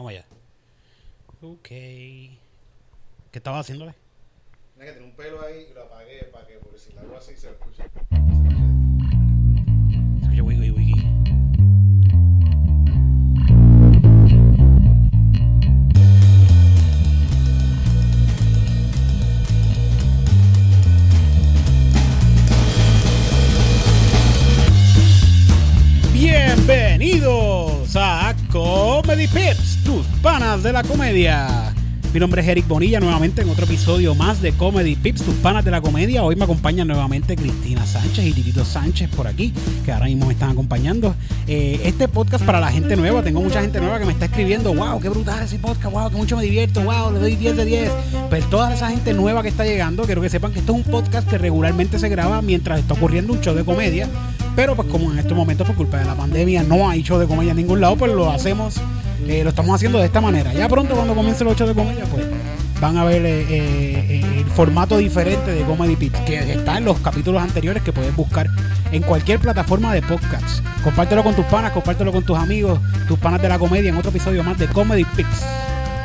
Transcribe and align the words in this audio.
Vamos 0.00 0.12
allá. 0.12 0.24
Ok. 1.42 1.68
¿Qué 1.68 2.38
estaba 3.34 3.58
haciéndole? 3.58 3.94
Tiene 4.72 4.86
que 4.86 4.92
tener 4.94 5.06
un 5.06 5.14
pelo 5.14 5.42
ahí 5.42 5.66
y 5.70 5.74
lo 5.74 5.82
apagué 5.82 6.24
para 6.32 6.46
que, 6.46 6.54
porque 6.54 6.78
si 6.78 6.94
lo 6.94 7.00
hago 7.00 7.18
así 7.18 7.36
se 7.36 7.48
lo 7.48 7.52
escucha. 7.52 7.84
Escucha 10.22 10.42
wiki 10.42 10.70
wiki. 10.70 10.94
Bienvenidos 26.14 27.94
a 27.96 28.34
Comedy 28.50 29.26
Pips, 29.26 29.69
de 30.40 30.72
la 30.72 30.82
comedia. 30.82 31.74
Mi 32.14 32.18
nombre 32.18 32.40
es 32.40 32.48
Eric 32.48 32.66
Bonilla, 32.66 32.98
nuevamente 32.98 33.42
en 33.42 33.50
otro 33.50 33.66
episodio 33.66 34.14
más 34.14 34.40
de 34.40 34.52
Comedy 34.52 34.96
Pips, 34.96 35.22
tus 35.22 35.34
panas 35.34 35.66
de 35.66 35.70
la 35.70 35.82
comedia. 35.82 36.24
Hoy 36.24 36.34
me 36.34 36.44
acompaña 36.44 36.82
nuevamente 36.82 37.36
Cristina 37.36 37.84
Sánchez 37.84 38.24
y 38.24 38.32
Titito 38.32 38.64
Sánchez 38.64 39.10
por 39.10 39.26
aquí, 39.26 39.52
que 39.84 39.92
ahora 39.92 40.06
mismo 40.06 40.24
me 40.26 40.32
están 40.32 40.48
acompañando. 40.48 41.14
Eh, 41.46 41.82
este 41.84 42.08
podcast 42.08 42.42
para 42.46 42.58
la 42.58 42.72
gente 42.72 42.96
nueva, 42.96 43.22
tengo 43.22 43.42
mucha 43.42 43.60
gente 43.60 43.80
nueva 43.80 43.98
que 43.98 44.06
me 44.06 44.12
está 44.12 44.24
escribiendo, 44.24 44.72
wow, 44.72 44.98
qué 44.98 45.10
brutal 45.10 45.42
ese 45.42 45.58
podcast, 45.58 45.92
wow, 45.92 46.10
que 46.10 46.16
mucho 46.16 46.38
me 46.38 46.42
divierto, 46.42 46.80
wow, 46.80 47.12
le 47.12 47.18
doy 47.20 47.36
10 47.36 47.56
de 47.58 47.64
10. 47.66 47.92
Pero 48.30 48.46
toda 48.46 48.72
esa 48.72 48.88
gente 48.88 49.12
nueva 49.12 49.42
que 49.42 49.50
está 49.50 49.66
llegando, 49.66 50.04
quiero 50.04 50.22
que 50.22 50.30
sepan 50.30 50.54
que 50.54 50.60
esto 50.60 50.72
es 50.72 50.86
un 50.86 50.90
podcast 50.90 51.28
que 51.28 51.36
regularmente 51.36 51.98
se 51.98 52.08
graba 52.08 52.40
mientras 52.40 52.80
está 52.80 52.94
ocurriendo 52.94 53.34
un 53.34 53.42
show 53.42 53.54
de 53.54 53.64
comedia. 53.64 54.08
Pero 54.56 54.74
pues 54.74 54.88
como 54.88 55.12
en 55.12 55.18
estos 55.18 55.36
momentos 55.36 55.66
por 55.66 55.76
culpa 55.76 55.98
de 55.98 56.06
la 56.06 56.14
pandemia 56.14 56.62
no 56.62 56.88
hay 56.88 57.02
show 57.02 57.18
de 57.18 57.26
comedia 57.26 57.50
en 57.50 57.58
ningún 57.58 57.82
lado, 57.82 57.96
pues 57.96 58.10
lo 58.12 58.30
hacemos, 58.30 58.80
eh, 59.28 59.42
lo 59.44 59.50
estamos 59.50 59.74
haciendo 59.74 59.98
de 59.98 60.06
esta 60.06 60.20
manera. 60.20 60.52
Ya 60.52 60.68
pronto 60.68 60.94
cuando 60.94 61.14
comience 61.14 61.44
el 61.44 61.54
show 61.54 61.66
de 61.66 61.74
comedia, 61.74 62.04
pues 62.04 62.26
van 62.80 62.96
a 62.96 63.04
ver 63.04 63.24
eh, 63.26 63.46
eh, 63.50 64.22
el 64.38 64.44
formato 64.46 64.96
diferente 64.96 65.52
de 65.52 65.62
Comedy 65.64 65.96
Pips, 65.96 66.20
que 66.20 66.52
está 66.52 66.78
en 66.78 66.84
los 66.84 66.98
capítulos 67.00 67.42
anteriores 67.42 67.82
que 67.82 67.92
puedes 67.92 68.14
buscar 68.16 68.48
en 68.90 69.02
cualquier 69.02 69.38
plataforma 69.38 69.92
de 69.92 70.02
podcast. 70.02 70.64
Compártelo 70.82 71.22
con 71.22 71.34
tus 71.34 71.44
panas, 71.46 71.72
compártelo 71.72 72.10
con 72.12 72.24
tus 72.24 72.38
amigos, 72.38 72.80
tus 73.06 73.18
panas 73.18 73.42
de 73.42 73.48
la 73.48 73.58
comedia 73.58 73.90
en 73.90 73.96
otro 73.96 74.10
episodio 74.10 74.42
más 74.42 74.58
de 74.58 74.66
Comedy 74.68 75.04
Pips. 75.04 75.44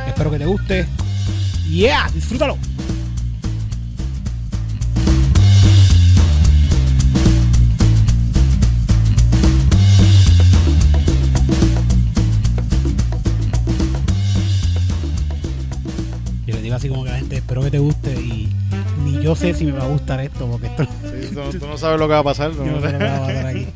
Espero 0.08 0.32
que 0.32 0.39
te 0.39 0.45
guste. 0.45 0.86
Yeah, 1.70 2.09
disfrútalo. 2.14 2.58
Así 16.86 16.89
como 16.89 17.03
que 17.03 17.09
la 17.11 17.17
gente, 17.17 17.36
espero 17.38 17.61
que 17.64 17.72
te 17.72 17.80
guste 17.80 18.14
y 18.14 18.47
ni 19.03 19.22
yo 19.23 19.36
sé 19.36 19.53
si 19.55 19.66
me 19.66 19.72
va 19.72 19.86
a 19.86 19.88
gustar 19.88 20.19
esto 20.19 20.47
porque 20.50 20.67
esto 20.67 20.83
Sí, 20.83 21.30
tú, 21.33 21.39
no- 21.39 21.50
tú 21.50 21.67
no 21.67 21.77
sabes 21.77 22.00
lo 22.00 22.08
que 22.08 22.14
va 22.14 22.19
a 22.19 22.23
pasar. 22.23 22.53
¿no? 22.55 22.64
yo 22.66 22.72
no 22.73 22.81
sé 22.81 22.92
lo 22.92 22.97
que 23.00 23.03
va 23.05 23.16
a 23.17 23.19
pasar 23.22 23.45
aquí. 23.47 23.67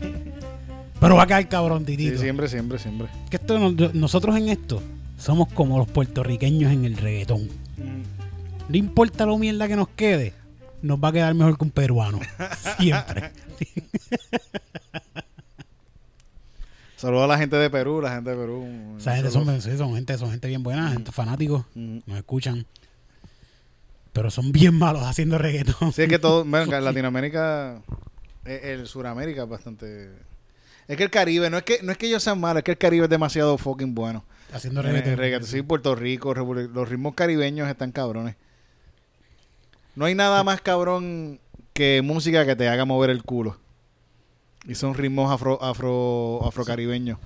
Pero 0.99 1.15
va 1.15 1.23
a 1.23 1.27
quedar 1.27 1.47
cabrón, 1.49 1.85
Sí, 1.87 2.17
siempre, 2.17 2.47
siempre, 2.47 2.77
siempre. 2.77 3.07
Que 3.29 3.37
esto, 3.37 3.57
no- 3.57 3.89
nosotros 3.93 4.35
en 4.37 4.49
esto 4.49 4.83
somos 5.17 5.47
como 5.53 5.77
los 5.79 5.87
puertorriqueños 5.87 6.71
en 6.71 6.85
el 6.85 6.97
reggaetón. 6.97 7.49
No 8.67 8.77
importa 8.77 9.25
lo 9.25 9.37
mierda 9.39 9.67
que 9.67 9.75
nos 9.75 9.87
quede, 9.89 10.33
nos 10.83 10.99
va 10.99 11.07
a 11.07 11.11
quedar 11.11 11.33
mejor 11.33 11.57
que 11.57 11.63
un 11.63 11.71
peruano. 11.71 12.19
Siempre. 12.79 13.31
Saludos 16.97 17.23
a 17.23 17.27
la 17.27 17.37
gente 17.37 17.55
de 17.55 17.69
Perú, 17.69 18.01
la 18.01 18.13
gente 18.13 18.29
de 18.29 18.35
Perú. 18.35 18.67
Esa 18.99 19.15
gente 19.15 19.31
son, 19.31 19.45
gente, 19.95 20.17
son 20.17 20.31
gente 20.31 20.47
bien 20.47 20.61
buena, 20.61 20.91
gente 20.91 21.11
fanáticos, 21.11 21.63
Mm. 21.73 21.99
nos 22.05 22.17
escuchan. 22.17 22.65
Pero 24.19 24.31
son 24.31 24.51
bien 24.51 24.75
malos 24.77 25.03
haciendo 25.03 25.37
reggaetón. 25.37 25.93
Sí, 25.93 26.01
es 26.01 26.09
que 26.09 26.19
todo, 26.19 26.43
bueno, 26.45 26.75
en 26.75 26.83
Latinoamérica, 26.83 27.81
eh, 28.43 28.59
el 28.73 28.85
Suramérica 28.85 29.43
es 29.43 29.49
bastante... 29.49 30.11
Es 30.89 30.97
que 30.97 31.03
el 31.03 31.09
Caribe, 31.09 31.49
no 31.49 31.55
es 31.57 31.63
que 31.63 31.81
no 31.83 31.93
es 31.93 31.97
que 31.97 32.07
ellos 32.07 32.21
sean 32.21 32.37
malos, 32.37 32.57
es 32.59 32.63
que 32.65 32.71
el 32.71 32.77
Caribe 32.77 33.05
es 33.05 33.09
demasiado 33.09 33.57
fucking 33.57 33.95
bueno. 33.95 34.25
Haciendo 34.51 34.81
Eh, 34.81 35.15
reggaetón. 35.15 35.47
sí, 35.47 35.61
Puerto 35.61 35.95
Rico, 35.95 36.33
los 36.33 36.89
ritmos 36.89 37.13
caribeños 37.15 37.69
están 37.69 37.93
cabrones. 37.93 38.35
No 39.95 40.03
hay 40.03 40.15
nada 40.15 40.43
más 40.43 40.59
cabrón 40.59 41.39
que 41.71 42.01
música 42.03 42.45
que 42.45 42.57
te 42.57 42.67
haga 42.67 42.83
mover 42.83 43.11
el 43.11 43.23
culo. 43.23 43.57
Y 44.67 44.75
son 44.75 44.95
ritmos 44.95 45.31
afro, 45.31 45.63
afro, 45.63 46.45
afrocaribeños. 46.45 47.19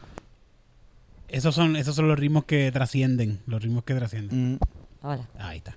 Esos 1.28 1.56
son, 1.56 1.76
esos 1.76 1.96
son 1.96 2.08
los 2.08 2.20
ritmos 2.20 2.46
que 2.46 2.72
trascienden. 2.72 3.40
Los 3.48 3.64
ritmos 3.64 3.84
que 3.84 3.96
trascienden. 3.96 4.53
Mm. 4.53 4.59
Hola. 5.02 5.28
Ahí 5.40 5.58
está. 5.58 5.76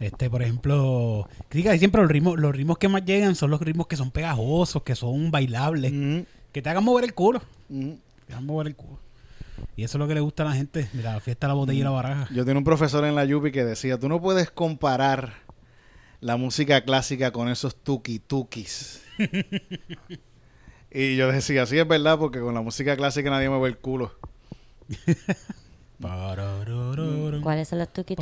Este, 0.00 0.30
por 0.30 0.42
ejemplo, 0.42 1.28
crítica 1.48 1.76
siempre 1.78 2.00
los 2.00 2.10
ritmos, 2.10 2.38
los 2.38 2.54
ritmos 2.56 2.78
que 2.78 2.88
más 2.88 3.04
llegan 3.04 3.34
son 3.34 3.50
los 3.50 3.60
ritmos 3.60 3.86
que 3.86 3.96
son 3.96 4.10
pegajosos, 4.10 4.82
que 4.82 4.96
son 4.96 5.30
bailables, 5.30 5.92
Mm. 5.92 6.20
que 6.52 6.62
te 6.62 6.68
hagan 6.70 6.82
mover 6.82 7.04
el 7.04 7.12
culo. 7.14 7.42
Mm. 7.68 7.90
Te 8.26 8.32
hagan 8.32 8.46
mover 8.46 8.68
el 8.68 8.76
culo. 8.76 8.98
Y 9.76 9.84
eso 9.84 9.98
es 9.98 10.00
lo 10.00 10.08
que 10.08 10.14
le 10.14 10.20
gusta 10.20 10.42
a 10.42 10.46
la 10.46 10.52
gente. 10.54 10.88
Mira, 10.94 11.12
la 11.12 11.20
fiesta, 11.20 11.46
la 11.48 11.54
botella 11.54 11.80
y 11.80 11.82
la 11.82 11.90
baraja. 11.90 12.28
Yo 12.32 12.46
tenía 12.46 12.58
un 12.58 12.64
profesor 12.64 13.04
en 13.04 13.14
la 13.14 13.26
Yupi 13.26 13.52
que 13.52 13.62
decía, 13.62 13.98
tú 13.98 14.08
no 14.08 14.20
puedes 14.20 14.50
comparar 14.50 15.34
la 16.20 16.38
música 16.38 16.82
clásica 16.82 17.30
con 17.30 17.50
esos 17.50 17.76
tuki-tukis. 17.84 19.02
y 20.90 21.16
yo 21.16 21.30
decía, 21.30 21.66
sí 21.66 21.78
es 21.78 21.86
verdad, 21.86 22.18
porque 22.18 22.40
con 22.40 22.54
la 22.54 22.62
música 22.62 22.96
clásica 22.96 23.28
nadie 23.28 23.50
me 23.50 23.60
ve 23.60 23.68
el 23.68 23.76
culo. 23.78 24.14
¿Cuáles 27.42 27.68
son 27.68 27.80
los 27.80 27.92
tuki 27.92 28.16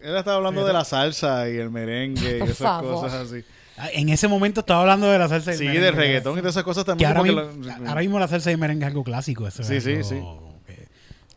Él 0.00 0.16
estaba 0.16 0.36
hablando 0.36 0.64
de 0.64 0.72
la 0.72 0.84
salsa 0.84 1.48
y 1.50 1.56
el 1.56 1.70
merengue 1.70 2.38
y 2.38 2.42
esas 2.42 2.58
favor. 2.58 2.94
cosas 3.02 3.30
así. 3.30 3.44
Ah, 3.78 3.88
En 3.92 4.08
ese 4.08 4.26
momento 4.26 4.60
estaba 4.60 4.80
hablando 4.80 5.10
de 5.10 5.18
la 5.18 5.28
salsa 5.28 5.50
y 5.50 5.54
el 5.54 5.58
Sí, 5.58 5.64
merengue. 5.64 5.84
del 5.86 5.94
reggaetón 5.96 6.38
y 6.38 6.40
todas 6.40 6.54
esas 6.54 6.64
cosas 6.64 6.84
Que 6.84 6.88
también. 6.92 7.08
ahora, 7.10 7.22
mismo, 7.22 7.64
la- 7.66 7.88
ahora 7.90 8.00
mismo 8.00 8.18
la 8.18 8.28
salsa 8.28 8.50
y 8.50 8.54
el 8.54 8.58
merengue 8.58 8.84
es 8.84 8.88
algo 8.88 9.04
clásico. 9.04 9.46
Eso 9.46 9.62
es 9.62 9.68
Sí, 9.68 9.80
sí, 9.80 9.92
algo 10.14 10.62
sí. 10.66 10.72
que- 10.74 10.88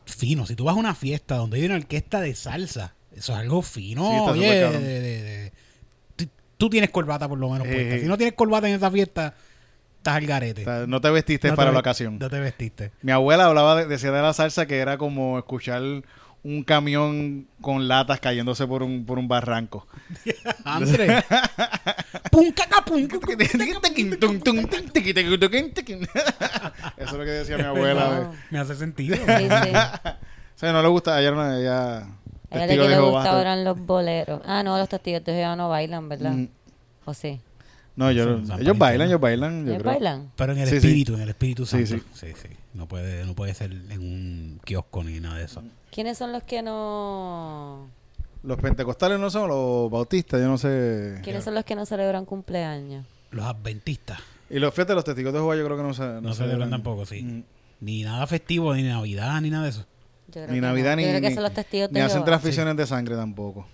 Fino. 0.06 0.46
Si 0.46 0.56
tú 0.56 0.64
vas 0.66 0.76
a 0.76 0.80
una 0.80 0.96
fiesta 0.96 1.36
donde 1.36 1.58
hay 1.58 1.66
una 1.66 1.76
orquesta 1.76 2.22
de 2.22 2.34
salsa, 2.36 2.94
eso 3.14 3.34
es 3.34 3.40
algo 3.40 3.62
fino. 3.62 4.10
Sí, 4.10 4.16
está 4.18 4.32
oye, 4.32 4.50
de- 4.54 4.80
de- 4.80 5.02
de- 5.02 5.52
tú- 6.58 6.70
tienes 6.70 6.90
corbata 6.92 7.28
por 7.28 7.38
lo 7.40 7.50
menos 7.50 7.68
Eh, 7.68 7.72
puesta. 7.74 7.96
eh. 7.96 8.00
Si 8.02 8.06
no 8.08 8.18
tienes 8.18 8.36
corbata 8.36 8.70
en 8.70 8.76
esa 8.76 8.90
fiesta, 8.92 9.34
estás 9.98 10.16
al 10.16 10.26
garete. 10.26 10.62
o 10.62 10.66
sea, 10.66 10.88
no 10.88 11.02
te 11.02 11.10
vestiste 11.10 11.48
No 11.50 11.54
te 11.54 11.58
para 11.58 11.72
la 11.74 11.80
ocasión. 11.80 12.18
No 12.20 12.30
te 12.30 12.40
vestiste. 12.40 12.92
Mi 13.02 13.12
abuela 13.12 13.46
hablaba, 13.46 13.76
de, 13.76 13.86
decía 13.88 14.12
de 14.12 14.22
la 14.22 14.32
salsa 14.34 14.66
que 14.66 14.78
era 14.78 14.98
como 14.98 15.38
escuchar 15.38 15.82
un 16.44 16.64
camión 16.64 17.48
con 17.62 17.88
latas 17.88 18.20
cayéndose 18.20 18.66
por 18.66 18.82
un, 18.84 19.06
por 19.06 19.20
un 19.20 19.28
barranco. 19.28 19.86
André. 20.64 21.24
Eso 26.98 27.06
es 27.06 27.12
lo 27.14 27.20
que 27.26 27.32
decía 27.32 27.58
mi 27.58 27.64
abuela. 27.64 28.32
Me 28.50 28.60
hace 28.60 28.76
sentido. 28.76 29.16
Sí, 29.16 29.22
sí. 29.26 29.48
O 29.48 30.60
sea, 30.60 30.74
no 30.74 30.82
le 30.82 30.88
gusta, 30.90 31.16
ayer 31.16 31.34
no, 31.34 31.58
ella... 31.58 32.00
A 32.52 32.66
ella 32.66 32.84
le 32.88 33.00
gustaban 33.00 33.64
los 33.64 33.80
boleros. 33.80 34.42
Ah, 34.46 34.64
no, 34.64 34.78
los 34.78 34.90
testigos 34.90 35.24
de 35.24 35.34
Jehová 35.34 35.56
no 35.56 35.70
bailan, 35.70 36.10
¿verdad? 36.10 36.32
Mm, 36.32 36.48
¿O 37.06 37.14
sí? 37.14 37.40
No, 37.96 38.12
yo, 38.12 38.40
ellos 38.60 38.78
bailan, 38.78 39.08
ellos 39.08 39.20
bailan, 39.22 39.66
yo 39.66 39.72
¿Ellos 39.72 39.84
creo. 39.84 39.94
bailan? 39.94 40.32
Pero 40.36 40.54
en 40.54 40.60
el 40.60 40.66
Sí, 40.68 40.72
sí. 40.72 40.88
espíritu, 40.88 41.14
en 41.16 41.22
el 41.22 41.30
espíritu 41.30 41.66
Sí, 41.66 41.86
santo. 41.86 42.04
sí. 42.14 42.28
Sí, 42.28 42.34
sí. 42.42 42.56
No 42.74 42.88
puede, 42.88 43.26
no 43.26 43.34
puede 43.34 43.54
ser 43.54 43.72
en 43.72 44.00
un 44.00 44.62
kiosco 44.64 45.04
ni 45.04 45.20
nada 45.20 45.38
de 45.38 45.46
eso. 45.46 45.64
¿Quiénes 45.92 46.18
son 46.18 46.32
los 46.32 46.44
que 46.44 46.62
no... 46.62 47.88
Los 48.44 48.58
pentecostales 48.60 49.20
no 49.20 49.30
son 49.30 49.50
los 49.50 49.90
bautistas, 49.92 50.40
yo 50.40 50.48
no 50.48 50.58
sé. 50.58 51.20
¿Quiénes 51.24 51.44
son 51.44 51.56
los 51.56 51.66
que 51.66 51.76
no 51.76 51.86
celebran 51.86 52.26
cumpleaños? 52.26 53.06
Los 53.32 53.46
adventistas 53.46 54.20
Y 54.50 54.60
los 54.60 54.74
fíjate, 54.74 54.94
los 54.96 55.04
testigos 55.04 55.34
de 55.34 55.40
Jehová 55.40 55.56
yo 55.58 55.66
creo 55.66 55.78
que 55.78 55.84
no 55.84 55.94
se 55.94 56.22
no 56.22 56.34
celebran 56.34 56.70
tampoco, 56.70 57.06
sí. 57.06 57.22
Mm. 57.24 57.44
Ni 57.82 58.04
nada 58.04 58.26
festivo, 58.28 58.74
ni 58.76 58.84
Navidad, 58.84 59.42
ni 59.42 59.50
nada 59.50 59.64
de 59.66 59.70
eso. 59.72 59.86
Yo 60.28 60.34
creo 60.34 60.48
Ni 60.48 60.54
que 60.56 60.62
Navidad 60.62 60.92
no. 60.92 60.96
ni, 60.98 61.04
Yo 61.04 61.10
creo 61.10 61.22
que 61.22 61.30
ni- 61.30 61.34
son 61.36 61.44
los 61.44 61.54
testigos 61.54 61.92
ni 61.92 62.00
de 62.00 62.06
hacen 62.06 62.24
transfusiones 62.24 62.78
de 62.78 62.86
sangre 62.88 63.16
tampoco. 63.16 63.68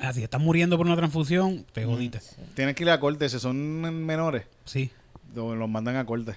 Ah, 0.00 0.12
si 0.12 0.22
estás 0.22 0.40
muriendo 0.40 0.76
por 0.76 0.86
una 0.86 0.96
transfusión, 0.96 1.64
te 1.72 1.84
jodiste. 1.84 2.20
Sí. 2.20 2.36
Tienen 2.54 2.74
que 2.74 2.82
ir 2.84 2.90
a 2.90 3.00
corte, 3.00 3.28
si 3.30 3.38
son 3.40 3.56
menores, 4.04 4.44
Sí. 4.66 4.90
lo- 5.34 5.56
los 5.56 5.68
mandan 5.70 5.96
a 5.96 6.04
corte. 6.04 6.36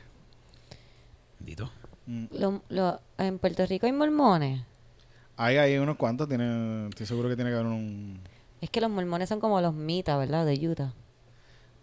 Bendito. 1.40 1.72
Mm. 2.10 2.26
Lo- 2.40 2.62
lo- 2.70 3.00
en 3.20 3.38
Puerto 3.38 3.64
Rico 3.68 3.86
hay 3.86 3.92
mormones. 3.92 4.62
Hay, 5.38 5.58
hay 5.58 5.78
unos 5.78 5.96
cuantos, 5.96 6.28
tiene, 6.28 6.88
estoy 6.90 7.06
seguro 7.06 7.30
que 7.30 7.36
tiene 7.36 7.52
que 7.52 7.56
haber 7.58 7.68
un... 7.68 8.20
Es 8.62 8.70
que 8.72 8.82
los 8.82 8.90
mormones 8.90 9.30
son 9.30 9.40
como 9.40 9.62
los 9.62 9.74
mitas, 9.76 10.18
¿verdad? 10.18 10.44
De 10.46 10.56
Utah. 10.68 10.92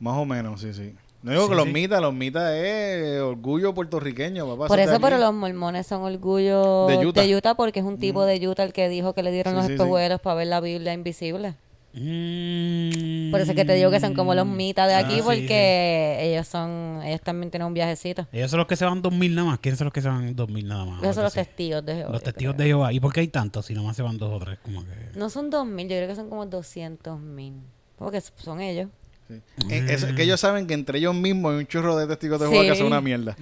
Más 0.01 0.17
o 0.19 0.25
menos, 0.27 0.61
sí, 0.61 0.75
sí. 0.75 0.95
No 1.23 1.31
digo 1.31 1.45
Sí, 1.45 1.51
que 1.51 1.55
los 1.55 1.65
sí. 1.67 1.73
mitas, 1.73 2.01
los 2.03 2.13
mitas 2.13 2.53
es 2.55 3.21
orgullo 3.21 3.73
puertorriqueño, 3.73 4.47
papá. 4.49 4.67
Por 4.67 4.79
eso, 4.81 4.99
pero 5.01 5.17
los 5.19 5.33
mormones 5.33 5.87
son 5.87 6.03
orgullo 6.03 6.87
De 6.89 7.07
Utah. 7.07 7.23
de 7.23 7.37
Utah 7.37 7.55
porque 7.55 7.79
es 7.81 7.87
un 7.87 7.99
tipo 7.99 8.25
de 8.25 8.47
Utah 8.49 8.65
el 8.65 8.73
que 8.73 8.89
dijo 8.89 9.15
que 9.15 9.23
le 9.23 9.31
dieron 9.33 9.53
Sí, 9.53 9.57
los 9.57 9.65
sí, 9.67 9.69
sí. 9.69 9.75
espejuelos 9.75 10.21
para 10.21 10.35
ver 10.37 10.49
la 10.49 10.61
Biblia 10.61 10.93
invisible. 10.93 11.55
Mm. 11.97 13.31
Por 13.31 13.41
eso 13.41 13.53
es 13.53 13.57
que 13.57 13.65
te 13.65 13.75
digo 13.75 13.91
que 13.91 14.01
son 14.01 14.15
como 14.15 14.35
los 14.35 14.47
mitas 14.47 14.87
de 14.87 14.95
Ah, 14.95 14.99
aquí, 14.99 15.17
sí, 15.17 15.23
porque 15.25 16.19
ellos 16.21 16.47
son, 16.47 17.01
ellos 17.05 17.21
también 17.23 17.51
tienen 17.51 17.67
un 17.67 17.75
viajecito. 17.75 18.27
Ellos 18.33 18.51
son 18.51 18.59
los 18.59 18.67
que 18.67 18.77
se 18.77 18.85
van 18.85 19.01
2000 19.03 19.35
nada 19.35 19.49
más. 19.49 19.59
¿Quiénes 19.61 19.79
son 19.79 19.87
los 19.87 19.93
que 19.93 20.03
se 20.03 20.09
van 20.09 20.37
2000 20.37 20.69
nada 20.69 20.85
más? 20.85 21.03
Esos 21.03 21.15
son 21.15 21.25
los 21.25 21.33
testigos 21.35 21.85
de 21.85 21.95
Jehová. 21.97 22.13
Los 22.13 22.23
testigos 22.23 22.55
creo. 22.55 22.65
de 22.65 22.69
Jehová. 22.71 22.93
¿Y 22.93 23.01
por 23.01 23.13
qué 23.13 23.21
hay 23.21 23.29
tantos 23.29 23.67
si 23.67 23.75
nomás 23.75 23.97
se 23.97 24.03
van 24.03 24.19
dos 24.19 24.31
o 24.33 24.39
tres? 24.45 24.59
Como 24.63 24.85
que... 24.85 24.91
No 25.19 25.31
son 25.31 25.51
2000, 25.51 25.89
yo 25.89 25.97
creo 25.97 26.09
que 26.09 26.17
son 26.17 26.29
como 26.29 26.45
200 26.47 27.19
mil. 27.21 27.55
Porque 27.97 28.21
son 28.21 28.61
ellos. 28.61 28.89
Sí. 29.29 29.41
Eh, 29.71 29.85
eso- 29.89 30.15
que 30.15 30.23
ellos 30.23 30.39
saben 30.39 30.67
que 30.69 30.75
entre 30.75 30.99
ellos 30.99 31.13
mismos 31.15 31.53
hay 31.53 31.59
un 31.59 31.67
churro 31.67 31.97
de 31.97 32.07
testigos 32.07 32.39
de 32.39 32.47
Sí. 32.47 32.53
Jehová 32.53 32.69
que 32.69 32.77
son 32.77 32.87
una 32.87 33.01
mierda. 33.01 33.37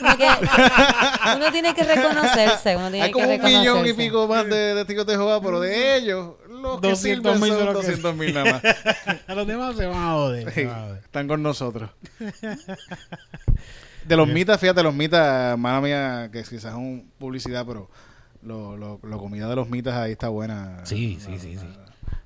Uno 1.36 1.52
tiene 1.52 1.74
que 1.74 1.82
reconocerse, 1.84 2.76
uno 2.76 2.90
tiene 2.90 3.02
Hay 3.06 3.10
como 3.12 3.26
que 3.28 3.36
un 3.36 3.42
millón 3.44 3.86
y 3.86 3.92
pico 3.92 4.26
más 4.26 4.46
de 4.48 4.74
testigos 4.76 5.06
de 5.06 5.12
Jehová, 5.14 5.40
pero 5.40 5.60
de 5.60 5.96
ellos, 5.96 6.34
los 6.60 6.80
que 6.80 6.88
200.000 6.88 6.96
sirven 6.96 7.38
son 7.38 7.48
son 7.48 7.58
los 7.66 7.68
que- 7.68 7.86
200 7.86 8.16
mil 8.16 8.34
nada 8.34 8.52
más. 8.52 8.62
A 9.28 9.34
los 9.34 9.46
demás 9.46 9.76
se 9.76 9.86
van 9.86 9.96
a 10.02 10.12
joder. 10.12 10.52
Sí, 10.52 10.64
van 10.64 10.74
a 10.76 10.80
joder. 10.86 10.98
están 11.04 11.28
con 11.28 11.42
nosotros. 11.42 11.90
De 14.06 14.16
los 14.16 14.26
mitas, 14.28 14.58
fíjate, 14.58 14.82
los 14.82 14.94
mitas, 14.94 15.58
mala 15.58 15.80
mía, 15.80 16.30
que 16.32 16.42
quizás 16.42 16.64
es 16.66 16.74
un 16.74 17.10
publicidad, 17.18 17.66
pero 17.66 17.90
lo, 18.42 18.76
lo, 18.76 19.00
la 19.02 19.16
comida 19.18 19.48
de 19.48 19.56
los 19.56 19.68
mitas 19.68 19.94
ahí 19.94 20.12
está 20.12 20.28
buena. 20.28 20.80
Sí, 20.84 21.18
sí, 21.20 21.38
sí, 21.38 21.58
sí. 21.58 21.66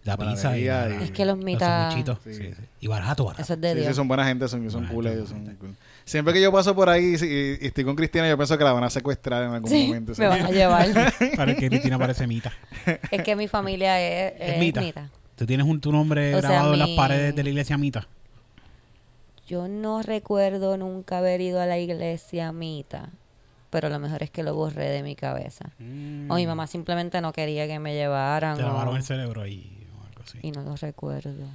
La 0.05 0.17
Panadería 0.17 0.51
pizza 0.51 0.59
y, 0.59 0.65
la- 0.67 1.01
y- 1.01 1.05
Es 1.05 1.11
que 1.11 1.25
los 1.25 1.39
mitas-. 1.39 1.95
Sí. 1.95 2.03
Sí, 2.25 2.35
sí. 2.55 2.63
Y 2.81 2.87
barato, 2.87 3.25
barato. 3.25 3.43
Eso 3.43 3.55
es 3.55 3.61
de 3.61 3.71
Sí, 3.73 3.79
Dios. 3.81 3.89
sí, 3.89 3.95
son 3.95 4.07
buena 4.09 4.25
gente, 4.27 4.47
son, 4.49 4.71
son 4.71 4.83
Buena 4.83 4.93
cool 4.95 5.05
gente, 5.05 5.19
ellos. 5.19 5.29
Son 5.31 5.57
cool. 5.57 5.77
Siempre 6.13 6.35
que 6.35 6.43
yo 6.43 6.53
paso 6.53 6.75
por 6.75 6.89
ahí 6.91 7.15
y, 7.21 7.25
y 7.65 7.67
estoy 7.67 7.85
con 7.85 7.97
Cristina, 7.97 8.29
yo 8.29 8.37
pienso 8.37 8.59
que 8.59 8.65
la 8.65 8.73
van 8.75 8.85
a 8.85 8.91
secuestrar 8.91 9.45
en 9.45 9.53
algún 9.55 9.71
Sí, 9.71 9.87
momento. 9.87 10.13
me 10.19 10.27
van 10.29 10.43
a 10.43 10.51
llevar. 10.51 10.89
Para 11.37 11.55
que 11.57 11.69
Cristina 11.69 11.99
parece 11.99 12.27
mita. 12.27 12.53
es 13.11 13.23
que 13.23 13.35
mi 13.35 13.49
familia 13.49 13.99
es, 13.99 14.35
Es 14.39 14.53
es 14.55 14.59
mita. 14.61 14.81
mita. 14.83 15.09
Tú 15.37 15.47
tienes 15.47 15.67
un, 15.67 15.81
tu 15.81 15.91
nombre 15.91 16.35
O 16.35 16.41
sea, 16.43 16.51
grabado 16.51 16.75
en 16.75 16.79
las 16.81 16.91
paredes 16.91 17.35
de 17.35 17.43
la 17.43 17.49
iglesia 17.49 17.79
mita. 17.79 18.07
Yo 19.47 19.69
no 19.69 20.03
recuerdo 20.03 20.77
nunca 20.77 21.19
haber 21.19 21.41
ido 21.41 21.61
a 21.61 21.67
la 21.67 21.79
iglesia 21.79 22.53
mita, 22.53 23.09
pero 23.71 23.89
lo 23.89 23.99
mejor 23.99 24.23
es 24.23 24.31
que 24.31 24.43
lo 24.43 24.55
borré 24.55 24.91
de 24.91 25.03
mi 25.03 25.17
cabeza. 25.17 25.71
O 26.29 26.35
mi 26.37 26.47
mamá 26.47 26.67
simplemente 26.67 27.21
no 27.23 27.33
quería 27.33 27.67
que 27.67 27.79
me 27.79 27.95
llevaran. 27.95 28.55
Mm. 28.55 28.59
Te 28.59 28.65
o- 28.65 28.67
lavaron 28.69 28.97
el 28.97 29.03
cerebro 29.03 29.41
ahí 29.43 29.87
o 29.99 30.07
algo 30.07 30.23
así. 30.25 30.39
y 30.43 30.51
no 30.53 30.63
lo 30.63 30.77
recuerdo. 30.77 31.47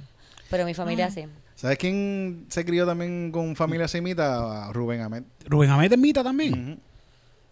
Pero 0.50 0.64
mi 0.64 0.74
familia 0.74 1.10
sí. 1.10 1.26
¿Sabes 1.58 1.76
quién 1.76 2.46
se 2.48 2.64
crió 2.64 2.86
también 2.86 3.32
con 3.32 3.56
familia 3.56 3.88
semita? 3.88 4.70
Rubén 4.72 5.00
Ahmed. 5.00 5.24
Rubén 5.44 5.70
Ahmed 5.70 5.92
es 5.92 5.98
mita 5.98 6.22
también. 6.22 6.78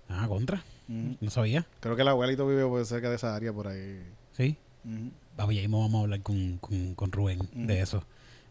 Ah, 0.08 0.26
contra. 0.28 0.62
No 0.86 1.28
sabía. 1.28 1.66
Creo 1.80 1.96
que 1.96 2.02
el 2.02 2.08
abuelito 2.08 2.46
vive 2.46 2.64
por 2.66 2.86
cerca 2.86 3.10
de 3.10 3.16
esa 3.16 3.34
área 3.34 3.52
por 3.52 3.66
ahí. 3.66 4.00
Sí. 4.36 4.56
Vamos, 5.36 5.56
ya 5.56 5.62
mismo 5.62 5.80
vamos 5.80 5.98
a 5.98 6.02
hablar 6.04 6.22
con, 6.22 6.58
con, 6.58 6.94
con 6.94 7.10
Rubén 7.10 7.40
de 7.52 7.80
eso. 7.80 8.04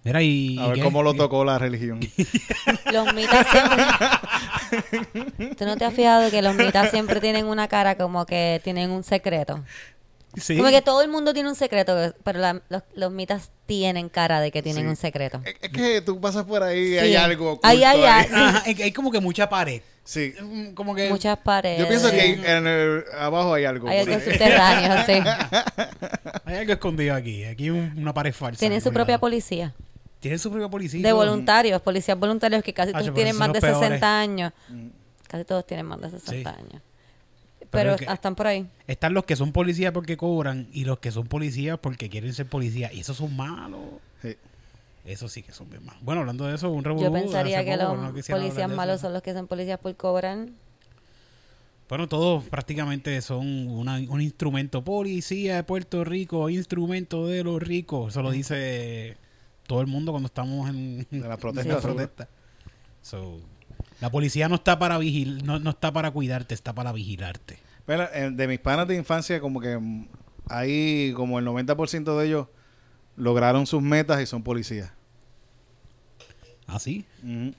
Mira, 0.03 0.21
y. 0.21 0.59
A 0.59 0.65
y 0.65 0.67
ver 0.67 0.75
qué? 0.75 0.83
cómo 0.83 1.01
lo 1.03 1.13
tocó 1.13 1.45
la 1.45 1.57
religión. 1.57 2.01
Los 2.91 3.13
mitas 3.13 3.47
siempre. 3.47 5.55
¿Tú 5.55 5.63
no 5.63 5.77
te 5.77 5.85
has 5.85 5.93
fijado 5.93 6.29
que 6.31 6.41
los 6.41 6.53
mitas 6.53 6.91
siempre 6.91 7.21
tienen 7.21 7.45
una 7.45 7.69
cara 7.69 7.95
como 7.95 8.25
que 8.25 8.59
tienen 8.61 8.91
un 8.91 9.05
secreto? 9.05 9.63
Sí. 10.37 10.57
Como 10.57 10.69
que 10.69 10.81
todo 10.81 11.01
el 11.01 11.09
mundo 11.09 11.33
tiene 11.33 11.49
un 11.49 11.55
secreto, 11.55 12.13
pero 12.23 12.39
la- 12.39 12.61
los, 12.69 12.83
los 12.95 13.11
mitas 13.11 13.51
tienen 13.65 14.09
cara 14.09 14.39
de 14.41 14.51
que 14.51 14.61
tienen 14.61 14.83
Sí. 14.83 14.89
un 14.89 14.95
secreto. 14.95 15.41
es, 15.45 15.55
es 15.61 15.69
que 15.69 16.01
tú 16.01 16.19
pasas 16.19 16.43
por 16.45 16.61
ahí 16.63 16.79
y 16.79 16.89
Sí. 16.91 16.97
hay 16.97 17.15
algo. 17.15 17.51
oculto 17.53 17.67
Ahí 17.67 17.83
hay 17.83 18.01
ahí. 18.03 18.25
algo. 18.25 18.35
Ajá, 18.35 18.63
hay, 18.65 18.81
hay 18.81 18.91
como 18.91 19.11
que 19.11 19.19
mucha 19.19 19.47
pared. 19.49 19.81
Sí. 20.03 20.33
Mm, 20.39 20.73
Como 20.73 20.93
que. 20.93 21.09
Muchas 21.09 21.37
paredes. 21.39 21.79
Yo 21.79 21.87
pienso 21.87 22.11
que 22.11 22.33
en 22.33 22.67
el- 22.67 23.03
abajo 23.19 23.53
hay 23.55 23.65
algo. 23.65 23.87
Hay 23.87 23.99
algo 23.99 24.13
subterráneo, 24.19 25.03
sí. 25.05 25.13
Hay 26.45 26.57
algo 26.57 26.73
escondido 26.73 27.15
aquí. 27.15 27.43
Aquí 27.43 27.69
un- 27.71 27.93
una 27.97 28.13
pared 28.13 28.33
falsa. 28.33 28.59
Tienen 28.59 28.81
su 28.81 28.91
propia 28.93 29.13
lado. 29.13 29.21
policía. 29.21 29.73
Tienen 30.19 30.37
su 30.39 30.49
propia 30.51 30.69
policía. 30.69 31.01
De 31.01 31.11
voluntarios, 31.13 31.81
policías 31.81 32.17
voluntarios 32.17 32.63
que 32.63 32.73
casi 32.73 32.91
Ah, 32.93 32.99
todos 32.99 33.13
tienen 33.13 33.35
más 33.35 33.47
de 33.53 33.61
los 33.61 33.63
60 33.63 33.79
peores. 33.87 34.03
años. 34.03 34.53
Mm. 34.69 34.87
Casi 35.27 35.43
todos 35.45 35.65
tienen 35.65 35.85
más 35.87 35.99
de 36.01 36.09
60 36.11 36.51
Sí. 36.53 36.59
años. 36.59 36.81
Pero 37.75 37.95
están 38.13 38.35
por 38.35 38.47
ahí. 38.47 38.67
Están 38.87 39.13
los 39.13 39.25
que 39.25 39.35
son 39.35 39.51
policías 39.51 39.91
porque 39.91 40.17
cobran 40.17 40.67
y 40.73 40.85
los 40.85 40.99
que 40.99 41.11
son 41.11 41.27
policías 41.27 41.77
porque 41.79 42.09
quieren 42.09 42.33
ser 42.33 42.47
policías. 42.47 42.93
Y 42.93 43.01
esos 43.01 43.17
son 43.17 43.35
malos. 43.35 43.81
Sí. 44.21 44.35
Eso 45.05 45.27
sí 45.29 45.43
que 45.43 45.51
son 45.51 45.69
bien 45.69 45.85
malos. 45.85 46.01
Bueno, 46.03 46.21
hablando 46.21 46.45
de 46.47 46.55
eso, 46.55 46.69
un 46.71 46.83
revolú 46.83 47.03
Yo 47.05 47.13
pensaría 47.13 47.63
que 47.63 47.71
poco, 47.77 47.95
los 47.95 47.97
no 47.99 48.13
policías 48.35 48.69
malos 48.69 49.01
son 49.01 49.13
los 49.13 49.21
que 49.21 49.33
son 49.33 49.47
policías 49.47 49.77
por 49.79 49.95
cobrar. 49.95 50.47
Bueno, 51.87 52.07
todos 52.09 52.43
prácticamente 52.45 53.21
son 53.21 53.67
una- 53.67 53.97
un 54.09 54.19
instrumento. 54.21 54.83
Policía 54.83 55.57
de 55.57 55.63
Puerto 55.63 56.03
Rico, 56.03 56.49
instrumento 56.49 57.27
de 57.27 57.43
los 57.43 57.61
ricos. 57.61 58.13
Eso 58.13 58.23
lo 58.23 58.31
dice 58.31 59.17
todo 59.67 59.81
el 59.81 59.87
mundo 59.87 60.11
cuando 60.11 60.25
estamos 60.27 60.67
en 60.69 60.99
De 61.11 61.21
seguro. 61.21 61.37
protestas. 61.81 62.27
So, 63.03 63.39
la 64.01 64.09
policía 64.09 64.49
no 64.49 64.55
está 64.55 64.79
para 64.79 64.97
vigil 64.97 65.45
no, 65.45 65.59
no 65.59 65.69
está 65.69 65.93
para 65.93 66.09
cuidarte, 66.09 66.55
está 66.55 66.73
para 66.73 66.91
vigilarte. 66.91 67.59
Bueno, 67.87 68.05
eh, 68.13 68.29
de 68.31 68.47
mis 68.47 68.59
panas 68.59 68.87
de 68.87 68.95
infancia, 68.95 69.39
como 69.39 69.59
que 69.59 69.77
mm, 69.77 70.07
ahí 70.49 71.13
como 71.15 71.39
el 71.39 71.45
90% 71.45 72.17
de 72.17 72.25
ellos 72.27 72.47
lograron 73.15 73.65
sus 73.67 73.81
metas 73.81 74.21
y 74.21 74.25
son 74.25 74.43
policías. 74.43 74.91
Así. 76.67 77.05
Ujú. 77.23 77.53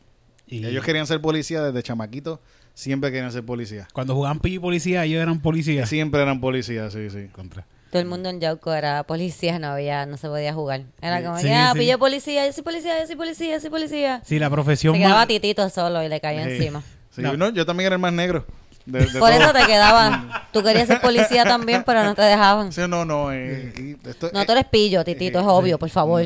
Y 0.49 0.65
Ellos 0.65 0.85
querían 0.85 1.07
ser 1.07 1.21
policías 1.21 1.65
desde 1.65 1.83
chamaquitos, 1.83 2.39
siempre 2.75 3.11
querían 3.11 3.33
ser 3.33 3.45
policías. 3.45 3.89
cuando 3.93 4.15
jugaban 4.15 4.39
pillo 4.39 4.57
y 4.57 4.61
policía, 4.61 5.05
ellos 5.05 5.21
eran 5.23 5.41
policías. 5.41 5.89
Siempre 5.89 6.23
eran 6.23 6.41
policías, 6.41 6.93
sí, 6.93 7.11
sí. 7.11 7.27
Contra. 7.33 7.67
Todo 7.91 8.03
el 8.03 8.09
mundo 8.09 8.29
en 8.29 8.41
Yauco 8.41 8.73
era 8.73 9.05
policía, 9.05 9.59
no 9.59 9.69
había, 9.69 10.07
no 10.07 10.17
se 10.17 10.29
podía 10.29 10.53
jugar. 10.53 10.83
Era 11.01 11.23
como 11.23 11.39
Sí, 11.39 11.45
que, 11.47 11.53
ah, 11.55 11.71
sí. 11.73 11.79
pillo 11.81 11.99
policía, 11.99 12.47
yo 12.47 12.53
soy 12.53 12.63
policía, 12.63 13.01
yo 13.01 13.07
soy 13.07 13.17
policía, 13.17 13.55
yo 13.55 13.61
soy 13.61 13.71
policía. 13.71 14.23
Sí, 14.25 14.39
la 14.39 14.51
profesión 14.51 14.95
Se 14.95 15.01
quedaba 15.01 15.17
más... 15.21 15.29
titito 15.29 15.69
solo 15.71 16.03
y 16.03 16.09
le 16.09 16.21
caía 16.21 16.45
Sí. 16.45 16.51
encima. 16.57 16.83
Sí, 17.11 17.23
No. 17.23 17.37
no, 17.37 17.49
yo 17.51 17.65
también 17.65 17.87
era 17.87 17.95
el 17.97 18.01
más 18.01 18.13
negro. 18.13 18.45
De- 18.87 19.07
de 19.07 19.19
Por 19.19 19.33
eso 19.33 19.53
te 19.53 19.67
quedaba. 19.67 20.49
Tú 20.53 20.63
querías 20.63 20.87
ser 20.89 21.01
policía 21.01 21.45
también, 21.45 21.83
pero 21.85 22.03
no 22.05 22.15
te 22.15 22.23
dejaban. 22.23 22.73
Sí, 22.73 22.81
no, 22.89 23.05
no. 23.05 23.31
eh, 23.33 23.97
esto- 24.05 24.31
No, 24.33 24.41
eh, 24.43 24.47
tú 24.47 24.53
eres 24.53 24.65
pillo, 24.67 25.05
titito, 25.05 25.39
es 25.41 25.47
obvio, 25.47 25.79
por 25.79 25.91
favor. 25.91 26.25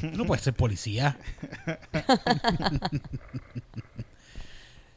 Tú 0.00 0.06
no 0.14 0.24
puedes 0.24 0.42
ser 0.44 0.54
policía. 0.54 1.16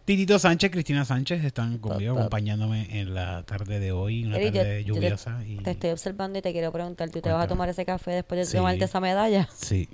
Titito 0.06 0.38
Sánchez, 0.38 0.70
Cristina 0.72 1.06
Sánchez 1.06 1.46
están 1.46 1.78
conmigo 1.78 2.18
acompañándome 2.18 3.00
en 3.00 3.14
la 3.14 3.44
tarde 3.44 3.80
de 3.80 3.94
hoy, 3.94 4.26
una 4.26 4.36
Eric, 4.38 4.54
yo- 4.54 4.62
tarde 4.62 4.84
yo 4.84 4.94
te- 4.96 5.00
lluviosa. 5.00 5.40
y... 5.46 5.58
Te 5.58 5.72
estoy 5.72 5.92
observando 5.92 6.40
y 6.40 6.42
te 6.42 6.52
quiero 6.52 6.74
preguntar, 6.74 7.10
¿tú 7.10 7.22
te 7.22 7.32
vas 7.32 7.46
a 7.46 7.48
tomar 7.48 7.70
ese 7.70 7.86
café 7.86 8.12
después 8.12 8.38
de 8.40 8.46
Sí. 8.46 8.58
tomarte 8.58 8.84
esa 8.84 9.00
medalla? 9.00 9.48
Sí. 9.56 9.88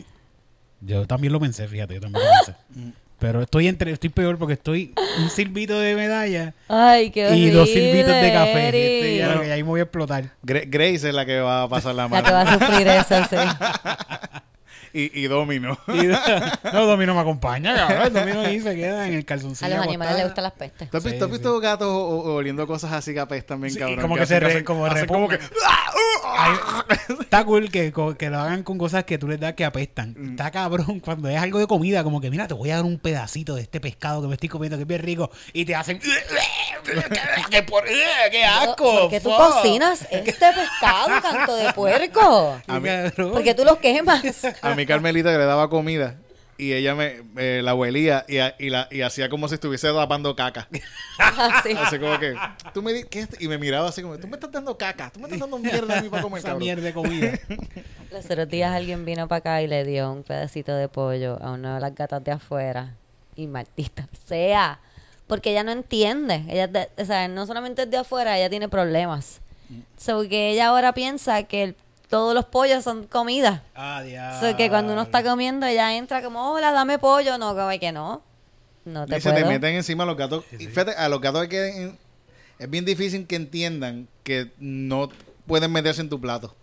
Yo 0.81 1.05
también 1.05 1.31
lo 1.31 1.39
pensé, 1.39 1.67
fíjate, 1.67 1.93
yo 1.93 2.01
también 2.01 2.25
lo 2.25 2.31
pensé. 2.73 2.93
Pero 3.19 3.41
estoy 3.41 3.67
entre, 3.67 3.91
estoy 3.91 4.09
peor 4.09 4.37
porque 4.37 4.53
estoy 4.53 4.93
un 5.21 5.29
silbito 5.29 5.77
de 5.79 5.93
medalla 5.95 6.53
Ay, 6.69 7.11
qué 7.11 7.27
horrible, 7.27 7.47
y 7.47 7.49
dos 7.51 7.69
silbitos 7.69 8.13
de 8.13 8.31
café. 8.31 8.67
Este, 8.67 9.17
ya, 9.17 9.41
que 9.41 9.51
ahí 9.51 9.61
me 9.63 9.69
voy 9.69 9.79
a 9.81 9.83
explotar. 9.83 10.31
Grace 10.41 11.09
es 11.09 11.13
la 11.13 11.25
que 11.25 11.39
va 11.41 11.63
a 11.63 11.69
pasar 11.69 11.95
la 11.95 12.07
La 12.07 12.23
que 12.23 12.31
va 12.31 12.43
mano. 12.45 12.57
a 12.65 12.67
sufrir 12.67 12.87
eso, 12.87 13.15
sí. 13.29 13.35
y, 14.93 15.19
y 15.19 15.27
Domino. 15.27 15.77
Y- 15.87 16.07
no, 16.73 16.85
Domino 16.85 17.13
me 17.15 17.21
acompaña, 17.21 17.75
cabrón. 17.75 18.13
Domino 18.13 18.41
ahí 18.41 18.59
se 18.59 18.75
queda 18.75 19.07
en 19.07 19.13
el 19.15 19.25
calzoncillo. 19.25 19.73
A 19.73 19.77
los 19.77 19.87
animales 19.87 20.15
les 20.17 20.25
gustan 20.25 20.43
las 20.43 20.53
pestes. 20.53 20.89
¿Tú 20.89 20.97
has 20.97 21.03
Sí, 21.03 21.09
visto, 21.09 21.25
sí. 21.25 21.31
visto 21.31 21.59
gatos 21.59 21.87
oliendo 21.89 22.65
cosas 22.67 22.91
así 22.93 23.13
que 23.13 23.19
apestan 23.19 23.61
bien, 23.61 23.73
Sí, 23.73 23.79
cabrón? 23.79 24.01
como 24.01 24.15
que 24.15 24.25
se 24.25 24.39
re- 24.39 24.47
hacen- 24.47 24.63
como 24.63 24.85
hacen 24.85 25.01
repugnan. 25.01 25.37
que... 25.39 25.45
Ay, 26.41 26.55
está 27.21 27.43
cool 27.43 27.69
que, 27.71 27.91
que 28.17 28.29
lo 28.29 28.39
hagan 28.39 28.63
con 28.63 28.77
cosas 28.77 29.03
que 29.03 29.17
tú 29.17 29.27
les 29.27 29.39
das 29.39 29.53
que 29.53 29.65
apestan. 29.65 30.15
Mm. 30.17 30.29
Está 30.31 30.51
cabrón 30.51 30.99
cuando 31.03 31.27
es 31.29 31.37
algo 31.37 31.59
de 31.59 31.67
comida, 31.67 32.03
como 32.03 32.21
que 32.21 32.29
mira, 32.29 32.47
te 32.47 32.53
voy 32.53 32.69
a 32.71 32.75
dar 32.77 32.85
un 32.85 32.99
pedacito 32.99 33.55
de 33.55 33.61
este 33.63 33.79
pescado 33.79 34.21
que 34.21 34.27
me 34.27 34.33
estoy 34.35 34.49
comiendo 34.49 34.77
que 34.77 34.83
es 34.83 34.87
bien 34.87 35.01
rico 35.01 35.31
y 35.53 35.65
te 35.65 35.75
hacen 35.75 35.99
¡Qué, 37.51 37.63
por- 37.63 37.83
qué 37.85 38.43
asco! 38.45 38.75
¿Por 39.01 39.09
qué 39.09 39.19
tú 39.19 39.29
fuck! 39.29 39.37
cocinas 39.39 40.07
este 40.11 40.45
pescado, 40.53 41.21
canto 41.21 41.55
de 41.55 41.73
puerco? 41.73 42.59
Qué 42.65 43.11
cabrón. 43.11 43.31
Porque 43.33 43.53
tú 43.53 43.63
los 43.65 43.77
quemas. 43.77 44.21
A 44.61 44.75
mi 44.75 44.85
Carmelita 44.85 45.31
que 45.31 45.37
le 45.37 45.45
daba 45.45 45.69
comida 45.69 46.15
y 46.57 46.73
ella 46.73 46.93
me, 46.93 47.21
la 47.61 47.73
huelía 47.73 48.25
y, 48.27 48.39
a- 48.39 48.53
y, 48.59 48.69
la, 48.69 48.89
y 48.91 48.99
hacía 49.01 49.29
como 49.29 49.47
si 49.47 49.53
estuviese 49.55 49.87
tapando 49.93 50.35
caca. 50.35 50.67
Así. 51.17 51.71
Así 51.77 51.99
como 51.99 52.19
que, 52.19 52.35
tú 52.73 52.81
me 52.83 52.91
di- 52.93 53.03
¿qué 53.05 53.21
es? 53.21 53.29
Y 53.39 53.47
me 53.47 53.57
miraba 53.57 53.87
así 53.87 54.01
como, 54.01 54.17
tú 54.17 54.27
me 54.27 54.35
estás 54.35 54.51
dando 54.51 54.77
caca, 54.77 55.09
tú 55.09 55.19
me 55.21 55.25
estás 55.27 55.39
dando 55.39 55.57
mierda 55.57 55.97
a 55.99 56.01
mí 56.01 56.09
para 56.09 56.21
comer, 56.21 56.39
Esa 56.39 56.47
cabrón. 56.49 56.63
mierda 56.65 56.81
de 56.83 56.93
comida. 56.93 57.31
Los 58.11 58.25
otros 58.25 58.49
días 58.49 58.73
alguien 58.73 59.05
vino 59.05 59.27
para 59.29 59.37
acá 59.39 59.61
y 59.61 59.67
le 59.67 59.85
dio 59.85 60.11
un 60.11 60.23
pedacito 60.23 60.75
de 60.75 60.89
pollo 60.89 61.37
a 61.41 61.51
una 61.51 61.75
de 61.75 61.81
las 61.81 61.95
gatas 61.95 62.23
de 62.23 62.31
afuera. 62.31 62.93
Y 63.35 63.47
maldita 63.47 64.05
sea. 64.27 64.79
Porque 65.29 65.51
ella 65.51 65.63
no 65.63 65.71
entiende. 65.71 66.43
Ella, 66.49 66.67
de- 66.67 66.89
o 66.97 67.05
sea, 67.05 67.27
no 67.29 67.45
solamente 67.47 67.83
es 67.83 67.89
de 67.91 67.97
afuera, 67.97 68.37
ella 68.37 68.49
tiene 68.49 68.67
problemas. 68.67 69.39
So 69.97 70.23
que 70.27 70.49
ella 70.51 70.67
ahora 70.67 70.93
piensa 70.93 71.43
que 71.43 71.63
el- 71.63 71.75
todos 72.09 72.33
los 72.33 72.45
pollos 72.45 72.83
son 72.83 73.05
comida. 73.05 73.63
Ah, 73.75 74.01
So 74.41 74.57
que 74.57 74.67
cuando 74.69 74.91
uno 74.93 75.03
está 75.03 75.23
comiendo, 75.23 75.65
ella 75.67 75.95
entra 75.95 76.21
como, 76.23 76.51
hola, 76.51 76.71
dame 76.71 76.97
pollo. 76.99 77.37
No, 77.37 77.55
como 77.55 77.69
que 77.79 77.91
no. 77.91 78.21
No 78.85 79.05
te 79.05 79.17
Y 79.17 79.21
se 79.21 79.29
te 79.29 79.35
puedo. 79.41 79.47
meten 79.51 79.75
encima 79.75 80.03
los 80.05 80.17
gatos. 80.17 80.43
Y 80.51 80.65
fíjate, 80.65 80.91
a 80.93 81.07
los 81.07 81.21
gatos 81.21 81.41
hay 81.43 81.47
que, 81.49 81.91
es 82.57 82.69
bien 82.69 82.83
difícil 82.85 83.27
que 83.27 83.35
entiendan 83.35 84.07
que 84.23 84.51
no 84.57 85.09
pueden 85.45 85.71
meterse 85.71 86.01
en 86.01 86.09
tu 86.09 86.19
plato. 86.19 86.55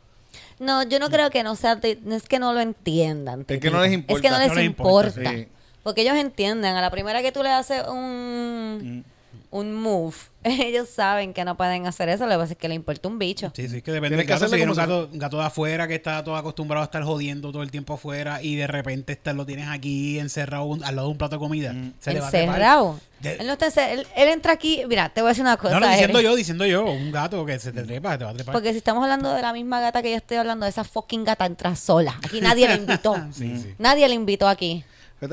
No, 0.58 0.82
yo 0.82 0.98
no 0.98 1.08
creo 1.10 1.30
que 1.30 1.44
no 1.44 1.54
sea, 1.54 1.78
es 1.82 2.22
que 2.28 2.38
no 2.40 2.52
lo 2.52 2.58
entiendan. 2.60 3.44
Es 3.46 3.60
que 3.60 3.70
no 3.70 3.80
les 3.80 3.92
importa. 3.92 4.16
Es 4.18 4.22
que 4.22 4.30
no 4.30 4.38
les 4.40 4.48
No 4.48 4.54
les 4.54 4.64
importa. 4.64 5.08
importa, 5.20 5.30
sí. 5.30 5.48
Porque 5.86 6.02
ellos 6.02 6.16
entienden, 6.16 6.74
a 6.74 6.80
la 6.80 6.90
primera 6.90 7.22
que 7.22 7.30
tú 7.30 7.44
le 7.44 7.50
haces 7.50 7.84
un, 7.86 9.04
un 9.52 9.72
move, 9.72 10.16
ellos 10.42 10.88
saben 10.88 11.32
que 11.32 11.44
no 11.44 11.56
pueden 11.56 11.86
hacer 11.86 12.08
eso, 12.08 12.24
lo 12.26 12.32
que 12.32 12.38
pasa 12.38 12.52
es 12.54 12.58
que 12.58 12.68
le 12.68 12.74
importa 12.74 13.06
un 13.06 13.20
bicho. 13.20 13.52
Sí, 13.54 13.68
sí, 13.68 13.82
que 13.82 13.92
depende 13.92 14.16
Tienes 14.16 14.18
del 14.18 14.26
que 14.26 14.32
gato. 14.32 14.38
Si 14.40 14.44
hacerle 14.46 14.56
viene 14.56 14.72
un 14.72 14.76
como 14.76 14.88
gato, 15.04 15.08
un 15.12 15.18
gato 15.20 15.38
de 15.38 15.44
afuera 15.44 15.86
que 15.86 15.94
está 15.94 16.24
todo 16.24 16.34
acostumbrado 16.34 16.82
a 16.82 16.86
estar 16.86 17.04
jodiendo 17.04 17.52
todo 17.52 17.62
el 17.62 17.70
tiempo 17.70 17.94
afuera 17.94 18.42
y 18.42 18.56
de 18.56 18.66
repente 18.66 19.12
está, 19.12 19.32
lo 19.32 19.46
tienes 19.46 19.68
aquí 19.68 20.18
encerrado 20.18 20.64
un- 20.64 20.82
al 20.82 20.96
lado 20.96 21.06
de 21.06 21.12
un 21.12 21.18
plato 21.18 21.36
de 21.36 21.38
comida. 21.38 21.72
Se 22.00 22.12
le 22.12 22.18
va 22.18 22.26
a. 22.26 22.30
Encerrado. 22.30 23.00
De- 23.20 23.34
Él, 23.36 23.46
no 23.46 23.52
está 23.52 23.68
encer- 23.68 23.90
él, 23.90 24.06
él 24.16 24.28
entra 24.28 24.52
aquí, 24.54 24.82
mira, 24.88 25.08
te 25.10 25.20
voy 25.22 25.28
a 25.28 25.30
decir 25.30 25.42
una 25.42 25.56
cosa. 25.56 25.74
No, 25.74 25.80
no, 25.80 25.88
diciendo 25.88 26.18
Eric. 26.18 26.30
yo, 26.30 26.36
diciendo 26.36 26.66
yo, 26.66 26.84
un 26.84 27.12
gato 27.12 27.46
que 27.46 27.60
se 27.60 27.72
te 27.72 27.84
trepa, 27.84 28.18
te 28.18 28.24
va 28.24 28.30
a 28.30 28.34
trepar. 28.34 28.52
Porque 28.52 28.72
si 28.72 28.78
estamos 28.78 29.04
hablando 29.04 29.32
de 29.32 29.40
la 29.40 29.52
misma 29.52 29.80
gata 29.80 30.02
que 30.02 30.10
yo 30.10 30.16
estoy 30.16 30.36
hablando, 30.38 30.66
esa 30.66 30.82
fucking 30.82 31.22
gata 31.22 31.46
entra 31.46 31.76
sola. 31.76 32.18
Aquí 32.24 32.40
nadie 32.40 32.66
la 32.66 32.74
invitó. 32.74 33.14
Sí, 33.32 33.56
sí. 33.56 33.74
Nadie 33.78 34.08
la 34.08 34.14
invitó 34.14 34.48
aquí. 34.48 34.84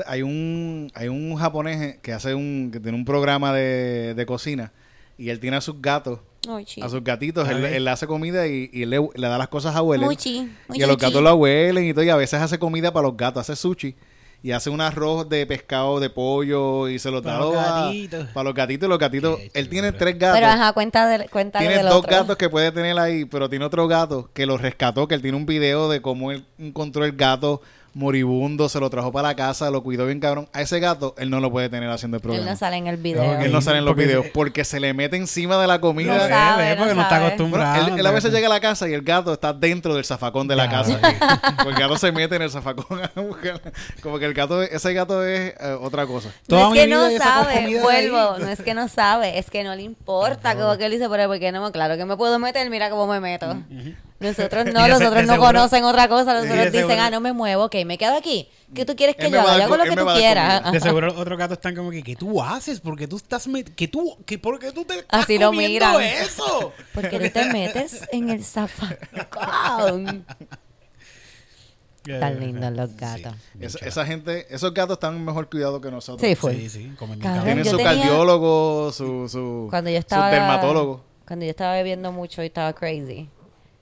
Hay 0.06 0.22
un, 0.22 0.90
hay 0.94 1.08
un 1.08 1.36
japonés 1.36 1.98
que 2.00 2.12
hace 2.12 2.34
un, 2.34 2.70
que 2.72 2.80
tiene 2.80 2.96
un 2.96 3.04
programa 3.04 3.52
de, 3.52 4.14
de 4.14 4.26
cocina 4.26 4.72
y 5.18 5.28
él 5.28 5.38
tiene 5.40 5.56
a 5.58 5.60
sus 5.60 5.80
gatos, 5.80 6.20
Muy 6.48 6.66
a 6.82 6.88
sus 6.88 7.04
gatitos, 7.04 7.48
él, 7.48 7.64
él 7.64 7.84
le 7.84 7.90
hace 7.90 8.06
comida 8.06 8.46
y, 8.46 8.70
y 8.72 8.84
le, 8.86 8.98
le 9.14 9.28
da 9.28 9.36
las 9.38 9.48
cosas 9.48 9.76
a 9.76 9.82
hueler. 9.82 10.06
Muy 10.06 10.16
chi. 10.16 10.50
muy 10.68 10.78
Y 10.78 10.82
a 10.82 10.86
los 10.86 10.96
gatos 10.96 11.22
lo 11.22 11.34
huelen 11.34 11.84
y 11.84 11.92
todo, 11.92 12.02
y 12.04 12.08
a 12.08 12.16
veces 12.16 12.40
hace 12.40 12.58
comida 12.58 12.92
para 12.92 13.06
los 13.08 13.16
gatos, 13.16 13.42
hace 13.42 13.54
sushi 13.60 13.94
y 14.42 14.50
hace 14.52 14.68
un 14.70 14.80
arroz 14.82 15.26
de 15.28 15.46
pescado, 15.46 16.00
de 16.00 16.10
pollo 16.10 16.88
y 16.88 16.98
se 16.98 17.10
lo 17.10 17.20
da 17.22 17.38
los 17.38 17.54
a- 17.56 17.84
gatitos. 17.86 18.28
Para 18.34 18.44
los 18.44 18.54
gatitos, 18.54 18.88
los 18.88 18.98
gatitos. 18.98 19.38
Qué 19.38 19.50
Él 19.54 19.68
tiene 19.70 19.92
tres 19.92 20.18
gatos. 20.18 20.38
Pero 20.38 20.50
ajá, 20.52 20.72
cuenta 20.72 21.06
de, 21.06 21.28
cuenta 21.28 21.60
Tiene 21.60 21.76
del 21.76 21.86
dos 21.86 21.96
otro. 22.00 22.10
gatos 22.10 22.36
que 22.36 22.48
puede 22.50 22.70
tener 22.72 22.98
ahí, 22.98 23.24
pero 23.26 23.48
tiene 23.48 23.64
otro 23.66 23.86
gato 23.86 24.30
que 24.34 24.44
lo 24.46 24.58
rescató, 24.58 25.06
que 25.08 25.14
él 25.14 25.22
tiene 25.22 25.36
un 25.36 25.46
video 25.46 25.88
de 25.88 26.02
cómo 26.02 26.30
él 26.32 26.44
encontró 26.58 27.04
el 27.06 27.12
gato 27.12 27.62
moribundo, 27.94 28.68
se 28.68 28.80
lo 28.80 28.90
trajo 28.90 29.12
para 29.12 29.28
la 29.28 29.36
casa, 29.36 29.70
lo 29.70 29.82
cuidó 29.82 30.06
bien 30.06 30.20
cabrón. 30.20 30.48
A 30.52 30.60
ese 30.60 30.80
gato 30.80 31.14
él 31.18 31.30
no 31.30 31.40
lo 31.40 31.50
puede 31.50 31.68
tener 31.68 31.88
haciendo 31.90 32.16
el 32.16 32.18
Él 32.18 32.22
programa. 32.22 32.50
no 32.50 32.56
sale 32.56 32.76
en 32.76 32.86
el 32.88 32.96
video. 32.96 33.40
Él 33.40 33.52
no 33.52 33.60
sale 33.62 33.78
en 33.78 33.84
los 33.84 33.92
Porque- 33.94 34.06
videos 34.06 34.26
porque 34.34 34.64
se 34.64 34.80
le 34.80 34.92
mete 34.94 35.16
encima 35.16 35.56
de 35.58 35.66
la 35.66 35.80
comida. 35.80 36.16
No 36.16 36.22
ve, 36.22 36.28
sabe, 36.28 36.62
ve, 36.64 36.70
no 36.70 36.76
porque 36.78 36.94
no, 36.94 37.02
está. 37.02 37.14
Bueno, 37.14 37.26
acostumbrado. 37.26 37.86
él, 37.86 37.98
él 38.00 38.06
a 38.06 38.10
veces 38.10 38.32
llega 38.32 38.46
a 38.46 38.50
la 38.50 38.60
casa 38.60 38.88
y 38.88 38.92
el 38.94 39.02
gato 39.02 39.32
está 39.32 39.52
dentro 39.52 39.94
del 39.94 40.04
zafacón 40.04 40.48
de 40.48 40.56
la 40.56 40.64
Ya, 40.66 40.70
casa. 40.70 41.00
Porque 41.64 41.70
el 41.70 41.88
gato 41.88 41.96
se 41.96 42.12
mete 42.12 42.36
en 42.36 42.42
el 42.42 42.50
zafacón 42.50 43.00
a 43.02 43.20
buscar. 43.20 43.60
Como 44.02 44.18
que 44.18 44.24
el 44.26 44.34
gato, 44.34 44.60
ese 44.62 44.92
gato 44.92 45.24
es 45.24 45.54
eh, 45.60 45.76
otra 45.80 46.06
cosa. 46.06 46.30
No 46.48 46.74
es 46.74 46.80
que 46.80 46.86
no 46.88 47.10
sabe, 47.18 47.80
vuelvo, 47.80 48.38
no 48.38 48.48
es 48.48 48.60
que 48.60 48.74
no 48.74 48.88
sabe, 48.88 49.38
es 49.38 49.48
que 49.50 49.62
no 49.64 49.74
le 49.74 49.82
importa, 49.82 50.54
como 50.56 50.76
que 50.76 50.86
él 50.86 50.92
dice, 50.92 51.08
pero 51.08 51.28
porque 51.28 51.52
no, 51.52 51.70
claro 51.72 51.96
que 51.96 52.04
me 52.04 52.16
puedo 52.16 52.38
meter, 52.38 52.68
mira 52.70 52.90
cómo 52.90 53.06
me 53.06 53.20
meto. 53.20 53.56
Nosotros 54.20 54.64
no, 54.72 54.86
los 54.88 55.00
otros 55.02 55.24
no 55.26 55.32
seguro- 55.34 55.40
conocen 55.48 55.84
otra 55.84 56.08
cosa, 56.08 56.34
los 56.34 56.44
otros 56.44 56.66
dicen, 56.72 56.88
seguro- 56.88 57.00
ah, 57.02 57.10
no 57.10 57.20
me 57.20 57.32
muevo, 57.32 57.64
ok, 57.64 57.74
me 57.84 57.98
quedo 57.98 58.16
aquí. 58.16 58.48
¿Qué 58.74 58.84
tú 58.84 58.96
quieres 58.96 59.16
que 59.16 59.30
yo 59.30 59.40
haga? 59.40 59.58
Yo 59.58 59.64
hago 59.64 59.76
lo 59.76 59.84
que 59.84 59.96
tú 59.96 60.06
quieras. 60.14 60.72
De 60.72 60.80
seguro 60.80 61.14
otros 61.16 61.38
gatos 61.38 61.58
están 61.58 61.74
como 61.76 61.90
que, 61.90 62.02
¿qué 62.02 62.16
tú 62.16 62.42
haces? 62.42 62.80
Porque 62.80 63.06
tú 63.06 63.16
estás 63.16 63.46
met 63.48 63.74
que 63.74 63.86
tú, 63.88 64.16
que 64.24 64.38
por 64.38 64.58
qué 64.58 64.72
tú 64.72 64.84
te 64.84 65.00
estás 65.00 65.24
Así 65.24 65.38
lo 65.38 65.48
comiendo 65.48 65.98
miran. 65.98 66.00
eso? 66.02 66.72
Porque 66.94 67.18
tú 67.20 67.30
te 67.30 67.44
metes 67.52 68.00
en 68.12 68.30
el 68.30 68.44
zafacón. 68.44 70.24
Tan 72.04 72.38
lindos 72.38 72.70
los 72.72 72.96
gatos. 72.96 73.34
Esa, 73.58 73.78
esa 73.86 74.04
gente, 74.04 74.46
esos 74.54 74.74
gatos 74.74 74.94
están 74.96 75.24
mejor 75.24 75.48
cuidados 75.48 75.80
que 75.80 75.90
nosotros. 75.90 76.20
Sí, 76.28 76.34
fue. 76.34 76.54
Sí, 76.54 76.68
sí, 76.68 76.78
bien 76.80 76.96
Cabrón. 77.20 77.44
Tienen 77.44 77.64
yo 77.64 77.70
su 77.70 77.76
tenía- 77.78 77.92
cardiólogo, 77.94 78.92
su, 78.92 79.26
su, 79.28 79.68
Cuando 79.70 79.88
yo 79.90 79.96
su 79.96 80.00
estaba 80.00 80.30
dermatólogo. 80.30 81.02
Cuando 81.26 81.46
yo 81.46 81.50
estaba 81.50 81.72
bebiendo 81.72 82.12
mucho 82.12 82.42
y 82.42 82.46
estaba 82.46 82.74
crazy, 82.74 83.30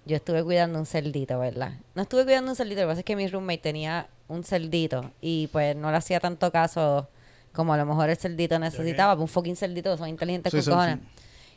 yo 0.04 0.16
estuve 0.16 0.42
cuidando 0.44 0.78
un 0.78 0.86
cerdito, 0.86 1.38
¿verdad? 1.38 1.72
No 1.94 2.02
estuve 2.02 2.24
cuidando 2.24 2.50
un 2.50 2.56
cerdito, 2.56 2.80
lo 2.80 2.86
que 2.86 2.90
pasa 2.90 3.00
es 3.00 3.04
que 3.04 3.16
mi 3.16 3.26
roommate 3.28 3.58
tenía 3.58 4.08
un 4.28 4.44
cerdito 4.44 5.10
y 5.20 5.46
pues 5.48 5.76
no 5.76 5.90
le 5.90 5.96
hacía 5.96 6.18
tanto 6.20 6.50
caso 6.50 7.08
como 7.52 7.74
a 7.74 7.76
lo 7.76 7.84
mejor 7.86 8.08
el 8.10 8.16
cerdito 8.16 8.58
necesitaba, 8.58 9.14
un 9.20 9.28
fucking 9.28 9.56
cerdito, 9.56 9.96
son 9.96 10.08
inteligentes 10.08 10.50
Sí, 10.50 10.56
con 10.58 10.64
son- 10.64 10.74
cojones. 10.74 10.98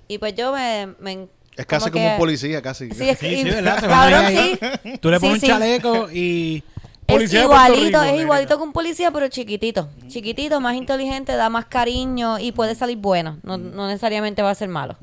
Y 0.08 0.18
pues 0.20 0.36
yo 0.36 0.52
me... 0.54 0.88
me 1.00 1.28
Es 1.58 1.66
casi 1.66 1.90
como, 1.90 2.04
que- 2.06 2.12
un 2.12 2.18
policía, 2.18 2.62
casi. 2.62 2.92
Sí, 2.92 3.10
es 3.10 3.18
Sí, 3.18 3.28
y- 3.28 3.44
sí, 3.44 3.50
¿verdad? 3.50 3.80
Se 3.80 3.88
van 3.88 4.12
cabrón, 4.12 4.26
ahí. 4.26 4.60
sí. 4.84 4.98
Tú 5.00 5.10
le 5.10 5.20
pones 5.20 5.40
sí. 5.40 5.46
un 5.46 5.52
chaleco 5.52 6.12
y... 6.12 6.64
Es 7.08 7.14
Policía 7.18 7.46
Puerto 7.46 7.68
igualito, 7.68 8.02
Rico, 8.02 8.16
es 8.16 8.22
igualito 8.22 8.58
que 8.58 8.64
un 8.64 8.74
policía, 8.74 9.12
pero 9.12 9.28
chiquitito. 9.28 9.90
Chiquitito, 10.08 10.60
más 10.60 10.74
inteligente, 10.76 11.34
da 11.36 11.50
más 11.50 11.66
cariño 11.66 12.40
y 12.40 12.52
puede 12.52 12.74
salir 12.74 12.98
bueno. 12.98 13.38
No, 13.44 13.60
no 13.60 13.86
necesariamente 13.88 14.42
va 14.42 14.50
a 14.50 14.56
ser 14.56 14.70
malo. 14.70 14.98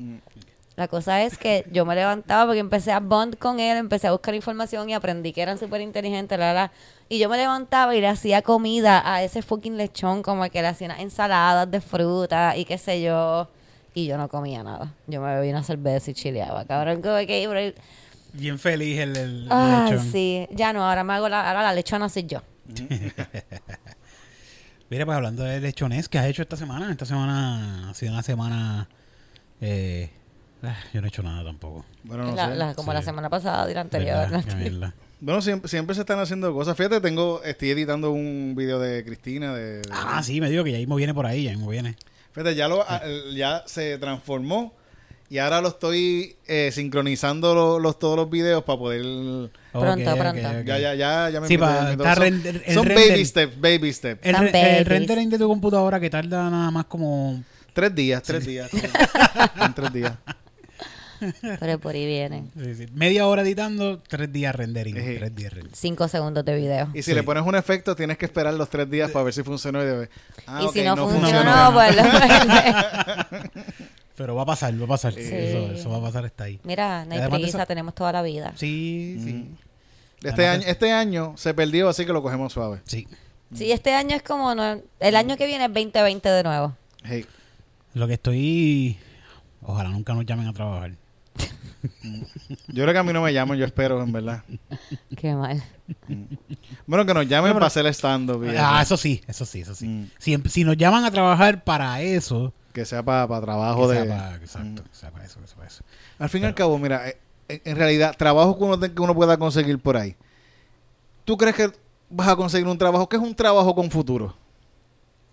La 0.75 0.87
cosa 0.87 1.21
es 1.21 1.37
que 1.37 1.65
yo 1.71 1.85
me 1.85 1.93
levantaba 1.93 2.45
porque 2.47 2.59
empecé 2.59 2.91
a 2.91 2.99
bond 2.99 3.37
con 3.37 3.59
él, 3.59 3.77
empecé 3.77 4.07
a 4.07 4.11
buscar 4.11 4.33
información 4.33 4.89
y 4.89 4.95
aprendí 4.95 5.31
que 5.31 5.41
eran 5.43 5.59
súper 5.59 5.81
inteligentes, 5.81 6.37
la, 6.39 6.51
la. 6.53 6.71
Y 7.09 7.19
yo 7.19 7.29
me 7.29 7.37
levantaba 7.37 7.95
y 7.95 8.01
le 8.01 8.07
hacía 8.07 8.41
comida 8.41 9.03
a 9.05 9.21
ese 9.21 9.43
fucking 9.43 9.77
lechón, 9.77 10.23
como 10.23 10.49
que 10.49 10.61
le 10.63 10.67
hacía 10.69 10.87
unas 10.87 10.99
ensaladas 10.99 11.69
de 11.69 11.79
fruta 11.79 12.57
y 12.57 12.65
qué 12.65 12.79
sé 12.79 13.03
yo. 13.03 13.49
Y 13.93 14.07
yo 14.07 14.17
no 14.17 14.27
comía 14.29 14.63
nada. 14.63 14.91
Yo 15.05 15.21
me 15.21 15.35
bebía 15.35 15.51
una 15.51 15.61
cerveza 15.63 16.09
y 16.09 16.15
chileaba. 16.15 16.65
Cabrón, 16.65 17.03
como 17.03 17.17
que... 17.17 17.75
Bien 18.33 18.57
feliz 18.57 18.99
el, 18.99 19.15
el 19.15 19.47
Ay, 19.51 19.91
lechón. 19.91 20.11
sí. 20.11 20.47
Ya 20.49 20.73
no, 20.73 20.89
ahora 20.89 21.03
me 21.03 21.13
hago 21.13 21.29
la, 21.29 21.47
ahora 21.47 21.61
la 21.61 21.73
lechona 21.73 22.09
soy 22.09 22.23
yo. 22.23 22.41
Mira, 24.89 25.05
pues 25.05 25.15
hablando 25.15 25.43
de 25.43 25.59
lechones, 25.59 26.09
¿qué 26.09 26.17
has 26.17 26.25
hecho 26.25 26.41
esta 26.41 26.57
semana? 26.57 26.91
Esta 26.91 27.05
semana 27.05 27.91
ha 27.91 27.93
sido 27.93 28.11
una 28.13 28.23
semana... 28.23 28.89
Eh, 29.61 30.09
ah, 30.63 30.75
yo 30.93 31.01
no 31.01 31.07
he 31.07 31.09
hecho 31.09 31.23
nada 31.23 31.43
tampoco. 31.43 31.85
Bueno, 32.03 32.25
no 32.25 32.35
La- 32.35 32.49
sé. 32.49 32.55
la- 32.55 32.73
como 32.75 32.91
Sí. 32.91 32.95
la 32.97 33.01
semana 33.03 33.29
pasada 33.29 33.69
y 33.69 33.73
la 33.73 33.81
anterior. 33.81 34.15
¿Verdad? 34.17 34.31
la 34.31 34.43
Qué 34.43 34.51
anterior. 34.51 34.71
mierda. 34.71 34.93
Bueno, 35.19 35.41
siempre, 35.41 35.69
siempre 35.69 35.95
se 35.95 36.01
están 36.01 36.19
haciendo 36.19 36.53
cosas. 36.53 36.75
Fíjate, 36.75 36.99
tengo, 36.99 37.41
estoy 37.43 37.69
editando 37.71 38.11
un 38.11 38.55
video 38.57 38.79
de 38.79 39.05
Cristina. 39.05 39.53
De, 39.53 39.77
de- 39.77 39.89
Ah, 39.91 40.21
sí, 40.23 40.41
me 40.41 40.49
digo 40.49 40.63
que 40.65 40.71
ya 40.73 40.77
mismo 40.79 40.95
viene 40.95 41.13
por 41.13 41.25
ahí, 41.25 41.43
ya 41.45 41.51
mismo 41.51 41.69
viene. 41.69 41.95
Fíjate, 42.33 42.55
ya, 42.55 42.67
lo, 42.67 42.83
ya 43.33 43.63
se 43.65 43.97
transformó 43.99 44.73
y 45.29 45.37
ahora 45.37 45.61
lo 45.61 45.69
estoy 45.69 46.35
eh, 46.47 46.71
sincronizando 46.73 47.55
lo- 47.55 47.79
los, 47.79 47.97
todos 47.99 48.17
los 48.17 48.29
videos 48.29 48.63
para 48.63 48.77
poder... 48.79 49.01
Pronto, 49.71 50.15
pronto. 50.17 50.41
Ya, 50.65 50.77
ya, 50.77 50.93
ya, 50.93 51.29
ya 51.29 51.39
me 51.41 51.47
Sí, 51.47 51.57
son, 51.57 51.69
render- 51.69 52.61
el 52.65 52.73
son 52.75 52.85
render. 52.85 53.09
baby 53.11 53.25
steps, 53.25 53.61
baby 53.61 53.93
steps. 53.93 54.21
El, 54.25 54.85
rendering 54.85 55.29
de 55.29 55.37
tu 55.37 55.47
computadora 55.47 55.99
que 55.99 56.09
tarda 56.09 56.49
nada 56.49 56.69
más 56.69 56.85
como... 56.85 57.41
Tres 57.73 57.95
días, 57.95 58.21
tres 58.21 58.45
días. 58.45 58.69
en 59.61 59.73
tres 59.73 59.93
días. 59.93 60.13
Pero 61.59 61.79
por 61.79 61.95
ahí 61.95 62.05
vienen. 62.05 62.51
sí, 62.57 62.75
sí, 62.75 62.85
media 62.93 63.27
hora 63.27 63.41
editando, 63.41 63.99
tres 63.99 64.31
días 64.31 64.53
rendering. 64.55 64.97
Ejé. 64.97 65.15
Tres 65.17 65.35
días 65.35 65.53
rendering. 65.53 65.75
Cinco 65.75 66.07
segundos 66.07 66.43
de 66.45 66.55
video. 66.55 66.89
Y 66.93 66.97
si 67.01 67.11
Sí. 67.11 67.13
le 67.13 67.23
pones 67.23 67.43
un 67.43 67.55
efecto, 67.55 67.95
tienes 67.95 68.17
que 68.17 68.25
esperar 68.25 68.53
los 68.53 68.69
tres 68.69 68.89
días 68.89 69.11
para 69.11 69.25
ver 69.25 69.33
si 69.33 69.43
funcionó. 69.43 69.83
Y 69.83 70.07
ah, 70.47 70.61
y 70.63 70.69
si 70.73 70.83
no, 70.83 70.95
funcionó. 70.97 71.71
pues 71.73 71.95
lo 71.95 72.03
Pero 74.15 74.35
va 74.35 74.43
a 74.43 74.45
pasar, 74.45 74.79
va 74.79 74.85
a 74.85 74.87
pasar. 74.87 75.13
Sí. 75.13 75.21
Eso, 75.21 75.71
eso 75.73 75.89
va 75.89 75.97
a 75.97 76.01
pasar, 76.01 76.25
está 76.25 76.43
ahí. 76.45 76.59
Mira, 76.63 77.03
no 77.05 77.15
hay 77.15 77.29
prisa, 77.29 77.57
eso- 77.57 77.65
tenemos 77.67 77.95
toda 77.95 78.11
la 78.11 78.21
vida. 78.21 78.53
Sí, 78.55 79.17
sí. 79.23 79.33
Mm. 79.33 79.57
Este, 80.27 80.47
año, 80.47 80.63
este 80.67 80.91
año 80.91 81.33
se 81.35 81.53
perdió, 81.53 81.89
así 81.89 82.05
que 82.05 82.13
lo 82.13 82.21
cogemos 82.21 82.53
suave. 82.53 82.79
Sí. 82.85 83.07
Sí, 83.53 83.71
este 83.71 83.93
año 83.93 84.15
es 84.15 84.23
como... 84.23 84.55
no- 84.55 84.79
el 84.99 85.15
año 85.15 85.35
que 85.35 85.45
viene 85.47 85.65
es 85.65 85.73
2020 85.73 86.29
de 86.29 86.43
nuevo. 86.43 86.75
Hey, 87.03 87.25
Lo 87.93 88.07
que 88.07 88.13
estoy... 88.13 88.97
Ojalá 89.63 89.89
nunca 89.89 90.13
nos 90.13 90.25
llamen 90.25 90.47
a 90.47 90.53
trabajar. 90.53 90.91
Yo 92.67 92.83
creo 92.83 92.93
que 92.93 92.97
a 92.97 93.03
mí 93.03 93.13
no 93.13 93.21
me 93.21 93.33
llaman, 93.33 93.57
yo 93.57 93.65
espero, 93.65 94.01
en 94.01 94.11
verdad. 94.11 94.43
Qué 95.17 95.33
mal. 95.35 95.61
Bueno, 96.87 97.05
que 97.05 97.13
nos 97.13 97.27
llamen 97.27 97.49
No, 97.49 97.55
para 97.55 97.67
hacer 97.67 97.85
stand-up. 97.87 98.43
Ah, 98.57 98.81
eso. 98.81 98.97
sí, 98.97 99.21
eso 99.27 99.45
sí, 99.45 99.61
eso 99.61 99.75
sí. 99.75 99.87
Mm. 99.87 100.09
Si, 100.17 100.37
si 100.49 100.63
nos 100.63 100.77
llaman 100.77 101.03
a 101.05 101.11
trabajar 101.11 101.63
para 101.63 102.01
eso... 102.01 102.53
Que 102.73 102.85
sea 102.85 103.03
para 103.03 103.27
trabajo 103.41 103.87
que 103.87 103.93
de... 103.95 104.03
sea 104.05 104.15
para- 104.17 104.35
exacto, 104.37 104.83
que 104.83 104.95
sea 104.95 105.11
para 105.11 105.25
eso, 105.25 105.39
que 105.39 105.47
sea 105.47 105.55
para 105.57 105.67
eso. 105.67 105.83
Al 106.19 106.29
fin 106.29 106.41
y 106.43 106.45
al 106.45 106.55
cabo, 106.55 106.77
mira, 106.79 107.07
eh, 107.07 107.17
en, 107.47 107.61
en 107.65 107.75
realidad, 107.77 108.15
trabajo 108.17 108.57
que 108.57 108.63
uno, 108.63 108.79
que 108.79 109.01
uno 109.01 109.13
pueda 109.13 109.37
conseguir 109.37 109.77
por 109.79 109.95
ahí. 109.97 110.15
¿Tú 111.25 111.37
crees 111.37 111.55
que 111.55 111.71
vas 112.09 112.27
a 112.27 112.35
conseguir 112.35 112.67
un 112.67 112.77
trabajo? 112.77 113.07
¿Qué 113.07 113.15
es 113.17 113.21
un 113.21 113.35
trabajo 113.35 113.75
con 113.75 113.91
futuro? 113.91 114.35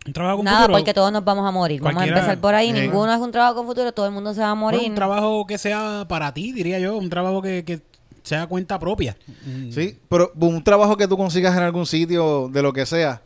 Un 0.07 0.13
trabajo 0.15 0.37
con 0.39 0.45
Nada, 0.47 0.61
futuro. 0.63 0.79
porque 0.79 0.95
todos 0.95 1.13
nos 1.13 1.25
vamos 1.25 1.47
a 1.47 1.51
morir. 1.51 1.81
Vamos 1.81 1.93
a 1.93 1.95
Cualquiera- 1.97 2.19
empezar 2.21 2.41
por 2.41 2.55
ahí. 2.55 2.73
Ninguno 2.73 3.13
es 3.13 3.21
un 3.21 3.31
trabajo 3.33 3.55
con 3.57 3.67
futuro. 3.67 3.93
Todo 3.93 4.07
el 4.07 4.13
mundo 4.13 4.33
se 4.33 4.41
va 4.41 4.51
a 4.51 4.55
Bueno, 4.55 4.77
morir. 4.79 4.89
un 4.91 4.95
trabajo 4.95 5.47
que 5.47 5.59
sea 5.59 6.07
para 6.09 6.33
ti, 6.33 6.53
diría 6.53 6.79
yo. 6.79 6.97
Un 6.97 7.11
trabajo 7.11 7.43
que, 7.43 7.65
que 7.65 7.81
sea 8.23 8.47
cuenta 8.47 8.79
propia. 8.79 9.17
Mm. 9.45 9.71
¿Sí? 9.73 9.99
Pero 10.09 10.33
un 10.39 10.63
trabajo 10.65 10.97
que 10.97 11.07
tú 11.07 11.17
consigas 11.19 11.55
en 11.57 11.63
algún 11.63 11.85
sitio, 11.87 12.49
de 12.51 12.63
lo 12.63 12.73
que 12.73 12.87
sea. 12.87 13.21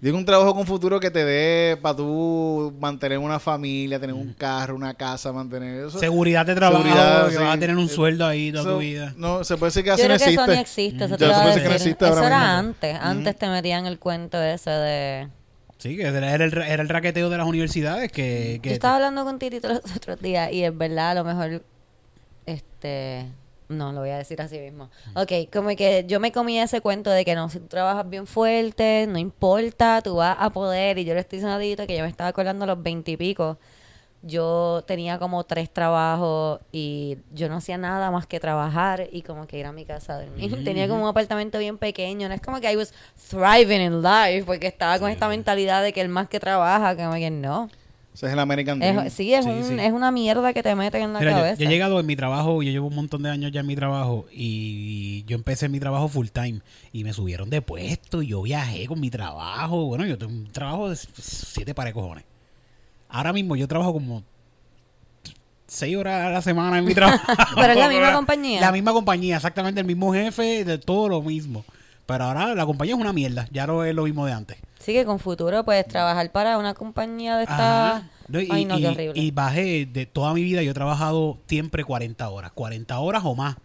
Digo 0.00 0.16
un 0.16 0.24
trabajo 0.24 0.54
con 0.54 0.66
futuro 0.66 0.98
que 1.00 1.10
te 1.10 1.24
dé 1.24 1.76
para 1.76 1.96
tú 1.96 2.72
mantener 2.80 3.18
una 3.18 3.38
familia, 3.38 3.98
tener 4.00 4.14
un 4.14 4.32
carro, 4.32 4.74
una 4.76 4.94
casa, 4.94 5.32
mantener 5.32 5.86
eso. 5.86 5.98
Seguridad 5.98 6.46
de 6.46 6.54
trabajo, 6.54 6.82
Seguridad, 6.84 7.26
que 7.26 7.32
sí. 7.32 7.38
vas 7.38 7.56
a 7.56 7.58
tener 7.58 7.76
un 7.76 7.84
Eh, 7.84 7.88
sueldo 7.88 8.26
ahí 8.26 8.50
toda 8.50 8.62
Eso- 8.64 8.72
tu 8.74 8.78
vida. 8.78 9.12
No, 9.16 9.42
se 9.44 9.56
puede 9.56 9.68
decir 9.70 9.82
que 9.82 9.88
Yo 9.88 9.94
así 9.94 10.02
creo 10.04 10.14
no 10.16 10.18
que 10.18 10.24
existe. 10.24 10.42
eso 10.42 10.52
ni 10.52 10.58
existe. 10.60 11.04
Eso 11.04 11.16
Ya 11.16 11.16
te 11.18 11.24
se 11.24 11.30
iba 11.30 11.36
a 11.36 11.42
puede 11.42 11.48
decir 11.54 11.62
que 11.62 11.68
no 11.68 11.72
decir. 11.74 11.88
existe 11.88 12.04
Eso 12.06 12.14
ahora 12.14 12.26
era 12.28 12.38
mismo. 12.38 12.58
antes. 12.58 12.98
Antes 13.02 13.36
te 13.36 13.48
metían 13.48 13.86
el 13.86 13.98
cuento 13.98 14.42
ese 14.42 14.70
de... 14.70 15.28
Sí, 15.80 15.96
que 15.96 16.02
era 16.02 16.34
el, 16.34 16.58
era 16.58 16.82
el 16.82 16.88
raqueteo 16.90 17.30
de 17.30 17.38
las 17.38 17.46
universidades 17.46 18.12
que... 18.12 18.60
que 18.62 18.68
Yo 18.68 18.74
estaba 18.74 18.96
hablando 18.96 19.24
con 19.24 19.38
Titito 19.38 19.66
los 19.66 19.80
otros 19.96 20.20
días 20.20 20.52
y 20.52 20.62
es 20.62 20.76
verdad, 20.76 21.12
a 21.12 21.14
lo 21.14 21.24
mejor, 21.24 21.64
este, 22.44 23.24
No, 23.70 23.90
lo 23.90 24.00
voy 24.00 24.10
a 24.10 24.18
decir 24.18 24.42
así 24.42 24.58
mismo. 24.58 24.90
Ok, 25.14 25.50
como 25.50 25.70
que 25.70 26.04
yo 26.06 26.20
me 26.20 26.32
comí 26.32 26.60
ese 26.60 26.82
cuento 26.82 27.08
de 27.08 27.24
que 27.24 27.34
no, 27.34 27.48
si 27.48 27.60
tú 27.60 27.66
trabajas 27.68 28.10
bien 28.10 28.26
fuerte, 28.26 29.06
no 29.08 29.18
importa, 29.18 30.02
tú 30.02 30.16
vas 30.16 30.36
a 30.38 30.50
poder. 30.50 30.98
Y 30.98 31.06
yo 31.06 31.14
le 31.14 31.20
estoy 31.20 31.38
diciendo 31.38 31.82
a 31.82 31.86
que 31.86 31.96
yo 31.96 32.02
me 32.02 32.10
estaba 32.10 32.28
acordando 32.28 32.64
a 32.64 32.66
los 32.66 32.82
veintipico. 32.82 33.58
Yo 34.22 34.84
tenía 34.86 35.18
como 35.18 35.44
tres 35.44 35.70
trabajos 35.72 36.60
y 36.72 37.16
yo 37.32 37.48
no 37.48 37.56
hacía 37.56 37.78
nada 37.78 38.10
más 38.10 38.26
que 38.26 38.38
trabajar 38.38 39.08
y 39.10 39.22
como 39.22 39.46
que 39.46 39.58
ir 39.58 39.64
a 39.66 39.72
mi 39.72 39.86
casa 39.86 40.16
a 40.16 40.20
dormir. 40.22 40.62
Tenía 40.62 40.88
como 40.88 41.02
un 41.04 41.08
apartamento 41.08 41.58
bien 41.58 41.78
pequeño. 41.78 42.28
No 42.28 42.34
es 42.34 42.40
como 42.42 42.60
que 42.60 42.70
I 42.70 42.76
was 42.76 42.92
thriving 43.30 43.80
in 43.80 44.02
life 44.02 44.44
porque 44.44 44.66
estaba 44.66 44.98
con 44.98 45.10
esta 45.10 45.26
mentalidad 45.28 45.82
de 45.82 45.92
que 45.94 46.02
el 46.02 46.08
más 46.10 46.28
que 46.28 46.38
trabaja, 46.38 46.94
como 46.96 47.14
que 47.14 47.30
no. 47.30 47.70
Ese 48.12 48.26
es 48.26 48.32
el 48.32 48.38
American 48.40 48.78
Dream. 48.80 49.06
Es, 49.06 49.12
sí, 49.14 49.32
es, 49.32 49.44
Sí, 49.44 49.50
un- 49.50 49.64
sí. 49.64 49.76
es 49.80 49.92
una 49.92 50.10
mierda 50.10 50.52
que 50.52 50.62
te 50.62 50.74
meten 50.74 51.02
en 51.04 51.12
la 51.14 51.20
Mira, 51.20 51.30
cabeza. 51.32 51.62
yo 51.62 51.66
he 51.66 51.72
llegado 51.72 51.98
en 52.00 52.04
mi 52.06 52.16
trabajo, 52.16 52.60
yo 52.62 52.70
llevo 52.70 52.88
un 52.88 52.96
montón 52.96 53.22
de 53.22 53.30
años 53.30 53.52
ya 53.52 53.60
en 53.60 53.66
mi 53.68 53.76
trabajo 53.76 54.26
y 54.32 55.24
yo 55.26 55.36
empecé 55.36 55.68
mi 55.68 55.78
trabajo 55.80 56.08
full 56.08 56.26
time 56.26 56.60
y 56.92 57.04
me 57.04 57.12
subieron 57.12 57.48
de 57.50 57.62
puesto 57.62 58.20
y 58.20 58.26
yo 58.26 58.42
viajé 58.42 58.86
con 58.86 59.00
mi 59.00 59.10
trabajo. 59.10 59.86
Bueno, 59.86 60.04
yo 60.06 60.18
tengo 60.18 60.32
un 60.32 60.50
trabajo 60.50 60.90
de 60.90 60.96
siete 60.96 61.72
pares 61.74 61.94
de 61.94 62.00
cojones. 62.00 62.24
Ahora 63.10 63.32
mismo 63.32 63.56
yo 63.56 63.66
trabajo 63.68 63.92
como 63.92 64.22
seis 65.66 65.96
horas 65.96 66.26
a 66.26 66.30
la 66.30 66.42
semana 66.42 66.78
en 66.78 66.84
mi 66.84 66.94
trabajo. 66.94 67.24
Pero 67.54 67.72
es 67.72 67.78
la 67.78 67.88
misma 67.88 68.12
compañía. 68.12 68.60
La 68.60 68.72
misma 68.72 68.92
compañía, 68.92 69.36
exactamente 69.36 69.80
el 69.80 69.86
mismo 69.86 70.12
jefe, 70.12 70.64
de 70.64 70.78
todo 70.78 71.08
lo 71.08 71.22
mismo. 71.22 71.64
Pero 72.06 72.24
ahora 72.24 72.54
la 72.54 72.66
compañía 72.66 72.94
es 72.94 73.00
una 73.00 73.12
mierda, 73.12 73.46
ya 73.52 73.66
no 73.66 73.84
es 73.84 73.94
lo 73.94 74.02
mismo 74.04 74.26
de 74.26 74.32
antes. 74.32 74.58
Sí, 74.80 74.92
que 74.92 75.04
con 75.04 75.18
futuro 75.20 75.64
puedes 75.64 75.86
trabajar 75.86 76.32
para 76.32 76.58
una 76.58 76.74
compañía 76.74 77.36
de 77.36 77.42
esta... 77.44 77.96
Ajá. 77.98 78.08
No, 78.28 78.40
y, 78.40 78.48
Ay, 78.50 78.64
no, 78.64 78.78
y- 78.78 78.82
qué 78.82 78.88
horrible. 78.88 79.20
y 79.20 79.30
bajé 79.30 79.86
de 79.86 80.06
toda 80.06 80.32
mi 80.34 80.42
vida, 80.42 80.62
yo 80.62 80.70
he 80.70 80.74
trabajado 80.74 81.38
siempre 81.46 81.84
40 81.84 82.28
horas, 82.30 82.50
40 82.52 82.98
horas 82.98 83.22
o 83.24 83.34
más. 83.34 83.56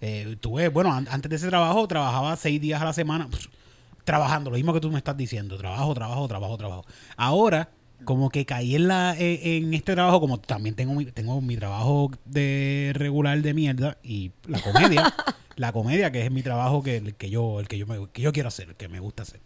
Eh, 0.00 0.36
tuve, 0.40 0.68
bueno, 0.68 0.92
an- 0.92 1.06
antes 1.10 1.30
de 1.30 1.36
ese 1.36 1.48
trabajo 1.48 1.86
trabajaba 1.88 2.36
seis 2.36 2.60
días 2.60 2.82
a 2.82 2.84
la 2.84 2.92
semana 2.92 3.28
pf, 3.28 3.48
trabajando, 4.04 4.50
lo 4.50 4.56
mismo 4.56 4.72
que 4.74 4.80
tú 4.80 4.90
me 4.90 4.98
estás 4.98 5.16
diciendo, 5.16 5.56
trabajo, 5.56 5.94
trabajo, 5.94 6.26
trabajo, 6.28 6.56
trabajo. 6.58 6.84
Ahora, 7.16 7.68
como 8.04 8.30
que 8.30 8.44
caí 8.44 8.74
en 8.76 8.88
la 8.88 9.16
eh, 9.18 9.56
en 9.56 9.74
este 9.74 9.94
trabajo, 9.94 10.20
como 10.20 10.38
también 10.38 10.74
tengo 10.74 10.94
mi, 10.94 11.06
tengo 11.06 11.40
mi 11.40 11.56
trabajo 11.56 12.10
de 12.24 12.92
regular 12.94 13.40
de 13.40 13.54
mierda 13.54 13.98
y 14.02 14.32
la 14.46 14.60
comedia, 14.60 15.14
la 15.56 15.72
comedia 15.72 16.12
que 16.12 16.24
es 16.24 16.30
mi 16.30 16.42
trabajo 16.42 16.82
que, 16.82 16.98
el 16.98 17.14
que 17.14 17.30
yo 17.30 17.60
el 17.60 17.68
que 17.68 17.78
yo 17.78 17.86
me, 17.86 18.08
que 18.12 18.22
yo 18.22 18.32
quiero 18.32 18.48
hacer, 18.48 18.68
el 18.68 18.74
que 18.76 18.88
me 18.88 19.00
gusta 19.00 19.22
hacer. 19.22 19.40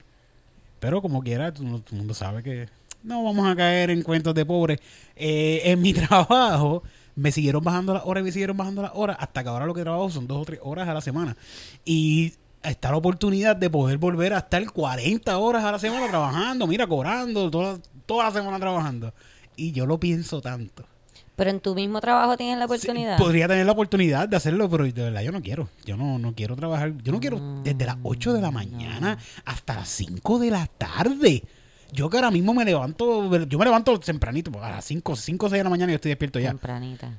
Pero 0.81 1.03
como 1.03 1.23
quiera, 1.23 1.53
todo, 1.53 1.81
todo 1.81 1.91
el 1.93 1.99
mundo 1.99 2.15
sabe 2.15 2.43
que 2.43 2.69
no 3.03 3.23
vamos 3.23 3.47
a 3.49 3.57
caer 3.57 3.91
en 3.91 4.03
cuentos 4.03 4.35
de 4.35 4.45
pobres. 4.45 4.81
Eh, 5.17 5.63
en 5.65 5.81
mi 5.81 5.93
trabajo 5.95 6.83
me 7.15 7.33
siguieron 7.33 7.63
bajando 7.63 7.95
las 7.95 8.05
horas 8.05 8.23
y 8.23 8.25
me 8.25 8.33
siguieron 8.33 8.57
bajando 8.57 8.83
las 8.83 8.93
horas 8.95 9.17
hasta 9.21 9.43
que 9.43 9.49
ahora 9.49 9.67
lo 9.67 9.75
que 9.75 9.83
trabajo 9.83 10.11
son 10.11 10.27
dos 10.27 10.43
o 10.43 10.45
tres 10.45 10.61
horas 10.63 10.89
a 10.89 10.95
la 10.95 11.01
semana. 11.01 11.37
Y 11.85 12.35
está 12.63 12.91
la 12.91 12.97
oportunidad 12.97 13.57
de 13.57 13.71
poder 13.71 13.99
volver 13.99 14.35
a 14.35 14.39
estar 14.39 14.65
40 14.71 15.39
horas 15.39 15.65
a 15.65 15.73
la 15.73 15.79
semana 15.79 16.09
trabajando, 16.09 16.67
mira, 16.67 16.87
cobrando, 16.87 17.51
toda, 17.51 17.79
toda 18.07 18.25
la 18.27 18.31
semana 18.33 18.59
trabajando. 18.59 19.13
Y 19.57 19.73
yo 19.73 19.87
lo 19.87 19.99
pienso 19.99 20.41
tanto. 20.41 20.85
Pero 21.37 21.51
en 21.51 21.61
tu 21.61 21.75
mismo 21.75 22.01
trabajo 22.03 22.37
tienes 22.37 22.59
la 22.59 22.67
Sí, 22.69 22.75
oportunidad. 22.75 23.17
podría 23.17 23.49
tener 23.49 23.65
la 23.65 23.73
oportunidad 23.73 24.29
de 24.29 24.37
hacerlo, 24.37 24.69
pero 24.69 24.85
de 24.85 24.93
verdad 24.93 25.23
yo 25.23 25.33
no 25.33 25.41
quiero. 25.41 25.71
Yo 25.87 25.97
no, 25.97 26.19
no 26.19 26.35
quiero 26.35 26.55
trabajar. 26.55 26.93
Yo 27.03 27.13
no 27.13 27.21
quiero 27.21 27.39
Mm, 27.39 27.63
desde 27.63 27.87
las 27.87 27.97
8 28.03 28.35
de 28.35 28.41
la 28.43 28.51
mañana 28.51 29.17
hasta 29.47 29.75
las 29.77 29.89
5 29.89 30.39
de 30.39 30.51
la 30.51 30.67
tarde. 30.67 31.43
Yo 31.93 32.11
que 32.11 32.19
ahora 32.19 32.31
mismo 32.31 32.53
me 32.53 32.65
levanto, 32.65 33.35
yo 33.47 33.59
me 33.59 33.65
levanto 33.65 33.99
tempranito, 33.99 34.51
a 34.63 34.71
las 34.71 34.85
5, 34.85 35.17
5 35.17 35.47
o 35.47 35.49
6 35.49 35.59
de 35.61 35.65
la 35.65 35.71
mañana 35.71 35.91
yo 35.93 35.97
estoy 35.97 36.11
despierto 36.11 36.39
ya. 36.39 36.51
Tempranita. 36.51 37.11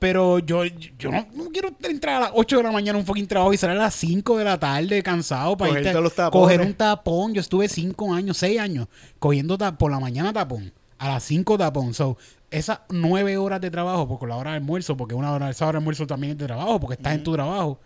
Pero 0.00 0.38
yo, 0.40 0.64
yo 0.64 1.10
no, 1.12 1.26
no 1.34 1.50
quiero 1.50 1.68
entrar 1.82 2.16
a 2.16 2.20
las 2.20 2.30
8 2.34 2.56
de 2.56 2.62
la 2.64 2.72
mañana 2.72 2.96
a 2.96 3.00
un 3.00 3.06
fucking 3.06 3.28
trabajo 3.28 3.52
y 3.52 3.56
salir 3.58 3.76
a 3.76 3.82
las 3.82 3.94
5 3.94 4.38
de 4.38 4.44
la 4.44 4.58
tarde 4.58 5.02
cansado 5.02 5.56
para 5.56 5.72
irte- 5.72 6.00
los 6.00 6.14
tapones. 6.14 6.42
coger 6.42 6.60
un 6.62 6.74
tapón. 6.74 7.34
Yo 7.34 7.40
estuve 7.42 7.68
5 7.68 8.12
años, 8.14 8.38
6 8.38 8.58
años 8.58 8.88
cogiendo 9.18 9.56
por 9.78 9.90
la 9.92 10.00
mañana 10.00 10.32
tapón, 10.32 10.72
a 10.98 11.08
las 11.08 11.22
5 11.24 11.56
tapón. 11.58 11.92
So, 11.94 12.16
esas 12.50 12.80
9 12.88 13.36
horas 13.36 13.60
de 13.60 13.70
trabajo, 13.70 14.08
porque 14.08 14.26
la 14.26 14.36
hora 14.36 14.50
de 14.52 14.56
almuerzo, 14.56 14.96
porque 14.96 15.14
una 15.14 15.32
hora, 15.32 15.50
esa 15.50 15.66
hora 15.66 15.72
de 15.76 15.82
almuerzo 15.82 16.06
también 16.06 16.32
es 16.32 16.38
de 16.38 16.46
trabajo, 16.46 16.80
porque 16.80 16.94
estás 16.94 17.14
en 17.14 17.22
tu 17.22 17.32
trabajo. 17.34 17.78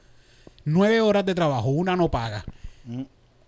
9 0.64 1.00
horas 1.00 1.26
de 1.26 1.34
trabajo, 1.34 1.68
una 1.68 1.96
no 1.96 2.10
paga. 2.10 2.44
Mm. 2.84 3.02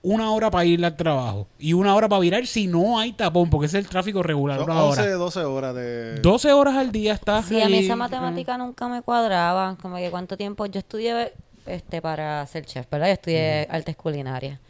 Una 0.09 0.31
hora 0.31 0.51
para 0.53 0.65
ir 0.65 0.85
al 0.85 0.95
trabajo 0.97 1.49
y 1.59 1.73
una 1.73 1.93
hora 1.97 2.09
para 2.09 2.21
virar 2.21 2.47
si 2.47 2.69
no 2.69 2.97
hay 2.99 3.13
tapón, 3.13 3.51
porque 3.51 3.67
ese 3.67 3.79
es 3.81 3.85
el 3.85 3.91
tráfico 3.91 4.23
regular. 4.23 4.59
Son 4.61 4.71
Una 4.71 4.85
11, 4.85 5.01
hora. 5.03 5.13
12 5.15 5.41
horas 5.45 5.75
de... 5.75 6.21
12 6.21 6.53
horas 6.53 6.77
al 6.77 6.93
día 6.93 7.13
estás 7.15 7.47
Sí, 7.47 7.61
a 7.61 7.69
mí 7.69 7.79
esa 7.79 7.97
matemática 7.97 8.57
nunca 8.57 8.87
me 8.87 9.03
cuadraba. 9.03 9.77
Como 9.83 9.97
que 9.97 10.09
cuánto 10.11 10.37
tiempo. 10.37 10.65
Yo 10.67 10.79
estudié 10.79 11.33
este 11.67 12.01
para 12.01 12.47
ser 12.47 12.65
chef, 12.67 12.87
¿verdad? 12.89 13.09
Yo 13.09 13.13
estudié 13.15 13.67
artes 13.69 13.97
culinarias. 13.97 14.61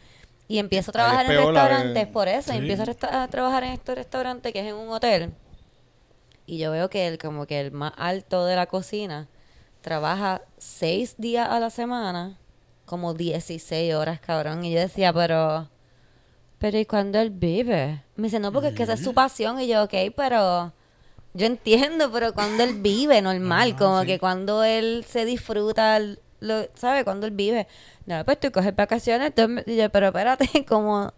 Y 0.47 0.57
empiezo 0.57 0.89
a 0.89 0.93
trabajar 0.93 1.25
en 1.25 1.31
de- 1.33 1.37
restaurantes 1.37 2.07
por 2.07 2.27
eso. 2.27 2.51
Sí. 2.51 2.57
Empiezo 2.57 2.81
a, 2.81 2.85
resta- 2.85 3.23
a 3.23 3.27
trabajar 3.27 3.63
en 3.63 3.73
este 3.73 3.93
restaurante 3.93 4.51
que 4.51 4.61
es 4.61 4.65
en 4.65 4.75
un 4.75 4.89
hotel. 4.89 5.33
Y 6.47 6.57
yo 6.57 6.71
veo 6.71 6.89
que 6.89 7.05
el, 7.05 7.19
como 7.19 7.45
que 7.45 7.59
el 7.59 7.71
más 7.71 7.93
alto 7.97 8.45
de 8.45 8.55
la 8.55 8.65
cocina 8.65 9.27
trabaja 9.81 10.41
seis 10.57 11.13
días 11.19 11.47
a 11.47 11.59
la 11.59 11.69
semana, 11.69 12.39
como 12.87 13.13
16 13.13 13.93
horas, 13.93 14.19
cabrón. 14.19 14.65
Y 14.65 14.71
yo 14.73 14.79
decía, 14.79 15.13
pero... 15.13 15.69
Pero 16.57 16.79
¿y 16.79 16.85
cuando 16.85 17.19
él 17.19 17.29
vive? 17.29 18.01
Me 18.15 18.23
dice, 18.23 18.39
no, 18.39 18.51
porque 18.51 18.69
es 18.69 18.73
que 18.73 18.81
esa 18.83 18.93
es 18.93 19.03
su 19.03 19.13
pasión. 19.13 19.61
Y 19.61 19.67
yo, 19.67 19.83
ok, 19.83 19.93
pero... 20.15 20.73
Yo 21.35 21.45
entiendo, 21.45 22.11
pero 22.11 22.33
cuando 22.33 22.63
él 22.63 22.81
vive, 22.81 23.21
normal, 23.21 23.75
como 23.75 24.01
sí. 24.01 24.07
que 24.07 24.17
cuando 24.19 24.63
él 24.63 25.05
se 25.07 25.23
disfruta, 25.25 25.99
lo, 26.39 26.67
¿sabe? 26.73 27.03
Cuando 27.03 27.27
él 27.27 27.33
vive. 27.33 27.67
No, 28.07 28.25
pues 28.25 28.39
tú 28.39 28.51
coges 28.51 28.75
vacaciones, 28.75 29.33
me- 29.47 29.63
y 29.67 29.75
yo, 29.75 29.89
pero 29.91 30.07
espérate, 30.07 30.65
como... 30.67 31.13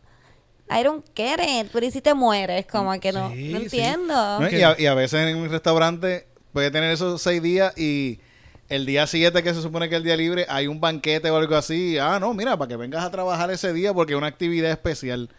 I 0.70 0.84
don't 0.84 1.06
get 1.16 1.40
it, 1.42 1.70
pero 1.72 1.86
¿y 1.86 1.92
si 1.92 2.02
te 2.02 2.14
mueres? 2.14 2.66
Como 2.68 2.92
que 3.00 3.12
no, 3.14 3.32
Sí, 3.32 3.50
no 3.54 3.60
sí. 3.60 3.64
entiendo. 3.64 4.40
¿no? 4.40 4.50
Y, 4.50 4.62
a, 4.62 4.76
y 4.78 4.86
a 4.88 4.94
veces 4.94 5.28
en 5.28 5.38
un 5.38 5.50
restaurante 5.50 6.28
puede 6.52 6.70
tener 6.70 6.92
esos 6.92 7.22
seis 7.22 7.42
días 7.42 7.76
y 7.78 8.20
el 8.70 8.86
día 8.86 9.08
siguiente, 9.08 9.44
que 9.44 9.54
se 9.54 9.62
supone 9.62 9.90
que 9.90 9.96
es 9.96 9.98
el 9.98 10.04
día 10.04 10.16
libre, 10.16 10.46
hay 10.48 10.68
un 10.68 10.80
banquete 10.80 11.30
o 11.32 11.38
algo 11.38 11.56
así. 11.56 11.98
Ah, 11.98 12.20
no, 12.20 12.34
mira, 12.34 12.56
para 12.58 12.70
que 12.70 12.76
vengas 12.76 13.04
a 13.04 13.12
trabajar 13.12 13.50
ese 13.52 13.74
día 13.74 13.94
porque 13.94 14.14
es 14.14 14.18
una 14.18 14.28
actividad 14.28 14.72
especial. 14.72 15.30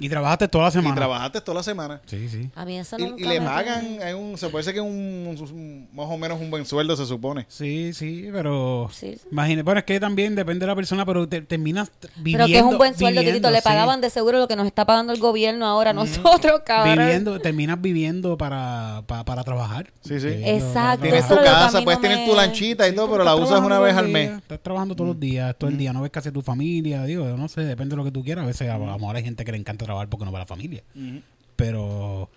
Y 0.00 0.08
trabajaste 0.08 0.48
toda 0.48 0.64
la 0.64 0.70
Y 0.70 0.72
semana. 0.72 0.94
trabajaste 0.94 1.40
toda 1.42 1.56
la 1.56 1.62
semana. 1.62 2.00
Sí, 2.06 2.28
sí. 2.28 2.50
A 2.54 2.64
mí 2.64 2.78
eso 2.78 2.96
Y, 2.98 3.02
nunca 3.02 3.22
y 3.22 3.26
le 3.28 3.38
me 3.40 3.46
pagan, 3.46 3.98
hay 4.02 4.14
un, 4.14 4.36
se 4.38 4.48
puede 4.48 4.64
ser 4.64 4.74
que 4.74 4.80
un, 4.80 4.90
un- 5.38 5.88
más 5.92 6.06
o 6.08 6.16
menos 6.16 6.40
un 6.40 6.50
buen 6.50 6.64
sueldo, 6.64 6.96
se 6.96 7.04
supone. 7.06 7.44
Sí, 7.48 7.92
sí, 7.92 8.28
pero 8.32 8.88
Sí, 8.92 9.16
sí. 9.20 9.28
imagínate, 9.30 9.62
bueno, 9.62 9.78
es 9.80 9.84
que 9.84 10.00
también 10.00 10.34
depende 10.34 10.60
de 10.60 10.66
la 10.68 10.74
persona, 10.74 11.04
pero 11.04 11.28
te- 11.28 11.42
terminas 11.42 11.90
viviendo 12.16 12.46
Pero 12.46 12.46
que 12.46 12.58
es 12.58 12.62
un 12.72 12.78
buen 12.78 12.94
sueldo, 12.96 13.20
viviendo, 13.20 13.48
Titito. 13.48 13.50
Le 13.50 13.58
sí. 13.58 13.64
pagaban 13.64 14.00
de 14.00 14.08
seguro 14.10 14.38
lo 14.38 14.48
que 14.48 14.56
nos 14.56 14.66
está 14.66 14.86
pagando 14.86 15.12
el 15.12 15.20
gobierno 15.20 15.66
ahora, 15.66 15.92
nosotros, 15.92 16.62
cabrón. 16.64 16.96
viviendo, 16.98 17.38
terminas 17.40 17.80
viviendo 17.80 18.38
para, 18.38 19.02
para, 19.06 19.24
para 19.24 19.44
trabajar. 19.44 19.92
Sí, 20.02 20.18
sí. 20.18 20.28
Viviendo 20.28 20.66
Exacto, 20.66 21.02
Tienes 21.02 21.28
tu 21.28 21.34
casa, 21.36 21.82
puedes 21.82 21.98
no 21.98 22.02
tener 22.02 22.18
me- 22.20 22.26
tu 22.26 22.34
lanchita 22.34 22.86
y 22.86 22.90
Sí, 22.90 22.96
todo, 22.96 23.10
pero 23.10 23.24
la 23.24 23.32
estás 23.32 23.46
usas 23.46 23.58
una 23.60 23.68
trabajando 23.76 23.84
vez 23.84 23.96
al 23.96 24.08
mes. 24.30 24.38
Estás 24.42 24.60
trabajando 24.62 24.94
todos 24.96 25.08
los 25.08 25.20
días, 25.20 25.54
todo 25.58 25.68
el 25.68 25.76
día. 25.76 25.92
No 25.92 26.00
ves 26.00 26.10
casi 26.10 26.30
tu 26.30 26.40
familia, 26.40 27.04
digo, 27.04 27.26
no 27.36 27.48
sé, 27.48 27.62
depende 27.62 27.92
de 27.92 27.96
lo 27.98 28.04
que 28.04 28.10
tú 28.12 28.24
quieras. 28.24 28.44
A 28.44 28.46
veces 28.46 28.68
a 28.70 28.78
lo 28.78 28.86
mejor 28.98 29.16
hay 29.16 29.22
gente 29.24 29.44
que 29.44 29.52
le 29.52 29.58
encanta 29.58 29.84
trabajar 29.90 30.08
porque 30.08 30.24
no 30.24 30.32
va 30.32 30.38
a 30.38 30.42
la 30.42 30.46
familia. 30.46 30.82
Pero 31.56 32.30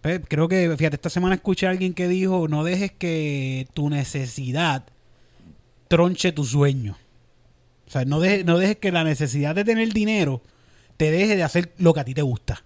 pues, 0.00 0.20
creo 0.28 0.48
que, 0.48 0.74
fíjate, 0.76 0.96
esta 0.96 1.10
semana 1.10 1.34
escuché 1.34 1.66
a 1.66 1.70
alguien 1.70 1.94
que 1.94 2.08
dijo, 2.08 2.48
no 2.48 2.64
dejes 2.64 2.92
que 2.92 3.66
tu 3.74 3.88
necesidad 3.88 4.84
tronche 5.88 6.32
tu 6.32 6.44
sueño. 6.44 6.96
O 7.86 7.90
sea, 7.90 8.04
no 8.04 8.20
dejes, 8.20 8.44
no 8.44 8.58
dejes 8.58 8.76
que 8.76 8.90
la 8.92 9.04
necesidad 9.04 9.54
de 9.54 9.64
tener 9.64 9.92
dinero 9.92 10.42
te 10.96 11.10
deje 11.10 11.36
de 11.36 11.42
hacer 11.42 11.72
lo 11.78 11.94
que 11.94 12.00
a 12.00 12.04
ti 12.04 12.14
te 12.14 12.22
gusta. 12.22 12.64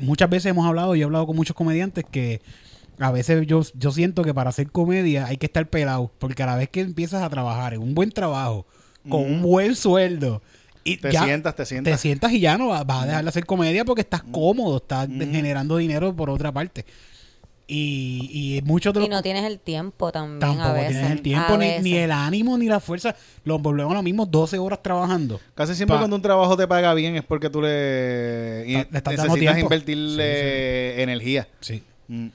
Muchas 0.00 0.30
veces 0.30 0.46
hemos 0.46 0.66
hablado, 0.66 0.94
y 0.94 1.00
he 1.00 1.04
hablado 1.04 1.26
con 1.26 1.36
muchos 1.36 1.56
comediantes 1.56 2.04
que 2.10 2.40
a 2.98 3.10
veces 3.10 3.46
yo, 3.46 3.62
yo 3.74 3.90
siento 3.92 4.22
que 4.22 4.32
para 4.32 4.50
hacer 4.50 4.70
comedia 4.70 5.26
hay 5.26 5.36
que 5.36 5.46
estar 5.46 5.68
pelado, 5.68 6.10
porque 6.18 6.42
a 6.42 6.46
la 6.46 6.56
vez 6.56 6.68
que 6.68 6.80
empiezas 6.80 7.22
a 7.22 7.30
trabajar 7.30 7.74
en 7.74 7.82
un 7.82 7.94
buen 7.94 8.10
trabajo, 8.10 8.66
con 9.08 9.22
un 9.22 9.42
buen 9.42 9.76
sueldo, 9.76 10.42
y 10.92 10.96
Te 10.98 11.12
ya 11.12 11.24
sientas, 11.24 11.54
te 11.56 11.66
sientas. 11.66 11.92
te 11.94 11.98
sientas 11.98 12.32
y 12.32 12.40
ya 12.40 12.56
no 12.56 12.68
vas, 12.68 12.86
vas 12.86 13.02
a 13.02 13.06
dejar 13.06 13.22
de 13.24 13.28
hacer 13.28 13.44
comedia 13.46 13.84
porque 13.84 14.00
estás 14.02 14.22
cómodo, 14.22 14.76
estás 14.78 15.08
de- 15.08 15.26
generando 15.26 15.76
dinero 15.76 16.14
por 16.14 16.30
otra 16.30 16.50
parte. 16.52 16.84
Y, 17.68 18.30
y 18.58 18.62
muchos 18.62 18.94
de 18.94 19.00
los 19.00 19.08
Y 19.08 19.10
no 19.10 19.22
tienes 19.22 19.42
el 19.44 19.58
tiempo 19.58 20.12
también 20.12 20.38
tampoco 20.38 20.68
a 20.68 20.72
veces. 20.74 20.92
tienes 20.92 21.10
el 21.10 21.20
tiempo, 21.22 21.56
ni, 21.58 21.94
el 21.96 22.12
ánimo, 22.12 22.56
ni 22.56 22.66
la 22.66 22.78
fuerza. 22.78 23.16
Los 23.42 23.60
volvemos 23.60 23.90
a 23.92 23.96
lo 23.96 24.02
mismo, 24.04 24.24
12 24.24 24.56
horas 24.58 24.80
trabajando. 24.84 25.40
Casi 25.56 25.74
siempre 25.74 25.94
Pa- 25.96 26.00
cuando 26.02 26.14
un 26.14 26.22
trabajo 26.22 26.56
te 26.56 26.68
paga 26.68 26.94
bien 26.94 27.16
es 27.16 27.24
porque 27.24 27.50
tú 27.50 27.60
le, 27.60 28.70
estás 28.82 29.02
dando 29.16 29.34
necesitas 29.34 29.58
invertirle 29.58 31.02
energía. 31.02 31.48
Sí. 31.60 31.82
Mm. 32.06 32.28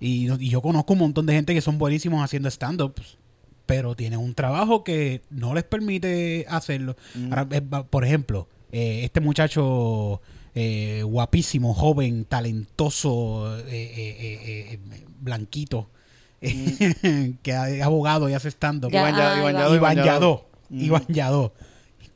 Y, 0.00 0.30
y 0.42 0.48
yo 0.48 0.62
conozco 0.62 0.92
un 0.94 1.00
montón 1.00 1.26
de 1.26 1.34
gente 1.34 1.52
que 1.52 1.60
son 1.60 1.76
buenísimos 1.76 2.22
haciendo 2.24 2.48
stand-ups, 2.50 3.18
pero 3.66 3.94
tienen 3.96 4.18
un 4.20 4.34
trabajo 4.34 4.82
que 4.84 5.22
no 5.30 5.52
les 5.54 5.64
permite 5.64 6.46
hacerlo. 6.48 6.96
Ahora, 7.30 7.46
eh, 7.50 7.60
por 7.60 8.04
ejemplo, 8.04 8.48
eh, 8.72 9.00
este 9.04 9.20
muchacho 9.20 10.20
eh, 10.54 11.02
guapísimo, 11.04 11.74
joven, 11.74 12.24
talentoso, 12.24 13.58
eh, 13.58 13.62
eh, 13.68 14.16
eh, 14.18 14.78
eh, 14.94 15.04
blanquito, 15.20 15.90
que 16.40 17.50
es 17.50 17.82
abogado 17.82 18.28
y 18.28 18.34
hace 18.34 18.48
stand-up. 18.50 18.90
Iván 18.92 19.16
Ya- 19.16 19.38
Iván 19.38 19.74
Iván. 19.74 19.96
Yadó, 20.04 20.46
Iván. 20.70 21.04
Mm. 21.08 21.12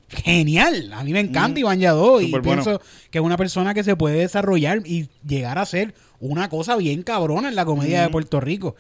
Genial. 0.09 0.93
A 0.93 1.05
mí 1.05 1.13
me 1.13 1.21
encanta 1.21 1.57
Mm. 1.59 1.59
Iván 1.59 1.79
Yadó. 1.81 2.21
Y 2.21 2.31
pienso 2.43 2.81
que 3.11 3.19
es 3.19 3.25
una 3.25 3.37
persona 3.37 3.75
que 3.75 3.85
se 3.85 3.95
puede 3.97 4.19
desarrollar 4.19 4.83
y 4.85 5.09
llegar 5.27 5.59
a 5.59 5.67
ser 5.67 5.95
una 6.19 6.49
cosa 6.49 6.77
bien 6.77 7.03
cabrona 7.03 7.49
en 7.49 7.55
la 7.55 7.65
comedia 7.65 8.03
de 8.03 8.09
Mm. 8.09 8.13
Puerto 8.13 8.41
Rico. 8.41 8.75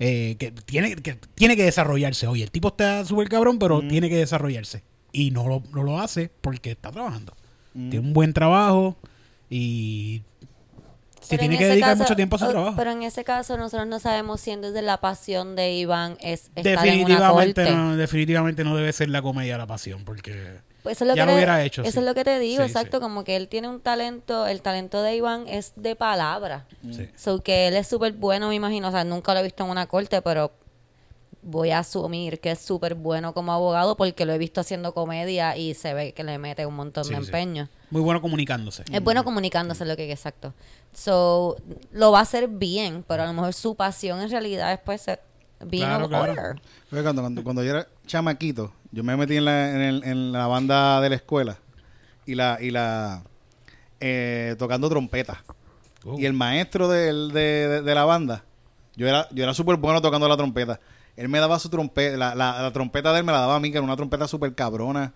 Eh, 0.00 0.36
que, 0.38 0.52
tiene, 0.52 0.94
que 0.96 1.18
tiene 1.34 1.56
que 1.56 1.64
desarrollarse. 1.64 2.26
Oye, 2.28 2.44
el 2.44 2.50
tipo 2.50 2.68
está 2.68 3.04
súper 3.04 3.28
cabrón, 3.28 3.58
pero 3.58 3.82
Mm. 3.82 3.88
tiene 3.88 4.08
que 4.08 4.16
desarrollarse. 4.16 4.82
Y 5.12 5.30
no 5.32 5.48
lo, 5.48 5.62
no 5.74 5.82
lo 5.82 5.98
hace 6.00 6.30
porque 6.40 6.70
está 6.72 6.90
trabajando. 6.92 7.34
Mm. 7.74 7.90
Tiene 7.90 8.06
un 8.06 8.12
buen 8.12 8.32
trabajo 8.32 8.96
y 9.50 10.22
se 11.20 11.30
Pero 11.30 11.40
tiene 11.40 11.54
en 11.56 11.58
que 11.58 11.66
dedicar 11.66 11.90
caso- 11.90 12.02
mucho 12.04 12.16
tiempo 12.16 12.36
a 12.36 12.38
su 12.38 12.44
o- 12.44 12.50
trabajo. 12.50 12.76
Pero 12.76 12.92
en 12.92 13.02
ese 13.02 13.24
caso 13.24 13.56
nosotros 13.56 13.88
no 13.88 13.98
sabemos 13.98 14.40
si 14.40 14.54
desde 14.54 14.82
la 14.82 15.00
pasión 15.00 15.56
de 15.56 15.74
Iván 15.74 16.16
es 16.20 16.50
estar 16.54 16.66
en 16.66 16.72
una 16.72 16.82
definitivamente 16.82 17.64
corte. 17.64 17.76
no, 17.76 17.96
definitivamente 17.96 18.64
no 18.64 18.76
debe 18.76 18.92
ser 18.92 19.08
la 19.08 19.20
comedia 19.22 19.58
la 19.58 19.66
pasión 19.66 20.04
porque 20.04 20.58
Pues 20.82 20.96
eso 20.96 21.04
es 21.04 21.08
lo 21.08 21.14
Ya 21.16 21.22
que 21.22 21.26
lo 21.26 21.32
te- 21.32 21.36
hubiera 21.36 21.62
hecho, 21.64 21.82
Eso 21.82 21.92
sí. 21.92 21.98
es 21.98 22.04
lo 22.04 22.14
que 22.14 22.24
te 22.24 22.38
digo, 22.38 22.62
Sí, 22.62 22.68
exacto, 22.68 22.98
sí. 22.98 23.00
como 23.02 23.24
que 23.24 23.36
él 23.36 23.48
tiene 23.48 23.68
un 23.68 23.80
talento, 23.80 24.46
el 24.46 24.62
talento 24.62 25.02
de 25.02 25.16
Iván 25.16 25.46
es 25.48 25.72
de 25.76 25.96
palabra. 25.96 26.66
sí. 26.92 27.08
So 27.16 27.42
que 27.42 27.68
él 27.68 27.74
es 27.74 27.86
súper 27.88 28.12
bueno, 28.12 28.48
me 28.48 28.54
imagino, 28.54 28.88
o 28.88 28.90
sea, 28.92 29.04
nunca 29.04 29.34
lo 29.34 29.40
he 29.40 29.42
visto 29.42 29.64
en 29.64 29.70
una 29.70 29.86
corte, 29.86 30.22
pero 30.22 30.52
voy 31.42 31.70
a 31.70 31.78
asumir 31.78 32.40
que 32.40 32.50
es 32.50 32.58
súper 32.58 32.94
bueno 32.94 33.32
como 33.32 33.52
abogado 33.52 33.96
porque 33.96 34.24
lo 34.26 34.32
he 34.32 34.38
visto 34.38 34.60
haciendo 34.60 34.92
comedia 34.92 35.56
y 35.56 35.74
se 35.74 35.94
ve 35.94 36.12
que 36.12 36.22
le 36.24 36.36
mete 36.38 36.66
un 36.66 36.74
montón 36.74 37.04
Sí, 37.04 37.10
de 37.10 37.16
sí. 37.20 37.26
empeño. 37.26 37.68
muy 37.90 38.02
bueno 38.02 38.20
comunicándose. 38.20 38.84
Es 38.92 39.02
bueno 39.02 39.24
comunicándose 39.24 39.84
lo 39.84 39.96
que 39.96 40.04
es 40.12 40.18
exacto. 40.18 40.52
So, 40.92 41.56
lo 41.92 42.12
va 42.12 42.18
a 42.20 42.22
hacer 42.22 42.48
bien, 42.48 43.04
pero 43.06 43.22
a 43.22 43.26
lo 43.26 43.32
mejor 43.32 43.54
su 43.54 43.74
pasión 43.76 44.20
en 44.20 44.30
realidad 44.30 44.72
es 44.72 44.80
pues 44.84 45.02
ser 45.02 45.20
being 45.60 45.84
Claro, 45.86 46.04
a 46.04 46.08
claro. 46.08 46.60
Cuando, 46.90 47.22
cuando, 47.22 47.44
cuando 47.44 47.62
yo 47.64 47.70
era 47.70 47.86
chamaquito, 48.06 48.72
yo 48.92 49.04
me 49.04 49.16
metí 49.16 49.36
en 49.36 49.44
la, 49.44 49.70
en, 49.70 49.80
el- 49.80 50.04
en 50.04 50.32
la 50.32 50.46
banda 50.46 51.00
de 51.00 51.08
la 51.10 51.16
escuela 51.16 51.58
y 52.26 52.34
la, 52.34 52.58
y 52.60 52.70
la 52.70 53.22
eh, 54.00 54.54
tocando 54.58 54.88
trompeta. 54.88 55.42
Oh. 56.04 56.18
Y 56.18 56.26
el 56.26 56.32
maestro 56.32 56.88
del- 56.88 57.32
de, 57.32 57.40
de- 57.68 57.82
de 57.82 57.94
la 57.94 58.04
banda, 58.04 58.44
yo 58.96 59.06
era, 59.08 59.28
yo 59.32 59.42
era 59.44 59.54
súper 59.54 59.76
bueno 59.76 60.00
tocando 60.00 60.28
la 60.28 60.36
trompeta. 60.36 60.80
Él 61.16 61.28
me 61.28 61.38
daba 61.40 61.58
su 61.58 61.68
trompeta, 61.68 62.16
la, 62.16 62.34
la- 62.34 62.62
la 62.62 62.72
trompeta 62.72 63.12
de 63.12 63.18
él 63.20 63.24
me 63.24 63.32
la 63.32 63.40
daba 63.40 63.56
a 63.56 63.60
mí, 63.60 63.70
que 63.70 63.78
era 63.78 63.84
una 63.84 63.96
trompeta 63.96 64.28
súper 64.28 64.54
cabrona, 64.54 65.12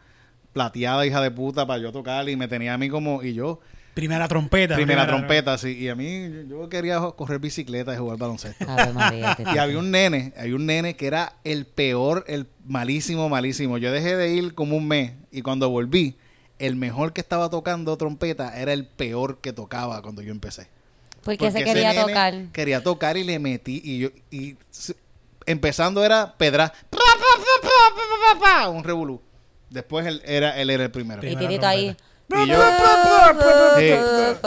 plateada, 0.52 1.06
hija 1.06 1.20
de 1.20 1.30
puta, 1.30 1.66
para 1.66 1.80
yo 1.80 1.92
tocar, 1.92 2.28
y 2.28 2.36
me 2.36 2.48
tenía 2.48 2.74
a 2.74 2.78
mí 2.78 2.88
como, 2.88 3.22
y 3.22 3.34
yo, 3.34 3.60
Primera 3.94 4.26
trompeta. 4.26 4.74
primera 4.74 5.06
trompeta, 5.06 5.58
sí, 5.58 5.76
y 5.78 5.88
a 5.88 5.94
mí, 5.94 6.46
yo 6.48 6.68
quería 6.70 6.98
correr 6.98 7.38
bicicleta 7.40 7.92
y 7.94 7.98
jugar 7.98 8.16
baloncesto. 8.16 8.64
María, 8.94 9.36
Y 9.54 9.58
había 9.58 9.78
un 9.78 9.90
nene, 9.90 10.32
había 10.36 10.56
un 10.56 10.64
nene 10.64 10.96
que 10.96 11.06
era 11.06 11.34
el 11.44 11.66
peor, 11.66 12.24
el 12.26 12.46
malísimo, 12.66 13.28
malísimo. 13.28 13.76
Yo 13.76 13.92
dejé 13.92 14.16
de 14.16 14.30
ir 14.30 14.54
como 14.54 14.76
un 14.76 14.88
mes 14.88 15.12
y 15.30 15.42
cuando 15.42 15.68
volví, 15.68 16.16
el 16.58 16.76
mejor 16.76 17.12
que 17.12 17.20
estaba 17.20 17.50
tocando 17.50 17.96
trompeta 17.98 18.58
era 18.58 18.72
el 18.72 18.86
peor 18.86 19.38
que 19.40 19.52
tocaba 19.52 20.00
cuando 20.00 20.22
yo 20.22 20.30
empecé. 20.30 20.68
Porque 21.22 21.50
se 21.50 21.58
ese 21.58 21.64
quería 21.64 21.92
nene 21.92 22.04
tocar. 22.06 22.34
Quería 22.52 22.82
tocar 22.82 23.16
y 23.16 23.24
le 23.24 23.38
metí 23.38 23.80
y 23.84 23.98
yo 23.98 24.08
y 24.30 24.56
empezando 25.46 26.04
era 26.04 26.34
pedra, 26.36 26.72
pa, 26.90 26.98
pa, 26.98 26.98
pa, 26.98 27.68
pa, 27.68 27.68
pa, 27.94 28.40
pa, 28.40 28.62
pa, 28.62 28.68
un 28.68 28.84
revolú. 28.84 29.20
Después 29.70 30.06
él 30.06 30.22
era 30.24 30.58
él 30.58 30.70
era 30.70 30.84
el 30.84 30.90
primero. 30.90 31.26
Y 31.26 31.36
Tirito 31.36 31.66
ahí. 31.66 31.96
Y 32.28 32.46
yo 32.48 32.58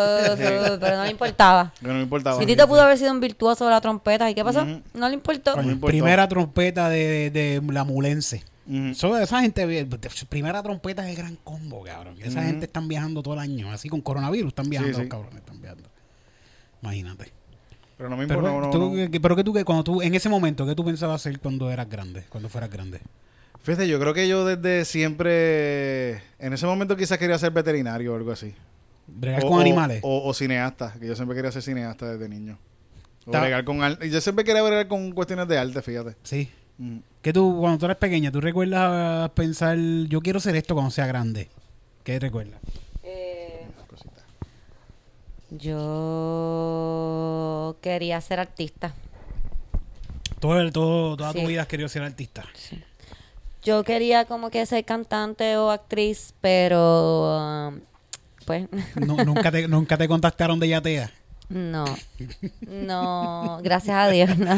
Pero 0.03 0.97
no 0.97 1.03
le 1.03 1.11
importaba. 1.11 1.73
no 1.81 1.93
me 1.93 2.01
importaba. 2.01 2.39
Pudo 2.67 2.81
haber 2.81 2.97
sido 2.97 3.11
un 3.11 3.19
virtuoso 3.19 3.65
de 3.65 3.71
la 3.71 3.81
trompeta. 3.81 4.29
¿Y 4.29 4.35
qué 4.35 4.43
pasó? 4.43 4.63
Ujú. 4.63 4.81
No 4.93 5.07
le 5.07 5.15
importó. 5.15 5.55
Primera 5.81 6.27
trompeta 6.27 6.89
de, 6.89 7.29
de 7.31 7.61
la 7.71 7.83
mulense. 7.83 8.43
Ujú. 8.67 8.88
Eso, 8.88 9.17
esa 9.17 9.41
gente, 9.41 9.88
primera 10.27 10.63
trompeta 10.63 11.03
es 11.03 11.11
el 11.11 11.15
gran 11.23 11.35
combo, 11.43 11.83
cabrón. 11.83 12.15
Esa 12.19 12.39
Ujú. 12.39 12.47
gente 12.47 12.65
están 12.65 12.88
viajando 12.88 13.21
todo 13.21 13.35
el 13.35 13.39
año. 13.39 13.71
Así 13.71 13.89
con 13.89 14.01
coronavirus 14.01 14.49
están 14.49 14.69
viajando, 14.69 14.93
Sí, 14.93 14.95
sí. 14.95 15.01
los 15.03 15.09
cabrones, 15.11 15.38
están 15.39 15.61
viajando. 15.61 15.89
Imagínate. 16.81 17.31
Pero 17.97 18.09
no 18.09 18.17
me 18.17 18.27
Pero, 18.27 18.39
importa. 18.41 18.65
no, 18.67 18.71
tú, 18.71 18.95
no. 18.95 19.11
que- 19.11 19.21
pero 19.21 19.35
que 19.35 19.43
tú, 19.43 19.53
que 19.53 19.63
cuando 19.63 19.83
tú, 19.83 20.01
en 20.01 20.13
ese 20.15 20.27
momento, 20.27 20.65
¿qué 20.65 20.75
tú 20.75 20.83
pensabas 20.83 21.21
hacer 21.21 21.39
cuando 21.39 21.71
eras 21.71 21.88
grande? 21.89 22.25
Cuando 22.29 22.49
fueras 22.49 22.69
grande. 22.69 22.99
Fíjate, 23.65 23.88
yo 23.88 23.99
creo 23.99 24.13
que 24.13 24.28
yo 24.28 24.45
desde 24.45 24.86
siempre, 24.86 26.17
en 26.38 26.54
ese 26.54 26.67
momento 26.67 26.95
quizás 26.95 27.17
quería 27.17 27.38
ser 27.39 27.51
veterinario 27.51 28.13
o 28.13 28.15
algo 28.15 28.32
así. 28.32 28.54
Bregar 29.08 29.43
o, 29.43 29.49
con 29.49 29.60
animales. 29.62 30.01
O, 30.04 30.23
o 30.30 30.34
cineasta, 30.36 30.93
que 30.99 31.08
yo 31.08 31.15
siempre 31.15 31.36
quería 31.36 31.51
ser 31.51 31.63
cineasta 31.63 32.12
desde 32.13 32.30
niño. 32.30 32.58
O 33.25 33.32
bregar 33.32 33.63
con 33.65 33.82
al- 33.82 33.97
y 34.04 34.12
yo 34.12 34.21
siempre 34.21 34.45
quería 34.45 34.62
bregar 34.62 34.88
con 34.88 35.12
cuestiones 35.13 35.47
de 35.47 35.58
arte, 35.58 35.82
fíjate. 35.82 36.15
sí. 36.23 36.49
Mm. 36.78 36.97
Que 37.21 37.32
tú, 37.34 37.58
cuando 37.60 37.80
tú 37.80 37.86
eres 37.86 37.97
pequeña, 37.97 38.32
¿tú 38.32 38.39
recuerdas 38.41 39.32
pensar, 39.32 39.78
yo 39.80 40.21
quiero 40.21 40.39
ser 40.39 40.56
esto 40.58 40.75
cuando 40.75 40.91
sea 40.91 41.08
grande? 41.08 41.49
¿Qué 42.04 42.19
recuerdas? 42.19 42.60
Cosita. 43.88 44.21
Yo 46.45 47.78
quería 47.82 48.19
ser 48.21 48.39
artista. 48.39 48.93
Todo, 50.39 50.60
el- 50.60 50.71
todo, 50.71 51.15
toda 51.17 51.34
tu 51.34 51.39
Sí. 51.39 51.45
vida 51.47 51.62
has 51.62 51.67
querido 51.67 51.89
ser 51.89 52.04
artista. 52.04 52.43
Yo 53.65 53.84
quería 53.84 54.25
como 54.25 54.49
que 54.49 54.65
ser 54.65 54.86
cantante 54.86 55.58
o 55.58 55.71
actriz, 55.71 56.34
pero 56.39 57.67
um, 57.69 57.80
pues 58.45 58.67
Nu- 58.95 59.23
nunca, 59.25 59.51
te, 59.51 59.67
nunca 59.67 59.97
te 59.97 60.08
contactaron 60.08 60.60
de 60.60 60.69
Yatea. 60.69 61.12
no. 61.49 61.84
No, 62.62 63.60
gracias 63.63 63.95
a 63.97 64.08
Dios 64.10 64.38
no. 64.38 64.58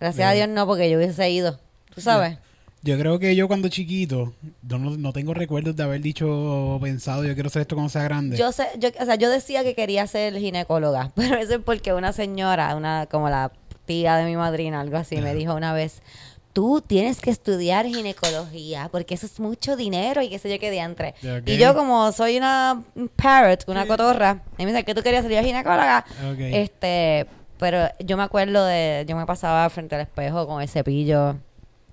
Gracias 0.00 0.28
a 0.28 0.32
Dios 0.32 0.48
no, 0.48 0.66
porque 0.66 0.90
yo 0.90 0.98
hubiese 0.98 1.30
ido. 1.30 1.58
¿Tú 1.94 2.00
sabes? 2.00 2.38
Yo 2.84 2.98
creo 2.98 3.20
que 3.20 3.36
yo 3.36 3.46
cuando 3.46 3.68
chiquito, 3.68 4.32
yo 4.62 4.78
no, 4.78 4.90
no 4.96 5.12
tengo 5.12 5.34
recuerdos 5.34 5.76
de 5.76 5.84
haber 5.84 6.00
dicho 6.00 6.26
o 6.28 6.80
pensado, 6.80 7.24
yo 7.24 7.34
quiero 7.34 7.48
ser 7.48 7.62
esto 7.62 7.76
cuando 7.76 7.90
sea 7.90 8.02
grande. 8.02 8.36
Yo 8.36 8.50
sé, 8.50 8.66
yo, 8.78 8.88
o 8.98 9.04
sea, 9.04 9.14
yo 9.14 9.30
decía 9.30 9.62
que 9.62 9.76
quería 9.76 10.04
ser 10.08 10.36
ginecóloga, 10.36 11.12
pero 11.16 11.36
eso 11.38 11.54
es 11.54 11.60
porque 11.64 11.92
una 11.92 12.12
señora, 12.12 12.74
una 12.74 13.06
como 13.08 13.28
la 13.30 13.52
tía 13.86 14.16
de 14.16 14.24
mi 14.24 14.34
madrina, 14.36 14.80
algo 14.80 14.96
así, 14.96 15.16
me 15.18 15.32
dijo 15.34 15.54
una 15.54 15.72
vez, 15.72 16.02
tú 16.52 16.82
tienes 16.86 17.20
que 17.20 17.30
estudiar 17.30 17.86
ginecología 17.86 18.88
porque 18.92 19.14
eso 19.14 19.26
es 19.26 19.40
mucho 19.40 19.76
dinero 19.76 20.20
y 20.22 20.28
qué 20.28 20.38
sé 20.38 20.50
yo 20.50 20.58
qué 20.58 20.70
diantre. 20.70 21.14
Y 21.46 21.56
yo 21.56 21.74
como 21.74 22.12
soy 22.12 22.36
una 22.36 22.82
parrot, 23.16 23.64
una 23.68 23.86
cotorra, 23.86 24.42
y 24.58 24.64
me 24.64 24.72
dice 24.72 24.84
que 24.84 24.94
tú 24.94 25.02
querías 25.02 25.24
ser 25.24 25.44
ginecóloga, 25.44 26.04
este, 26.38 27.26
pero 27.58 27.88
yo 28.00 28.16
me 28.16 28.22
acuerdo 28.24 28.64
de, 28.66 29.04
yo 29.08 29.16
me 29.16 29.24
pasaba 29.26 29.68
frente 29.70 29.94
al 29.94 30.02
espejo 30.02 30.46
con 30.46 30.60
el 30.60 30.68
cepillo 30.68 31.36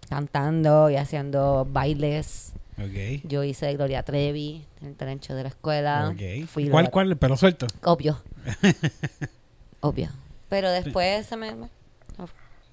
cantando 0.10 0.90
y 0.90 0.96
haciendo 0.96 1.68
bailes. 1.70 2.54
Ok. 2.80 3.24
Yo 3.26 3.44
hice 3.44 3.74
Gloria 3.76 4.04
Trevi 4.04 4.66
en 4.82 4.88
el 4.88 4.96
trencho 4.96 5.36
de 5.36 5.44
la 5.44 5.50
escuela. 5.50 6.10
ok. 6.14 6.48
Fui 6.48 6.70
¿Cuál, 6.70 6.86
la- 6.86 6.92
cuál? 6.92 7.18
Pero 7.18 7.38
suelto. 7.38 7.68
Obvio. 7.84 8.22
Obvio. 9.82 10.10
Pero 10.50 10.72
después 10.72 11.26
se 11.28 11.38
me- 11.38 11.54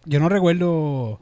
Yo 0.04 0.20
no 0.20 0.28
recuerdo. 0.28 1.20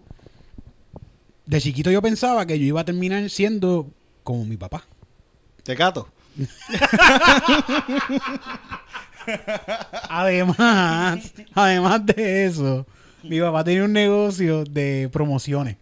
De 1.47 1.61
chiquito 1.61 1.91
yo 1.91 2.01
pensaba 2.01 2.47
que 2.47 2.59
yo 2.59 2.65
iba 2.65 2.81
a 2.81 2.85
terminar 2.85 3.29
siendo 3.31 3.91
como 4.23 4.45
mi 4.45 4.57
papá. 4.57 4.85
Te 5.63 5.77
cato. 5.77 6.09
Además, 10.09 11.33
además 11.55 12.05
de 12.05 12.45
eso, 12.45 12.87
mi 13.23 13.41
papá 13.41 13.65
tenía 13.65 13.85
un 13.85 13.93
negocio 13.93 14.65
de 14.65 15.09
promociones. 15.11 15.77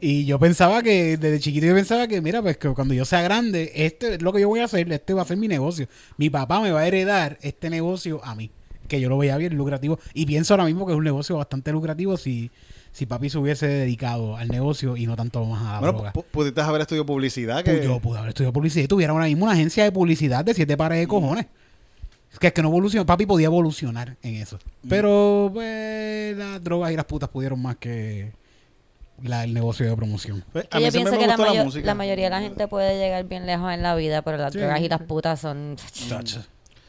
Y 0.00 0.24
yo 0.24 0.38
pensaba 0.38 0.82
que, 0.82 1.16
desde 1.16 1.40
chiquito 1.40 1.66
yo 1.66 1.74
pensaba 1.74 2.08
que, 2.08 2.20
mira, 2.20 2.42
pues 2.42 2.56
que 2.56 2.68
cuando 2.70 2.94
yo 2.94 3.04
sea 3.04 3.22
grande, 3.22 3.70
este 3.74 4.14
es 4.14 4.22
lo 4.22 4.32
que 4.32 4.40
yo 4.40 4.48
voy 4.48 4.60
a 4.60 4.64
hacer, 4.64 4.90
este 4.92 5.14
va 5.14 5.22
a 5.22 5.26
ser 5.26 5.36
mi 5.36 5.48
negocio. 5.48 5.88
Mi 6.16 6.30
papá 6.30 6.60
me 6.60 6.72
va 6.72 6.80
a 6.80 6.86
heredar 6.86 7.38
este 7.42 7.70
negocio 7.70 8.20
a 8.24 8.34
mí, 8.34 8.50
que 8.88 9.00
yo 9.00 9.08
lo 9.08 9.18
veía 9.18 9.36
bien 9.36 9.56
lucrativo. 9.56 9.98
Y 10.12 10.26
pienso 10.26 10.54
ahora 10.54 10.64
mismo 10.64 10.86
que 10.86 10.92
es 10.92 10.98
un 10.98 11.04
negocio 11.04 11.36
bastante 11.36 11.70
lucrativo 11.70 12.16
si, 12.16 12.50
si 12.94 13.06
papi 13.06 13.28
se 13.28 13.38
hubiese 13.38 13.66
dedicado 13.66 14.36
al 14.36 14.46
negocio 14.48 14.96
y 14.96 15.04
no 15.06 15.16
tanto 15.16 15.44
más 15.44 15.60
a 15.62 15.72
la 15.72 15.78
Bueno, 15.80 15.92
droga. 15.94 16.12
pu- 16.12 16.24
pudiste 16.30 16.60
haber 16.60 16.80
estudiado 16.82 17.04
publicidad. 17.04 17.64
Que... 17.64 17.72
Pues 17.72 17.84
yo 17.84 17.98
pude 17.98 18.18
haber 18.18 18.28
estudiado 18.28 18.52
publicidad 18.52 18.84
y 18.84 18.88
tuviera 18.88 19.12
ahora 19.12 19.24
mismo 19.24 19.44
una 19.46 19.52
agencia 19.54 19.82
de 19.82 19.90
publicidad 19.90 20.44
de 20.44 20.54
siete 20.54 20.76
pares 20.76 21.00
de 21.00 21.08
cojones. 21.08 21.46
Es 22.32 22.38
que 22.38 22.46
es 22.46 22.52
que 22.52 22.62
no 22.62 22.68
evolucionó. 22.68 23.04
Papi 23.04 23.26
podía 23.26 23.46
evolucionar 23.46 24.16
en 24.22 24.36
eso. 24.36 24.58
Pero, 24.88 25.50
pues, 25.52 26.36
las 26.36 26.62
drogas 26.62 26.92
y 26.92 26.96
las 26.96 27.04
putas 27.04 27.28
pudieron 27.30 27.60
más 27.60 27.76
que 27.78 28.30
la- 29.22 29.42
el 29.42 29.52
negocio 29.54 29.86
de 29.86 29.96
promoción. 29.96 30.44
Pues, 30.52 30.66
a 30.70 30.78
mí 30.78 30.84
yo 30.84 30.92
pienso 30.92 31.12
me 31.12 31.18
que 31.18 31.26
la, 31.26 31.36
mayo- 31.36 31.54
la 31.54 31.64
música. 31.64 31.86
la 31.86 31.94
mayoría 31.96 32.24
de 32.26 32.30
la 32.30 32.40
gente 32.42 32.68
puede 32.68 32.96
llegar 32.96 33.24
bien 33.24 33.44
lejos 33.44 33.72
en 33.72 33.82
la 33.82 33.96
vida, 33.96 34.22
pero 34.22 34.36
las 34.38 34.52
Sí. 34.52 34.60
drogas 34.60 34.80
y 34.80 34.88
las 34.88 35.02
putas 35.02 35.40
son... 35.40 35.74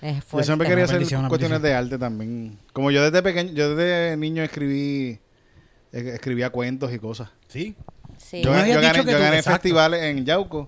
Es 0.02 0.16
Yo 0.18 0.22
fuerte. 0.22 0.46
siempre 0.46 0.68
quería 0.68 0.84
hacer 0.84 1.04
cuestiones 1.30 1.62
de 1.64 1.74
arte 1.74 1.98
también. 1.98 2.60
Como 2.74 2.92
yo 2.92 3.04
desde 3.04 3.24
pequeño, 3.24 3.52
yo 3.54 3.76
desde 3.76 4.18
niño 4.18 4.44
escribí, 4.44 5.18
escribía 6.00 6.50
cuentos 6.50 6.94
y 6.94 7.00
cosas. 7.00 7.30
Sí. 7.48 7.76
Sí. 8.18 8.42
Yo, 8.44 8.52
gané, 8.52 8.74
yo 8.74 8.82
gané 9.20 9.44
festivales 9.44 10.04
en 10.04 10.26
Yauco. 10.26 10.68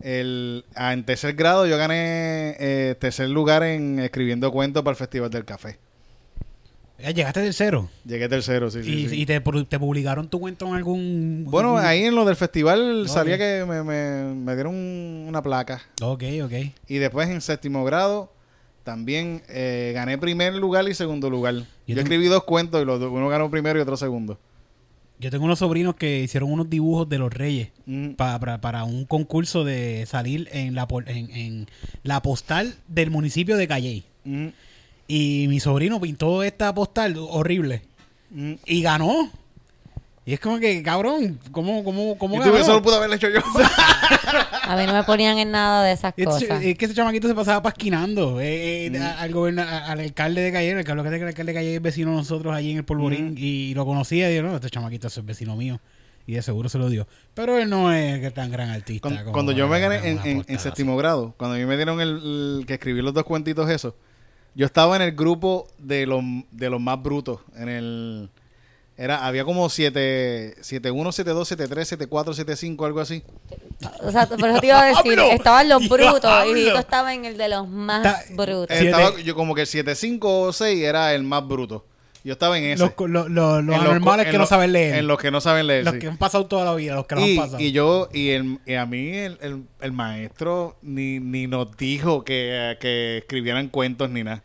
El, 0.00 0.64
ah, 0.74 0.92
en 0.92 1.04
tercer 1.04 1.34
grado 1.34 1.66
yo 1.66 1.76
gané 1.78 2.54
eh, 2.60 2.94
tercer 2.98 3.28
lugar 3.30 3.62
en 3.62 3.98
escribiendo 3.98 4.52
cuentos 4.52 4.82
para 4.82 4.92
el 4.92 4.96
Festival 4.96 5.30
del 5.30 5.44
Café. 5.44 5.78
Eh, 6.98 7.12
Llegaste 7.12 7.42
tercero. 7.42 7.88
Llegué 8.04 8.28
tercero, 8.28 8.70
sí, 8.70 8.82
sí. 8.82 8.90
y 8.90 9.08
sí. 9.08 9.20
y 9.22 9.26
te, 9.26 9.42
pu- 9.42 9.66
te 9.68 9.78
publicaron 9.78 10.28
tu 10.28 10.38
cuento 10.38 10.66
en 10.68 10.74
algún. 10.74 11.44
Bueno, 11.48 11.76
algún- 11.76 11.84
ahí 11.90 12.04
en 12.04 12.14
lo 12.14 12.24
del 12.24 12.36
festival 12.36 13.02
Ok. 13.02 13.08
salía 13.08 13.36
que 13.38 13.64
me, 13.66 13.82
me- 13.82 14.34
me 14.34 14.54
dieron 14.54 14.74
un- 14.74 15.24
una 15.28 15.42
placa. 15.42 15.82
Ok, 16.02 16.22
ok. 16.44 16.52
Y 16.88 16.96
después 16.98 17.28
en 17.28 17.40
séptimo 17.40 17.84
grado 17.84 18.32
también 18.86 19.42
eh, 19.48 19.90
gané 19.94 20.16
primer 20.16 20.54
lugar 20.54 20.88
y 20.88 20.94
segundo 20.94 21.28
lugar. 21.28 21.54
Yo, 21.54 21.64
tengo- 21.88 22.00
escribí 22.00 22.26
dos 22.28 22.44
cuentos 22.44 22.80
y 22.80 22.86
los 22.86 23.02
uno 23.02 23.28
ganó 23.28 23.50
primero 23.50 23.78
y 23.78 23.82
otro 23.82 23.96
segundo. 23.98 24.38
Yo 25.18 25.30
tengo 25.30 25.44
unos 25.44 25.58
sobrinos 25.58 25.96
que 25.96 26.20
hicieron 26.22 26.52
unos 26.52 26.70
dibujos 26.70 27.08
de 27.08 27.18
los 27.18 27.32
reyes 27.32 27.70
Mm. 27.86 28.10
pa- 28.12 28.38
para, 28.38 28.60
para 28.60 28.84
un 28.84 29.04
concurso 29.06 29.64
de 29.64 30.06
salir 30.06 30.48
en 30.52 30.74
la, 30.74 30.86
en 31.06 31.66
la 32.04 32.22
postal 32.22 32.74
del 32.86 33.10
municipio 33.10 33.56
de 33.56 33.66
Calley. 33.66 34.04
Mm. 34.24 34.46
Y 35.08 35.46
mi 35.48 35.58
sobrino 35.60 36.00
pintó 36.00 36.42
esta 36.42 36.72
postal 36.74 37.16
horrible 37.18 37.82
Mm. 38.30 38.52
y 38.66 38.82
ganó. 38.82 39.30
Y 40.28 40.32
es 40.34 40.40
como 40.40 40.58
que, 40.58 40.82
cabrón, 40.82 41.38
¿cómo, 41.52 41.84
cómo, 41.84 42.18
cómo 42.18 42.34
Y 42.34 42.38
ganó? 42.40 42.50
tú, 42.50 42.56
eso 42.58 42.72
lo 42.74 42.82
pude 42.82 42.96
haber 42.96 43.12
hecho 43.12 43.28
yo. 43.30 43.38
A 44.64 44.76
mí 44.76 44.84
no 44.84 44.92
me 44.92 45.04
ponían 45.04 45.38
en 45.38 45.52
nada 45.52 45.84
de 45.84 45.92
esas 45.92 46.12
Es, 46.16 46.24
cosas. 46.26 46.62
es 46.62 46.76
que 46.76 46.84
ese 46.84 46.94
chamaquito 46.94 47.28
se 47.28 47.34
pasaba 47.34 47.62
pasquinando 47.62 48.40
eh, 48.40 48.88
Mm. 48.90 48.96
eh, 48.96 48.98
al, 49.18 49.32
goberna- 49.32 49.86
al 49.86 50.00
alcalde 50.00 50.40
de 50.42 50.50
Calle, 50.52 50.70
el 50.72 50.78
alcalde, 50.78 51.08
el 51.16 51.24
alcalde 51.28 51.52
de 51.52 51.54
Calle 51.54 51.74
es 51.76 51.80
vecino 51.82 52.10
de 52.10 52.16
nosotros 52.16 52.52
allí 52.54 52.72
en 52.72 52.78
el 52.78 52.84
Polvorín 52.84 53.32
Mm. 53.34 53.38
y 53.38 53.74
lo 53.74 53.86
conocía 53.86 54.28
y 54.28 54.34
dijo, 54.34 54.46
no, 54.48 54.56
este 54.56 54.68
chamaquito 54.68 55.06
es 55.06 55.24
vecino 55.24 55.54
mío. 55.54 55.80
Y 56.26 56.32
de 56.32 56.42
seguro 56.42 56.68
se 56.68 56.78
lo 56.78 56.88
dio. 56.90 57.06
Pero 57.34 57.56
él 57.58 57.70
no 57.70 57.92
es 57.92 58.18
que 58.18 58.32
tan 58.32 58.50
gran 58.50 58.70
artista. 58.70 59.02
Cuando, 59.02 59.20
como 59.20 59.32
cuando 59.32 59.52
yo 59.52 59.68
me 59.68 59.78
gané 59.78 60.08
en, 60.10 60.18
en- 60.24 60.40
así. 60.40 60.58
séptimo 60.58 60.96
grado, 60.96 61.34
cuando 61.36 61.54
a 61.54 61.58
mí 61.60 61.64
me 61.66 61.76
dieron 61.76 62.00
el, 62.00 62.58
el 62.60 62.64
que 62.66 62.74
escribí 62.74 63.00
los 63.00 63.14
dos 63.14 63.22
cuentitos 63.22 63.70
eso, 63.70 63.94
yo 64.56 64.66
estaba 64.66 64.96
en 64.96 65.02
el 65.02 65.12
grupo 65.12 65.68
de 65.78 66.04
los, 66.04 66.24
de 66.50 66.68
los 66.68 66.80
más 66.80 67.00
brutos. 67.00 67.42
En 67.56 67.68
el 67.68 68.30
era 68.98 69.26
Había 69.26 69.44
como 69.44 69.68
7, 69.68 70.56
7-1, 70.60 70.92
7-2, 70.92 71.68
7-3, 71.68 72.08
7-4, 72.08 72.76
7-5, 72.78 72.86
algo 72.86 73.00
así. 73.00 73.22
O 74.02 74.10
sea, 74.10 74.26
por 74.26 74.48
eso 74.48 74.60
te 74.60 74.66
iba 74.68 74.80
a 74.82 74.86
decir, 74.96 75.18
estaban 75.18 75.68
los 75.68 75.86
brutos 75.88 76.24
y 76.48 76.54
¡Diablo! 76.54 76.72
tú 76.72 76.78
estabas 76.78 77.14
en 77.14 77.24
el 77.26 77.36
de 77.36 77.48
los 77.48 77.68
más 77.68 78.06
Está- 78.06 78.34
brutos. 78.34 78.66
Siete. 78.70 78.86
Estaba, 78.86 79.20
yo 79.20 79.34
como 79.34 79.54
que 79.54 79.62
el 79.62 79.66
7-5 79.66 80.18
o 80.22 80.52
6 80.52 80.82
era 80.82 81.14
el 81.14 81.22
más 81.24 81.46
bruto. 81.46 81.84
Yo 82.24 82.32
estaba 82.32 82.58
en 82.58 82.64
ese. 82.64 82.82
Los, 82.82 82.92
co- 82.94 83.06
lo- 83.06 83.28
lo- 83.28 83.62
los 83.62 83.76
En 83.76 83.82
los 83.84 83.90
anormales 83.92 84.26
que 84.26 84.32
no 84.32 84.38
los- 84.40 84.48
saben 84.48 84.72
leer. 84.72 84.96
En 84.96 85.06
los 85.06 85.16
que 85.18 85.30
no 85.30 85.40
saben 85.40 85.66
leer. 85.68 85.84
los 85.84 85.94
sí. 85.94 86.00
que 86.00 86.08
han 86.08 86.16
pasado 86.16 86.46
toda 86.46 86.64
la 86.64 86.74
vida, 86.74 86.94
los 86.96 87.06
que 87.06 87.14
no 87.14 87.24
y, 87.26 87.36
han 87.38 87.44
pasado. 87.44 87.62
y 87.62 87.70
yo, 87.70 88.08
y, 88.12 88.30
el, 88.30 88.58
y 88.66 88.74
a 88.74 88.84
mí 88.86 89.10
el, 89.10 89.38
el- 89.42 89.62
el 89.80 89.92
maestro 89.92 90.76
ni, 90.82 91.20
ni 91.20 91.46
nos 91.46 91.76
dijo 91.76 92.24
que, 92.24 92.76
que 92.80 93.18
escribieran 93.18 93.68
cuentos 93.68 94.10
ni 94.10 94.24
nada. 94.24 94.42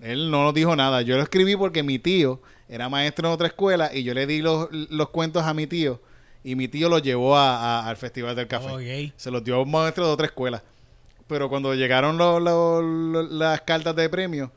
Él 0.00 0.30
no 0.30 0.44
nos 0.44 0.54
dijo 0.54 0.74
nada. 0.76 1.02
Yo 1.02 1.16
lo 1.16 1.22
escribí 1.22 1.56
porque 1.56 1.82
mi 1.82 1.98
tío 1.98 2.40
era 2.68 2.88
maestro 2.88 3.28
en 3.28 3.34
otra 3.34 3.46
escuela 3.46 3.90
y 3.94 4.02
yo 4.04 4.14
le 4.14 4.26
di 4.26 4.40
los, 4.40 4.68
los 4.72 5.08
cuentos 5.10 5.44
a 5.44 5.52
mi 5.54 5.66
tío 5.66 6.00
y 6.42 6.54
mi 6.56 6.68
tío 6.68 6.88
los 6.88 7.02
llevó 7.02 7.36
a- 7.36 7.80
a- 7.80 7.88
al 7.88 7.96
Festival 7.96 8.34
del 8.36 8.46
Café. 8.48 8.68
Se 9.16 9.30
los 9.30 9.42
dio 9.44 9.56
a 9.56 9.62
un 9.62 9.70
maestro 9.70 10.06
de 10.06 10.12
otra 10.12 10.26
escuela. 10.26 10.62
Pero 11.26 11.48
cuando 11.48 11.74
llegaron 11.74 12.18
las 13.38 13.60
cartas 13.62 13.96
de 13.96 14.08
premio, 14.08 14.52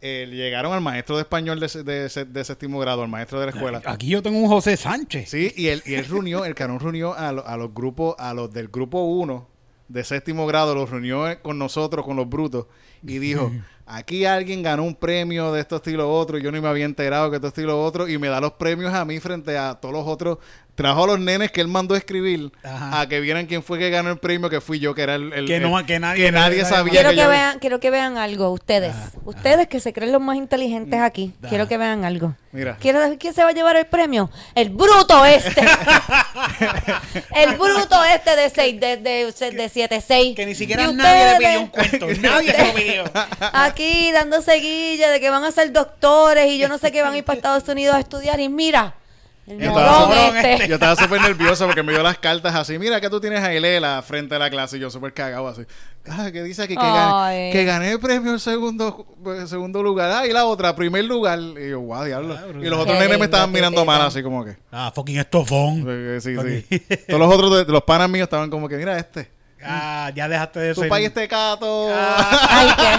eh, 0.00 0.26
llegaron 0.30 0.72
al 0.72 0.80
maestro 0.80 1.16
de 1.16 1.22
español 1.22 1.60
de, 1.60 1.68
de 1.84 2.24
de 2.24 2.44
séptimo 2.44 2.78
grado, 2.80 3.02
al 3.02 3.08
maestro 3.08 3.38
de 3.38 3.46
la 3.46 3.52
escuela. 3.52 3.82
Aquí 3.84 4.08
yo 4.08 4.22
tengo 4.22 4.38
un 4.38 4.48
José 4.48 4.76
Sánchez. 4.78 5.28
Sí, 5.28 5.52
y 5.56 5.66
él, 5.68 5.82
y 5.84 5.94
él 5.94 6.06
reunió, 6.06 6.46
el 6.46 6.54
canón 6.54 6.80
reunió 6.80 7.12
a, 7.14 7.32
lo- 7.32 7.46
a 7.46 7.56
los 7.58 7.74
grupos, 7.74 8.14
a 8.18 8.32
los 8.32 8.50
del 8.50 8.68
grupo 8.68 9.02
1 9.02 9.46
de 9.88 10.04
séptimo 10.04 10.46
grado, 10.46 10.74
los 10.74 10.88
reunió 10.88 11.24
con 11.42 11.58
nosotros, 11.58 12.04
con 12.06 12.16
los 12.16 12.28
brutos, 12.30 12.66
y 13.02 13.18
dijo, 13.18 13.52
aquí 13.90 14.24
alguien 14.24 14.62
ganó 14.62 14.84
un 14.84 14.94
premio 14.94 15.52
de 15.52 15.60
esto 15.60 15.76
estilo 15.76 16.12
otro, 16.12 16.38
y 16.38 16.42
yo 16.42 16.52
ni 16.52 16.60
me 16.60 16.68
había 16.68 16.84
enterado 16.84 17.30
que 17.30 17.36
esto 17.36 17.48
estilo 17.48 17.82
otro, 17.82 18.08
y 18.08 18.18
me 18.18 18.28
da 18.28 18.40
los 18.40 18.52
premios 18.52 18.94
a 18.94 19.04
mí 19.04 19.18
frente 19.20 19.58
a 19.58 19.74
todos 19.74 19.92
los 19.92 20.06
otros. 20.06 20.38
Trajo 20.74 21.04
a 21.04 21.06
los 21.08 21.20
nenes 21.20 21.50
que 21.50 21.60
él 21.60 21.68
mandó 21.68 21.94
a 21.94 21.98
escribir 21.98 22.52
Ajá. 22.62 23.00
a 23.00 23.08
que 23.08 23.20
vieran 23.20 23.46
quién 23.46 23.62
fue 23.62 23.78
que 23.78 23.90
ganó 23.90 24.10
el 24.10 24.18
premio, 24.18 24.48
que 24.48 24.60
fui 24.60 24.78
yo, 24.78 24.94
que 24.94 25.02
era 25.02 25.14
el... 25.16 25.32
el- 25.32 25.46
Que 25.46 25.60
no- 25.60 25.84
que 25.84 25.98
nadie- 26.00 26.24
que 26.26 26.32
nadie 26.32 26.64
sabía 26.64 26.92
Quiero 26.92 27.10
que 27.10 27.16
que 27.16 27.22
yo- 27.22 27.28
vean, 27.28 27.58
quiero 27.58 27.80
que 27.80 27.90
vean 27.90 28.16
algo, 28.18 28.50
ustedes. 28.50 28.94
Ah, 28.96 29.10
ustedes 29.24 29.68
que 29.68 29.80
se 29.80 29.92
creen 29.92 30.12
los 30.12 30.20
más 30.22 30.36
inteligentes 30.36 31.00
aquí. 31.00 31.34
Ah. 31.42 31.46
Quiero 31.48 31.68
que 31.68 31.76
vean 31.76 32.04
algo. 32.04 32.34
Mira. 32.52 32.76
¿Quiero 32.80 33.00
saber 33.00 33.18
quién 33.18 33.32
se 33.34 33.44
va 33.44 33.50
a 33.50 33.52
llevar 33.52 33.76
el 33.76 33.86
premio? 33.86 34.30
El 34.54 34.70
bruto 34.70 35.24
este. 35.24 35.60
el 37.36 37.56
bruto 37.56 38.02
este 38.04 38.36
de 38.36 38.50
6, 38.50 38.80
de, 38.80 38.96
de, 38.96 39.32
de 39.52 39.68
7, 39.68 40.00
6. 40.06 40.36
Que 40.36 40.46
ni 40.46 40.54
siquiera 40.54 40.90
nadie 40.92 41.32
le 41.32 41.38
pidió 41.38 41.60
un 41.60 41.66
cuento. 41.68 42.06
Nadie 42.20 42.52
se 42.52 42.66
lo 42.66 42.74
pidió. 42.74 43.04
Aquí 43.52 44.10
dándose 44.12 44.54
guilla 44.54 45.10
de 45.10 45.20
que 45.20 45.30
van 45.30 45.44
a 45.44 45.52
ser 45.52 45.72
doctores 45.72 46.46
y 46.50 46.58
yo 46.58 46.68
no 46.68 46.78
sé 46.78 46.90
qué 46.92 47.02
van 47.02 47.12
a 47.14 47.18
ir 47.18 47.24
para 47.24 47.36
Estados 47.36 47.68
Unidos 47.68 47.94
a 47.96 48.00
estudiar. 48.00 48.40
Y 48.40 48.48
mira, 48.48 48.94
Yo 49.58 49.68
estaba 49.68 50.04
súper- 50.04 50.46
este. 50.46 50.68
Yo 50.68 50.74
estaba 50.74 50.96
súper 50.96 51.20
nervioso 51.22 51.66
porque 51.66 51.82
me 51.82 51.92
dio 51.92 52.02
las 52.02 52.18
cartas 52.18 52.54
así. 52.54 52.78
Mira 52.78 53.00
que 53.00 53.10
tú 53.10 53.20
tienes 53.20 53.42
a 53.42 53.52
Ilela 53.54 54.02
frente 54.02 54.34
a 54.34 54.38
la 54.38 54.48
clase 54.50 54.76
y 54.76 54.80
yo 54.80 54.90
súper 54.90 55.12
cagado 55.12 55.48
así. 55.48 55.62
Ah, 56.08 56.30
que 56.32 56.42
dice 56.42 56.62
aquí 56.62 56.76
que, 56.76 56.82
gané, 56.82 57.50
que 57.52 57.64
gané 57.64 57.90
el 57.92 58.00
premio 58.00 58.32
en 58.32 58.38
segundo, 58.38 59.06
en 59.26 59.46
segundo 59.48 59.82
lugar. 59.82 60.10
Ah, 60.10 60.26
y 60.26 60.32
la 60.32 60.44
otra, 60.46 60.74
primer 60.74 61.04
lugar. 61.04 61.38
Y 61.38 61.70
yo, 61.70 61.80
guau, 61.80 62.04
diablo. 62.04 62.36
Ah, 62.38 62.46
y 62.60 62.64
los 62.66 62.78
otros 62.80 62.98
nenes 62.98 63.18
me 63.18 63.24
estaban 63.26 63.50
mirando 63.52 63.84
mal 63.84 64.00
así 64.02 64.22
como 64.22 64.44
que. 64.44 64.56
Ah, 64.72 64.90
fucking 64.94 65.18
estofón. 65.18 65.84
eh, 65.88 66.18
Sí, 66.20 66.34
sí. 66.36 66.80
Todos 67.08 67.20
los 67.20 67.34
otros, 67.34 67.68
los 67.68 67.82
panas 67.82 68.08
míos 68.08 68.24
estaban 68.24 68.48
como 68.50 68.68
que, 68.68 68.76
mira 68.76 68.98
este. 68.98 69.30
Ah, 69.62 70.10
ya 70.14 70.26
dejaste 70.26 70.58
de 70.58 70.74
Tu 70.74 70.80
ser. 70.80 70.88
país 70.88 71.08
este 71.08 71.28
cato. 71.28 71.88
Ay, 71.94 72.68
qué- 72.78 72.98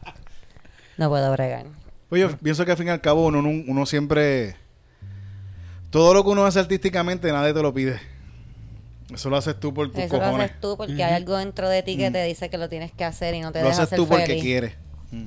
No 0.96 1.08
puedo 1.08 1.32
bregar. 1.32 1.64
Oye, 2.10 2.22
yo 2.22 2.36
pienso 2.38 2.64
que 2.64 2.72
al 2.72 2.76
fin 2.76 2.88
y 2.88 2.90
al 2.90 3.00
cabo 3.00 3.26
uno, 3.26 3.38
uno, 3.38 3.64
uno 3.66 3.86
siempre... 3.86 4.56
Todo 5.90 6.14
lo 6.14 6.22
que 6.22 6.30
uno 6.30 6.44
hace 6.44 6.60
artísticamente 6.60 7.32
nadie 7.32 7.52
te 7.52 7.62
lo 7.62 7.72
pide. 7.74 8.00
Eso 9.12 9.28
lo 9.28 9.36
haces 9.36 9.58
tú 9.58 9.74
por 9.74 9.90
tus 9.90 9.98
Eso 9.98 10.18
lo 10.18 10.24
haces 10.24 10.60
tú 10.60 10.76
porque 10.76 11.02
hay 11.02 11.14
algo 11.14 11.36
dentro 11.36 11.68
de 11.68 11.82
ti 11.82 11.96
que 11.96 12.10
te 12.12 12.22
dice 12.24 12.48
que 12.48 12.58
lo 12.58 12.68
tienes 12.68 12.92
que 12.92 13.04
hacer 13.04 13.34
y 13.34 13.40
no 13.40 13.50
te 13.50 13.62
lo 13.62 13.68
haces 13.68 13.88
ser 13.88 13.96
tú 13.98 14.06
porque 14.06 14.26
feliz. 14.26 14.42
quieres. 14.42 14.72
Mm. 15.10 15.26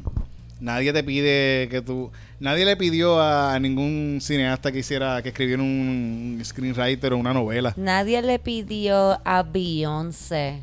Nadie 0.62 0.94
te 0.94 1.04
pide 1.04 1.68
que 1.70 1.82
tú... 1.82 2.12
Nadie 2.40 2.64
le 2.64 2.78
pidió 2.78 3.20
a, 3.20 3.54
a 3.54 3.60
ningún 3.60 4.20
cineasta 4.22 4.72
que 4.72 4.80
hiciera, 4.80 5.22
que 5.22 5.30
escribiera 5.30 5.62
un 5.62 6.42
screenwriter 6.44 7.12
o 7.12 7.18
una 7.18 7.34
novela. 7.34 7.74
Nadie 7.76 8.22
le 8.22 8.40
pidió 8.40 9.20
a 9.26 9.44
Beyoncé 9.44 10.62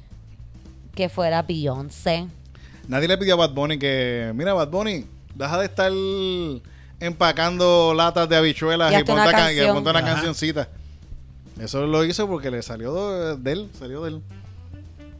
que 0.94 1.08
fuera 1.08 1.42
Beyoncé. 1.42 2.26
Nadie 2.88 3.08
le 3.08 3.18
pidió 3.18 3.34
a 3.34 3.36
Bad 3.36 3.54
Bunny 3.54 3.78
que... 3.78 4.32
Mira, 4.34 4.52
Bad 4.52 4.68
Bunny, 4.68 5.06
deja 5.40 5.58
de 5.58 5.64
estar 5.66 5.92
empacando 7.00 7.94
latas 7.94 8.28
de 8.28 8.36
habichuelas 8.36 8.92
Y 8.92 8.96
y, 8.96 8.98
ponte, 9.04 9.12
una 9.22 9.30
can- 9.30 9.54
y 9.54 9.60
ponte 9.72 9.92
cancioncita. 9.92 10.68
Eso 11.60 11.86
lo 11.86 12.04
hizo 12.04 12.26
porque 12.28 12.50
le 12.50 12.62
salió 12.62 13.10
de, 13.10 13.36
de 13.36 13.52
él, 13.52 13.70
salió 13.78 14.02
de 14.04 14.10
él. 14.10 14.22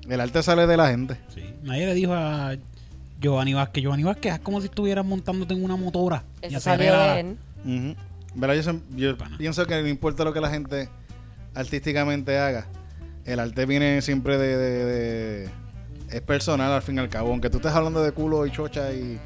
El 0.08 0.20
arte 0.20 0.42
sale 0.42 0.66
de 0.66 0.76
la 0.76 0.88
gente. 0.88 1.16
Sí. 1.34 1.54
Nadie 1.62 1.86
le 1.86 1.94
dijo 1.94 2.14
a 2.14 2.56
Giovanni 3.20 3.52
Vázquez. 3.54 3.82
Giovanni 3.82 4.02
Vázquez 4.04 4.34
es 4.34 4.40
como 4.40 4.60
si 4.60 4.66
estuvieras 4.66 5.04
montándote 5.04 5.54
en 5.54 5.62
una 5.62 5.76
motora. 5.76 6.24
y 6.42 6.46
Eso 6.46 6.56
hacer 6.58 6.78
salió 6.78 6.92
la- 6.96 7.14
de 7.14 7.20
él. 7.20 7.36
Ujú. 7.64 7.96
¿Verdad? 8.34 8.74
Yo, 8.96 9.16
pienso 9.38 9.66
que 9.66 9.82
no 9.82 9.88
importa 9.88 10.24
lo 10.24 10.32
que 10.32 10.40
la 10.40 10.50
gente 10.50 10.88
artísticamente 11.54 12.38
haga, 12.38 12.66
el 13.24 13.40
arte 13.40 13.66
viene 13.66 14.00
siempre 14.02 14.38
de, 14.38 14.56
de- 14.56 14.84
de- 14.84 15.50
es 16.10 16.20
personal 16.22 16.72
al 16.72 16.82
fin 16.82 16.96
y 16.96 17.00
al 17.00 17.08
cabo. 17.08 17.30
Aunque 17.30 17.50
tú 17.50 17.58
estés 17.58 17.72
hablando 17.72 18.02
de 18.02 18.12
culo 18.12 18.46
y 18.46 18.50
chocha 18.50 18.92
y, 18.92 19.18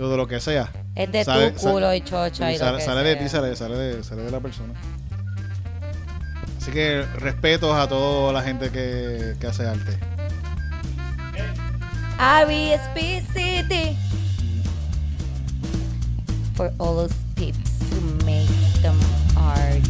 o 0.00 0.08
de 0.10 0.16
lo 0.16 0.26
que 0.26 0.40
sea. 0.40 0.70
Es 0.94 1.10
de 1.12 1.24
Sale- 1.24 1.50
tu 1.52 1.60
culo 1.60 1.92
y 1.94 2.00
chocha 2.00 2.50
y 2.50 2.58
lo 2.58 2.64
sale, 2.64 2.78
que 2.78 2.84
sale 2.84 3.02
de 3.02 3.14
sea. 3.14 3.22
ti, 3.22 3.28
sale, 3.28 3.56
sale 3.56 3.76
de, 3.76 4.04
sale 4.04 4.22
de 4.22 4.30
la 4.30 4.40
persona. 4.40 4.72
Así 6.60 6.70
que 6.72 7.04
respetos 7.18 7.74
a 7.74 7.88
toda 7.88 8.32
la 8.32 8.42
gente 8.42 8.70
que, 8.70 9.34
que 9.40 9.46
hace 9.46 9.66
arte. 9.66 9.98
R.E.S.P. 12.18 13.22
City. 13.32 13.96
For 16.54 16.70
all 16.78 16.94
those 16.96 17.14
peeps 17.34 17.70
who 17.90 18.00
make 18.26 18.46
them 18.82 18.98
art. 19.36 19.80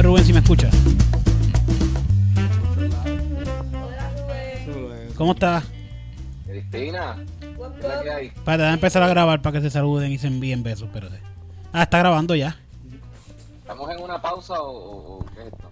Dime, 0.00 0.02
Rubén, 0.02 0.24
si 0.24 0.32
me 0.32 0.38
escuchas. 0.40 0.74
¿Cómo 5.16 5.32
estás? 5.32 5.64
Cristina, 6.46 7.16
¿qué 7.40 7.86
es 7.86 8.04
la 8.04 8.20
que? 8.20 8.32
Para 8.44 8.56
déjame 8.58 8.74
empezar 8.74 9.02
a 9.02 9.08
grabar 9.08 9.42
para 9.42 9.58
que 9.58 9.60
se 9.60 9.70
saluden 9.70 10.10
y 10.10 10.18
se 10.18 10.28
envíen 10.28 10.62
besos, 10.62 10.88
espérate. 10.88 11.20
Ah, 11.72 11.82
está 11.82 11.98
grabando 11.98 12.34
ya. 12.34 12.58
¿Estamos 13.60 13.90
en 13.90 14.02
una 14.02 14.20
pausa 14.20 14.54
o, 14.58 15.24
qué 15.34 15.42
es 15.42 15.46
esto? 15.48 15.70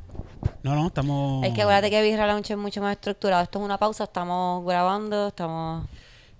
No, 0.62 0.74
no, 0.74 0.88
estamos. 0.88 1.46
Es 1.46 1.54
que 1.54 1.62
acuérdate 1.62 1.90
que 1.90 2.02
Birra 2.02 2.26
Lounge 2.26 2.52
es 2.52 2.58
mucho 2.58 2.82
más 2.82 2.92
estructurado. 2.92 3.42
Esto 3.42 3.58
es 3.58 3.64
una 3.64 3.78
pausa, 3.78 4.04
estamos 4.04 4.64
grabando, 4.66 5.28
estamos... 5.28 5.86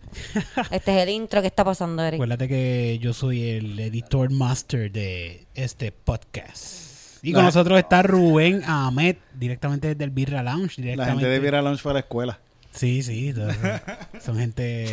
Este 0.70 0.96
es 0.96 1.02
el 1.02 1.08
intro. 1.10 1.40
¿Qué 1.40 1.48
está 1.48 1.64
pasando, 1.64 2.02
Eric? 2.02 2.18
Acuérdate 2.18 2.48
que 2.48 2.98
yo 3.00 3.12
soy 3.12 3.50
el 3.50 3.78
editor 3.78 4.30
master 4.30 4.90
de 4.90 5.46
este 5.54 5.92
podcast. 5.92 6.87
Y 7.28 7.32
con 7.32 7.42
La- 7.42 7.46
nosotros 7.48 7.78
está 7.78 8.02
Rubén 8.02 8.62
Ahmed, 8.66 9.16
directamente 9.34 9.88
desde 9.88 10.04
el 10.04 10.10
Birra 10.10 10.42
Lounge. 10.42 10.78
La 10.78 10.82
Directamente. 10.82 11.20
gente 11.20 11.26
de 11.28 11.38
Viera 11.40 11.62
Lounge 11.62 11.82
fue 11.82 11.90
a 11.92 11.94
la 11.94 12.00
escuela. 12.00 12.38
Sí, 12.72 13.02
sí. 13.02 13.34
Son 14.20 14.36
gente. 14.38 14.86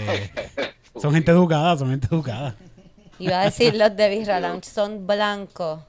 Son 1.02 1.14
gente 1.14 1.32
educada, 1.32 1.78
son 1.78 1.90
gente 1.90 2.08
educada. 2.08 2.56
Iba 3.20 3.42
a 3.42 3.46
decir 3.46 3.76
los 3.76 3.96
de 3.96 4.10
Birra 4.18 4.40
Lounge 4.40 4.66
son 4.70 5.06
blancos. 5.06 5.82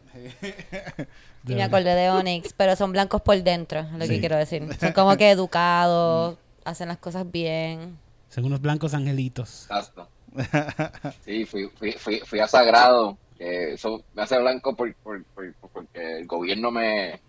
Y 1.48 1.54
me 1.54 1.62
acordé 1.62 1.94
de 1.94 2.10
Onyx, 2.10 2.52
pero 2.56 2.74
son 2.74 2.90
blancos 2.92 3.22
por 3.22 3.40
dentro, 3.42 3.80
es 3.80 3.92
lo 3.92 4.04
Sí. 4.04 4.08
que 4.14 4.20
quiero 4.20 4.36
decir. 4.36 4.66
Son 4.80 4.92
como 4.92 5.16
que 5.16 5.30
educados, 5.30 6.38
hacen 6.64 6.88
las 6.88 6.96
cosas 6.98 7.30
bien. 7.30 7.96
Son 8.28 8.44
unos 8.44 8.60
blancos 8.60 8.94
angelitos. 8.94 9.62
Exacto. 9.70 10.08
Sí, 11.24 11.44
fui, 11.44 11.70
fui, 11.78 11.92
fui, 11.92 12.20
fui 12.24 12.40
a 12.40 12.48
Sagrado. 12.48 13.16
Que 13.38 13.72
eso 13.74 14.04
me 14.14 14.22
hace 14.22 14.38
blanco 14.38 14.74
por, 14.76 14.94
por- 14.96 15.24
por- 15.34 15.52
porque 15.72 16.18
el 16.18 16.26
gobierno 16.26 16.70
me, 16.70 17.20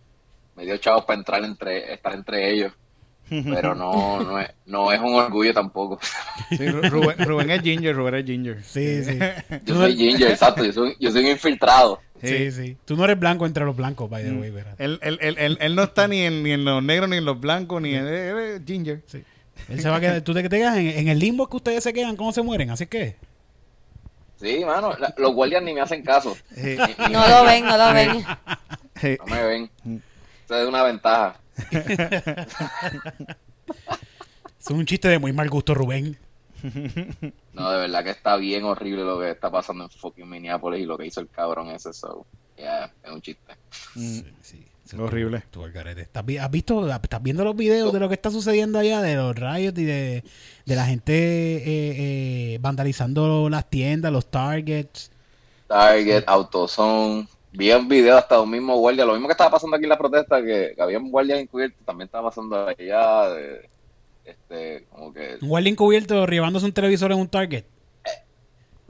me 0.55 0.65
dio 0.65 0.77
chavos 0.77 1.05
para 1.05 1.19
entrar 1.19 1.43
entre, 1.43 1.93
estar 1.93 2.13
entre 2.13 2.51
ellos. 2.51 2.73
Pero 3.29 3.75
no, 3.75 4.21
no, 4.23 4.39
es, 4.39 4.47
no 4.67 4.89
es 4.93 5.01
un 5.01 5.13
orgullo 5.15 5.53
tampoco. 5.53 5.99
Sí, 6.49 6.65
Rubén, 6.65 7.17
Rubén 7.25 7.51
es 7.51 7.61
Ginger, 7.61 7.93
Rubén 7.93 8.15
es 8.15 8.25
Ginger. 8.25 8.63
Sí, 8.63 9.03
sí. 9.03 9.19
Yo 9.65 9.75
soy 9.75 9.97
ginger, 9.97 10.31
exacto. 10.31 10.63
Yo 10.63 10.71
soy, 10.71 10.95
yo 10.97 11.11
soy 11.11 11.25
un 11.25 11.31
infiltrado. 11.31 11.99
Sí, 12.23 12.51
sí. 12.51 12.77
Tú 12.85 12.95
no 12.95 13.03
eres 13.03 13.19
blanco 13.19 13.45
entre 13.45 13.65
los 13.65 13.75
blancos, 13.75 14.09
by 14.09 14.23
the 14.23 14.31
Mm. 14.31 14.39
way, 14.39 14.49
¿verdad? 14.51 14.75
Él, 14.77 14.97
él, 15.01 15.19
él, 15.21 15.35
él, 15.39 15.57
él 15.59 15.75
no 15.75 15.83
está 15.83 16.07
ni 16.07 16.21
en, 16.21 16.41
ni 16.41 16.51
en 16.51 16.63
los 16.63 16.81
negros, 16.81 17.09
ni 17.09 17.17
en 17.17 17.25
los 17.25 17.37
blancos, 17.39 17.81
ni 17.81 17.93
en... 17.95 18.07
Él 18.07 18.37
es 18.37 18.61
Ginger. 18.65 19.01
Sí. 19.07 19.21
Él 19.67 19.81
se 19.81 19.89
va 19.89 19.97
a 19.97 19.99
quedar, 19.99 20.21
tú 20.21 20.33
te 20.33 20.41
te 20.41 20.57
quedas 20.57 20.77
en, 20.77 20.87
en 20.87 21.07
el 21.09 21.19
limbo 21.19 21.49
que 21.49 21.57
ustedes 21.57 21.83
se 21.83 21.91
quedan, 21.91 22.15
¿cómo 22.15 22.31
se 22.31 22.41
mueren? 22.43 22.69
Así 22.69 22.85
que. 22.87 23.17
Sí, 24.39 24.63
mano. 24.65 24.93
la- 24.99 25.13
los 25.17 25.33
guardias 25.33 25.63
ni 25.63 25.73
me 25.73 25.81
hacen 25.81 26.03
caso. 26.03 26.35
Sí. 26.55 26.77
Ni- 26.77 27.05
ni 27.07 27.13
No 27.13 27.21
me- 27.21 27.29
lo 27.29 27.43
ven, 27.43 27.65
no 27.65 27.77
lo 27.77 27.93
ven. 27.93 28.25
Sí. 29.01 29.17
No 29.19 29.25
me 29.35 29.43
ven. 29.43 29.71
Eso 30.45 30.55
es 30.61 30.67
una 30.67 30.83
ventaja. 30.83 31.39
Es 34.59 34.71
un 34.71 34.85
chiste 34.85 35.07
de 35.07 35.17
muy 35.19 35.31
mal 35.31 35.49
gusto, 35.49 35.73
Rubén. 35.73 36.17
No, 37.53 37.71
de 37.71 37.77
verdad 37.79 38.03
que 38.03 38.09
está 38.09 38.35
bien 38.35 38.63
horrible 38.65 39.03
lo 39.03 39.19
que 39.19 39.31
está 39.31 39.49
pasando 39.49 39.85
en 39.85 39.89
fucking 39.89 40.27
Minneapolis 40.27 40.81
y 40.81 40.85
lo 40.85 40.97
que 40.97 41.05
hizo 41.05 41.21
el 41.21 41.29
cabrón 41.29 41.69
ese. 41.69 41.93
So, 41.93 42.25
yeah, 42.57 42.91
es 43.03 43.11
un 43.11 43.21
chiste. 43.21 43.53
Mm, 43.95 44.17
Sí, 44.19 44.25
sí. 44.41 44.67
Horrible. 44.97 45.43
Tú. 45.51 45.65
¿Estás, 45.65 46.23
has 46.39 46.51
visto, 46.51 46.87
estás 46.89 47.23
viendo 47.23 47.43
los 47.43 47.55
videos 47.55 47.91
de 47.91 47.99
lo 47.99 48.07
que 48.07 48.15
está 48.15 48.31
sucediendo 48.31 48.79
allá, 48.79 49.01
de 49.01 49.15
los 49.15 49.35
rayos 49.35 49.73
y 49.77 49.83
de, 49.83 50.23
de 50.65 50.75
la 50.75 50.85
gente 50.85 51.13
eh, 51.13 51.63
eh, 51.65 52.57
vandalizando 52.61 53.49
las 53.49 53.69
tiendas, 53.69 54.11
los 54.11 54.27
targets? 54.27 55.11
Target, 55.67 56.23
AutoZone. 56.27 57.27
Vi 57.51 57.71
un 57.71 57.87
video 57.87 58.17
hasta 58.17 58.39
un 58.39 58.49
mismo 58.49 58.77
guardia. 58.77 59.05
Lo 59.05 59.13
mismo 59.13 59.27
que 59.27 59.33
estaba 59.33 59.51
pasando 59.51 59.75
aquí 59.75 59.85
en 59.85 59.89
la 59.89 59.97
protesta, 59.97 60.41
que, 60.41 60.73
que 60.75 60.81
había 60.81 60.99
un 60.99 61.11
guardia 61.11 61.39
encubierto, 61.39 61.77
también 61.85 62.05
estaba 62.05 62.29
pasando 62.29 62.67
allá. 62.67 63.29
De, 63.29 63.69
este, 64.23 64.85
como 64.91 65.13
que. 65.13 65.37
Un 65.41 65.49
guardia 65.49 65.71
encubierto 65.71 66.25
llevándose 66.25 66.65
un 66.65 66.73
televisor 66.73 67.11
en 67.11 67.19
un 67.19 67.27
target. 67.27 67.65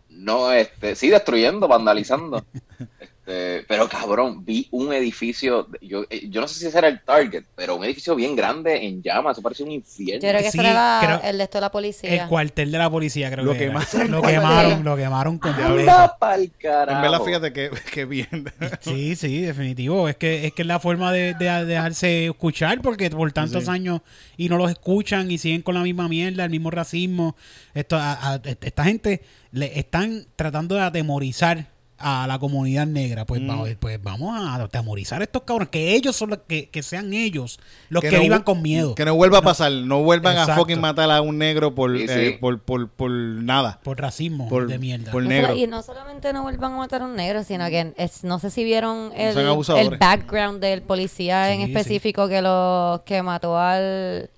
No, 0.10 0.52
este, 0.52 0.96
sí, 0.96 1.10
destruyendo, 1.10 1.68
vandalizando. 1.68 2.44
Este, 3.28 3.66
pero 3.68 3.90
cabrón, 3.90 4.46
vi 4.46 4.68
un 4.72 4.94
edificio. 4.94 5.68
Yo, 5.82 6.06
eh, 6.10 6.30
yo 6.30 6.40
no 6.40 6.48
sé 6.48 6.60
si 6.60 6.68
ese 6.68 6.78
era 6.78 6.88
el 6.88 7.02
Target, 7.04 7.44
pero 7.56 7.76
un 7.76 7.84
edificio 7.84 8.16
bien 8.16 8.38
grande 8.38 8.86
en 8.88 9.02
llamas. 9.04 9.34
Eso 9.34 9.42
parece 9.42 9.63
un 9.63 9.72
infierno. 9.72 10.22
Yo 10.26 10.30
creo 10.30 10.42
que 10.42 10.52
Sí, 10.52 10.60
ese 10.60 10.70
era 10.70 11.00
creo- 11.04 11.22
el 11.30 11.38
de 11.38 11.44
esto 11.44 11.58
de 11.58 11.62
la 11.62 11.72
policía. 11.72 12.24
El 12.24 12.30
cuartel 12.30 12.72
de 12.72 12.78
la 12.78 12.90
policía, 12.90 13.30
creo 13.30 13.44
Lo 13.44 13.54
que 13.54 13.66
era. 13.66 13.74
Lo 14.08 14.22
quemaron, 14.22 14.84
lo 14.86 14.96
quemaron 14.96 15.38
completo. 15.40 15.68
Anda 15.92 16.18
pa'l 16.18 16.50
carajo. 16.58 16.96
En 16.98 17.02
verdad, 17.02 17.22
fíjate 17.26 17.52
que, 17.54 17.70
que 17.94 18.06
bien. 18.06 18.46
Sí, 18.80 19.16
sí, 19.18 19.42
definitivo. 19.42 20.08
Es 20.08 20.16
que 20.16 20.48
es 20.48 20.54
que 20.54 20.62
es 20.62 20.68
la 20.68 20.80
forma 20.80 21.12
de, 21.12 21.34
de 21.34 21.66
dejarse 21.66 22.28
escuchar 22.28 22.82
porque 22.82 23.10
por 23.10 23.30
tantos 23.34 23.66
Sí. 23.66 23.70
años 23.72 24.02
y 24.38 24.48
no 24.48 24.58
los 24.58 24.72
escuchan 24.72 25.30
y 25.32 25.38
siguen 25.38 25.62
con 25.63 25.76
la 25.76 25.82
misma 25.82 26.08
mierda, 26.08 26.46
el 26.46 26.50
mismo 26.50 26.72
racismo. 26.72 27.36
Esto, 27.74 27.98
a- 27.98 28.36
a- 28.36 28.42
esta 28.62 28.84
gente 28.86 29.22
le 29.52 29.78
están 29.78 30.26
tratando 30.38 30.76
de 30.76 30.82
atemorizar 30.82 31.76
a 32.00 32.28
la 32.28 32.38
comunidad 32.40 32.86
negra. 32.86 33.26
Pues, 33.26 33.42
Mm. 33.42 33.48
vamos, 33.48 33.70
pues 33.80 34.02
vamos 34.04 34.36
a 34.40 34.56
atemorizar 34.56 35.22
a 35.22 35.24
estos 35.24 35.44
cabrones. 35.44 35.70
Que 35.70 35.96
ellos 35.96 36.16
son 36.16 36.30
los 36.30 36.40
que, 36.48 36.70
que 36.70 36.84
sean 36.84 37.14
ellos 37.14 37.60
los 37.90 38.02
que, 38.02 38.12
no 38.12 38.20
vivan 38.20 38.44
con 38.44 38.62
miedo. 38.62 38.94
Que 38.96 39.06
no 39.06 39.16
vuelva 39.16 39.40
a 39.40 39.42
pasar. 39.42 39.72
No 39.72 40.04
vuelvan 40.04 40.38
a 40.38 40.42
Exacto. 40.42 40.62
fucking 40.62 40.80
matar 40.80 41.10
a 41.12 41.22
un 41.22 41.38
negro 41.38 41.74
por, 41.74 41.98
Sí, 41.98 42.06
eh, 42.08 42.38
por, 42.40 42.60
por, 42.62 42.90
por 42.90 43.10
nada. 43.12 43.80
Por 43.84 44.00
racismo 44.00 44.48
Por, 44.50 44.68
de 44.68 44.78
mierda. 44.78 45.12
por 45.12 45.24
negro. 45.24 45.56
y 45.56 45.66
no 45.68 45.82
solamente 45.82 46.32
no 46.34 46.44
vuelvan 46.44 46.74
a 46.74 46.78
matar 46.78 47.02
a 47.02 47.06
un 47.06 47.16
negro, 47.16 47.44
sino 47.44 47.66
que 47.68 47.94
es- 47.98 48.24
no 48.24 48.40
sé 48.40 48.50
si 48.52 48.64
vieron 48.64 49.12
el, 49.16 49.38
el 49.38 49.98
background 49.98 50.60
del 50.62 50.82
policía 50.82 51.52
en 51.54 51.66
Sí, 51.66 51.72
específico 51.72 52.28
que 52.28 52.42
lo 52.42 53.04
que 53.06 53.24
mató 53.24 53.58
al 53.58 54.30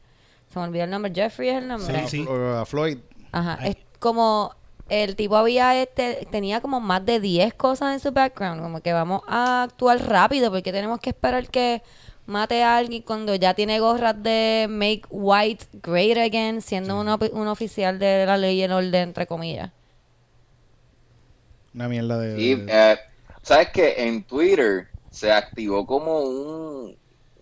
se 0.52 0.58
me 0.60 0.66
olvidó 0.66 0.86
el 0.86 0.90
nombre, 0.90 1.12
Jeffrey 1.14 1.50
es 1.50 1.58
el 1.58 1.68
nombre. 1.68 2.02
Sí, 2.08 2.18
sí. 2.24 2.26
O 2.28 2.58
A 2.58 2.66
Floyd. 2.66 2.98
Ajá, 3.32 3.58
Ay. 3.62 3.70
es 3.72 3.78
como 4.00 4.56
el 4.90 5.16
tipo 5.16 5.38
había 5.38 5.82
este 5.82 6.28
tenía 6.32 6.62
como 6.62 6.80
más 6.82 7.06
de 7.06 7.20
10 7.20 7.54
cosas 7.54 7.94
en 7.94 8.00
su 8.00 8.12
background, 8.12 8.62
como 8.62 8.82
que 8.82 8.94
vamos 8.94 9.22
a 9.28 9.64
actuar 9.64 10.00
rápido 10.08 10.52
porque 10.52 10.72
tenemos 10.72 11.00
que 11.00 11.12
esperar 11.12 11.48
que 11.50 11.82
mate 12.26 12.64
a 12.64 12.78
alguien 12.78 13.02
cuando 13.04 13.36
ya 13.36 13.54
tiene 13.56 13.80
gorras 13.80 14.22
de 14.22 14.68
make 14.70 15.04
white 15.10 15.66
great 15.84 16.18
again, 16.18 16.62
siendo 16.62 17.00
un, 17.00 17.08
opi- 17.08 17.32
un 17.34 17.48
oficial 17.48 18.00
de 18.00 18.26
la 18.26 18.38
ley 18.38 18.58
y 18.60 18.64
el 18.64 18.72
orden 18.72 18.96
entre 19.10 19.28
comillas. 19.28 19.72
Una 21.74 21.88
mierda 21.88 22.18
de... 22.20 22.36
Sí, 22.36 22.64
eh, 22.68 22.98
¿Sabes 23.42 23.70
que 23.72 24.08
En 24.08 24.24
Twitter 24.24 24.88
se 25.10 25.32
activó 25.32 25.86
como 25.86 26.20
un. 26.22 26.98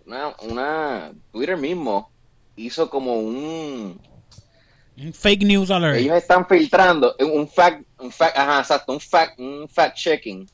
Una, 0.05 0.35
una. 0.43 1.13
Twitter 1.31 1.57
mismo 1.57 2.09
hizo 2.55 2.89
como 2.89 3.19
un. 3.19 3.99
Un 4.99 5.13
fake 5.13 5.43
news 5.45 5.69
alert. 5.69 5.97
Ellos 5.97 6.17
están 6.17 6.47
filtrando 6.47 7.15
un 7.19 7.47
fact. 7.47 7.83
Un 7.99 8.11
fact 8.11 8.37
ajá, 8.37 8.59
exacto. 8.59 8.93
Un 8.93 8.99
fact, 8.99 9.39
un 9.39 9.67
fact 9.69 9.95
checking 9.95 10.49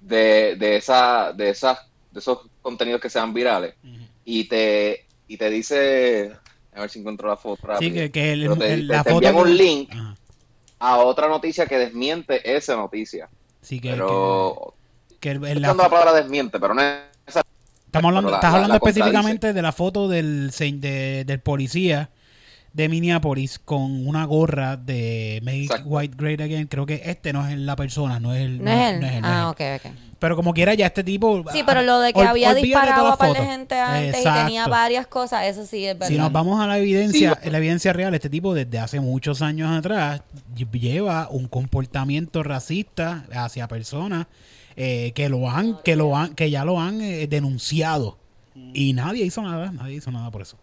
de, 0.00 0.56
de, 0.56 0.76
esa, 0.76 1.32
de, 1.32 1.50
esas, 1.50 1.78
de 2.10 2.20
esos 2.20 2.38
contenidos 2.62 3.00
que 3.00 3.10
sean 3.10 3.32
virales. 3.32 3.74
Y 4.24 4.44
te, 4.44 5.06
y 5.28 5.36
te 5.36 5.50
dice. 5.50 6.32
A 6.72 6.82
ver 6.82 6.90
si 6.90 7.00
encuentro 7.00 7.28
la 7.28 7.36
foto. 7.36 7.62
Sí, 7.62 7.66
rápido. 7.66 7.94
que, 7.94 8.10
que 8.12 8.32
el- 8.32 8.58
te- 8.58 8.72
el- 8.74 8.86
te- 8.88 8.94
la 8.94 9.02
te 9.02 9.10
foto. 9.10 9.26
envían 9.26 9.36
un 9.44 9.56
link 9.56 9.90
Ajá. 9.92 10.14
a 10.78 10.96
otra 10.98 11.28
noticia 11.28 11.66
que 11.66 11.78
desmiente 11.78 12.56
esa 12.56 12.76
noticia. 12.76 13.28
Sí, 13.60 13.80
que, 13.80 13.90
Pero. 13.90 14.74
que, 15.20 15.32
el- 15.32 15.44
el- 15.44 15.60
la- 15.62 15.74
la 15.74 15.88
palabra 15.88 16.12
desmiente, 16.12 16.58
pero 16.60 16.74
no 16.74 16.80
es 16.82 16.96
esa. 17.26 17.42
Estamos 17.86 18.08
hablando, 18.08 18.28
Pero 18.28 18.30
la- 18.30 18.36
estás 18.38 18.52
la- 18.52 18.56
hablando 18.64 18.74
específicamente 18.76 19.52
de 19.52 19.62
la 19.62 19.72
foto 19.72 20.08
del, 20.08 20.50
de- 20.50 21.24
del 21.26 21.40
policía 21.40 22.10
de 22.72 22.88
Minneapolis 22.88 23.58
con 23.58 24.06
una 24.06 24.24
gorra 24.24 24.76
de 24.76 25.40
Make 25.42 25.62
Exacto. 25.64 25.88
White 25.88 26.14
Great 26.16 26.40
Again. 26.40 26.66
Creo 26.68 26.86
que 26.86 27.02
este 27.04 27.32
no 27.32 27.46
es 27.48 27.58
la 27.58 27.74
persona, 27.76 28.20
no 28.20 28.32
es 28.34 28.42
el. 28.42 28.62
No 28.62 28.70
es 28.70 28.92
él. 28.94 29.00
no 29.00 29.06
es 29.06 29.12
él, 29.14 29.20
no 29.22 29.28
ah, 29.28 29.40
es 29.40 29.46
ok, 29.52 29.60
él. 29.60 29.80
ok. 29.84 29.96
Pero 30.20 30.36
como 30.36 30.52
quiera, 30.52 30.74
ya 30.74 30.86
este 30.86 31.02
tipo. 31.02 31.42
Sí, 31.50 31.62
pero 31.64 31.82
lo 31.82 31.98
de 31.98 32.12
que 32.12 32.20
ol- 32.20 32.26
había 32.28 32.52
disparado 32.54 33.06
a 33.08 33.16
par 33.16 33.32
de 33.32 33.42
gente 33.44 33.74
antes 33.74 34.20
y 34.20 34.24
tenía 34.24 34.66
varias 34.68 35.06
cosas, 35.06 35.44
eso 35.46 35.64
sí 35.66 35.86
es 35.86 35.94
verdad. 35.94 36.08
Si 36.08 36.18
nos 36.18 36.30
vamos 36.30 36.60
a 36.60 36.66
la 36.66 36.76
evidencia, 36.78 37.38
Sí. 37.42 37.50
la 37.50 37.56
evidencia 37.58 37.92
real, 37.94 38.14
este 38.14 38.28
tipo 38.28 38.52
desde 38.54 38.78
hace 38.78 39.00
muchos 39.00 39.40
años 39.40 39.70
atrás 39.76 40.20
lle- 40.54 40.70
lleva 40.78 41.28
un 41.30 41.48
comportamiento 41.48 42.42
racista 42.42 43.24
hacia 43.32 43.66
personas 43.66 44.26
eh, 44.76 45.12
que 45.14 45.28
lo 45.30 45.50
han, 45.50 45.78
que 45.82 45.96
lo 45.96 46.14
han, 46.16 46.34
que 46.34 46.50
ya 46.50 46.64
lo 46.66 46.78
han 46.80 47.00
eh, 47.00 47.26
denunciado 47.26 48.18
y 48.74 48.92
nadie 48.92 49.24
hizo 49.24 49.40
nada, 49.42 49.72
nadie 49.72 49.96
hizo 49.96 50.10
nada 50.10 50.30
por 50.30 50.42
eso. 50.42 50.58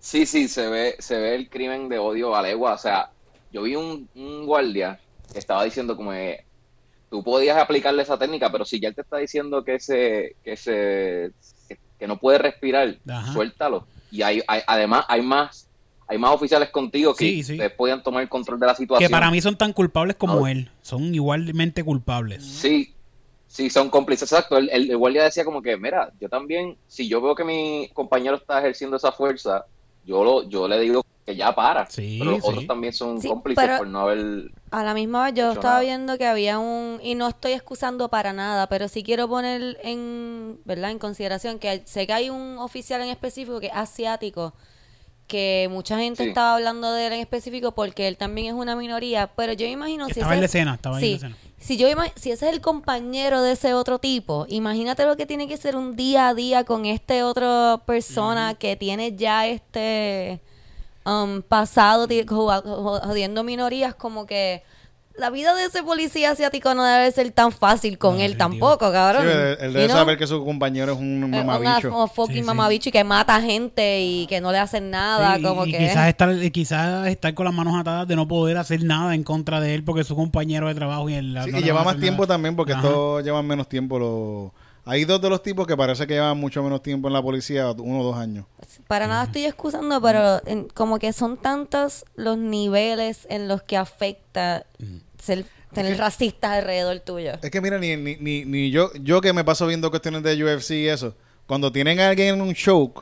Sí, 0.00 0.26
sí, 0.26 0.48
se 0.48 0.68
ve, 0.68 0.96
se 0.98 1.18
ve 1.18 1.34
el 1.34 1.48
crimen 1.50 1.88
de 1.88 1.98
odio 1.98 2.34
a 2.36 2.42
legua. 2.42 2.74
O 2.74 2.78
sea, 2.78 3.10
yo 3.52 3.62
vi 3.62 3.74
un, 3.76 4.08
un 4.14 4.46
guardia 4.46 5.00
que 5.32 5.38
estaba 5.38 5.64
diciendo 5.64 5.96
como 5.96 6.12
que 6.12 6.44
tú 7.10 7.22
podías 7.22 7.56
aplicarle 7.58 8.02
esa 8.02 8.18
técnica, 8.18 8.50
pero 8.50 8.64
si 8.64 8.78
ya 8.80 8.88
él 8.88 8.94
te 8.94 9.00
está 9.02 9.16
diciendo 9.18 9.64
que 9.64 9.80
se, 9.80 10.36
que 10.44 10.56
se, 10.56 11.32
que, 11.68 11.78
que 11.98 12.06
no 12.06 12.18
puede 12.18 12.38
respirar, 12.38 12.96
Ajá. 13.08 13.32
suéltalo. 13.32 13.86
Y 14.10 14.22
hay, 14.22 14.42
hay- 14.46 14.62
además 14.66 15.04
hay 15.08 15.22
más, 15.22 15.68
hay 16.06 16.18
más 16.18 16.30
oficiales 16.32 16.70
contigo 16.70 17.12
que 17.14 17.24
Sí, 17.24 17.42
sí. 17.42 17.52
ustedes 17.54 17.72
podían 17.72 18.02
tomar 18.02 18.22
el 18.22 18.28
control 18.28 18.60
de 18.60 18.66
la 18.66 18.74
situación. 18.76 19.08
Que 19.08 19.12
para 19.12 19.30
mí 19.30 19.40
son 19.40 19.56
tan 19.56 19.72
culpables 19.72 20.16
como 20.16 20.36
No. 20.40 20.46
él, 20.46 20.70
son 20.82 21.12
igualmente 21.14 21.82
culpables. 21.82 22.44
Sí, 22.44 22.94
sí, 23.48 23.70
son 23.70 23.90
cómplices. 23.90 24.30
Exacto. 24.30 24.56
El, 24.56 24.68
el, 24.70 24.90
el 24.90 24.96
guardia 24.96 25.24
decía 25.24 25.44
como 25.44 25.60
que, 25.62 25.76
mira, 25.76 26.12
yo 26.20 26.28
también, 26.28 26.76
si 26.86 27.08
yo 27.08 27.20
veo 27.20 27.34
que 27.34 27.42
mi 27.44 27.90
compañero 27.92 28.36
está 28.36 28.60
ejerciendo 28.60 28.96
esa 28.96 29.10
fuerza, 29.10 29.64
yo 30.06 30.24
lo, 30.24 30.48
yo 30.48 30.66
le 30.68 30.80
digo 30.80 31.02
que 31.26 31.34
ya 31.36 31.54
para. 31.54 31.84
Sí, 31.90 32.16
pero 32.20 32.30
los 32.30 32.42
sí. 32.42 32.48
otros 32.48 32.66
también 32.66 32.92
son 32.92 33.20
Sí, 33.20 33.28
cómplices 33.28 33.62
pero- 33.64 33.78
por 33.78 33.88
no 33.88 34.00
haber... 34.00 34.50
A 34.70 34.82
la 34.84 34.94
misma 34.94 35.24
vez 35.24 35.34
yo 35.34 35.50
estaba 35.52 35.74
nada. 35.74 35.80
viendo 35.80 36.18
que 36.18 36.26
había 36.26 36.58
un, 36.58 36.98
y 37.02 37.14
no 37.14 37.28
estoy 37.28 37.52
excusando 37.52 38.08
para 38.08 38.32
nada, 38.32 38.68
pero 38.68 38.88
sí 38.88 39.02
quiero 39.02 39.28
poner 39.28 39.78
en, 39.82 40.60
¿verdad? 40.64 40.90
En 40.90 40.98
consideración 40.98 41.58
que 41.58 41.82
sé 41.86 42.06
que 42.06 42.12
hay 42.12 42.30
un 42.30 42.58
oficial 42.58 43.00
en 43.02 43.08
específico 43.08 43.58
que 43.60 43.66
es 43.66 43.72
asiático, 43.74 44.54
que 45.26 45.68
mucha 45.70 45.98
gente 45.98 46.22
Sí. 46.22 46.28
estaba 46.28 46.54
hablando 46.54 46.92
de 46.92 47.06
él 47.08 47.12
en 47.14 47.20
específico 47.20 47.72
porque 47.72 48.08
él 48.08 48.16
también 48.16 48.48
es 48.48 48.52
una 48.54 48.76
minoría, 48.76 49.28
pero 49.36 49.52
yo 49.52 49.66
imagino 49.66 50.06
si 50.06 50.12
Estaba 50.12 50.32
en 50.34 50.38
ese- 50.38 50.40
la 50.40 50.46
escena, 50.46 50.74
estaba 50.74 51.00
en 51.00 51.10
la 51.10 51.16
escena. 51.16 51.36
Si 51.58 51.76
yo 51.78 51.88
si 52.16 52.30
ese 52.30 52.48
es 52.48 52.52
el 52.54 52.60
compañero 52.60 53.40
de 53.42 53.52
ese 53.52 53.74
otro 53.74 53.98
tipo, 53.98 54.44
imagínate 54.48 55.04
lo 55.04 55.16
que 55.16 55.26
tiene 55.26 55.48
que 55.48 55.56
ser 55.56 55.74
un 55.74 55.96
día 55.96 56.28
a 56.28 56.34
día 56.34 56.64
con 56.64 56.84
este 56.86 57.22
otro 57.22 57.82
persona 57.86 58.54
que 58.54 58.76
tiene 58.76 59.16
ya 59.16 59.46
este 59.46 60.40
um, 61.04 61.40
pasado 61.42 62.06
jodiendo 62.08 63.42
minorías 63.42 63.94
como 63.94 64.26
que 64.26 64.62
la 65.18 65.30
vida 65.30 65.54
de 65.54 65.64
ese 65.64 65.82
policía 65.82 66.32
asiático 66.32 66.74
no 66.74 66.84
debe 66.84 67.10
ser 67.10 67.30
tan 67.30 67.50
fácil 67.52 67.98
con 67.98 68.16
No, 68.16 68.22
él 68.22 68.36
tampoco, 68.36 68.92
cabrón. 68.92 69.22
Sí, 69.22 69.28
él, 69.32 69.56
él 69.60 69.72
debe 69.72 69.88
saber 69.88 70.18
que 70.18 70.26
su 70.26 70.44
compañero 70.44 70.92
es 70.92 70.98
un 70.98 71.30
mamabicho. 71.30 71.88
Una, 71.94 72.06
fucking 72.06 72.34
Sí, 72.36 72.40
sí. 72.40 72.46
mamabicho 72.46 72.88
y 72.88 72.92
que 72.92 73.04
mata 73.04 73.40
gente 73.40 74.00
y 74.02 74.26
que 74.26 74.40
no 74.40 74.52
le 74.52 74.58
hacen 74.58 74.90
nada, 74.90 75.36
Sí, 75.36 75.42
como 75.42 75.64
y, 75.64 75.70
y 75.70 75.72
que... 75.72 75.78
quizás 75.78 76.08
estar, 76.08 76.50
quizás 76.52 77.06
estar 77.08 77.34
con 77.34 77.44
las 77.46 77.54
manos 77.54 77.74
atadas 77.80 78.06
de 78.06 78.14
no 78.16 78.28
poder 78.28 78.56
hacer 78.58 78.82
nada 78.84 79.14
en 79.14 79.24
contra 79.24 79.60
de 79.60 79.74
él 79.74 79.84
porque 79.84 80.02
es 80.02 80.06
su 80.06 80.16
compañero 80.16 80.68
de 80.68 80.74
trabajo 80.74 81.08
y 81.08 81.14
él 81.14 81.38
Sí, 81.44 81.50
no 81.50 81.58
y 81.58 81.60
le 81.60 81.66
lleva 81.66 81.82
más 81.84 81.98
tiempo 81.98 82.22
nada. 82.24 82.34
también 82.34 82.54
porque 82.56 82.72
Ajá. 82.74 82.82
todos 82.82 83.24
llevan 83.24 83.46
menos 83.46 83.68
tiempo. 83.68 83.98
Los... 83.98 84.52
Hay 84.88 85.04
dos 85.04 85.20
de 85.20 85.28
los 85.28 85.42
tipos 85.42 85.66
que 85.66 85.76
parece 85.76 86.06
que 86.06 86.14
llevan 86.14 86.38
mucho 86.38 86.62
menos 86.62 86.80
tiempo 86.80 87.08
en 87.08 87.14
la 87.14 87.20
policía, 87.20 87.72
uno 87.72 88.00
o 88.02 88.04
dos 88.04 88.16
años. 88.16 88.46
Para 88.86 89.08
nada 89.08 89.24
estoy 89.24 89.44
excusando, 89.44 90.00
pero 90.00 90.40
en- 90.46 90.68
como 90.68 91.00
que 91.00 91.12
son 91.12 91.38
tantos 91.38 92.04
los 92.14 92.38
niveles 92.38 93.26
en 93.28 93.48
los 93.48 93.62
que 93.62 93.76
afecta 93.76 94.64
ser, 95.22 95.44
tener 95.72 95.98
racistas 95.98 96.50
alrededor 96.52 97.00
tuyo. 97.00 97.32
Es 97.42 97.50
que 97.50 97.60
mira, 97.60 97.78
ni, 97.78 97.96
ni, 97.96 98.16
ni, 98.16 98.44
ni 98.44 98.70
yo, 98.70 98.90
yo 99.00 99.20
que 99.20 99.32
me 99.32 99.44
paso 99.44 99.66
viendo 99.66 99.90
cuestiones 99.90 100.22
de 100.22 100.42
UFC 100.42 100.70
y 100.72 100.88
eso, 100.88 101.14
cuando 101.46 101.70
tienen 101.72 102.00
a 102.00 102.08
alguien 102.08 102.34
en 102.34 102.40
un 102.40 102.52
show 102.54 102.92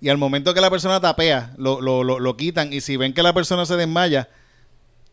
y 0.00 0.08
al 0.08 0.18
momento 0.18 0.52
que 0.54 0.60
la 0.60 0.70
persona 0.70 1.00
tapea, 1.00 1.52
lo, 1.56 1.80
lo, 1.80 2.04
lo, 2.04 2.18
lo 2.18 2.36
quitan 2.36 2.72
y 2.72 2.80
si 2.80 2.96
ven 2.96 3.12
que 3.14 3.22
la 3.22 3.32
persona 3.32 3.64
se 3.66 3.76
desmaya, 3.76 4.28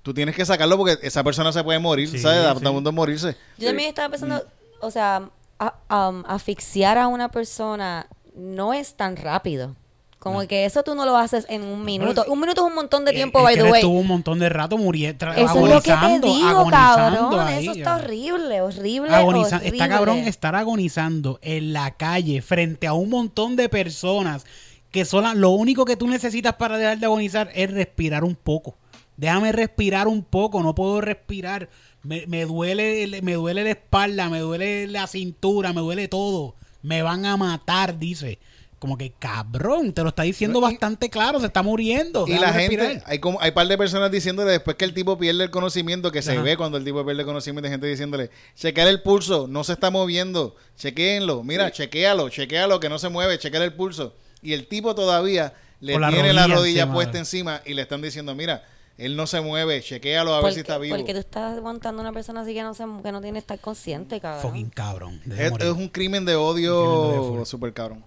tú 0.01 0.13
tienes 0.13 0.35
que 0.35 0.45
sacarlo 0.45 0.77
porque 0.77 0.97
esa 1.05 1.23
persona 1.23 1.51
se 1.53 1.63
puede 1.63 1.79
morir, 1.79 2.09
Sí, 2.09 2.19
¿sabes? 2.19 2.43
Da- 2.43 2.55
sí. 2.55 2.65
mundo 2.65 2.91
morirse. 2.91 3.37
Yo 3.57 3.67
también 3.67 3.89
estaba 3.89 4.09
pensando, 4.09 4.45
o 4.81 4.91
sea, 4.91 5.29
a- 5.59 6.09
um, 6.09 6.23
asfixiar 6.27 6.97
a 6.97 7.07
una 7.07 7.29
persona 7.29 8.07
no 8.35 8.73
es 8.73 8.95
tan 8.95 9.15
rápido. 9.15 9.75
Como 10.23 10.47
que 10.47 10.65
eso 10.65 10.83
tú 10.83 10.95
no 10.95 11.05
lo 11.05 11.17
haces 11.17 11.45
en 11.49 11.63
un 11.63 11.83
minuto. 11.83 12.23
Un 12.29 12.39
minuto 12.39 12.61
es 12.61 12.67
un 12.69 12.75
montón 12.75 13.03
de 13.05 13.11
tiempo, 13.11 13.39
es 13.39 13.43
by 13.43 13.55
the 13.55 13.63
way. 13.63 13.81
estuvo 13.81 13.99
un 13.99 14.07
montón 14.07 14.39
de 14.39 14.47
rato 14.49 14.77
muriendo, 14.77 15.25
Eso 15.31 15.41
es 15.65 15.69
lo 15.73 15.81
que 15.81 15.87
te 15.89 15.91
agonizando, 15.91 16.27
digo, 16.27 16.47
agonizando 16.47 17.19
cabrón. 17.29 17.39
ahí, 17.47 17.63
Eso 17.67 17.71
está 17.77 17.95
horrible, 17.97 18.61
horrible, 18.61 19.09
Agoniza- 19.11 19.57
horrible. 19.57 19.67
Está 19.77 19.89
cabrón 19.89 20.17
estar 20.19 20.55
agonizando 20.55 21.39
en 21.41 21.73
la 21.73 21.91
calle 21.91 22.41
frente 22.41 22.87
a 22.87 22.93
un 22.93 23.09
montón 23.09 23.55
de 23.55 23.67
personas 23.69 24.45
que 24.91 25.05
sola, 25.05 25.33
lo 25.33 25.49
único 25.49 25.85
que 25.85 25.97
tú 25.97 26.07
necesitas 26.07 26.53
para 26.53 26.77
dejar 26.77 26.99
de 26.99 27.05
agonizar 27.07 27.49
es 27.53 27.69
respirar 27.71 28.23
un 28.23 28.35
poco. 28.35 28.77
Déjame 29.17 29.51
respirar 29.51 30.07
un 30.07 30.23
poco, 30.23 30.63
no 30.63 30.73
puedo 30.73 31.01
respirar. 31.01 31.69
Me, 32.01 32.25
me 32.27 32.45
duele, 32.45 33.03
el- 33.03 33.23
me 33.23 33.33
duele 33.33 33.63
la 33.63 33.71
espalda, 33.71 34.29
me 34.29 34.39
duele 34.39 34.87
la 34.87 35.07
cintura, 35.07 35.73
me 35.73 35.81
duele 35.81 36.07
todo. 36.07 36.55
Me 36.81 37.01
van 37.01 37.25
a 37.25 37.37
matar, 37.37 37.97
dice. 37.99 38.39
Como 38.83 38.97
que 38.97 39.13
cabrón, 39.17 39.93
te 39.93 40.03
lo 40.03 40.09
está 40.09 40.23
diciendo 40.23 40.59
No, 40.59 40.67
y- 40.67 40.73
bastante 40.73 41.09
claro, 41.09 41.39
se 41.39 41.45
está 41.45 41.63
muriendo. 41.63 42.25
Y 42.27 42.33
la 42.37 42.51
gente, 42.51 43.01
hay 43.05 43.19
como 43.19 43.39
hay 43.39 43.51
par 43.51 43.65
de 43.65 43.77
personas 43.77 44.11
diciéndole 44.11 44.51
después 44.51 44.75
que 44.75 44.83
el 44.83 44.93
tipo 44.93 45.17
pierde 45.17 45.45
el 45.45 45.51
conocimiento, 45.51 46.11
que 46.11 46.21
se 46.21 46.33
Ajá. 46.33 46.41
ve 46.41 46.57
cuando 46.57 46.77
el 46.77 46.83
tipo 46.83 47.01
pierde 47.05 47.21
el 47.21 47.25
conocimiento, 47.25 47.65
hay 47.67 47.71
gente 47.71 47.87
diciéndole, 47.87 48.29
chequear 48.57 48.89
el 48.89 49.01
pulso, 49.01 49.47
no 49.47 49.63
se 49.63 49.71
está 49.71 49.89
moviendo, 49.89 50.57
chequéenlo, 50.75 51.45
mira, 51.45 51.71
chequéalo, 51.71 52.27
chequéalo, 52.27 52.81
que 52.81 52.89
no 52.89 52.99
se 52.99 53.07
mueve, 53.07 53.39
chequear 53.39 53.63
el 53.63 53.71
pulso. 53.71 54.17
Y 54.41 54.51
el 54.51 54.67
tipo 54.67 54.93
todavía 54.95 55.53
le 55.79 55.97
la 55.97 56.09
tiene 56.09 56.33
la 56.33 56.47
rodilla 56.47 56.81
encima, 56.81 56.93
puesta 56.93 57.17
encima 57.17 57.61
y 57.65 57.75
le 57.75 57.83
están 57.83 58.01
diciendo, 58.01 58.35
mira, 58.35 58.65
él 58.97 59.15
no 59.15 59.27
se 59.27 59.39
mueve, 59.39 59.81
chequéalo 59.81 60.33
a 60.33 60.41
ver 60.41 60.55
si 60.55 60.59
está 60.59 60.77
vivo. 60.77 60.97
Porque 60.97 61.13
tú 61.13 61.19
estás 61.19 61.57
aguantando 61.57 62.01
a 62.01 62.03
una 62.03 62.11
persona 62.11 62.41
así 62.41 62.53
que 62.53 62.63
no, 62.63 62.73
se, 62.73 62.83
que 63.01 63.11
no 63.13 63.21
tiene 63.21 63.35
que 63.35 63.39
estar 63.39 63.59
consciente, 63.59 64.19
cabrón. 64.19 64.41
Fucking 64.41 64.69
cabrón. 64.71 65.21
Es, 65.31 65.53
es 65.57 65.69
un 65.69 65.87
crimen 65.87 66.25
de 66.25 66.35
odio 66.35 66.83
odio 66.83 67.45
super 67.45 67.71
cabrón. 67.71 68.03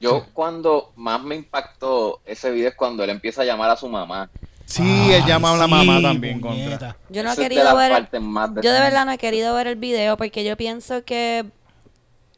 Yo 0.00 0.30
cuando 0.32 0.92
más 0.96 1.22
me 1.22 1.36
impactó 1.36 2.22
ese 2.24 2.50
video 2.50 2.70
es 2.70 2.74
cuando 2.76 3.04
él 3.04 3.10
empieza 3.10 3.42
a 3.42 3.44
llamar 3.44 3.70
a 3.70 3.76
su 3.76 3.88
mamá. 3.88 4.30
Sí, 4.64 5.12
él 5.12 5.24
llama 5.24 5.52
a 5.52 5.56
la 5.56 5.68
sí, 5.68 5.68
mamá 5.68 6.00
también 6.00 6.40
puñeta. 6.40 6.40
contra. 6.40 6.96
Yo 7.08 7.22
no 7.22 7.32
he 7.32 7.36
Eso 7.36 7.42
de 7.42 7.48
querido 7.48 7.74
ver. 7.76 8.08
más 8.20 8.50
Yo 8.56 8.72
de 8.72 8.80
verdad 8.80 9.06
no 9.06 9.12
he 9.12 9.18
querido 9.18 9.54
ver 9.54 9.66
el 9.66 9.76
video 9.76 10.16
porque 10.16 10.44
yo 10.44 10.56
pienso 10.56 11.04
que, 11.04 11.46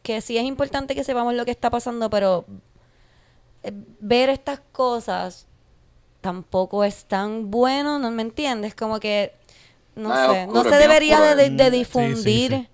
que 0.03 0.21
sí 0.23 0.39
es 0.39 0.45
importante 0.45 0.95
que 0.95 1.05
sepamos 1.05 1.35
lo 1.35 1.45
que 1.45 1.53
está 1.53 1.71
pasando, 1.71 2.11
pero 2.11 2.47
eh, 3.63 3.73
ver 4.01 4.29
estas 4.31 4.61
cosas 4.73 5.47
tampoco 6.21 6.85
es 6.85 7.07
tan 7.07 7.51
bueno, 7.51 7.99
¿no 7.99 8.11
me 8.13 8.23
entiendes? 8.23 8.75
Como 8.75 9.01
que, 9.01 9.33
no 9.97 10.15
Ah, 10.15 10.17
sé, 10.17 10.47
oscuro, 10.47 10.63
no 10.65 10.65
se 10.65 10.77
debería 10.77 11.21
de, 11.21 11.37
de- 11.37 11.51
de 11.51 11.71
sí, 12.17 12.17
difundir 12.17 12.53
sí. 12.57 12.69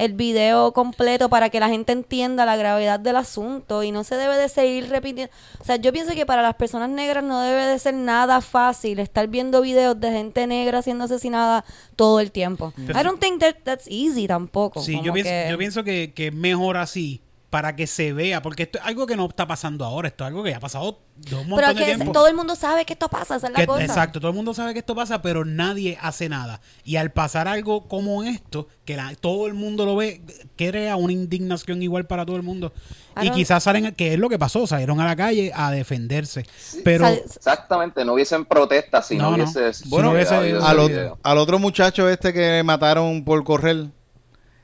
El 0.00 0.14
video 0.14 0.72
completo 0.72 1.28
para 1.28 1.50
que 1.50 1.60
la 1.60 1.68
gente 1.68 1.92
entienda 1.92 2.46
la 2.46 2.56
gravedad 2.56 2.98
del 2.98 3.16
asunto 3.16 3.82
y 3.82 3.92
no 3.92 4.02
se 4.02 4.16
debe 4.16 4.36
de 4.36 4.48
seguir 4.48 4.88
repitiendo. 4.88 5.32
O 5.60 5.64
sea, 5.64 5.76
yo 5.76 5.92
pienso 5.92 6.14
que 6.14 6.24
para 6.26 6.42
las 6.42 6.54
personas 6.54 6.88
negras 6.88 7.22
no 7.22 7.40
debe 7.42 7.66
de 7.66 7.78
ser 7.78 7.94
nada 7.94 8.40
fácil 8.40 8.98
estar 8.98 9.28
viendo 9.28 9.60
videos 9.60 10.00
de 10.00 10.10
gente 10.10 10.46
negra 10.46 10.82
siendo 10.82 11.04
asesinada 11.04 11.64
todo 11.96 12.18
el 12.20 12.32
tiempo. 12.32 12.72
I 12.78 13.02
don't 13.04 13.20
think 13.20 13.40
that 13.40 13.56
that's 13.62 13.86
easy 13.88 14.26
tampoco. 14.26 14.80
Sí, 14.82 15.00
yo 15.04 15.12
pienso, 15.12 15.30
que- 15.30 15.46
yo 15.50 15.58
pienso 15.58 15.84
que, 15.84 16.12
que 16.14 16.30
mejor 16.30 16.76
así 16.76 17.20
para 17.50 17.74
que 17.74 17.88
se 17.88 18.12
vea, 18.12 18.40
porque 18.42 18.62
esto 18.62 18.78
es 18.78 18.84
algo 18.84 19.06
que 19.06 19.16
no 19.16 19.26
está 19.26 19.44
pasando 19.44 19.84
ahora, 19.84 20.06
esto 20.06 20.22
es 20.24 20.28
algo 20.28 20.44
que 20.44 20.50
ya 20.50 20.58
ha 20.58 20.60
pasado 20.60 21.00
de 21.16 21.30
Pero 21.30 21.44
montón 21.44 21.74
de 21.74 21.74
que 21.74 21.84
tiempo. 21.96 22.12
todo 22.12 22.28
el 22.28 22.36
mundo 22.36 22.54
sabe 22.54 22.84
que 22.84 22.92
esto 22.92 23.08
pasa, 23.08 23.34
esa 23.36 23.48
es 23.48 23.52
la 23.52 23.58
Que- 23.58 23.66
cosa. 23.66 23.84
exacto, 23.84 24.20
todo 24.20 24.30
el 24.30 24.36
mundo 24.36 24.54
sabe 24.54 24.72
que 24.72 24.78
esto 24.78 24.94
pasa, 24.94 25.20
pero 25.20 25.44
nadie 25.44 25.98
hace 26.00 26.28
nada. 26.28 26.60
Y 26.84 26.94
al 26.96 27.10
pasar 27.10 27.48
algo 27.48 27.88
como 27.88 28.22
esto, 28.22 28.68
que 28.84 28.96
la- 28.96 29.14
todo 29.16 29.48
el 29.48 29.54
mundo 29.54 29.84
lo 29.84 29.96
ve, 29.96 30.22
crea 30.56 30.94
una 30.94 31.12
indignación 31.12 31.82
igual 31.82 32.06
para 32.06 32.24
todo 32.24 32.36
el 32.36 32.44
mundo. 32.44 32.72
I 33.20 33.26
Y 33.26 33.30
quizás 33.32 33.64
salen, 33.64 33.92
que 33.96 34.14
es 34.14 34.18
lo 34.20 34.28
que 34.28 34.38
pasó, 34.38 34.68
salieron 34.68 35.00
a 35.00 35.04
la 35.04 35.16
calle 35.16 35.50
a 35.52 35.72
defenderse. 35.72 36.46
Pero 36.84 37.08
Exactamente, 37.08 38.04
no 38.04 38.12
hubiesen 38.14 38.44
protestas 38.44 39.08
si 39.08 39.16
no, 39.16 39.24
No, 39.32 39.36
no. 39.38 39.42
hubiese 39.44 39.74
Si 39.74 39.88
no 39.90 40.10
hubiese 40.12 40.34
Al, 40.34 41.14
al 41.20 41.38
otro 41.38 41.58
muchacho 41.58 42.08
este 42.08 42.32
que 42.32 42.62
mataron 42.64 43.24
por 43.24 43.42
correr, 43.42 43.86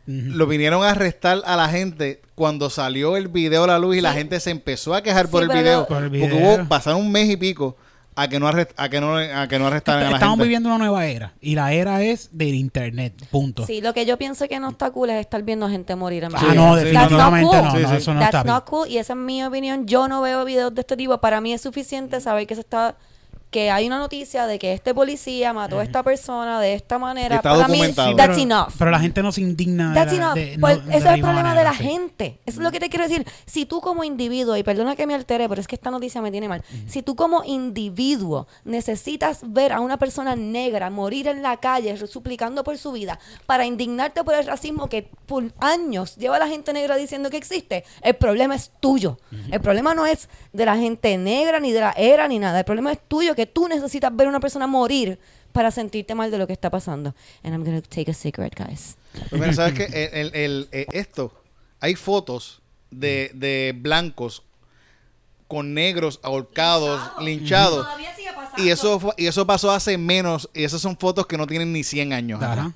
Lo 0.07 0.47
vinieron 0.47 0.85
a 0.85 0.91
arrestar 0.91 1.43
a 1.45 1.57
la 1.57 1.69
gente 1.69 2.23
cuando 2.35 2.71
salió 2.71 3.17
el 3.17 3.29
video 3.29 3.65
a 3.65 3.67
la 3.67 3.79
luz 3.79 3.97
y 3.97 4.01
la 4.01 4.13
gente 4.13 4.39
se 4.41 4.51
empezó 4.51 4.95
a 4.95 5.03
quejar 5.03 5.29
por, 5.29 5.43
el 5.43 5.49
video, 5.49 5.81
lo- 5.81 5.87
Por 5.89 6.05
el 6.05 6.11
Porque 6.21 6.35
hubo, 6.35 6.69
pasaron 6.69 7.01
un 7.01 7.11
mes 7.11 7.29
y 7.29 7.37
pico 7.37 7.77
a 8.15 8.29
que 8.29 8.39
no, 8.41 8.49
arrest- 8.49 8.73
a 8.77 8.89
que 8.89 9.01
no, 9.01 9.17
a 9.17 9.47
que 9.49 9.59
no 9.59 9.67
arrestaran 9.67 10.05
a 10.07 10.11
la 10.11 10.17
estamos 10.17 10.35
gente. 10.37 10.45
viviendo 10.45 10.69
una 10.69 10.79
nueva 10.79 11.07
era. 11.07 11.35
Y 11.41 11.55
la 11.55 11.73
era 11.73 12.03
es 12.03 12.31
del 12.33 12.55
internet, 12.55 13.15
punto. 13.31 13.67
Sí, 13.67 13.81
lo 13.83 13.93
que 13.93 14.07
yo 14.07 14.17
pienso 14.17 14.47
que 14.49 14.59
no 14.61 14.71
está 14.71 14.91
cool 14.91 15.11
es 15.11 15.21
estar 15.21 15.43
viendo 15.43 15.69
gente 15.69 15.95
morir 15.97 16.25
en 16.25 16.35
Ah, 16.35 16.53
no, 16.55 16.77
definitivamente 16.77 17.57
no, 17.57 17.71
cool. 17.73 17.83
no, 17.83 17.93
eso 17.95 18.15
no 18.15 18.21
That's 18.21 18.35
está 18.37 18.45
not 18.45 18.65
cool 18.65 18.89
y 18.89 18.99
esa 18.99 19.13
es 19.13 19.19
mi 19.19 19.43
opinión. 19.45 19.87
Yo 19.87 20.09
no 20.09 20.23
veo 20.23 20.45
videos 20.45 20.75
de 20.75 20.81
este 20.83 20.97
tipo. 20.97 21.19
Para 21.19 21.41
mí 21.41 21.53
es 21.53 21.61
suficiente 21.61 22.21
saber 22.21 22.47
que 22.47 22.55
se 22.55 22.63
está 22.63 22.97
que 23.57 23.71
hay 23.71 23.87
una 23.87 23.99
noticia 23.99 24.47
de 24.47 24.59
que 24.59 24.75
este 24.75 24.93
policía 24.93 25.55
mató 25.55 25.79
a 25.79 25.83
esta 25.83 26.03
persona 26.03 26.61
de 26.61 26.75
esta 26.75 26.99
manera. 26.99 27.37
Está 27.37 27.55
Para 27.55 27.69
mí, 27.69 27.73
documentado. 27.79 28.15
That's 28.15 28.29
pero, 28.37 28.43
enough. 28.43 28.69
pero 28.79 28.91
la 28.91 29.01
gente 29.01 29.23
no 29.23 29.33
se 29.33 29.41
indigna. 29.41 29.89
de 29.89 29.95
That's 29.95 30.13
la- 30.13 30.19
enough. 30.19 30.35
de- 30.35 30.59
Pues, 30.61 30.77
no- 30.85 30.85
de 30.91 30.97
es 30.99 31.03
la 31.05 31.11
el 31.11 31.15
misma 31.17 31.29
problema 31.31 31.49
manera, 31.55 31.71
de 31.71 31.77
la 31.77 31.79
sí. 31.83 31.85
gente. 31.91 32.39
Eso 32.45 32.59
es 32.59 32.65
lo 32.65 32.71
que 32.71 32.81
te 32.81 32.91
quiero 32.91 33.09
decir. 33.09 33.27
Si 33.47 33.65
tú 33.65 33.81
como 33.81 34.05
individuo, 34.05 34.59
y 34.59 34.63
perdona 34.63 34.95
que 34.95 35.07
me 35.07 35.15
altere, 35.15 35.49
pero 35.49 35.59
es 35.59 35.67
que 35.67 35.75
esta 35.75 35.91
noticia 35.91 36.21
me 36.21 36.31
tiene 36.31 36.49
mal. 36.51 36.63
Si 36.87 37.01
tú 37.01 37.17
como 37.17 37.45
individuo 37.45 38.47
necesitas 38.67 39.41
ver 39.43 39.73
a 39.73 39.81
una 39.81 39.97
persona 39.97 40.37
negra 40.37 40.91
morir 40.91 41.29
en 41.29 41.43
la 41.43 41.57
calle 41.57 41.97
suplicando 42.07 42.63
por 42.63 42.77
su 42.77 42.93
vida 42.93 43.19
para 43.47 43.65
indignarte 43.65 44.23
por 44.23 44.35
el 44.35 44.45
racismo 44.47 44.89
que 44.91 45.09
por 45.25 45.45
años 45.61 46.17
lleva 46.17 46.39
la 46.39 46.47
gente 46.49 46.75
negra 46.75 46.97
diciendo 46.97 47.31
que 47.31 47.39
existe, 47.39 47.85
el 48.03 48.17
problema 48.17 48.55
es 48.55 48.71
tuyo. 48.81 49.19
El 49.51 49.61
problema 49.63 49.95
no 49.95 50.05
es 50.05 50.29
de 50.53 50.67
la 50.67 50.77
gente 50.77 51.17
negra, 51.17 51.59
ni 51.61 51.73
de 51.73 51.81
la 51.81 51.93
era, 51.97 52.29
ni 52.29 52.39
nada. 52.39 52.59
El 52.59 52.65
problema 52.65 52.93
es 52.93 52.99
tuyo, 53.09 53.35
que 53.35 53.46
tú 53.47 53.69
necesitas 53.69 54.15
ver 54.15 54.27
a 54.27 54.31
una 54.31 54.41
persona 54.41 54.67
morir 54.67 55.19
para 55.53 55.71
sentirte 55.71 56.15
mal 56.15 56.31
de 56.31 56.39
lo 56.39 56.47
que 56.47 56.53
está 56.53 56.71
pasando. 56.71 57.15
And 57.43 57.55
I'm 57.55 57.65
gonna 57.65 57.81
take 57.83 58.11
a 58.11 58.15
cigarette, 58.15 58.55
guys. 58.59 58.97
Mira, 59.33 59.53
¿sabes 59.55 59.75
qué? 59.75 59.85
El, 60.13 60.27
el- 60.27 60.35
el- 60.35 60.69
eh, 60.73 60.87
esto, 60.93 61.33
hay 61.81 61.95
fotos 61.95 62.61
de, 62.91 63.31
de 63.35 63.75
blancos 63.77 64.43
con 65.49 65.75
negros 65.75 66.19
ahorcados, 66.23 67.01
linchados. 67.21 67.87
Y 68.59 68.69
eso, 68.71 68.99
fue- 69.01 69.15
y 69.17 69.27
eso 69.27 69.47
pasó 69.47 69.71
hace 69.71 69.97
menos, 69.97 70.51
y 70.53 70.65
esas 70.65 70.81
son 70.81 70.97
fotos 70.99 71.27
que 71.27 71.37
no 71.39 71.47
tienen 71.47 71.73
ni 71.73 71.85
100 71.85 72.13
años. 72.13 72.43
Ajá. 72.43 72.73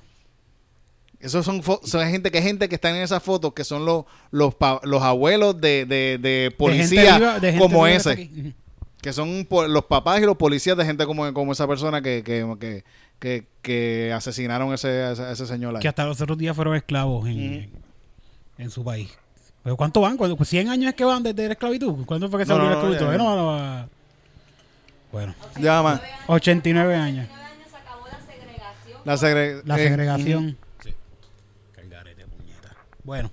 Esos 1.19 1.45
son, 1.45 1.61
son 1.63 2.09
gente 2.09 2.31
que 2.31 2.41
gente 2.41 2.67
que 2.67 2.75
están 2.75 2.95
en 2.95 3.03
esas 3.03 3.21
fotos 3.21 3.53
que 3.53 3.63
son 3.63 3.85
los 3.85 4.05
los, 4.31 4.55
los 4.83 5.03
abuelos 5.03 5.61
de, 5.61 5.85
de, 5.85 6.17
de 6.17 6.17
De 6.17 6.41
gente 6.49 6.57
policía 6.57 7.17
viva- 7.19 7.39
de 7.39 7.51
gente 7.51 7.59
como 7.63 7.83
viva 7.83 7.95
está 7.97 8.13
ese. 8.13 8.53
Que 9.01 9.13
son 9.13 9.47
los 9.49 9.85
papás 9.85 10.19
y 10.21 10.25
los 10.25 10.37
policías 10.37 10.77
de 10.77 10.85
gente 10.85 11.05
como, 11.05 11.33
como 11.33 11.51
esa 11.53 11.67
persona 11.67 12.01
que, 12.01 12.23
que, 12.23 12.45
que, 12.59 12.83
que, 13.19 13.47
que 13.61 14.13
asesinaron 14.13 14.71
a 14.71 14.75
ese, 14.75 15.01
a 15.03 15.31
ese, 15.31 15.45
señor 15.47 15.75
ahí. 15.75 15.81
Que 15.81 15.87
hasta 15.87 16.05
los 16.05 16.21
otros 16.21 16.37
días 16.37 16.55
fueron 16.55 16.75
esclavos 16.75 17.27
en, 17.27 17.39
en, 17.39 17.71
en 18.59 18.69
su 18.69 18.83
país. 18.83 19.09
¿Pero 19.63 19.75
cuánto 19.77 20.01
van? 20.01 20.17
¿Cuánto- 20.17 20.35
pues 20.37 20.51
¿100 20.53 20.69
años 20.69 20.89
es 20.89 20.95
que 20.95 21.03
van 21.03 21.23
desde 21.23 21.47
la 21.47 21.53
esclavitud? 21.53 22.05
¿Cuándo 22.05 22.29
fue 22.29 22.39
que 22.39 22.45
se 22.45 22.49
No, 22.53 22.55
abrió 22.55 22.69
no, 22.69 22.75
la 22.75 22.91
esclavitud? 22.95 23.17
ya, 23.17 23.23
Bueno, 23.23 23.89
Bueno, 25.11 25.35
Ya 25.59 25.81
más. 25.81 26.01
89 26.27 26.95
años. 26.95 27.27
se 27.69 27.75
acabó 27.77 28.07
la 28.07 28.19
segregación. 28.21 29.01
La, 29.03 29.17
segre- 29.17 29.61
La 29.65 29.79
eh, 29.79 29.83
segregación. 29.87 30.57
Sí. 30.83 30.93
Cargarete, 31.75 32.25
puñeta. 32.25 32.75
Bueno, 33.03 33.31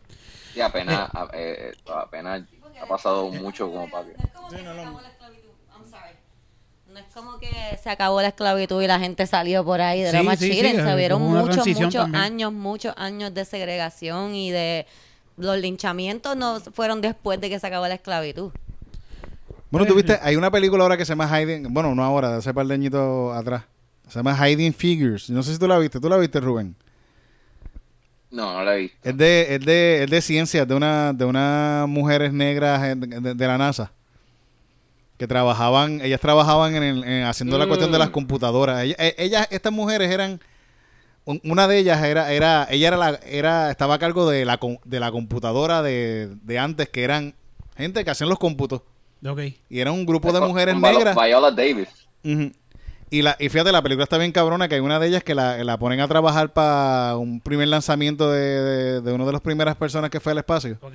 Y 0.55 0.61
apenas, 0.61 1.09
a- 1.14 1.29
eh, 1.35 1.73
apenas 1.95 2.43
ha 2.83 2.87
pasado 2.87 3.29
mucho 3.31 3.71
como 3.71 3.89
para 3.91 4.07
que... 4.07 4.12
No 4.16 4.25
es 4.25 4.31
como 4.33 4.49
que 4.51 4.57
se 4.57 4.69
acabó 4.69 5.01
la 5.01 5.09
esclavitud. 5.09 5.49
I'm 5.73 5.85
sorry. 5.89 6.16
No 6.93 6.99
es 6.99 7.07
como 7.12 7.39
que 7.39 7.49
se 7.82 7.91
acabó 7.91 8.22
la 8.22 8.28
esclavitud 8.28 8.82
y 8.82 8.86
la 8.86 8.99
gente 8.99 9.26
salió 9.26 9.62
por 9.62 9.80
ahí 9.80 10.01
de 10.01 10.11
la 10.11 10.20
Sí, 10.20 10.24
más 10.24 10.39
sí, 10.39 10.53
sí. 10.53 10.61
Se 10.61 10.70
eh, 10.70 10.97
vieron 10.97 11.20
muchos, 11.20 11.66
muchos 11.66 11.95
también. 11.95 12.16
años, 12.16 12.53
muchos 12.53 12.95
años 12.97 13.34
de 13.34 13.45
segregación 13.45 14.34
y 14.34 14.51
de 14.51 14.86
los 15.36 15.59
linchamientos 15.59 16.34
no 16.34 16.61
fueron 16.61 17.03
después 17.03 17.41
de 17.41 17.51
que 17.51 17.59
se 17.59 17.66
acabó 17.66 17.86
la 17.86 17.95
esclavitud. 17.95 18.53
Bueno, 19.70 19.86
tú 19.86 19.95
viste, 19.95 20.18
hay 20.22 20.36
una 20.36 20.51
película 20.51 20.82
ahora 20.82 20.97
que 20.97 21.05
se 21.05 21.11
llama 21.11 21.28
Hiding, 21.28 21.74
bueno, 21.74 21.95
no 21.95 22.03
ahora, 22.03 22.30
de 22.30 22.36
hace 22.39 22.55
par 22.55 22.66
de 22.66 22.72
añitos 22.74 23.36
atrás. 23.36 23.64
Se 24.09 24.18
llama 24.18 24.34
Hiding 24.34 24.72
Figures. 24.72 25.28
No 25.28 25.43
sé 25.43 25.53
si 25.53 25.59
tú 25.59 25.68
la 25.68 25.78
viste. 25.78 26.01
¿Tú 26.01 26.09
la 26.09 26.16
viste, 26.16 26.41
Rubén? 26.41 26.74
No, 28.30 28.55
no 28.55 28.64
la 28.64 28.76
he 28.76 28.78
visto. 28.80 28.97
Es 29.03 29.14
de, 29.14 29.55
es 29.55 29.61
de, 29.61 30.05
es 30.05 30.11
de 30.11 30.22
ciencias, 30.22 30.66
de 30.66 30.74
una, 30.74 31.12
de 31.12 31.26
unas 31.26 31.86
mujeres 31.86 32.32
negras 32.32 32.97
de 32.99 33.47
la 33.47 33.59
NASA. 33.59 33.93
Que 35.19 35.27
trabajaban, 35.27 36.01
ellas 36.01 36.21
trabajaban 36.21 36.75
en, 36.77 36.83
el- 36.83 37.05
en 37.05 37.25
haciendo 37.25 37.59
la 37.59 37.66
cuestión 37.66 37.93
de 37.93 37.99
las 37.99 38.09
Mm. 38.09 38.12
computadoras. 38.12 38.83
Ella- 38.85 38.97
eh, 38.99 39.14
Ellas, 39.19 39.49
estas 39.51 39.73
mujeres 39.73 40.11
eran, 40.11 40.41
un- 41.25 41.41
una 41.45 41.66
de 41.69 41.79
ellas 41.79 42.03
era, 42.05 42.33
era, 42.33 42.66
ella 42.71 42.89
era 42.89 42.97
la, 42.97 43.21
era, 43.27 43.71
estaba 43.71 43.95
a 43.95 43.99
cargo 43.99 44.31
de 44.31 44.45
la, 44.45 44.59
de 44.85 45.01
la 45.01 45.11
computadora 45.11 45.83
de, 45.83 46.31
de 46.43 46.59
antes, 46.59 46.89
que 46.89 47.03
eran 47.05 47.35
gente 47.77 48.05
que 48.05 48.11
hacían 48.11 48.29
los 48.31 48.39
cómputos. 48.39 48.83
ok. 49.27 49.41
Y 49.69 49.81
era 49.81 49.91
un 49.93 50.07
grupo 50.07 50.33
de 50.33 50.41
mujeres 50.41 50.77
negras. 50.77 51.16
Viola 51.16 51.51
Davis. 51.51 51.89
Y, 53.11 53.23
la, 53.23 53.37
y 53.39 53.49
fíjate, 53.49 53.73
la 53.73 53.83
película 53.83 54.05
está 54.05 54.19
bien 54.19 54.33
cabrona, 54.33 54.69
que 54.69 54.75
hay 54.75 54.81
una 54.83 54.99
de 55.01 55.07
ellas 55.09 55.25
que 55.25 55.35
la, 55.35 55.64
la 55.64 55.79
ponen 55.79 55.99
a 56.01 56.07
trabajar 56.09 56.53
para 56.53 57.16
un 57.16 57.41
primer 57.41 57.66
lanzamiento 57.69 58.31
de, 58.31 58.41
de, 58.41 59.01
de 59.01 59.12
una 59.12 59.25
de 59.25 59.33
las 59.33 59.41
primeras 59.41 59.77
personas 59.77 60.11
que 60.11 60.21
fue 60.21 60.33
al 60.33 60.39
espacio. 60.39 60.77
Ok. 60.83 60.95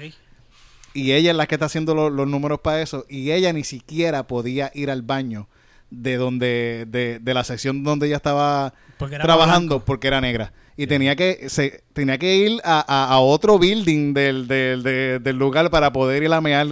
Y 0.94 1.14
ella 1.14 1.32
es 1.32 1.38
la 1.38 1.48
que 1.48 1.56
está 1.56 1.66
haciendo 1.66 1.96
lo- 1.96 2.10
los 2.10 2.28
números 2.28 2.60
para 2.62 2.82
eso. 2.82 3.06
Y 3.10 3.32
ella 3.32 3.52
ni 3.54 3.64
siquiera 3.64 4.28
podía 4.28 4.72
ir 4.76 4.92
al 4.92 5.02
baño 5.02 5.48
de 5.90 6.18
donde 6.18 6.86
de, 6.88 7.20
de 7.20 7.34
la 7.34 7.44
sección 7.44 7.84
donde 7.84 8.08
ella 8.08 8.18
estaba 8.18 8.74
Porque 8.98 9.18
trabajando 9.18 9.80
porque 9.84 10.08
era 10.08 10.22
negra. 10.22 10.54
Y 10.76 10.88
tenía 10.88 11.16
que 11.16 11.50
se, 11.50 11.84
tenía 11.94 12.18
que 12.18 12.36
ir 12.36 12.60
a, 12.64 12.80
a- 12.88 13.14
a 13.14 13.20
otro 13.20 13.60
building 13.60 14.14
del, 14.14 14.48
del, 14.48 14.82
de- 14.84 15.20
del 15.20 15.36
lugar 15.38 15.70
para 15.70 15.92
poder 15.94 16.24
ir 16.24 16.34
a 16.34 16.42
mear, 16.42 16.68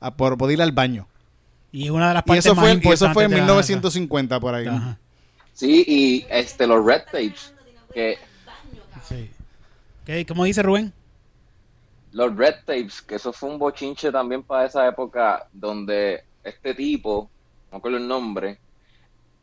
a, 0.00 0.14
por 0.16 0.36
poder 0.36 0.54
ir 0.58 0.62
al 0.62 0.72
baño. 0.72 1.06
Y 1.72 1.90
una 1.90 2.08
de 2.08 2.14
las 2.14 2.22
Y 2.24 2.28
partes 2.28 2.46
eso 2.46 2.54
más 2.54 2.64
fue, 2.64 2.70
y 2.72 2.76
eso 2.76 2.80
importantes 3.06 3.14
fue 3.14 3.24
en 3.24 3.30
de 3.30 3.36
la 3.36 3.42
1950 3.44 4.40
por 4.40 4.54
ahí. 4.54 4.66
Ajá. 4.66 4.98
Sí, 5.52 5.84
y 5.86 6.26
este, 6.30 6.66
los 6.66 6.84
Red 6.84 7.02
Tapes, 7.06 7.52
que 7.94 8.16
Sí. 9.08 9.30
¿Qué, 10.04 10.24
¿Cómo 10.26 10.44
dice 10.44 10.62
Rubén? 10.62 10.92
Los 12.16 12.34
Red 12.34 12.64
Tapes, 12.64 13.02
que 13.02 13.16
eso 13.16 13.30
fue 13.30 13.50
un 13.50 13.58
bochinche 13.58 14.10
también 14.10 14.42
para 14.42 14.64
esa 14.64 14.88
época, 14.88 15.46
donde 15.52 16.24
este 16.42 16.72
tipo, 16.72 17.28
no 17.66 17.72
me 17.72 17.76
acuerdo 17.76 17.98
el 17.98 18.08
nombre, 18.08 18.58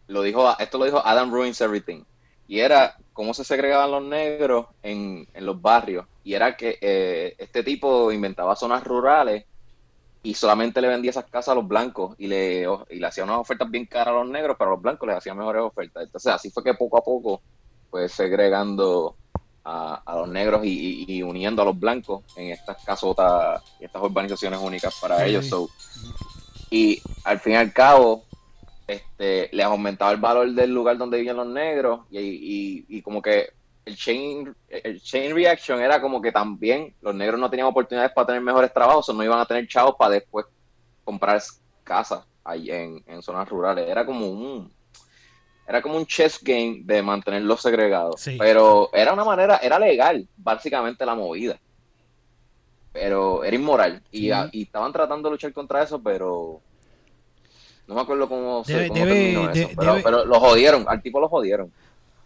lo 0.08 0.24
dijo, 0.24 0.58
esto 0.58 0.80
lo 0.80 0.86
dijo 0.86 1.00
Adam 1.06 1.32
Ruins 1.32 1.62
Everything, 1.62 2.04
y 2.48 2.62
era 2.62 2.98
cómo 3.14 3.36
se 3.36 3.44
segregaban 3.44 3.92
los 3.92 4.04
negros 4.04 4.66
en, 4.82 5.28
en 5.36 5.46
los 5.46 5.62
barrios, 5.62 6.08
y 6.24 6.34
era 6.34 6.58
que 6.58 6.80
eh, 6.82 7.36
este 7.38 7.62
tipo 7.62 8.12
inventaba 8.12 8.56
zonas 8.56 8.84
rurales 8.84 9.46
y 10.24 10.34
solamente 10.34 10.82
le 10.82 10.88
vendía 10.88 11.12
esas 11.12 11.26
casas 11.26 11.50
a 11.50 11.56
los 11.56 11.68
blancos 11.68 12.16
y 12.18 12.26
le, 12.26 12.66
y 12.90 12.96
le 12.96 13.06
hacía 13.06 13.24
unas 13.24 13.38
ofertas 13.38 13.70
bien 13.70 13.86
caras 13.86 14.16
a 14.16 14.18
los 14.18 14.30
negros, 14.30 14.56
pero 14.58 14.72
a 14.72 14.74
los 14.74 14.82
blancos 14.82 15.08
les 15.08 15.18
hacía 15.18 15.36
mejores 15.36 15.62
ofertas. 15.62 16.06
Entonces 16.06 16.34
así 16.34 16.50
fue 16.50 16.64
que 16.64 16.74
poco 16.74 16.98
a 16.98 17.04
poco 17.04 17.40
fue 17.92 18.10
segregando 18.10 19.16
a, 19.64 19.96
a 20.06 20.16
los 20.18 20.28
negros 20.30 20.66
y, 20.66 21.06
y- 21.08 21.18
y 21.18 21.24
uniendo 21.24 21.62
a 21.62 21.66
los 21.66 21.80
blancos 21.80 22.24
en 22.36 22.52
estas 22.52 22.78
casotas 22.84 23.62
y 23.80 23.86
estas 23.86 24.02
urbanizaciones 24.02 24.60
únicas 24.62 24.94
para 25.00 25.24
Sí. 25.24 25.30
ellos. 25.30 25.48
So, 25.48 25.72
y 26.70 27.04
al 27.24 27.40
fin 27.40 27.54
y 27.54 27.56
al 27.58 27.74
cabo, 27.74 28.26
este, 28.88 29.50
les 29.54 29.66
aumentaba 29.66 30.12
el 30.12 30.18
valor 30.20 30.52
del 30.52 30.74
lugar 30.74 30.98
donde 30.98 31.18
vivían 31.18 31.38
los 31.38 31.48
negros 31.48 32.02
y, 32.10 32.20
y- 32.20 32.86
y 32.98 33.02
como 33.02 33.22
que 33.22 33.50
el 33.86 33.96
chain, 33.98 34.56
el 34.68 35.02
chain 35.02 35.34
reaction 35.36 35.82
era 35.82 36.02
como 36.02 36.22
que 36.22 36.32
también 36.32 36.96
los 37.02 37.14
negros 37.16 37.40
no 37.40 37.50
tenían 37.50 37.68
oportunidades 37.68 38.14
para 38.14 38.28
tener 38.28 38.42
mejores 38.42 38.74
trabajos 38.74 39.08
o 39.10 39.14
no 39.14 39.24
iban 39.24 39.40
a 39.40 39.46
tener 39.46 39.68
chavos 39.68 39.96
para 39.98 40.12
después 40.16 40.46
comprar 41.04 41.42
casas 41.84 42.26
ahí 42.44 42.70
en, 42.72 43.04
en 43.06 43.22
zonas 43.22 43.48
rurales. 43.50 43.88
Era 43.90 44.06
como 44.06 44.28
un 44.28 44.74
era 45.68 45.82
como 45.82 45.98
un 45.98 46.06
chess 46.06 46.40
game 46.42 46.82
de 46.84 47.02
mantenerlos 47.02 47.62
segregados. 47.62 48.20
Sí. 48.22 48.36
Pero 48.40 48.90
era 48.94 49.14
una 49.14 49.24
manera, 49.24 49.58
era 49.58 49.80
legal, 49.80 50.28
básicamente 50.38 51.06
la 51.06 51.16
movida. 51.16 51.58
Pero 52.92 53.44
era 53.44 53.56
inmoral. 53.56 54.02
Y, 54.12 54.30
a- 54.32 54.50
y 54.52 54.64
estaban 54.64 54.92
tratando 54.94 55.30
de 55.30 55.34
luchar 55.34 55.52
contra 55.54 55.82
eso, 55.82 56.02
pero 56.02 56.62
no 57.88 57.96
me 57.96 58.02
acuerdo 58.02 58.30
cómo, 58.30 58.64
se, 58.64 58.74
Debe- 58.74 58.88
cómo 58.90 59.00
debe- 59.06 59.14
terminó 59.14 59.50
eso. 59.50 59.70
Pero, 59.78 59.92
debe- 59.94 60.04
pero 60.04 60.26
lo 60.26 60.40
jodieron, 60.40 60.86
al 60.88 61.02
tipo 61.02 61.20
lo 61.20 61.28
jodieron. 61.30 61.72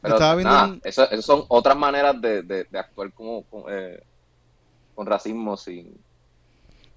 Pero 0.02 0.16
Estaba 0.16 0.36
viendo 0.36 0.54
nada, 0.54 0.68
un- 0.68 0.82
eso, 0.84 1.10
eso 1.10 1.22
son 1.22 1.46
otras 1.48 1.78
maneras 1.78 2.20
de, 2.22 2.42
de, 2.44 2.64
de 2.66 2.80
actuar 2.80 3.12
como, 3.14 3.44
con, 3.44 3.64
eh, 3.70 4.02
con 4.94 5.06
racismo 5.08 5.56
sin 5.58 5.96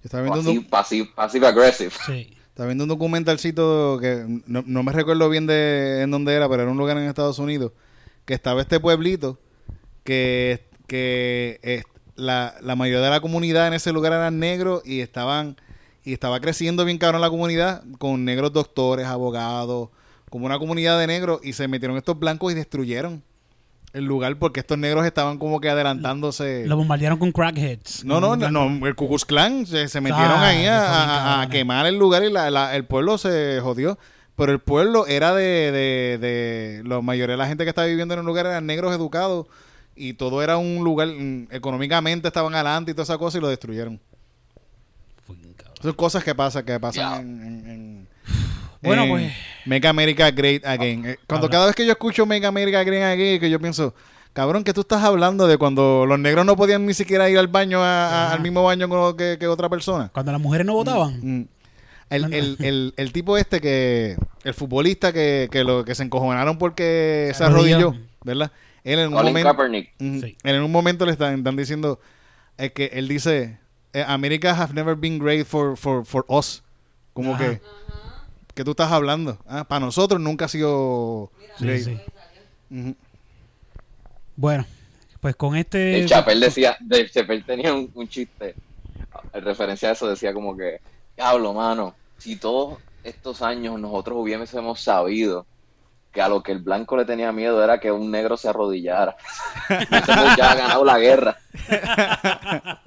Estaba 0.02 0.22
viendo, 0.24 0.40
un, 0.50 0.64
pasivo, 0.64 0.70
pasivo, 0.70 1.06
passive 1.14 1.46
aggressive. 1.46 1.90
Sí. 2.06 2.36
Estaba 2.60 2.68
viendo 2.68 2.84
un 2.84 2.88
documentalcito 2.88 3.96
que 4.02 4.42
no, 4.46 4.62
no 4.66 4.82
me 4.82 4.92
recuerdo 4.92 5.30
bien 5.30 5.46
de 5.46 6.02
en 6.02 6.10
dónde 6.10 6.34
era, 6.34 6.46
pero 6.46 6.64
era 6.64 6.70
un 6.70 6.76
lugar 6.76 6.98
en 6.98 7.04
Estados 7.04 7.38
Unidos, 7.38 7.72
que 8.26 8.34
estaba 8.34 8.60
este 8.60 8.78
pueblito 8.78 9.38
que, 10.04 10.68
que 10.86 11.82
la, 12.16 12.54
la 12.60 12.76
mayoría 12.76 13.00
de 13.00 13.08
la 13.08 13.22
comunidad 13.22 13.66
en 13.66 13.72
ese 13.72 13.94
lugar 13.94 14.12
eran 14.12 14.38
negros 14.38 14.82
y 14.84 15.00
estaban 15.00 15.56
y 16.04 16.12
estaba 16.12 16.38
creciendo 16.40 16.84
bien 16.84 16.98
cabrón 16.98 17.22
la 17.22 17.30
comunidad 17.30 17.82
con 17.98 18.26
negros 18.26 18.52
doctores, 18.52 19.06
abogados, 19.06 19.88
como 20.28 20.44
una 20.44 20.58
comunidad 20.58 20.98
de 20.98 21.06
negros 21.06 21.40
y 21.42 21.54
se 21.54 21.66
metieron 21.66 21.96
estos 21.96 22.18
blancos 22.18 22.52
y 22.52 22.56
destruyeron 22.56 23.22
el 23.92 24.04
lugar 24.04 24.36
porque 24.38 24.60
estos 24.60 24.78
negros 24.78 25.04
estaban 25.04 25.38
como 25.38 25.60
que 25.60 25.68
adelantándose. 25.68 26.64
Lo 26.66 26.76
bombardearon 26.76 27.18
con 27.18 27.32
crackheads. 27.32 28.04
No, 28.04 28.20
no, 28.20 28.36
no, 28.36 28.50
no, 28.50 28.86
el 28.86 28.94
Ku 28.94 29.08
Klux 29.08 29.24
Klan 29.24 29.66
se, 29.66 29.88
se 29.88 30.00
metieron 30.00 30.30
Ah, 30.30 30.48
ahí 30.48 30.66
a, 30.66 31.40
a- 31.42 31.48
quemar 31.48 31.86
el 31.86 31.96
lugar 31.98 32.22
y 32.24 32.30
la- 32.30 32.50
la- 32.50 32.76
el 32.76 32.84
pueblo 32.84 33.18
se 33.18 33.58
jodió. 33.60 33.98
Pero 34.36 34.52
el 34.52 34.58
pueblo 34.60 35.06
era 35.06 35.34
de, 35.34 35.42
de, 35.72 36.18
de 36.18 36.82
la 36.86 37.00
mayoría 37.02 37.34
de 37.34 37.38
la 37.38 37.46
gente 37.48 37.64
que 37.64 37.70
estaba 37.70 37.86
viviendo 37.88 38.14
en 38.14 38.20
el 38.20 38.26
lugar 38.26 38.46
eran 38.46 38.64
negros 38.64 38.94
educados 38.94 39.46
y 39.94 40.14
todo 40.14 40.42
era 40.42 40.56
un 40.56 40.82
lugar, 40.82 41.08
mm, 41.08 41.48
económicamente 41.50 42.28
estaban 42.28 42.54
adelante 42.54 42.92
y 42.92 42.94
toda 42.94 43.02
esa 43.04 43.18
cosa 43.18 43.36
y 43.36 43.40
lo 43.42 43.48
destruyeron. 43.48 44.00
Son 45.82 45.92
cosas 45.94 46.22
que 46.24 46.34
pasan, 46.34 46.64
que 46.64 46.78
pasan 46.78 47.12
Ya. 47.14 47.20
en, 47.20 47.42
en- 47.42 47.70
en- 47.70 47.99
Bueno, 48.82 49.02
en 49.04 49.10
pues. 49.10 49.32
Make 49.66 49.86
America 49.88 50.30
Great 50.30 50.64
Again. 50.64 51.04
Eh, 51.06 51.18
Cuando 51.26 51.46
Habla. 51.46 51.52
cada 51.56 51.66
vez 51.66 51.74
que 51.76 51.84
yo 51.84 51.92
escucho 51.92 52.24
Make 52.26 52.46
America 52.46 52.82
Great 52.82 53.02
Again, 53.04 53.38
que 53.40 53.50
yo 53.50 53.60
pienso, 53.60 53.94
cabrón, 54.32 54.64
que 54.64 54.72
tú 54.72 54.80
estás 54.82 55.02
hablando 55.04 55.46
de 55.46 55.58
cuando 55.58 56.06
los 56.06 56.18
negros 56.18 56.46
no 56.46 56.56
podían 56.56 56.86
ni 56.86 56.94
siquiera 56.94 57.28
ir 57.28 57.38
al 57.38 57.48
baño, 57.48 57.82
a- 57.82 58.06
a- 58.08 58.26
Ajá. 58.26 58.34
al 58.34 58.40
mismo 58.40 58.62
baño 58.64 59.16
que, 59.16 59.36
que 59.38 59.46
otra 59.46 59.68
persona. 59.68 60.10
Cuando 60.14 60.32
las 60.32 60.40
mujeres 60.40 60.66
no 60.66 60.72
votaban. 60.74 61.20
Mm. 61.22 61.48
El, 62.10 62.34
el, 62.34 62.56
el, 62.60 62.94
el 62.96 63.12
tipo 63.12 63.36
este 63.36 63.60
que, 63.60 64.16
el 64.42 64.54
futbolista 64.54 65.12
que, 65.12 65.48
que, 65.52 65.62
lo, 65.62 65.84
que 65.84 65.94
se 65.94 66.02
encojonaron 66.02 66.58
porque 66.58 67.30
se 67.36 67.44
arrodilló. 67.44 67.94
¿verdad? 68.24 68.50
Él 68.82 68.98
en 68.98 69.08
un 69.08 69.12
Colin 69.14 69.28
momento, 69.32 69.48
Kaepernick. 69.50 69.90
Ujú. 70.00 70.20
Sí. 70.22 70.36
Él 70.42 70.54
en 70.56 70.62
un 70.62 70.72
momento 70.72 71.06
le 71.06 71.12
están, 71.12 71.38
están 71.38 71.54
diciendo 71.56 72.00
es 72.56 72.72
que 72.72 72.86
él 72.94 73.06
dice 73.08 73.58
eh, 73.92 74.04
America 74.08 74.50
have 74.54 74.74
never 74.74 74.96
been 74.96 75.18
great 75.18 75.46
for, 75.46 75.76
for, 75.76 76.04
for 76.04 76.24
us. 76.28 76.62
Como 77.12 77.34
Ajá. 77.34 77.44
que 77.44 77.60
¿qué 78.60 78.64
tú 78.64 78.72
estás 78.72 78.92
hablando? 78.92 79.38
Ah, 79.48 79.64
para 79.64 79.86
nosotros 79.86 80.20
nunca 80.20 80.44
ha 80.44 80.48
sido 80.48 81.30
Sí. 81.58 81.98
Bueno, 84.36 84.66
pues 85.18 85.34
con 85.34 85.56
este. 85.56 86.00
El 86.00 86.06
Chapel 86.06 86.40
decía, 86.40 86.76
el 86.90 87.10
Chapel 87.10 87.42
tenía 87.42 87.72
un, 87.72 87.90
un 87.94 88.06
chiste, 88.06 88.54
en 89.32 89.44
referencia 89.44 89.88
a 89.88 89.92
eso 89.92 90.06
decía 90.06 90.34
como 90.34 90.54
que, 90.54 90.82
diablo, 91.16 91.54
mano, 91.54 91.94
si 92.18 92.36
todos 92.36 92.78
estos 93.02 93.40
años 93.40 93.80
nosotros 93.80 94.18
hubiésemos 94.18 94.78
sabido 94.78 95.46
que 96.12 96.20
a 96.20 96.28
lo 96.28 96.42
que 96.42 96.52
el 96.52 96.58
blanco 96.58 96.98
le 96.98 97.06
tenía 97.06 97.32
miedo 97.32 97.64
era 97.64 97.80
que 97.80 97.90
un 97.90 98.10
negro 98.10 98.36
se 98.36 98.50
arrodillara, 98.50 99.16
hubiésemos 99.70 100.36
ya 100.36 100.54
ganado 100.54 100.84
la 100.84 100.98
guerra. 100.98 101.38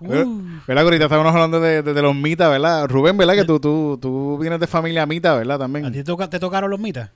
¿Verdad? 0.00 0.24
que 0.66 0.72
Ahorita 0.80 1.04
estábamos 1.04 1.32
hablando 1.34 1.60
de, 1.60 1.82
de- 1.82 1.92
de 1.94 2.02
los 2.02 2.14
mitas, 2.14 2.48
¿verdad? 2.50 2.88
Rubén, 2.88 3.16
¿verdad? 3.16 3.34
Que 3.34 3.44
tú, 3.44 3.60
tú, 3.60 3.98
tú 4.00 4.38
vienes 4.38 4.58
de 4.60 4.66
familia 4.66 5.04
mita, 5.06 5.34
¿verdad? 5.34 5.56
¿A 5.56 5.58
También. 5.60 5.92
ti 5.92 6.02
toca- 6.04 6.28
te 6.30 6.38
tocaron 6.38 6.70
los 6.70 6.80
mitas? 6.80 7.10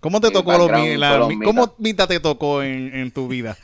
¿Cómo 0.00 0.20
te 0.20 0.28
Sí, 0.28 0.32
tocó 0.32 0.52
los 0.58 0.70
la- 0.70 0.78
mitas. 0.78 1.44
¿Cómo 1.44 1.74
mita 1.78 2.06
te 2.06 2.20
tocó 2.20 2.62
en, 2.62 2.94
en 2.94 3.10
tu 3.10 3.28
vida? 3.28 3.56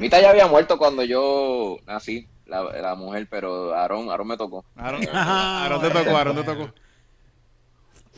Mita 0.00 0.20
ya 0.20 0.30
había 0.30 0.46
muerto 0.46 0.78
cuando 0.78 1.04
yo 1.04 1.76
nací, 1.86 2.26
la, 2.46 2.62
la 2.80 2.94
mujer, 2.94 3.26
pero 3.30 3.74
Aaron, 3.74 4.10
Aaron 4.10 4.26
me 4.26 4.36
tocó. 4.36 4.64
Aaron, 4.74 5.02
Aaron 5.12 5.80
te 5.82 5.90
tocó, 5.90 6.16
Aaron 6.16 6.36
te 6.36 6.42
tocó. 6.44 6.70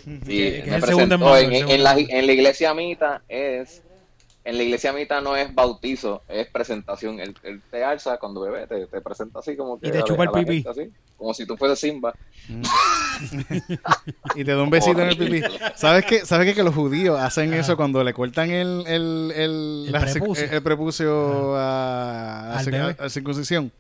Sí, 0.05 0.19
Que- 0.25 0.63
que 0.65 0.71
me 0.71 0.81
presentó. 0.81 1.37
En, 1.37 1.53
el 1.53 1.63
en- 1.63 1.69
en 1.71 1.83
la, 1.83 1.99
en 1.99 2.27
la 2.27 2.33
iglesia 2.33 2.73
mita 2.75 3.23
es. 3.29 3.83
En 4.49 4.57
la 4.57 4.63
iglesia 4.63 4.95
mita 4.95 5.21
no 5.21 5.37
es 5.37 5.55
bautizo, 5.55 6.23
es 6.27 6.47
presentación. 6.49 7.21
Él, 7.21 7.37
él 7.43 7.61
te 7.71 7.85
alza 7.85 8.17
cuando 8.17 8.41
bebé, 8.41 8.67
te, 8.67 8.87
te 8.87 9.01
presenta 9.03 9.41
así 9.41 9.55
como 9.55 9.79
que. 9.79 9.89
Y 9.89 9.91
te 9.91 9.99
a 9.99 10.05
chupa 10.05 10.23
el 10.23 10.31
a 10.31 10.33
pipí. 10.33 10.65
así, 10.67 10.91
como 11.19 11.35
si 11.35 11.45
tú 11.45 11.55
fueses 11.59 11.79
Simba. 11.79 12.15
Y 14.37 14.45
te 14.45 14.53
da 14.55 14.63
un 14.63 14.71
besito 14.71 15.03
en 15.03 15.09
el 15.09 15.19
pipí. 15.19 15.43
¿Sabes 15.75 16.07
qué? 16.07 16.25
¿Sabes 16.25 16.47
qué? 16.47 16.55
Que 16.55 16.63
los 16.63 16.75
judíos 16.75 17.21
hacen 17.21 17.53
eso 17.53 17.77
cuando 17.77 18.03
le 18.03 18.15
cortan 18.15 18.51
el, 18.51 18.85
el, 18.87 19.33
el, 19.37 19.85
El 19.87 19.93
la 19.93 20.01
prepucio. 20.01 20.51
el 20.51 20.63
prepucio 20.63 21.55
a, 21.57 22.59
a 22.59 22.63
bebé. 22.63 22.97
a 22.99 23.09
circuncisión? 23.11 23.71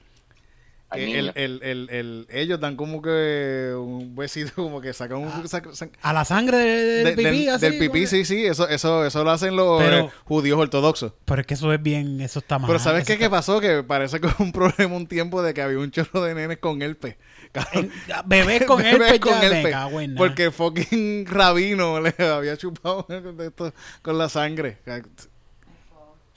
El, 0.91 1.33
el, 1.35 1.61
el, 1.63 1.91
el- 1.91 2.27
ellos 2.31 2.59
dan 2.61 2.75
como 2.77 3.03
que 3.03 3.75
un 3.77 4.17
besito, 4.17 4.53
como 4.55 4.81
que 4.81 4.95
sacan 4.95 5.19
un... 5.19 5.31
sac- 5.45 5.71
sac- 5.73 5.91
A 6.01 6.15
la 6.15 6.25
sangre 6.25 6.57
del 6.57 7.05
de- 7.05 7.11
pipí, 7.13 7.45
del, 7.45 7.49
así, 7.55 7.67
del 7.67 7.79
pipí, 7.79 8.07
sí, 8.07 8.25
sí, 8.25 8.47
eso, 8.47 8.67
eso, 8.69 9.05
eso 9.05 9.23
lo 9.23 9.31
hacen 9.31 9.55
los 9.55 9.83
Pero- 9.83 9.99
eh, 10.07 10.11
judíos 10.25 10.59
ortodoxos. 10.59 11.13
Pero 11.27 11.43
es 11.43 11.47
que 11.47 11.55
eso 11.55 11.71
es 11.75 11.83
bien, 11.83 12.23
eso 12.23 12.39
está 12.39 12.59
mal. 12.59 12.69
Pero 12.69 12.79
¿sabes 12.79 13.05
qué, 13.05 13.19
qué 13.19 13.25
está- 13.25 13.37
pasó? 13.37 13.61
Que 13.61 13.83
parece 13.83 14.19
que 14.19 14.29
hubo 14.29 14.37
un 14.43 14.53
problema 14.53 14.97
un 14.97 15.07
tiempo 15.07 15.43
de 15.43 15.53
que 15.53 15.61
había 15.61 15.79
un 15.79 15.91
chorro 15.91 16.23
de 16.23 16.35
nenes 16.35 16.57
con 16.59 16.81
herpes. 16.81 17.17
Bebés 18.25 18.65
con 18.65 18.79
Bebés 18.83 18.95
herpes 18.95 19.21
con 19.21 19.33
ya, 19.41 19.47
herpes. 19.47 19.73
cago 19.73 20.01
en. 20.01 20.15
Porque 20.15 20.51
fucking 20.51 21.27
rabino 21.31 22.01
le 22.01 22.15
había 22.19 22.57
chupado 22.57 23.07
esto 23.41 23.75
con 24.03 24.17
la 24.17 24.29
sangre. 24.31 24.79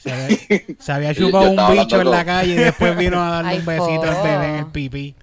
Se 0.02 0.12
había, 0.12 0.38
se 0.80 0.92
había 0.92 1.12
Yo- 1.14 1.28
chupado 1.28 1.52
un 1.52 1.72
bicho 1.78 2.02
en 2.02 2.10
la 2.10 2.18
con- 2.18 2.26
calle 2.26 2.54
y 2.54 2.56
después 2.56 2.98
vino 2.98 3.22
a 3.24 3.30
darle 3.30 3.52
Ay, 3.52 3.60
un 3.60 3.66
besito 3.66 4.02
al 4.04 4.24
bebé 4.24 4.46
en 4.50 4.56
el 4.56 4.66
pipí. 4.68 5.16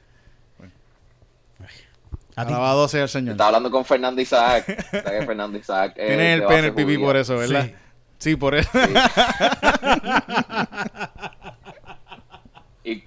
Alabado 2.37 2.87
sea 2.87 3.03
el 3.03 3.09
Señor. 3.09 3.33
Estaba 3.33 3.49
hablando 3.49 3.69
con 3.73 3.85
Fernando 3.85 4.21
Isaac. 4.23 4.65
¿Sabes 4.93 5.21
que 5.21 5.27
Fernando 5.27 5.59
Isaac. 5.59 5.95
es 5.97 6.07
Tienes 6.07 6.41
el 6.41 6.47
pene 6.47 6.69
el 6.69 6.75
pipí 6.75 6.97
por 6.97 7.17
eso, 7.17 7.37
¿verdad? 7.37 7.65
Sí. 7.67 7.75
Sí, 8.19 8.37
por 8.37 8.55
eso. 8.55 8.71
Y... 12.85 13.03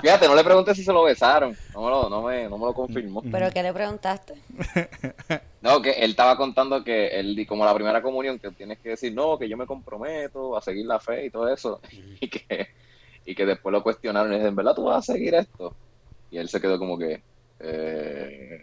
Fíjate, 0.00 0.26
no 0.28 0.34
le 0.34 0.44
pregunté 0.44 0.74
si 0.74 0.82
se 0.84 0.92
lo 0.92 1.02
besaron. 1.04 1.56
No 1.74 1.82
me 1.82 1.90
lo, 1.90 2.08
no 2.08 2.22
me, 2.22 2.48
no 2.48 2.58
me 2.58 2.66
lo 2.66 2.74
confirmó. 2.74 3.22
¿Pero 3.30 3.50
qué 3.52 3.62
le 3.62 3.72
preguntaste? 3.72 4.34
No, 5.60 5.80
que 5.80 5.92
él 5.92 6.10
estaba 6.10 6.36
contando 6.36 6.84
que 6.84 7.06
él, 7.18 7.46
como 7.48 7.64
la 7.64 7.72
primera 7.74 8.02
comunión, 8.02 8.38
que 8.38 8.50
tienes 8.50 8.78
que 8.80 8.90
decir, 8.90 9.14
no, 9.14 9.38
que 9.38 9.48
yo 9.48 9.56
me 9.56 9.64
comprometo 9.66 10.58
a 10.58 10.60
seguir 10.60 10.84
la 10.84 11.00
fe 11.00 11.24
y 11.26 11.30
todo 11.30 11.48
eso. 11.48 11.80
Y 12.20 12.28
que, 12.28 12.68
y 13.24 13.34
que 13.34 13.46
después 13.46 13.72
lo 13.72 13.82
cuestionaron 13.82 14.28
y 14.30 14.34
le 14.34 14.40
dicen, 14.40 14.54
¿verdad 14.54 14.74
tú 14.74 14.84
vas 14.84 15.08
a 15.08 15.12
seguir 15.14 15.34
esto? 15.34 15.74
Y 16.30 16.36
él 16.36 16.50
se 16.50 16.60
quedó 16.60 16.78
como 16.78 16.98
que... 16.98 17.22
eh. 17.60 18.62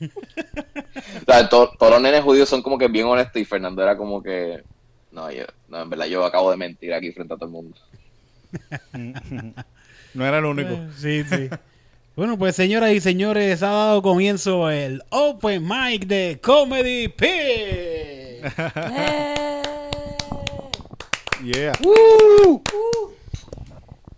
o 0.02 1.24
sea, 1.32 1.48
to- 1.48 1.72
todos 1.78 1.92
los 1.92 2.02
nenes 2.02 2.22
judíos 2.22 2.48
son 2.48 2.60
como 2.62 2.76
que 2.76 2.88
bien 2.88 3.06
honestos 3.06 3.40
y 3.40 3.44
Fernando 3.46 3.82
era 3.82 3.96
como 3.96 4.22
que... 4.22 4.62
No, 5.10 5.30
yo, 5.32 5.44
no, 5.68 5.80
en 5.80 5.88
verdad 5.88 6.06
yo 6.06 6.24
acabo 6.26 6.50
de 6.50 6.58
mentir 6.58 6.92
aquí 6.92 7.10
frente 7.12 7.32
a 7.32 7.36
todo 7.38 7.46
el 7.46 7.52
mundo. 7.52 7.76
No 10.14 10.26
era 10.26 10.38
el 10.38 10.44
único. 10.44 10.70
Eh, 10.70 10.88
Sí, 10.96 11.24
sí. 11.24 11.48
Bueno, 12.16 12.36
pues 12.36 12.56
señoras 12.56 12.90
y 12.90 13.00
señores, 13.00 13.62
ha 13.62 13.68
dado 13.68 14.02
comienzo 14.02 14.70
el 14.70 15.02
Open 15.10 15.62
Mic 15.68 16.06
de 16.06 16.40
Comedy 16.42 17.06
Pig. 17.08 17.28
¡Eh! 18.96 19.62
Yeah. 21.44 21.72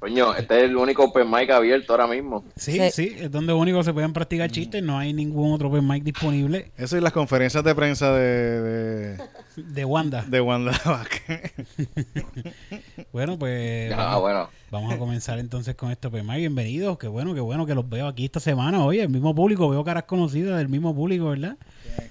Coño, 0.01 0.35
este 0.35 0.57
es 0.59 0.65
el 0.65 0.77
único 0.79 1.05
open 1.05 1.31
mic 1.31 1.51
abierto 1.51 1.93
ahora 1.93 2.07
mismo. 2.07 2.43
Sí, 2.57 2.73
Sí. 2.73 2.91
sí, 2.91 3.17
es 3.19 3.31
donde 3.31 3.53
único 3.53 3.83
se 3.83 3.93
pueden 3.93 4.15
practicar 4.15 4.51
chistes, 4.51 4.83
no 4.83 4.99
hay 4.99 5.13
ningún 5.13 5.53
otro 5.53 5.69
Open 5.69 5.87
Mic 5.87 6.03
disponible 6.03 6.71
Eso 6.79 6.97
y 6.97 7.03
las 7.03 7.13
conferencias 7.13 7.63
de 7.63 7.75
prensa 7.75 8.11
de, 8.15 8.61
de, 8.63 9.19
de 9.57 9.85
Wanda. 9.85 10.25
de 10.27 10.41
Wanda. 10.41 10.73
Bueno, 13.13 13.39
pues 13.39 13.93
Ah, 13.93 13.97
vamos, 13.97 14.21
bueno. 14.23 14.49
vamos 14.71 14.95
a 14.95 14.99
comenzar 14.99 15.39
entonces 15.39 15.75
con 15.75 15.91
este 15.91 16.09
Open 16.09 16.27
Mic. 16.27 16.37
Bienvenidos, 16.39 16.97
qué 16.97 17.07
bueno, 17.09 17.35
qué 17.35 17.41
bueno 17.41 17.67
que 17.67 17.75
los 17.75 17.87
veo 17.89 18.07
aquí 18.07 18.25
esta 18.25 18.41
semana. 18.41 18.83
Oye, 18.85 19.03
el 19.03 19.09
mismo 19.11 19.35
público, 19.35 19.69
veo 19.69 19.85
caras 19.85 20.05
conocidas 20.05 20.57
del 20.57 20.69
mismo 20.71 20.95
público, 20.95 21.29
¿verdad? 21.29 21.57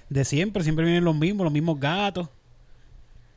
De 0.08 0.24
siempre, 0.24 0.62
siempre 0.62 0.84
vienen 0.84 1.04
los 1.04 1.16
mismos, 1.16 1.42
los 1.44 1.52
mismos 1.52 1.80
gatos. 1.80 2.28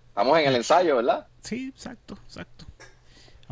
Estamos 0.10 0.38
en 0.38 0.45
el 0.47 0.56
ensayo, 0.58 0.97
¿verdad? 0.97 1.26
Sí, 1.41 1.70
exacto, 1.74 2.20
exacto. 2.28 2.66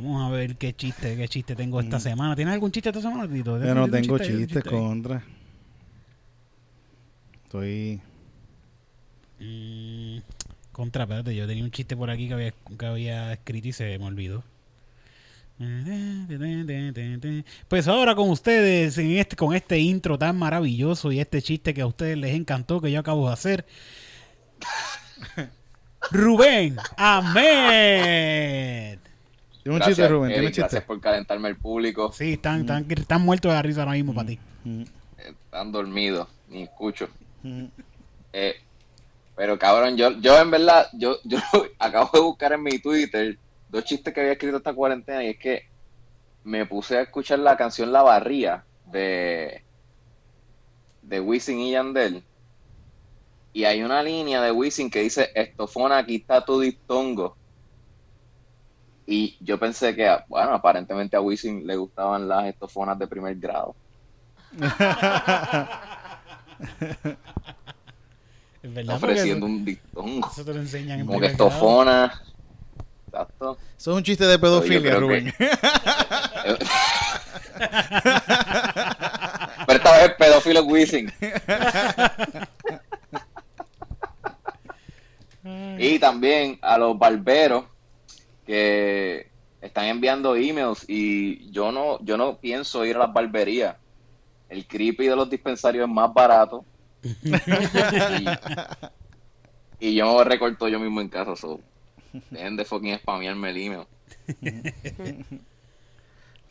Vamos 0.02 0.24
a 0.24 0.36
ver 0.36 0.56
qué 0.56 0.76
chiste, 0.76 1.16
qué 1.16 1.28
chiste 1.28 1.56
tengo 1.56 1.80
esta 1.80 2.00
semana. 2.00 2.36
¿Tienes 2.36 2.56
algún 2.56 2.72
chiste 2.72 2.90
esta 2.90 3.02
semana, 3.02 3.32
Tito? 3.32 3.60
Yo 3.60 3.76
no 3.76 3.84
¿Tienes 3.84 3.84
un 3.84 3.92
tengo 3.92 4.18
chistes 4.18 4.48
chiste 4.48 4.62
contra. 4.64 5.24
Estoy. 7.44 8.02
Mm, 9.40 10.18
contra, 10.72 11.04
espérate, 11.04 11.36
yo 11.36 11.46
tenía 11.46 11.64
un 11.64 11.70
chiste 11.70 11.96
por 11.96 12.10
aquí 12.10 12.28
que 12.28 12.34
había, 12.34 12.54
que 12.80 12.86
había 12.86 13.34
escrito 13.34 13.68
y 13.68 13.74
se 13.74 14.00
me 14.00 14.06
olvidó. 14.06 14.44
Pues 17.68 17.88
ahora 17.88 18.16
con 18.16 18.32
ustedes, 18.32 18.98
en 18.98 19.12
este, 19.12 19.36
con 19.36 19.54
este 19.54 19.78
intro 19.78 20.18
tan 20.18 20.36
maravilloso 20.36 21.12
y 21.12 21.20
este 21.20 21.44
chiste 21.44 21.76
que 21.76 21.82
a 21.82 21.86
ustedes 21.86 22.18
les 22.18 22.34
encantó 22.34 22.82
que 22.82 22.92
yo 22.92 23.00
acabo 23.00 23.28
de 23.28 23.34
hacer. 23.34 23.68
Rubén 26.12 26.78
Ahmed. 26.98 29.01
Tiene 29.64 29.78
un 29.78 29.82
chiste, 29.84 30.08
Rubén. 30.08 30.30
Tiene 30.32 30.46
un 30.48 30.52
chiste. 30.52 30.62
Gracias 30.62 30.84
por 30.84 31.00
calentarme 31.00 31.50
el 31.50 31.56
público. 31.58 32.12
Sí, 32.12 32.34
están, 32.34 32.62
están, 32.62 32.86
están 32.90 33.22
muertos 33.22 33.54
de 33.54 33.62
risa 33.62 33.82
ahora 33.82 33.94
mismo 33.94 34.14
para 34.14 34.28
ti. 34.28 34.40
Mm, 34.64 34.84
Están 35.18 35.72
dormidos, 35.72 36.28
ni 36.50 36.64
escucho. 36.64 37.08
mm. 37.44 37.66
Eh, 38.34 38.56
pero 39.36 39.58
cabrón, 39.60 39.98
yo, 39.98 40.12
yo 40.20 40.40
en 40.40 40.52
verdad, 40.52 40.88
yo, 40.94 41.18
yo 41.24 41.40
acabo 41.80 42.10
de 42.14 42.20
buscar 42.22 42.54
en 42.54 42.64
mi 42.64 42.80
Twitter 42.80 43.38
dos 43.70 43.84
chistes 43.86 44.14
que 44.14 44.20
había 44.22 44.34
escrito 44.34 44.58
esta 44.58 44.74
cuarentena 44.74 45.24
y 45.24 45.30
es 45.30 45.38
que 45.38 45.66
me 46.44 46.66
puse 46.66 46.98
a 46.98 47.02
escuchar 47.02 47.40
la 47.40 47.56
canción 47.58 47.92
La 47.92 48.02
Barría 48.04 48.64
de, 48.86 49.64
de 51.02 51.20
Wisin 51.20 51.60
y 51.60 51.72
Yandel. 51.72 52.24
Y 53.54 53.66
hay 53.66 53.84
una 53.84 54.02
línea 54.02 54.42
de 54.42 54.52
Wisin 54.52 54.90
que 54.90 55.02
dice, 55.02 55.30
estofona, 55.36 56.00
aquí 56.00 56.16
está 56.16 56.44
tu 56.46 56.60
diptongo. 56.60 57.36
Y 59.12 59.36
yo 59.42 59.60
pensé 59.60 59.94
que, 59.94 60.10
bueno, 60.30 60.54
aparentemente 60.54 61.18
a 61.18 61.22
Wisin 61.22 61.68
le 61.68 61.76
gustaban 61.76 62.30
las 62.30 62.46
estofonas 62.46 62.98
de 62.98 63.08
primer 63.08 63.36
grado. 63.36 63.76
Es 68.64 68.72
verdad, 68.76 69.00
porque 69.00 69.14
ofreciendo 69.16 69.48
eso, 69.48 69.56
un 69.56 69.66
diptongo. 69.66 70.30
eso 70.32 70.46
te 70.46 70.54
lo 70.54 70.60
enseñan 70.62 71.00
en 71.00 71.08
Como 71.08 71.20
que 71.20 71.26
primer 71.30 71.38
grado. 71.38 71.50
estofona. 71.50 72.22
Exacto. 73.08 73.58
Eso 73.78 73.92
es 73.92 73.98
un 73.98 74.04
chiste 74.04 74.26
de 74.26 74.40
pedofilia, 74.40 74.96
Rubén. 74.98 75.34
Pero 79.66 79.78
esta 79.78 79.92
vez 79.92 80.04
es 80.04 80.14
pedófilo 80.14 80.64
Wisin. 80.64 81.12
y 85.80 86.00
también 86.00 86.60
a 86.62 86.78
los 86.78 86.98
barberos 86.98 87.66
que 88.52 89.32
están 89.62 89.86
enviando 89.86 90.36
emails 90.36 90.84
y 90.86 91.50
yo 91.52 91.72
no, 91.72 92.04
yo 92.04 92.18
no 92.18 92.38
pienso 92.38 92.84
ir 92.84 92.98
a 92.98 93.00
las 93.00 93.14
barberías. 93.14 93.78
El 94.50 94.68
creepy 94.68 95.08
de 95.08 95.16
los 95.16 95.30
dispensarios 95.30 95.88
es 95.88 95.94
más 95.94 96.14
barato. 96.14 96.66
y, 99.80 99.88
y 99.88 99.96
yo 99.96 100.18
me 100.18 100.24
recorto 100.26 100.68
yo 100.68 100.82
mismo 100.82 101.00
en 101.00 101.08
casa. 101.08 101.34
So. 101.38 101.62
Dejen 102.30 102.58
de 102.58 102.66
fucking 102.66 103.00
spamearme 103.00 103.52
el 103.52 103.58
email. 103.58 103.86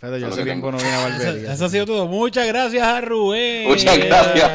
Fíjate, 0.01 0.21
yo 0.21 0.29
hace 0.29 0.43
tiempo 0.45 0.69
tengo. 0.71 0.73
no 0.73 0.79
vine 0.79 0.91
a 0.91 1.09
Eso, 1.09 1.25
barbería. 1.27 1.53
eso 1.53 1.65
ha 1.65 1.69
sido 1.69 1.87
todo. 1.87 2.07
Muchas 2.07 2.47
gracias 2.47 2.83
a 2.83 3.01
Rubén. 3.03 3.69
Muchas 3.69 3.99
gracias. 3.99 4.51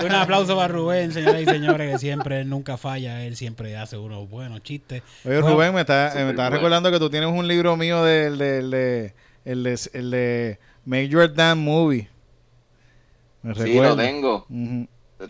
Un 0.04 0.12
aplauso 0.12 0.56
para 0.56 0.68
Rubén, 0.68 1.12
señoras 1.12 1.42
y 1.42 1.44
señores, 1.44 1.92
que 1.92 1.98
siempre, 1.98 2.40
él 2.40 2.48
nunca 2.48 2.76
falla, 2.76 3.24
él 3.24 3.36
siempre 3.36 3.76
hace 3.76 3.96
unos 3.96 4.28
buenos 4.28 4.62
chistes. 4.64 5.02
Oye, 5.24 5.40
Bueno, 5.40 5.54
Rubén, 5.54 5.74
me 5.74 5.82
está, 5.82 6.10
me 6.16 6.30
está 6.30 6.42
bueno. 6.42 6.50
recordando 6.50 6.90
que 6.90 6.98
tú 6.98 7.08
tienes 7.08 7.30
un 7.30 7.46
libro 7.46 7.76
mío 7.76 8.02
del 8.04 8.36
del 8.36 8.70
de, 8.72 9.14
el 9.44 9.62
de, 9.62 9.78
el 9.92 10.10
de 10.10 10.58
Make 10.84 11.08
Your 11.08 11.32
Damn 11.32 11.60
Movie. 11.60 12.08
Me 13.42 13.54
Sí, 13.54 13.60
recuerdo. 13.60 13.96
lo 13.96 14.02
tengo. 14.02 14.46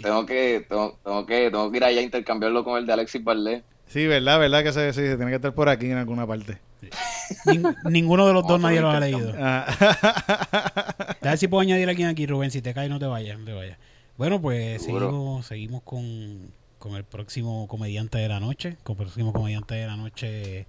Tengo 0.00 0.26
que, 0.26 0.64
tengo, 0.68 0.98
tengo 1.04 1.26
que, 1.26 1.50
tengo 1.50 1.70
que 1.70 1.76
ir 1.76 1.84
allá 1.84 2.00
a 2.00 2.02
intercambiarlo 2.02 2.64
con 2.64 2.78
el 2.78 2.86
de 2.86 2.92
Alexis 2.94 3.22
Barlet. 3.22 3.62
Sí, 3.86 4.06
verdad, 4.06 4.38
verdad 4.40 4.62
que 4.64 4.72
se, 4.72 4.92
sí, 4.92 5.00
se 5.02 5.16
tiene 5.16 5.30
que 5.30 5.36
estar 5.36 5.52
por 5.54 5.68
aquí 5.68 5.86
en 5.90 5.98
alguna 5.98 6.26
parte. 6.26 6.58
nin- 7.46 7.76
ninguno 7.90 8.26
de 8.26 8.32
los 8.32 8.46
dos 8.46 8.60
nadie 8.60 8.80
lo 8.80 8.90
ha 8.90 9.00
leído. 9.00 9.32
Ah, 9.38 9.66
A 11.20 11.28
ver 11.28 11.38
si 11.38 11.48
puedo 11.48 11.60
añadir 11.62 11.88
a 11.88 11.90
alguien 11.90 12.08
aquí, 12.08 12.26
Rubén. 12.26 12.50
Si 12.50 12.60
te 12.62 12.74
caes, 12.74 12.90
no 12.90 12.98
te 12.98 13.06
vayas. 13.06 13.38
No 13.38 13.44
te 13.44 13.52
vayas. 13.52 13.78
Bueno, 14.16 14.40
pues 14.40 14.82
Seguro. 14.82 15.08
seguimos, 15.10 15.46
seguimos 15.46 15.82
con, 15.82 16.50
con 16.78 16.94
el 16.96 17.04
próximo 17.04 17.66
comediante 17.68 18.18
de 18.18 18.28
la 18.28 18.40
noche. 18.40 18.76
Con 18.82 18.94
el 18.94 18.98
próximo 19.04 19.32
comediante 19.32 19.74
de 19.74 19.86
la 19.86 19.96
noche 19.96 20.66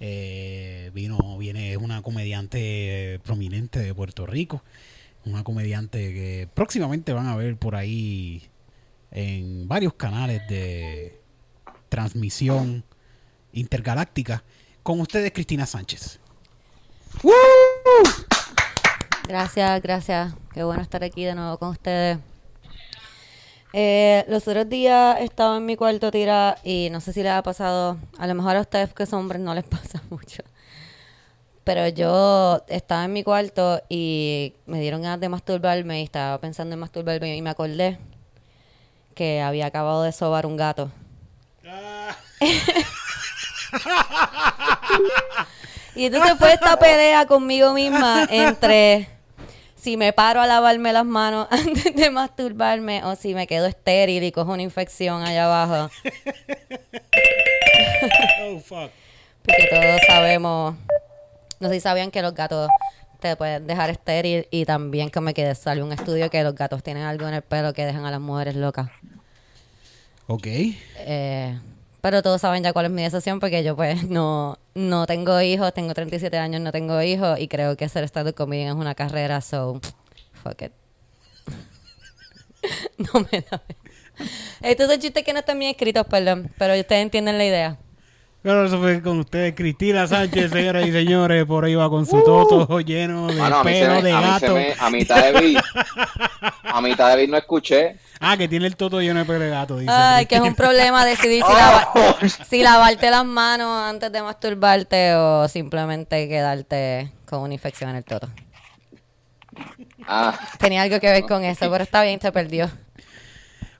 Eh, 0.00 0.90
vino, 0.94 1.16
viene, 1.38 1.70
es 1.72 1.76
una 1.78 2.02
comediante 2.02 3.20
prominente 3.22 3.78
de 3.78 3.94
Puerto 3.94 4.26
Rico. 4.26 4.62
Una 5.24 5.44
comediante 5.44 6.12
que 6.12 6.48
próximamente 6.52 7.12
van 7.12 7.28
a 7.28 7.36
ver 7.36 7.56
por 7.56 7.76
ahí 7.76 8.42
en 9.12 9.68
varios 9.68 9.94
canales 9.94 10.42
de 10.48 11.20
transmisión 11.88 12.82
intergaláctica. 13.52 14.42
Con 14.82 15.00
ustedes, 15.00 15.32
Cristina 15.32 15.64
Sánchez. 15.64 16.18
Gracias, 19.28 19.80
gracias. 19.80 20.34
Qué 20.52 20.64
bueno 20.64 20.82
estar 20.82 21.04
aquí 21.04 21.24
de 21.24 21.36
nuevo 21.36 21.56
con 21.58 21.68
ustedes. 21.68 22.18
Eh, 23.72 24.24
los 24.28 24.46
otros 24.48 24.68
días 24.68 25.20
estaba 25.20 25.56
en 25.56 25.64
mi 25.64 25.76
cuarto 25.76 26.10
tirada 26.10 26.58
y 26.64 26.88
no 26.90 27.00
sé 27.00 27.12
si 27.12 27.22
les 27.22 27.32
ha 27.32 27.42
pasado, 27.42 27.96
a 28.18 28.26
lo 28.26 28.34
mejor 28.34 28.56
a 28.56 28.60
ustedes 28.60 28.92
que 28.92 29.06
son 29.06 29.20
hombres 29.20 29.40
no 29.40 29.54
les 29.54 29.64
pasa 29.68 30.02
mucho. 30.10 30.42
Pero 31.62 31.86
yo 31.86 32.64
estaba 32.66 33.04
en 33.04 33.12
mi 33.12 33.22
cuarto 33.22 33.80
y 33.88 34.54
me 34.66 34.80
dieron 34.80 35.02
ganas 35.02 35.20
de 35.20 35.28
masturbarme 35.28 36.00
y 36.00 36.04
estaba 36.04 36.38
pensando 36.40 36.74
en 36.74 36.80
masturbarme 36.80 37.36
y 37.36 37.40
me 37.40 37.50
acordé 37.50 37.98
que 39.14 39.40
había 39.40 39.66
acabado 39.66 40.02
de 40.02 40.10
sobar 40.10 40.44
un 40.44 40.56
gato. 40.56 40.90
y 45.94 46.06
entonces 46.06 46.36
fue 46.38 46.52
esta 46.52 46.78
pelea 46.78 47.26
conmigo 47.26 47.72
misma 47.72 48.26
entre 48.30 49.08
si 49.82 49.96
me 49.96 50.12
paro 50.12 50.40
a 50.40 50.46
lavarme 50.46 50.92
las 50.92 51.04
manos 51.04 51.48
antes 51.50 51.94
de 51.94 52.10
masturbarme 52.10 53.02
o 53.04 53.16
si 53.16 53.34
me 53.34 53.48
quedo 53.48 53.66
estéril 53.66 54.22
y 54.22 54.30
cojo 54.30 54.52
una 54.52 54.62
infección 54.62 55.22
allá 55.22 55.46
abajo. 55.46 55.90
Oh, 58.44 58.58
fuck. 58.58 58.90
Porque 59.44 59.68
todos 59.70 60.00
sabemos, 60.06 60.74
no 61.60 61.68
sé 61.68 61.74
si 61.74 61.80
sabían 61.80 62.10
que 62.10 62.20
los 62.20 62.34
gatos 62.34 62.68
te 63.20 63.36
pueden 63.36 63.66
dejar 63.66 63.90
estéril 63.90 64.48
y 64.50 64.64
también 64.64 65.10
que 65.10 65.20
me 65.20 65.32
quedé 65.32 65.54
salió 65.54 65.84
un 65.84 65.92
estudio 65.92 66.28
que 66.28 66.42
los 66.42 66.54
gatos 66.54 66.82
tienen 66.82 67.04
algo 67.04 67.28
en 67.28 67.34
el 67.34 67.42
pelo 67.42 67.72
que 67.72 67.86
dejan 67.86 68.04
a 68.04 68.10
las 68.10 68.20
mujeres 68.20 68.56
locas. 68.56 68.90
Ok. 70.26 70.46
Eh, 70.46 71.58
pero 72.02 72.20
todos 72.20 72.40
saben 72.40 72.64
ya 72.64 72.72
cuál 72.72 72.86
es 72.86 72.90
mi 72.90 73.02
decisión 73.02 73.38
porque 73.40 73.62
yo 73.62 73.76
pues 73.76 74.08
no, 74.08 74.58
no 74.74 75.06
tengo 75.06 75.40
hijos, 75.40 75.72
tengo 75.72 75.94
37 75.94 76.36
años, 76.36 76.60
no 76.60 76.72
tengo 76.72 77.00
hijos 77.00 77.38
y 77.38 77.46
creo 77.46 77.76
que 77.76 77.84
hacer 77.84 78.04
stand-up 78.04 78.34
comedian 78.34 78.70
es 78.70 78.74
una 78.74 78.94
carrera, 78.96 79.40
so 79.40 79.80
fuck 80.42 80.60
it. 80.62 80.72
no 82.98 83.26
me 83.30 83.40
da. 83.48 83.62
Estos 84.60 84.88
son 84.90 85.00
chistes 85.00 85.24
que 85.24 85.32
no 85.32 85.38
están 85.38 85.58
bien 85.58 85.70
escritos, 85.70 86.04
perdón, 86.06 86.52
pero 86.58 86.78
ustedes 86.78 87.02
entienden 87.02 87.38
la 87.38 87.44
idea. 87.44 87.78
Bueno, 88.44 88.64
eso 88.64 88.78
fue 88.80 89.00
con 89.00 89.20
ustedes, 89.20 89.54
Cristina 89.54 90.06
Sánchez, 90.08 90.50
señoras 90.50 90.84
y 90.86 90.90
señores. 90.90 91.44
Por 91.46 91.64
ahí 91.64 91.76
va 91.76 91.88
con 91.88 92.04
su 92.06 92.20
toto 92.24 92.80
lleno 92.80 93.28
de 93.28 93.34
se 93.34 93.38
pelo 93.38 93.62
me- 93.62 94.02
de 94.02 94.12
a 94.12 94.20
gato. 94.20 94.54
me- 94.54 94.74
a 94.76 94.90
mitad 94.90 95.22
de 95.22 95.32
beat, 95.40 95.64
a 96.64 96.80
mitad 96.80 97.10
de 97.10 97.16
beat 97.16 97.30
no 97.30 97.36
escuché. 97.36 97.96
Ah, 98.18 98.36
que 98.36 98.48
tiene 98.48 98.66
el 98.66 98.74
toto 98.74 99.00
lleno 99.00 99.20
de 99.20 99.26
pelo 99.26 99.38
de 99.38 99.50
gato, 99.50 99.78
dice. 99.78 99.92
Ay, 99.92 100.26
que 100.26 100.34
es 100.36 100.40
un 100.40 100.56
problema 100.56 101.04
decidir 101.06 101.44
si, 101.46 101.52
lava- 101.52 101.88
si 102.48 102.62
lavarte 102.64 103.10
las 103.10 103.24
manos 103.24 103.68
antes 103.88 104.10
de 104.10 104.22
masturbarte 104.22 105.14
o 105.14 105.46
simplemente 105.48 106.28
quedarte 106.28 107.12
con 107.26 107.42
una 107.42 107.54
infección 107.54 107.90
en 107.90 107.96
el 107.96 108.04
toto. 108.04 108.28
Ah, 110.06 110.36
Tenía 110.58 110.82
algo 110.82 110.98
que 110.98 111.10
ver 111.10 111.22
con 111.26 111.44
eso, 111.44 111.70
pero 111.70 111.84
está 111.84 112.02
bien, 112.02 112.20
se 112.20 112.32
perdió. 112.32 112.68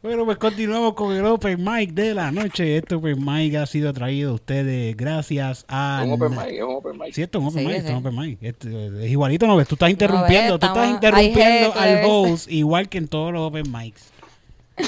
Bueno, 0.03 0.25
pues 0.25 0.37
continuamos 0.37 0.95
con 0.95 1.15
el 1.15 1.25
Open 1.25 1.63
Mic 1.63 1.93
de 1.93 2.13
la 2.13 2.33
noche. 2.33 2.77
Este 2.77 2.97
Open 2.97 3.25
Mic 3.25 3.55
ha 3.55 3.67
sido 3.67 3.93
traído 3.93 4.33
a 4.33 4.35
ustedes 4.35 4.97
gracias 4.97 5.65
a... 5.69 6.01
es 6.03 6.09
un 6.09 6.15
open 6.15 6.31
mic, 6.31 6.49
es 6.49 6.63
un 6.65 6.75
open 6.75 6.99
mic. 6.99 7.13
Sí, 7.13 7.23
esto 7.23 7.39
es 7.39 7.43
un 7.43 7.51
Open 7.51 7.63
Sí, 7.63 7.69
Mic, 7.69 7.77
sí. 7.83 7.85
es 7.87 7.91
un 7.93 7.97
Open 7.99 8.19
Mic. 8.19 8.39
Este, 8.43 9.05
es 9.05 9.11
igualito, 9.13 9.47
¿no 9.47 9.55
ves? 9.57 9.69
Tú 9.69 9.77
estás 9.77 9.91
interrumpiendo, 9.91 10.59
tú 10.59 10.67
estás 10.67 10.91
interrumpiendo 10.91 11.73
al 11.75 12.01
host 12.05 12.51
igual 12.51 12.89
que 12.89 12.99
en 12.99 13.07
todos 13.07 13.33
los 13.33 13.43
Open 13.49 13.71
Mics. 13.71 14.12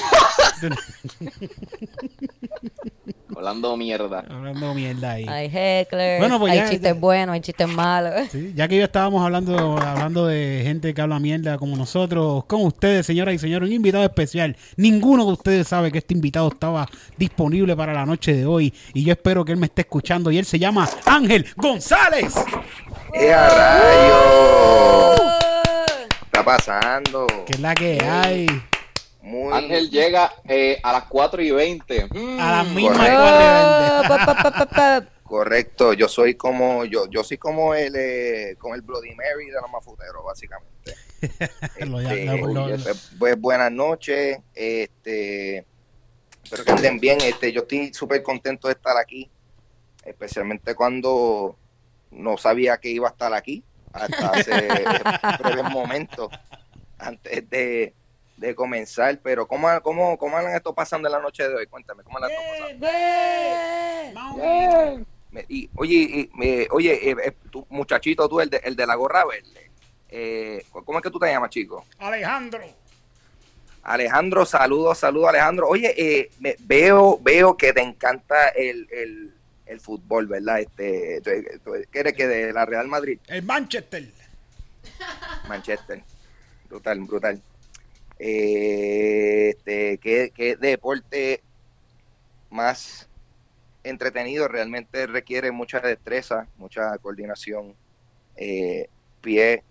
Hablando 3.35 3.75
mierda. 3.75 4.19
Hablando 4.29 4.73
mierda 4.73 5.11
ahí. 5.11 5.25
Hay 5.27 5.49
hecklers, 5.53 6.19
Bueno, 6.19 6.39
pues 6.39 6.53
hay 6.53 6.59
ya- 6.59 6.69
chistes 6.69 6.93
ya- 6.93 6.99
buenos, 6.99 7.33
hay 7.33 7.41
chistes 7.41 7.67
malos. 7.67 8.13
Sí, 8.31 8.53
ya 8.55 8.67
que 8.67 8.77
ya 8.77 8.85
estábamos 8.85 9.23
hablando, 9.23 9.77
hablando 9.77 10.25
de 10.27 10.61
gente 10.63 10.93
que 10.93 11.01
habla 11.01 11.19
mierda 11.19 11.57
como 11.57 11.75
nosotros, 11.75 12.45
con 12.45 12.63
ustedes, 12.65 13.05
señoras 13.05 13.35
y 13.35 13.39
señores, 13.39 13.67
un 13.67 13.75
invitado 13.75 14.03
especial. 14.05 14.55
Ninguno 14.77 15.25
de 15.25 15.33
ustedes 15.33 15.67
sabe 15.67 15.91
que 15.91 15.97
este 15.99 16.13
invitado 16.13 16.47
estaba 16.47 16.87
disponible 17.17 17.75
para 17.75 17.93
la 17.93 18.05
noche 18.05 18.33
de 18.33 18.45
hoy 18.45 18.73
y 18.93 19.03
yo 19.03 19.11
espero 19.13 19.43
que 19.43 19.51
él 19.51 19.57
me 19.57 19.65
esté 19.67 19.81
escuchando 19.81 20.31
y 20.31 20.37
él 20.37 20.45
se 20.45 20.57
llama 20.59 20.87
Ángel 21.05 21.45
González. 21.57 22.33
¡Eh, 23.13 23.33
a 23.33 23.49
rayo! 23.49 25.15
¿Qué 25.97 26.25
está 26.25 26.43
pasando? 26.45 27.27
Que 27.45 27.53
es 27.53 27.59
la 27.59 27.73
que 27.75 27.99
hay 28.03 28.45
Muy 29.25 29.51
Ángel 29.53 29.89
llega 29.89 30.31
eh, 30.47 30.79
a 30.83 30.93
las 30.93 31.05
4 31.05 31.41
y 31.41 31.49
20. 31.51 32.07
Mm. 32.13 32.39
a 32.39 32.51
las 32.63 32.67
mismas 32.67 32.97
Correcto. 32.97 33.17
cuatro 33.19 33.79
de 33.81 33.89
Oh, 33.97 34.01
pa, 34.07 34.25
pa, 34.25 34.43
pa, 34.43 34.51
pa, 34.51 34.65
pa. 35.01 35.07
correcto. 35.23 35.93
Yo 35.93 36.07
soy 36.07 36.35
como 36.35 36.85
yo, 36.85 37.09
yo 37.09 37.23
soy 37.23 37.37
como 37.39 37.73
el 37.73 37.95
eh, 37.97 38.55
como 38.59 38.75
el 38.75 38.81
Bloody 38.81 39.15
Mary 39.15 39.47
de 39.47 39.59
los 39.61 39.71
mafuteros, 39.71 40.23
básicamente. 40.23 40.93
Lo- 41.87 42.01
ya- 42.01 42.13
Este, 42.13 42.37
lo- 42.37 42.47
lo- 42.67 42.83
pues, 42.83 43.11
pues, 43.17 43.39
buenas 43.41 43.71
noches. 43.71 44.37
Este, 44.53 45.65
espero 46.43 46.63
que 46.63 46.71
anden 46.71 46.99
bien. 46.99 47.17
Este, 47.21 47.51
yo 47.51 47.61
estoy 47.61 47.91
súper 47.95 48.21
contento 48.21 48.67
de 48.67 48.73
estar 48.75 48.95
aquí, 48.97 49.31
especialmente 50.03 50.75
cuando 50.75 51.57
no 52.11 52.37
sabía 52.37 52.77
que 52.77 52.89
iba 52.89 53.07
a 53.07 53.11
estar 53.11 53.33
aquí 53.33 53.63
hasta 53.91 54.29
hace 54.29 54.51
breves 55.43 55.71
momentos 55.71 56.29
antes 56.99 57.49
de, 57.49 57.93
de 58.37 58.55
comenzar. 58.55 59.19
Pero 59.21 59.47
¿cómo, 59.47 59.67
cómo, 59.81 60.17
cómo 60.17 60.37
han 60.37 60.47
estado 60.55 60.73
pasando 60.75 61.07
en 61.07 61.13
la 61.13 61.19
noche 61.19 61.47
de 61.47 61.55
hoy? 61.55 61.67
Cuéntame, 61.67 62.03
¿cómo 62.03 62.19
la 62.19 62.27
están 62.27 62.43
pasando? 62.51 62.87
Me- 65.31 65.45
y, 65.49 65.69
oye, 65.75 65.95
y, 65.95 66.29
me- 66.35 66.67
oye, 66.71 67.09
eh, 67.11 67.15
eh, 67.25 67.33
tú, 67.51 67.65
muchachito, 67.69 68.29
tú, 68.29 68.39
el 68.39 68.49
de, 68.49 68.57
el 68.63 68.75
de 68.75 68.87
la 68.87 68.95
gorra 68.95 69.25
verde. 69.25 69.69
Eh, 70.09 70.63
¿Cómo 70.71 70.99
es 70.99 71.03
que 71.03 71.11
tú 71.11 71.19
te 71.19 71.27
llamas, 71.27 71.49
chico? 71.49 71.85
Alejandro. 71.97 72.63
Alejandro, 73.83 74.45
saludos, 74.45 74.97
saludos, 74.97 75.29
Alejandro. 75.29 75.67
Oye, 75.67 75.93
eh, 75.97 76.31
me- 76.39 76.55
veo, 76.59 77.19
veo 77.21 77.55
que 77.57 77.73
te 77.73 77.81
encanta 77.81 78.47
el, 78.49 78.87
el, 78.91 79.33
el 79.65 79.79
fútbol, 79.81 80.27
¿verdad? 80.27 80.59
Este, 80.61 81.21
tú, 81.21 81.31
tú- 81.63 81.85
¿qué 81.91 81.99
eres 81.99 82.13
que 82.13 82.27
de 82.27 82.53
la 82.53 82.65
Real 82.65 82.87
Madrid? 82.87 83.19
El 83.27 83.43
Manchester. 83.43 84.07
Manchester. 85.47 86.01
Brutal, 86.69 86.99
brutal. 87.01 87.41
Eh, 88.19 89.49
este, 89.49 89.97
¿qué, 89.97 90.31
qué 90.33 90.55
deporte 90.55 91.43
más 92.49 93.09
entretenido? 93.83 94.47
Realmente 94.47 95.07
requiere 95.07 95.51
mucha 95.51 95.79
destreza, 95.79 96.47
mucha 96.57 96.97
coordinación, 96.99 97.75
eh, 98.35 98.89
pie 99.21 99.63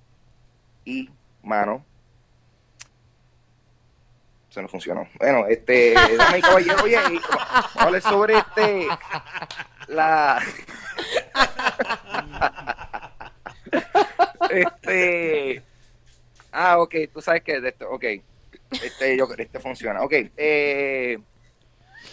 y 0.84 1.10
mano. 1.42 1.84
Eso 4.50 4.62
no 4.62 4.68
funcionó. 4.68 5.08
Bueno, 5.18 5.46
este, 5.48 5.94
dame 6.16 6.40
caballero, 6.40 6.76
oye, 6.84 6.96
vamos 7.74 8.02
sobre 8.04 8.38
este, 8.38 8.86
la, 9.88 10.40
este, 14.50 15.60
ah, 16.52 16.78
ok, 16.78 16.94
tú 17.12 17.20
sabes 17.20 17.42
que 17.42 17.60
de 17.60 17.70
esto, 17.70 17.90
ok, 17.90 18.04
este, 18.70 19.16
yo, 19.16 19.26
este 19.36 19.60
funciona, 19.60 20.02
ok, 20.02 20.12
eh, 20.36 21.18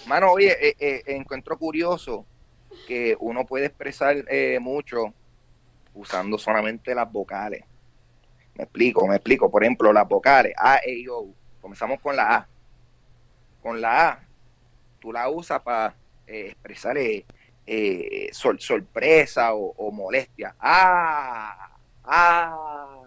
mano, 0.08 0.32
oye, 0.32 0.70
eh, 0.70 0.76
eh, 0.80 1.04
encuentro 1.08 1.58
curioso 1.58 2.26
que 2.88 3.16
uno 3.20 3.46
puede 3.46 3.66
expresar 3.66 4.16
eh, 4.30 4.60
mucho 4.60 5.14
usando 5.94 6.38
solamente 6.38 6.96
las 6.96 7.12
vocales. 7.12 7.64
Me 8.56 8.64
explico, 8.64 9.08
me 9.08 9.16
explico. 9.16 9.50
Por 9.50 9.64
ejemplo, 9.64 9.92
las 9.94 10.08
vocales 10.08 10.54
A, 10.58 10.80
E, 10.86 11.06
O. 11.10 11.28
Comenzamos 11.62 12.00
con 12.00 12.16
la 12.16 12.36
A. 12.36 12.48
Con 13.62 13.80
la 13.82 14.10
A, 14.10 14.20
tú 15.00 15.12
la 15.12 15.30
usas 15.30 15.62
para 15.62 15.96
expresar 16.26 16.98
eh, 16.98 17.26
sor- 18.32 18.62
sorpresa 18.62 19.54
o, 19.54 19.74
o 19.78 19.92
molestia. 19.92 20.56
Ah, 20.60 21.78
ah. 22.04 23.01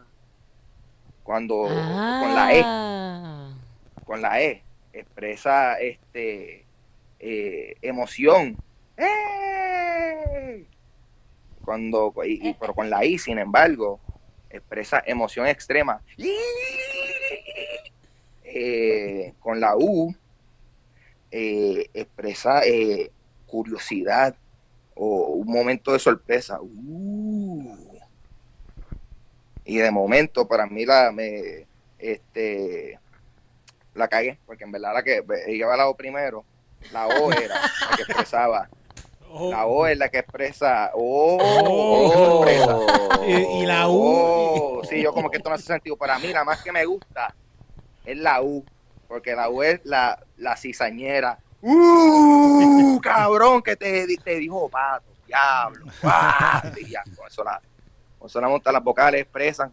Cuando 1.24 1.64
con 1.64 2.34
la 2.34 2.52
E, 2.54 2.62
Ah. 2.64 3.58
con 4.04 4.20
la 4.22 4.40
E, 4.42 4.62
expresa 4.92 5.80
este 5.80 6.68
eh, 7.18 7.74
emoción. 7.80 8.60
¡Eh! 8.98 10.68
Cuando, 11.64 12.12
y- 12.26 12.50
y- 12.50 12.54
pero 12.54 12.74
con 12.74 12.90
la 12.90 13.04
I, 13.06 13.18
sin 13.18 13.38
embargo, 13.38 14.02
expresa 14.50 15.02
emoción 15.06 15.46
extrema. 15.46 16.04
Eh, 18.42 19.34
con 19.40 19.58
la 19.58 19.74
U, 19.76 20.14
expresa 21.30 22.60
curiosidad 23.46 24.36
o 24.94 25.28
un 25.28 25.50
momento 25.50 25.92
de 25.92 25.98
sorpresa. 25.98 26.58
Uh. 26.60 27.83
Y 29.64 29.78
de 29.78 29.90
momento, 29.90 30.46
para 30.46 30.66
mí, 30.66 30.84
la, 30.84 31.10
me, 31.12 31.66
este, 31.98 32.98
la 33.94 34.08
cagué, 34.08 34.38
porque 34.46 34.64
en 34.64 34.72
verdad 34.72 34.94
la 34.94 35.02
que 35.02 35.24
ella 35.46 35.76
la 35.76 35.92
primero, 35.94 36.44
la 36.92 37.06
O 37.06 37.32
era 37.32 37.54
la 37.90 37.96
que 37.96 38.02
expresaba. 38.02 38.68
Oh. 39.30 39.50
La 39.50 39.66
O 39.66 39.86
es 39.86 39.98
la 39.98 40.08
que 40.10 40.18
expresa. 40.18 40.90
Oh, 40.94 41.38
Oh. 41.40 42.44
expresa. 42.46 42.78
Y, 43.26 43.62
y 43.62 43.66
la 43.66 43.88
U. 43.88 43.92
Oh, 43.96 44.82
sí, 44.84 45.02
yo 45.02 45.12
como 45.12 45.30
que 45.30 45.38
esto 45.38 45.48
no 45.48 45.56
hace 45.56 45.64
sentido. 45.64 45.96
Para 45.96 46.18
mí, 46.18 46.28
la 46.28 46.44
más 46.44 46.62
que 46.62 46.70
me 46.70 46.84
gusta 46.84 47.34
es 48.04 48.16
la 48.18 48.42
U, 48.42 48.64
porque 49.08 49.34
la 49.34 49.48
U 49.48 49.62
es 49.62 49.80
la, 49.84 50.22
la 50.36 50.56
cizañera. 50.56 51.38
¡Uh! 51.62 53.00
Cabrón, 53.00 53.62
que 53.62 53.74
te, 53.74 54.06
te 54.22 54.36
dijo 54.36 54.68
pato, 54.68 55.06
diablo. 55.26 55.86
ya, 56.02 57.02
con 57.16 57.26
eso 57.26 57.42
la, 57.42 57.60
con 58.24 58.30
eso 58.30 58.40
la 58.40 58.48
monta 58.48 58.72
las 58.72 58.82
vocales 58.82 59.20
expresan. 59.20 59.70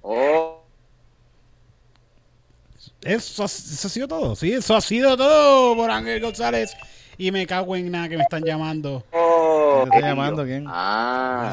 Oh, 0.00 0.62
Eso, 3.02 3.44
eso 3.44 3.86
ha 3.86 3.90
sido 3.90 4.08
todo, 4.08 4.34
sí, 4.34 4.52
eso 4.52 4.74
ha 4.74 4.80
sido 4.80 5.16
todo 5.16 5.76
por 5.76 5.90
Ángel 5.90 6.20
González. 6.20 6.74
Y 7.18 7.30
me 7.30 7.46
cago 7.46 7.76
en 7.76 7.90
nada 7.90 8.08
que 8.08 8.16
me 8.16 8.22
están 8.22 8.42
llamando. 8.42 9.04
Oh, 9.12 9.80
¿Quién 9.82 9.90
te 9.90 9.96
está 9.96 10.08
llamando? 10.08 10.44
¿Quién? 10.44 10.64
La 10.64 10.70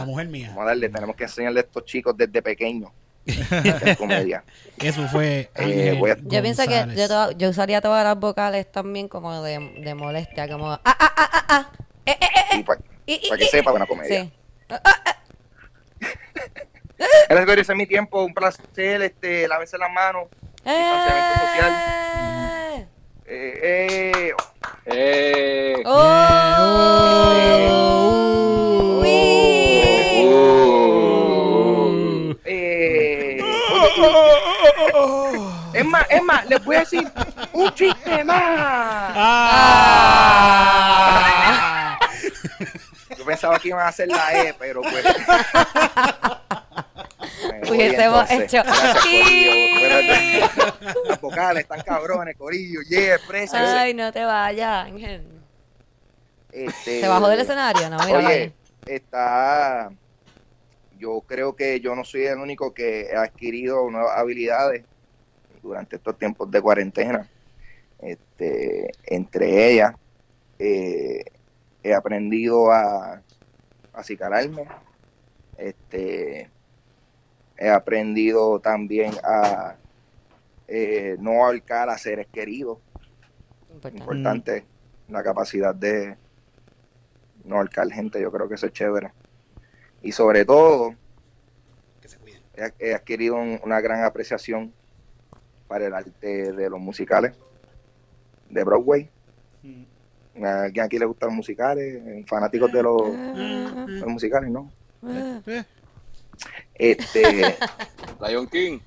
ah. 0.02 0.04
mujer 0.06 0.28
mía. 0.28 0.48
Vamos 0.50 0.64
a 0.64 0.68
darle, 0.68 0.90
tenemos 0.90 1.16
que 1.16 1.24
enseñarle 1.24 1.60
a 1.60 1.64
estos 1.64 1.86
chicos 1.86 2.16
desde 2.18 2.42
pequeños. 2.42 2.92
Es 3.26 3.98
comedia. 3.98 4.44
Eso 4.78 5.08
fue 5.10 5.50
Eh, 5.56 6.00
a- 6.02 6.18
Yo 6.24 6.42
pienso 6.42 6.64
que 6.66 6.86
yo, 6.96 7.08
to- 7.08 7.32
yo 7.32 7.50
usaría 7.50 7.82
todas 7.82 8.04
las 8.04 8.18
vocales 8.18 8.72
también 8.72 9.08
como 9.08 9.42
de, 9.42 9.60
de 9.80 9.96
molestia, 9.96 10.48
como 10.50 10.72
ah, 10.72 10.82
ah, 10.84 10.96
ah, 11.00 11.30
ah, 11.34 11.46
ah, 11.50 11.72
eh, 12.06 12.18
eh, 12.20 12.28
eh, 12.52 12.58
Y 13.06 13.30
para 13.30 13.40
que 13.40 13.46
sepa, 13.48 13.72
buena 13.72 13.86
comedia. 13.86 14.24
Sí. 14.24 14.32
Gracias, 17.30 17.58
ese 17.58 17.72
es 17.74 17.78
mi 17.78 17.86
tiempo. 17.88 18.24
Un 18.24 18.34
placer. 18.34 19.02
Este, 19.02 19.48
lávense 19.48 19.78
las 19.78 19.92
manos. 19.92 20.28
Distanciamiento 20.64 21.40
social. 21.40 21.74
¡Eh! 23.26 23.60
Eh, 23.66 24.12
eh, 24.14 24.34
Eh. 24.86 25.84
¡Oh! 25.86 27.34
Uh. 30.26 30.34
Uh. 32.26 32.36
eh, 32.46 33.42
es 35.74 35.86
más, 35.86 36.06
es 36.10 36.24
más, 36.24 36.46
les 36.48 36.64
voy 36.64 36.76
a 36.76 36.80
decir 36.80 37.12
un 37.54 37.74
chiste 37.74 38.24
más. 38.24 39.14
Ah. 39.16 39.84
Pensaba 43.44 43.60
que 43.60 43.68
iban 43.68 43.82
a 43.82 43.90
hacer 43.90 44.08
la 44.08 44.42
E, 44.42 44.56
pero 44.58 44.82
pues. 44.82 45.04
Hubiésemos 47.70 48.32
hecho 48.32 48.64
Gracias. 48.64 50.58
Las 51.06 51.20
vocales 51.20 51.64
están 51.64 51.82
cabrones, 51.82 52.38
Corillo. 52.38 52.80
Yeah, 52.88 53.16
expresa. 53.16 53.82
Ay, 53.82 53.94
no 53.94 54.14
te 54.14 54.24
vayas, 54.24 54.86
Ángel. 54.86 55.26
Este, 56.54 57.02
¿Se 57.02 57.08
bajó 57.10 57.28
del 57.28 57.42
escenario? 57.42 57.90
No, 57.90 57.98
mira. 58.06 58.20
Oye, 58.20 58.54
está. 58.86 59.92
Yo 60.98 61.20
creo 61.28 61.54
que 61.54 61.82
yo 61.82 61.96
no 61.96 62.06
soy 62.06 62.28
el 62.28 62.38
único 62.38 62.74
que 62.74 63.10
ha 63.14 63.24
adquirido 63.24 63.92
nuevas 63.92 64.18
habilidades 64.18 64.86
durante 65.62 65.98
estos 65.98 66.18
tiempos 66.18 66.50
de 66.50 66.62
cuarentena. 66.62 67.28
Este, 68.00 68.90
entre 69.06 69.74
ellas, 69.74 69.96
eh, 70.60 71.26
he 71.84 71.94
aprendido 71.94 72.72
a 72.72 73.22
acicalarme. 73.94 74.66
Este, 75.58 76.50
he 77.58 77.70
aprendido 77.70 78.60
también 78.60 79.14
a 79.24 79.76
eh, 80.68 81.16
no 81.20 81.44
ahorcar 81.46 81.90
a 81.90 81.98
seres 81.98 82.28
queridos 82.32 82.80
Importante. 83.74 83.98
importante 84.00 84.66
la 85.10 85.24
capacidad 85.24 85.76
de 85.76 86.18
no 87.46 87.58
ahorcar 87.58 87.92
gente, 87.92 88.22
yo 88.22 88.32
creo 88.32 88.48
que 88.48 88.56
eso 88.56 88.66
es 88.68 88.74
chévere. 88.74 89.12
Y 90.02 90.12
sobre 90.12 90.46
todo, 90.46 90.96
Que 92.02 92.08
se 92.08 92.18
cuiden. 92.18 92.42
he, 92.56 92.74
he 92.90 92.94
adquirido 92.96 93.36
un- 93.36 93.60
una 93.64 93.82
gran 93.82 94.04
apreciación 94.04 94.74
para 95.68 95.86
el 95.88 95.94
arte 95.94 96.52
de 96.54 96.70
los 96.70 96.80
musicales 96.80 97.36
de 98.50 98.64
Broadway. 98.64 99.10
¿A 99.64 99.93
alguien 100.42 100.86
aquí 100.86 100.98
le 101.00 101.06
gustan 101.06 101.30
los 101.30 101.36
musicales? 101.38 102.26
¿Fanáticos 102.28 102.72
de 102.72 102.84
los, 102.84 103.12
de 103.12 104.00
los 104.00 104.08
musicales? 104.08 104.50
No. 104.50 104.72
Eh, 105.08 105.64
Este, 106.76 107.56
Lion 108.28 108.48
King. 108.48 108.80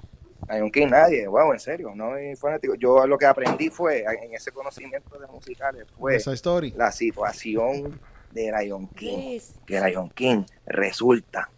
Lion 0.48 0.70
King, 0.70 0.86
nadie, 0.88 1.26
wow, 1.26 1.52
en 1.52 1.58
serio, 1.60 1.92
no 1.94 2.10
soy 2.10 2.36
fanático. 2.36 2.74
Yo 2.76 3.06
lo 3.06 3.18
que 3.18 3.26
aprendí 3.26 3.68
fue, 3.68 4.04
en 4.22 4.34
ese 4.34 4.52
conocimiento 4.52 5.18
de 5.18 5.26
musicales, 5.26 5.86
fue 5.98 6.16
Esa 6.16 6.32
story. 6.34 6.72
la 6.76 6.92
situación 6.92 7.98
de 8.32 8.52
Lion 8.52 8.86
King. 8.88 9.40
Que 9.66 9.80
Lion 9.80 10.08
King 10.10 10.44
resulta 10.66 11.50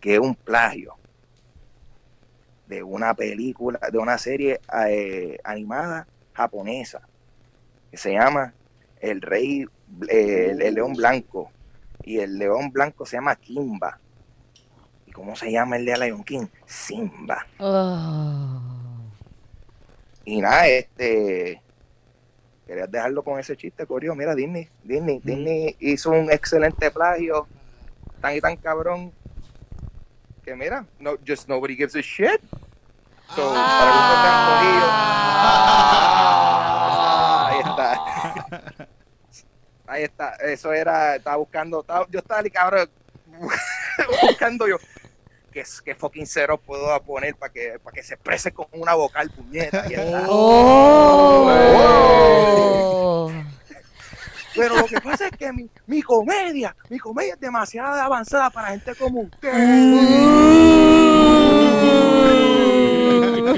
que 0.00 0.14
es 0.14 0.20
un 0.20 0.34
plagio 0.36 0.94
de 2.68 2.82
una 2.82 3.14
película, 3.14 3.80
de 3.90 3.98
una 3.98 4.18
serie 4.18 4.60
eh, 4.88 5.38
animada 5.44 6.06
japonesa 6.32 7.00
que 7.90 7.96
se 7.96 8.12
llama 8.12 8.52
El 9.00 9.20
Rey, 9.22 9.66
eh, 10.08 10.48
el, 10.50 10.62
el 10.62 10.74
León 10.74 10.94
Blanco. 10.94 11.50
Y 12.02 12.18
el 12.18 12.38
León 12.38 12.70
Blanco 12.70 13.04
se 13.04 13.16
llama 13.16 13.36
Kimba. 13.36 13.98
¿Y 15.06 15.12
cómo 15.12 15.34
se 15.36 15.50
llama 15.50 15.76
el 15.76 15.84
de 15.84 15.98
Lion 15.98 16.24
King? 16.24 16.46
Simba. 16.66 17.46
Oh. 17.58 18.60
Y 20.24 20.40
nada, 20.40 20.66
este. 20.66 21.62
Querías 22.66 22.90
dejarlo 22.90 23.22
con 23.22 23.38
ese 23.38 23.56
chiste, 23.56 23.86
Corio. 23.86 24.14
Mira, 24.16 24.34
Disney, 24.34 24.68
Disney, 24.82 25.20
Disney 25.22 25.76
hizo 25.78 26.10
un 26.10 26.32
excelente 26.32 26.90
plagio, 26.90 27.46
tan 28.20 28.34
y 28.34 28.40
tan 28.40 28.56
cabrón, 28.56 29.12
que 30.44 30.56
mira, 30.56 30.84
no, 30.98 31.12
just 31.24 31.48
nobody 31.48 31.76
gives 31.76 31.94
a 31.94 32.00
shit. 32.00 32.40
So, 33.34 33.52
para 33.52 33.92
que 33.92 33.98
ustedes 33.98 34.22
vean, 34.22 34.46
Corillo. 34.48 34.86
Ahí 37.46 37.60
está. 37.60 38.88
Ahí 39.96 40.04
está. 40.04 40.34
Eso 40.34 40.74
era, 40.74 41.16
estaba 41.16 41.36
buscando, 41.38 41.80
estaba- 41.80 42.06
yo 42.10 42.18
estaba, 42.18 42.42
cabrón, 42.50 42.90
buscando 44.22 44.68
yo. 44.68 44.76
¿Qué, 45.50 45.64
qué 45.86 45.94
fucking 45.94 46.26
cero 46.26 46.60
puedo 46.60 47.02
poner 47.02 47.34
para 47.34 47.50
que, 47.50 47.78
para 47.82 47.94
que 47.94 48.02
se 48.02 48.12
exprese 48.12 48.52
con 48.52 48.66
una 48.72 48.92
vocal 48.92 49.30
puñeta? 49.30 49.86
Está. 49.86 50.26
Oh. 50.28 51.50
Pero 54.54 54.76
lo 54.76 54.84
que 54.84 55.00
pasa 55.00 55.28
es 55.28 55.32
que 55.38 55.50
mi, 55.50 55.70
mi 55.86 56.02
comedia, 56.02 56.76
mi 56.90 56.98
comedia 56.98 57.32
es 57.32 57.40
demasiado 57.40 57.94
avanzada 57.94 58.50
para 58.50 58.68
gente 58.68 58.94
como 58.96 59.22
usted. 59.22 59.50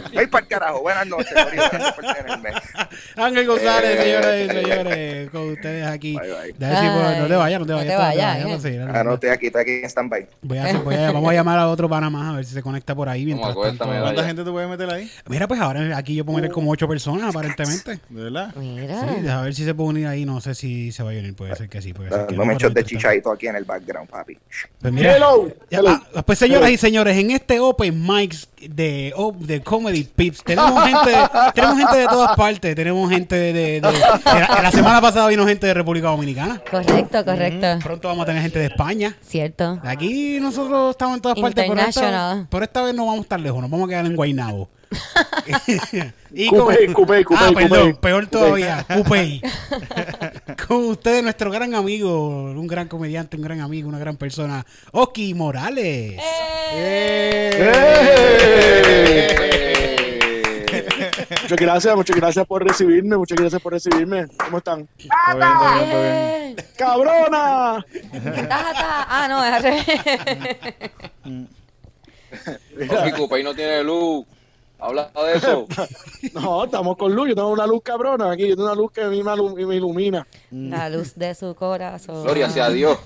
Ay, 0.17 0.27
para 0.27 0.43
el 0.45 0.49
carajo. 0.49 0.81
Buenas 0.83 1.07
noches, 1.07 1.33
Corillo. 1.33 1.63
Gracias 1.71 1.93
por 1.95 2.05
tenerme. 2.15 2.51
Ángel 3.17 3.47
González, 3.47 3.99
Eh. 3.99 4.03
señoras 4.03 4.35
y 4.41 4.49
señores, 4.65 5.31
con 5.31 5.49
ustedes 5.51 5.87
aquí. 5.87 6.17
Bye, 6.19 6.29
bye. 6.31 6.53
Decir, 6.69 6.91
pues, 6.95 7.19
no 7.19 7.27
te 7.27 7.37
vayas, 7.37 7.61
no 7.61 7.67
te 7.67 7.73
No 7.73 7.79
vayas. 7.79 7.93
te 7.93 7.97
vayas, 7.97 8.47
pues, 8.47 8.65
eh. 8.65 8.79
no, 8.79 8.85
Ah, 8.95 8.99
no. 8.99 9.05
no, 9.05 9.15
estoy 9.15 9.31
aquí, 9.31 9.47
estoy 9.47 9.63
aquí 9.63 9.71
en 9.73 9.85
stand-by. 9.85 10.27
Voy 10.43 10.59
a 10.59 10.65
hacer- 10.65 10.77
voy 10.83 10.95
a- 10.95 11.13
vamos 11.13 11.31
a 11.31 11.35
llamar 11.35 11.59
a 11.59 11.69
otro 11.69 11.89
pana 11.89 12.11
más 12.11 12.33
a 12.33 12.37
ver 12.37 12.45
si 12.45 12.55
se 12.55 12.63
conecta 12.63 12.95
por 12.95 13.09
ahí 13.09 13.25
mientras 13.25 13.55
tanto. 13.55 13.87
vaya. 13.87 14.01
¿Cuánta 14.03 14.25
gente 14.25 14.45
te 14.45 14.51
puede 14.51 14.67
meter 14.67 14.91
ahí? 14.91 15.11
Mira, 15.29 15.47
pues 15.49 15.61
ahora 15.61 15.97
aquí 15.97 16.15
yo 16.15 16.25
puedo 16.25 16.37
meter 16.39 16.51
como 16.53 16.71
ocho 16.71 16.87
personas 16.89 17.31
aparentemente. 17.31 18.01
¿De 18.09 18.23
verdad? 18.25 18.55
Mira. 18.57 19.01
Sí, 19.21 19.29
a 19.29 19.41
ver 19.41 19.55
si 19.55 19.65
se 19.65 19.75
puede 19.75 19.91
unir 19.91 20.07
ahí. 20.07 20.25
No 20.25 20.41
sé 20.41 20.55
si 20.55 20.93
se 20.93 21.03
va 21.03 21.11
a 21.11 21.15
unir. 21.15 21.35
Puede 21.35 21.55
ser 21.57 21.69
que 21.69 21.81
sí. 21.83 21.93
Puede 21.93 22.11
ser 22.11 22.27
que 22.27 22.37
No 22.37 22.45
me 22.45 22.55
echos 22.55 22.73
de 22.75 22.85
chichadito 22.85 23.31
aquí 23.31 23.47
en 23.47 23.57
el 23.57 23.65
background, 23.65 24.09
papi. 24.09 24.39
Pues 24.81 24.93
mira, 24.93 25.17
Hello. 25.17 25.49
ya, 25.71 25.79
Hello. 25.79 26.01
ah, 26.15 26.23
pues 26.23 26.39
señoras 26.39 26.71
y 26.71 26.77
señores, 26.77 27.17
en 27.17 27.31
este 27.31 27.61
Open 27.61 28.01
Mics 28.07 28.49
de, 28.61 29.13
oh, 29.17 29.35
de 29.39 29.61
Comedy 29.63 29.88
Pips 30.15 30.43
tenemos 30.45 30.83
gente, 30.85 31.13
tenemos 31.55 31.79
gente 31.79 31.97
de 31.97 32.07
todas 32.07 32.37
partes. 32.37 32.75
Tenemos 32.75 33.11
gente 33.11 33.35
de, 33.35 33.53
de- 33.53 33.81
de- 33.81 33.81
de 33.81 33.91
la, 34.41 34.61
la 34.63 34.71
semana 34.71 35.01
pasada 35.01 35.29
vino 35.29 35.47
gente 35.47 35.67
de 35.67 35.75
República 35.75 36.09
Dominicana. 36.09 36.61
Correcto, 36.71 37.25
correcto. 37.25 37.67
Pronto 37.83 38.09
vamos 38.09 38.23
a 38.23 38.27
tener 38.27 38.43
gente 38.43 38.59
de 38.59 38.67
España. 38.67 39.17
Cierto. 39.23 39.81
Aquí 39.85 40.39
nosotros 40.41 40.91
estamos 40.93 41.17
en 41.17 41.23
todas 41.23 41.37
partes, 41.43 41.65
pero 41.69 41.81
esta, 41.89 42.01
pero 42.51 42.65
esta 42.65 42.83
vez 42.83 42.95
no 42.95 43.07
vamos 43.07 43.23
estar 43.23 43.41
lejos, 43.41 43.61
nos 43.61 43.71
vamos 43.71 43.87
a 43.87 43.89
quedar 43.91 44.07
en 44.07 44.17
Guaynabo. 44.17 44.69
Y 46.33 46.49
Cupey, 46.49 46.93
Cupey, 46.93 47.25
Cupey, 47.25 47.47
ah, 47.49 47.51
perdón, 47.55 47.97
peor 47.97 48.27
todavía, 48.27 48.85
Cupey. 48.89 49.43
con 50.69 50.85
ustedes, 50.87 51.23
nuestro 51.23 51.51
gran 51.51 51.75
amigo, 51.75 52.29
un 52.29 52.67
gran 52.67 52.89
comediante, 52.89 53.37
un 53.37 53.43
gran 53.43 53.61
amigo, 53.61 53.89
una 53.89 53.99
gran 53.99 54.17
persona, 54.17 54.65
Oki 54.93 55.35
Morales. 55.35 56.19
Eh. 56.73 57.51
¡Eh! 57.55 58.29
Muchas 61.43 61.59
gracias, 61.59 61.97
muchas 61.97 62.17
gracias 62.17 62.47
por 62.47 62.63
recibirme, 62.67 63.17
muchas 63.17 63.39
gracias 63.39 63.63
por 63.63 63.73
recibirme. 63.73 64.27
¿Cómo 64.37 64.59
están? 64.59 64.87
Todo 64.87 65.39
bien, 65.39 65.89
bien, 65.89 66.55
bien. 66.55 66.67
¡Cabrona! 66.77 67.85
Taja. 68.49 69.07
Ah, 69.09 69.27
no, 69.29 69.43
es 69.45 69.63
Papi, 72.89 73.13
Cupey 73.17 73.43
no 73.43 73.55
tiene 73.55 73.83
luz. 73.83 74.27
Habla 74.79 75.11
de 75.15 75.37
eso. 75.37 75.67
no, 76.35 76.65
estamos 76.65 76.97
con 76.97 77.15
luz. 77.15 77.29
Yo 77.29 77.35
tengo 77.35 77.51
una 77.51 77.67
luz 77.67 77.83
cabrona 77.83 78.31
aquí. 78.31 78.49
Yo 78.49 78.55
tengo 78.57 78.65
una 78.71 78.75
luz 78.75 78.93
que 78.93 79.03
a 79.03 79.09
mí 79.09 79.23
me, 79.23 79.77
ilumina. 79.77 80.27
La 80.51 80.89
luz 80.89 81.15
de 81.17 81.35
su 81.35 81.55
corazón. 81.55 82.23
Gloria 82.23 82.49
sea 82.49 82.71
Dios. 82.71 82.99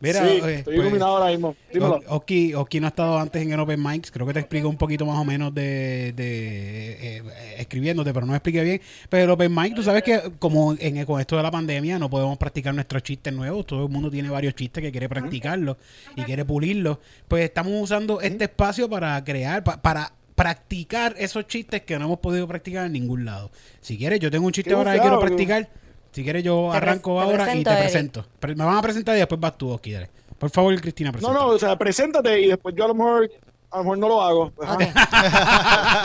Mira, 0.00 0.18
sí, 0.26 0.40
eh, 0.42 0.54
estoy 0.56 0.74
pues, 0.74 0.78
iluminado 0.78 1.16
ahora 1.18 1.30
mismo. 1.30 1.54
Dímelo. 1.72 2.00
Oki, 2.08 2.54
Oki 2.54 2.80
no 2.80 2.86
ha 2.86 2.88
estado 2.88 3.16
antes 3.20 3.40
en 3.40 3.52
el 3.52 3.60
Open 3.60 3.80
Mics. 3.80 4.10
Creo 4.10 4.26
que 4.26 4.32
te 4.32 4.40
explico 4.40 4.68
un 4.68 4.76
poquito 4.76 5.06
más 5.06 5.16
o 5.16 5.24
menos 5.24 5.54
de, 5.54 6.12
de, 6.16 7.18
eh, 7.18 7.22
escribiéndote, 7.58 8.12
pero 8.12 8.26
no 8.26 8.32
me 8.32 8.38
expliqué 8.38 8.64
bien. 8.64 8.80
Pero 9.08 9.22
el 9.22 9.30
Open 9.30 9.54
Mic, 9.54 9.76
tú 9.76 9.84
sabes 9.84 10.02
que 10.02 10.32
como 10.40 10.74
en, 10.76 11.04
con 11.04 11.20
esto 11.20 11.36
de 11.36 11.44
la 11.44 11.52
pandemia 11.52 12.00
no 12.00 12.10
podemos 12.10 12.36
practicar 12.36 12.74
nuestros 12.74 13.04
chistes 13.04 13.32
nuevos. 13.32 13.64
Todo 13.64 13.84
el 13.86 13.92
mundo 13.92 14.10
tiene 14.10 14.28
varios 14.28 14.56
chistes 14.56 14.82
que 14.82 14.90
quiere 14.90 15.08
practicarlos 15.08 15.76
y 16.16 16.22
quiere 16.24 16.44
pulirlos. 16.44 16.98
Pues 17.28 17.44
estamos 17.44 17.72
usando 17.80 18.20
este 18.20 18.42
espacio 18.44 18.90
para 18.90 19.22
crear, 19.22 19.62
pa- 19.62 19.80
para 19.80 20.12
practicar 20.42 21.14
esos 21.18 21.46
chistes 21.46 21.82
que 21.82 21.98
no 21.98 22.06
hemos 22.06 22.18
podido 22.18 22.46
practicar 22.48 22.86
en 22.86 22.92
ningún 22.92 23.24
lado. 23.24 23.50
Si 23.80 23.96
quieres, 23.96 24.18
yo 24.20 24.30
tengo 24.30 24.46
un 24.46 24.52
chiste 24.52 24.72
ahora 24.74 24.94
que 24.94 25.00
quiero 25.00 25.20
practicar. 25.20 25.68
Si 26.12 26.22
quieres, 26.22 26.42
yo 26.44 26.72
arranco 26.72 27.20
ahora 27.20 27.42
y 27.44 27.62
presento, 27.62 27.70
te 27.70 27.76
presento. 27.76 28.26
Me 28.48 28.54
van 28.64 28.76
a 28.76 28.82
presentar 28.82 29.16
y 29.16 29.20
después 29.20 29.40
vas 29.40 29.56
tú, 29.56 29.70
Oki. 29.70 29.92
dale. 29.92 30.10
Por 30.38 30.50
favor, 30.50 30.78
Cristina, 30.80 31.10
No, 31.10 31.18
presenta. 31.18 31.38
no, 31.40 31.46
o 31.46 31.58
sea, 31.58 31.78
preséntate 31.78 32.40
y 32.40 32.48
después 32.48 32.74
yo 32.74 32.84
a 32.84 32.88
lo 32.88 32.94
mejor, 32.94 33.30
a 33.72 33.78
lo 33.78 33.84
mejor 33.84 33.98
no 33.98 34.08
lo 34.08 34.22
hago. 34.22 34.52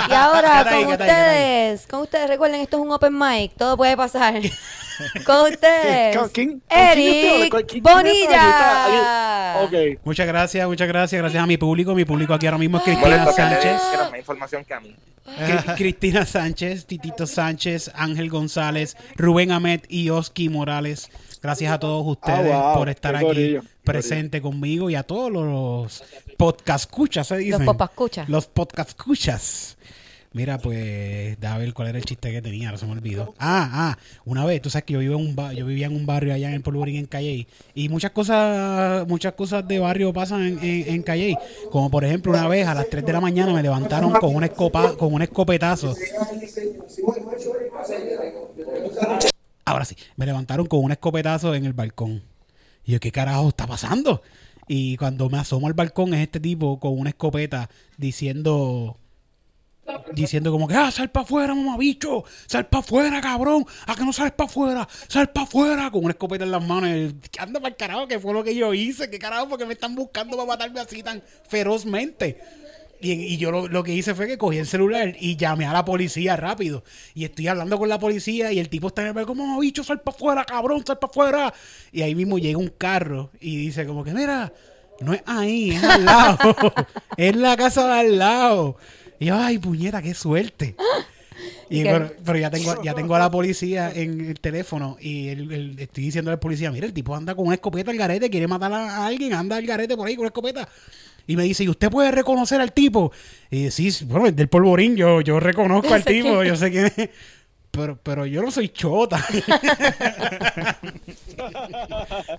Y 0.09 0.13
ahora, 0.13 0.65
con 0.69 0.85
ustedes, 0.93 1.87
con 1.87 2.01
ustedes, 2.01 2.29
recuerden, 2.29 2.61
esto 2.61 2.77
es 2.77 2.83
un 2.83 2.91
open 2.91 3.17
mic, 3.17 3.51
todo 3.57 3.75
puede 3.77 3.95
pasar. 3.97 4.35
con 5.25 5.51
ustedes, 5.51 6.17
¿Con 6.17 6.29
quién- 6.29 6.61
Eric 6.69 7.49
quién- 7.51 7.65
quién 7.67 7.83
Bonilla. 7.83 8.31
está? 8.31 9.59
Ok. 9.63 9.99
Muchas 10.03 10.27
gracias, 10.27 10.67
muchas 10.67 10.87
gracias, 10.87 11.21
gracias 11.21 11.43
a 11.43 11.45
mi 11.45 11.57
público. 11.57 11.93
Mi 11.93 12.05
público 12.05 12.33
aquí 12.33 12.47
ahora 12.47 12.57
mismo 12.57 12.77
es 12.77 12.83
Cristina 12.83 13.25
que 13.25 13.25
le 13.25 13.33
Sánchez. 13.33 13.81
más 14.09 14.17
información 14.19 14.63
que 14.65 14.73
a 14.73 14.79
mí. 14.79 14.95
Cri- 15.27 15.75
Cristina 15.75 16.25
Sánchez, 16.25 16.85
Titito 16.85 17.27
Sánchez, 17.27 17.91
Ángel 17.95 18.29
González, 18.29 18.95
Rubén 19.17 19.51
Amet 19.51 19.85
y 19.89 20.09
Oski 20.09 20.47
Morales. 20.49 21.09
Gracias 21.41 21.71
a 21.71 21.79
todos 21.79 22.05
ustedes 22.05 22.51
Ah, 22.53 22.67
wow, 22.71 22.77
por 22.77 22.89
estar 22.89 23.15
aquí 23.15 23.25
corillo, 23.25 23.61
qué 23.61 23.67
presente 23.83 24.41
conmigo 24.41 24.89
y 24.89 24.95
a 24.95 25.03
todos 25.03 25.31
los 25.31 26.03
podcast 26.37 26.85
escuchas, 26.89 27.27
se 27.27 27.37
dicen. 27.37 27.59
Los 27.65 27.75
papascuchas. 27.75 28.27
Los 28.29 28.47
podcast 28.47 28.89
escuchas. 28.89 29.77
Mira, 30.33 30.57
pues, 30.59 31.39
déjame 31.39 31.59
ver 31.65 31.73
cuál 31.73 31.87
era 31.87 31.97
el 31.97 32.05
chiste 32.05 32.31
que 32.31 32.41
tenía, 32.43 32.69
no 32.69 32.77
se 32.77 32.85
me 32.85 32.91
olvidó. 32.91 33.33
Ah, 33.39 33.69
ah, 33.71 33.97
una 34.25 34.45
vez, 34.45 34.61
tú 34.61 34.69
sabes 34.69 34.83
que 34.83 34.93
yo 34.93 34.99
vivo 34.99 35.15
en 35.15 35.25
un 35.25 35.35
ba- 35.35 35.53
yo 35.53 35.65
vivía 35.65 35.87
en 35.87 35.95
un 35.95 36.05
barrio 36.05 36.31
allá 36.33 36.49
en 36.49 36.53
el 36.55 36.61
Polvorín, 36.61 36.97
en 36.97 37.05
Calle, 37.05 37.47
y 37.73 37.89
muchas 37.89 38.11
cosas, 38.11 39.07
muchas 39.07 39.33
cosas 39.33 39.67
de 39.67 39.79
barrio 39.79 40.13
pasan 40.13 40.45
en, 40.45 40.59
en, 40.59 40.93
en 40.95 41.01
Calle. 41.01 41.35
Como 41.71 41.89
por 41.89 42.03
ejemplo, 42.03 42.33
una 42.33 42.47
vez 42.47 42.67
a 42.67 42.75
las 42.75 42.87
3 42.89 43.03
de 43.05 43.13
la 43.13 43.21
mañana 43.21 43.51
me 43.53 43.63
levantaron 43.63 44.11
con 44.13 44.35
un 44.35 44.43
escopa, 44.43 44.95
con 44.95 45.11
un 45.13 45.21
escopetazo. 45.23 45.95
Ahora 49.67 49.83
sí, 49.83 49.97
me 50.15 50.25
levantaron 50.25 50.65
con 50.65 50.81
un 50.81 50.93
escopetazo 50.93 51.53
en 51.53 51.65
el 51.65 51.73
balcón. 51.73 52.23
Y 52.85 52.93
yo, 52.93 53.01
¿qué 53.01 53.11
carajo 53.11 53.49
está 53.49 53.67
pasando? 53.67 54.21
Y 54.65 54.95
cuando 54.95 55.29
me 55.29 55.39
asomo 55.39 55.67
al 55.67 55.73
balcón 55.73 56.13
es 56.13 56.21
este 56.21 56.39
tipo 56.39 56.79
con 56.79 56.97
una 56.97 57.09
escopeta 57.09 57.69
diciendo 57.97 58.97
diciendo 60.13 60.53
como 60.53 60.69
que, 60.69 60.75
ah, 60.75 60.89
sal 60.89 61.09
para 61.11 61.25
afuera, 61.25 61.53
mamabicho, 61.53 62.23
sal 62.45 62.67
para 62.67 62.79
afuera, 62.79 63.19
cabrón, 63.19 63.65
a 63.85 63.95
que 63.95 64.05
no 64.05 64.13
sales 64.13 64.31
para 64.31 64.49
afuera, 64.49 64.87
sal 65.09 65.31
para 65.31 65.45
afuera, 65.45 65.91
con 65.91 66.05
una 66.05 66.11
escopeta 66.11 66.45
en 66.45 66.51
las 66.51 66.65
manos, 66.65 66.89
y, 66.89 67.15
anda 67.37 67.59
para 67.59 67.69
el 67.69 67.75
carajo, 67.75 68.07
que 68.07 68.19
fue 68.19 68.33
lo 68.33 68.45
que 68.45 68.55
yo 68.55 68.73
hice, 68.73 69.09
que 69.09 69.19
carajo, 69.19 69.49
porque 69.49 69.65
me 69.65 69.73
están 69.73 69.95
buscando 69.95 70.35
para 70.37 70.47
matarme 70.47 70.79
así 70.79 71.03
tan 71.03 71.21
ferozmente. 71.49 72.37
Y, 72.99 73.11
y 73.11 73.37
yo 73.37 73.51
lo, 73.51 73.67
lo 73.67 73.83
que 73.83 73.93
hice 73.93 74.15
fue 74.15 74.25
que 74.27 74.37
cogí 74.37 74.57
el 74.57 74.65
celular 74.65 75.15
y 75.19 75.35
llamé 75.35 75.65
a 75.65 75.73
la 75.73 75.85
policía 75.85 76.35
rápido. 76.35 76.83
Y 77.13 77.25
estoy 77.25 77.47
hablando 77.47 77.77
con 77.77 77.89
la 77.89 77.99
policía 77.99 78.51
y 78.51 78.59
el 78.59 78.69
tipo 78.69 78.87
está 78.87 79.07
en 79.07 79.17
el 79.17 79.25
como, 79.25 79.59
bicho, 79.59 79.83
sal 79.83 80.01
para 80.01 80.15
afuera, 80.17 80.45
cabrón, 80.45 80.83
sal 80.85 80.97
para 80.97 81.11
afuera. 81.11 81.53
Y 81.91 82.01
ahí 82.01 82.15
mismo 82.15 82.39
llega 82.39 82.57
un 82.57 82.69
carro 82.77 83.29
y 83.39 83.55
dice 83.55 83.85
como 83.85 84.03
que, 84.03 84.13
mira, 84.13 84.51
no 84.99 85.13
es 85.13 85.21
ahí, 85.27 85.71
es 85.71 85.83
al 85.83 86.05
lado. 86.05 86.37
es 87.17 87.35
la 87.35 87.55
casa 87.55 87.85
de 87.87 87.93
al 87.99 88.17
lado. 88.17 88.77
Y 89.19 89.25
yo, 89.27 89.35
ay, 89.35 89.57
puñeta, 89.59 90.01
qué 90.01 90.13
suerte. 90.13 90.75
Y 91.69 91.83
bueno, 91.83 92.09
pero 92.25 92.39
ya 92.39 92.49
tengo, 92.49 92.81
ya 92.81 92.93
tengo 92.95 93.13
a 93.13 93.19
la 93.19 93.29
policía 93.31 93.91
en 93.93 94.21
el 94.21 94.39
teléfono 94.39 94.97
y 94.99 95.27
el- 95.27 95.51
el- 95.51 95.79
estoy 95.79 96.05
diciendo 96.05 96.31
al 96.31 96.39
policía, 96.39 96.71
mira, 96.71 96.85
el 96.87 96.93
tipo 96.93 97.13
anda 97.15 97.35
con 97.35 97.45
una 97.45 97.55
escopeta 97.55 97.91
al 97.91 97.97
garete, 97.97 98.29
quiere 98.29 98.47
matar 98.47 98.71
a, 98.73 98.97
a 98.97 99.05
alguien, 99.07 99.33
anda 99.33 99.57
al 99.57 99.65
garete 99.65 99.95
por 99.97 100.07
ahí 100.07 100.15
con 100.15 100.21
una 100.21 100.29
escopeta. 100.29 100.67
Y 101.27 101.35
me 101.35 101.43
dice, 101.43 101.63
¿y 101.63 101.69
usted 101.69 101.89
puede 101.89 102.09
reconocer 102.11 102.59
al 102.61 102.71
tipo? 102.71 103.11
Y 103.51 103.69
sí, 103.69 103.89
bueno, 104.05 104.27
es 104.27 104.35
del 104.35 104.47
polvorín, 104.47 104.95
yo, 104.95 105.21
yo 105.21 105.39
reconozco 105.39 105.93
al 105.93 106.03
tipo, 106.03 106.43
yo 106.43 106.55
sé 106.55 106.71
quién 106.71 106.85
es. 106.95 107.09
Pero, 107.69 107.99
pero 108.01 108.25
yo 108.25 108.41
no 108.41 108.49
soy 108.49 108.69
chota. 108.69 109.23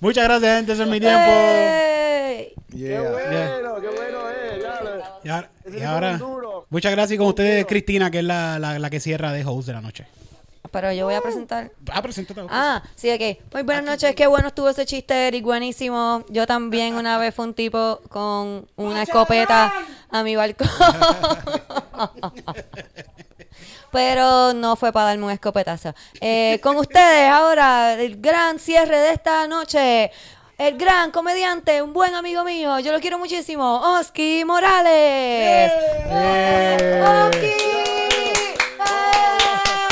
Muchas 0.01 0.25
gracias, 0.25 0.57
gente, 0.57 0.73
ese 0.73 0.83
es 0.83 0.89
mi 0.89 0.99
tiempo. 1.01 1.31
Qué 1.31 2.55
Yeah. 2.75 3.01
bueno, 3.01 3.81
qué 3.81 3.89
bueno 3.89 4.19
es. 4.31 5.75
Y 5.75 5.83
ahora, 5.83 6.21
muchas 6.71 6.93
gracias 6.93 7.15
y 7.15 7.19
con 7.19 7.29
ustedes, 7.29 7.67
Cristina, 7.67 8.11
que 8.11 8.19
es 8.19 8.25
la, 8.25 8.59
la, 8.59 8.79
la 8.79 8.91
que 8.91 9.01
cierra 9.01 9.33
de 9.33 9.45
host 9.45 9.67
de 9.69 9.73
la 9.75 9.81
noche. 9.81 10.07
Pero 10.71 10.93
yo 10.93 11.07
voy 11.07 11.15
a 11.15 11.21
presentar. 11.21 11.71
Ah, 11.91 12.03
preséntate. 12.03 12.43
Ah, 12.51 12.83
sí, 12.95 13.11
ok. 13.11 13.39
Muy 13.55 13.63
buenas 13.63 13.85
noches, 13.85 14.15
qué 14.15 14.27
bueno 14.27 14.49
estuvo 14.49 14.69
ese 14.69 14.85
chiste, 14.85 15.29
Eric, 15.29 15.45
buenísimo. 15.45 16.25
Yo 16.29 16.47
también 16.47 16.95
una 16.95 17.17
vez 17.19 17.35
fue 17.35 17.47
un 17.47 17.55
tipo 17.55 18.01
con 18.09 18.69
una 18.77 19.03
escopeta 19.03 19.73
a 20.11 20.23
mi 20.23 20.37
balcón. 20.37 20.69
Pero 23.91 24.53
no 24.53 24.77
fue 24.77 24.93
para 24.93 25.07
darme 25.07 25.25
un 25.25 25.31
escopetazo. 25.31 25.95
Eh, 26.21 26.61
con 26.63 26.77
ustedes 26.77 27.31
ahora, 27.31 27.95
el 27.95 28.21
gran 28.21 28.59
cierre 28.59 28.99
de 28.99 29.13
esta 29.13 29.47
noche. 29.47 30.11
El 30.59 30.77
gran 30.77 31.13
comediante, 31.13 31.81
un 31.83 31.93
buen 31.93 32.17
amigo 32.17 32.43
mío, 32.43 32.81
yo 32.81 32.91
lo 32.91 32.99
quiero 32.99 33.17
muchísimo, 33.17 33.81
Oski 33.97 34.43
Morales. 34.45 35.73
¡Oski! 37.01 37.53
¡Ah! 38.81 39.89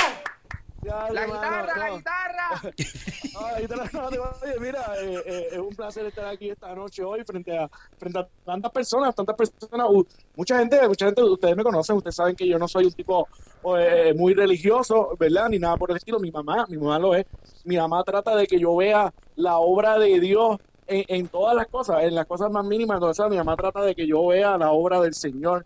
Ya, 0.83 1.07
La 1.13 1.23
hermano, 1.23 1.35
guitarra, 1.35 1.77
la 1.77 2.51
no. 2.51 2.56
Oye, 3.39 4.61
mira, 4.61 4.95
eh, 5.01 5.23
eh, 5.25 5.49
es 5.53 5.59
un 5.59 5.75
placer 5.75 6.07
estar 6.07 6.27
aquí 6.27 6.51
esta 6.51 6.75
noche 6.75 7.03
hoy 7.03 7.23
frente 7.25 7.57
a, 7.57 7.69
frente 7.99 8.19
a 8.19 8.29
tantas 8.45 8.73
personas, 8.73 9.15
tantas 9.15 9.37
personas. 9.37 9.87
Uh, 9.91 10.05
mucha 10.35 10.59
gente, 10.59 10.87
mucha 10.89 11.07
gente, 11.07 11.23
ustedes 11.23 11.57
me 11.57 11.63
conocen, 11.63 11.97
ustedes 11.97 12.17
saben 12.17 12.35
que 12.35 12.47
yo 12.47 12.59
no 12.59 12.67
soy 12.69 12.87
un 12.87 12.93
tipo 12.93 13.29
eh, 13.79 14.15
muy 14.17 14.35
religioso, 14.35 15.17
¿verdad? 15.19 15.49
Ni 15.49 15.59
nada 15.59 15.77
por 15.77 15.91
el 15.91 15.97
estilo. 15.97 16.19
Mi 16.19 16.31
mamá, 16.31 16.67
mi 16.69 16.77
mamá 16.77 16.99
lo 16.99 17.15
es. 17.15 17.27
Mi 17.65 17.77
mamá 17.77 18.03
trata 18.05 18.35
de 18.37 18.47
que 18.47 18.59
yo 18.59 18.77
vea 18.77 19.13
la 19.37 19.59
obra 19.59 19.99
de 19.99 20.21
Dios 20.21 20.59
en, 20.87 21.05
en 21.09 21.29
todas 21.29 21.55
las 21.55 21.67
cosas, 21.67 22.03
en 22.05 22.15
las 22.15 22.27
cosas 22.27 22.51
más 22.51 22.65
mínimas. 22.65 22.97
Entonces, 22.97 23.27
mi 23.29 23.37
mamá 23.37 23.57
trata 23.57 23.83
de 23.83 23.95
que 23.95 24.07
yo 24.07 24.27
vea 24.27 24.57
la 24.59 24.71
obra 24.73 25.01
del 25.01 25.15
Señor. 25.15 25.65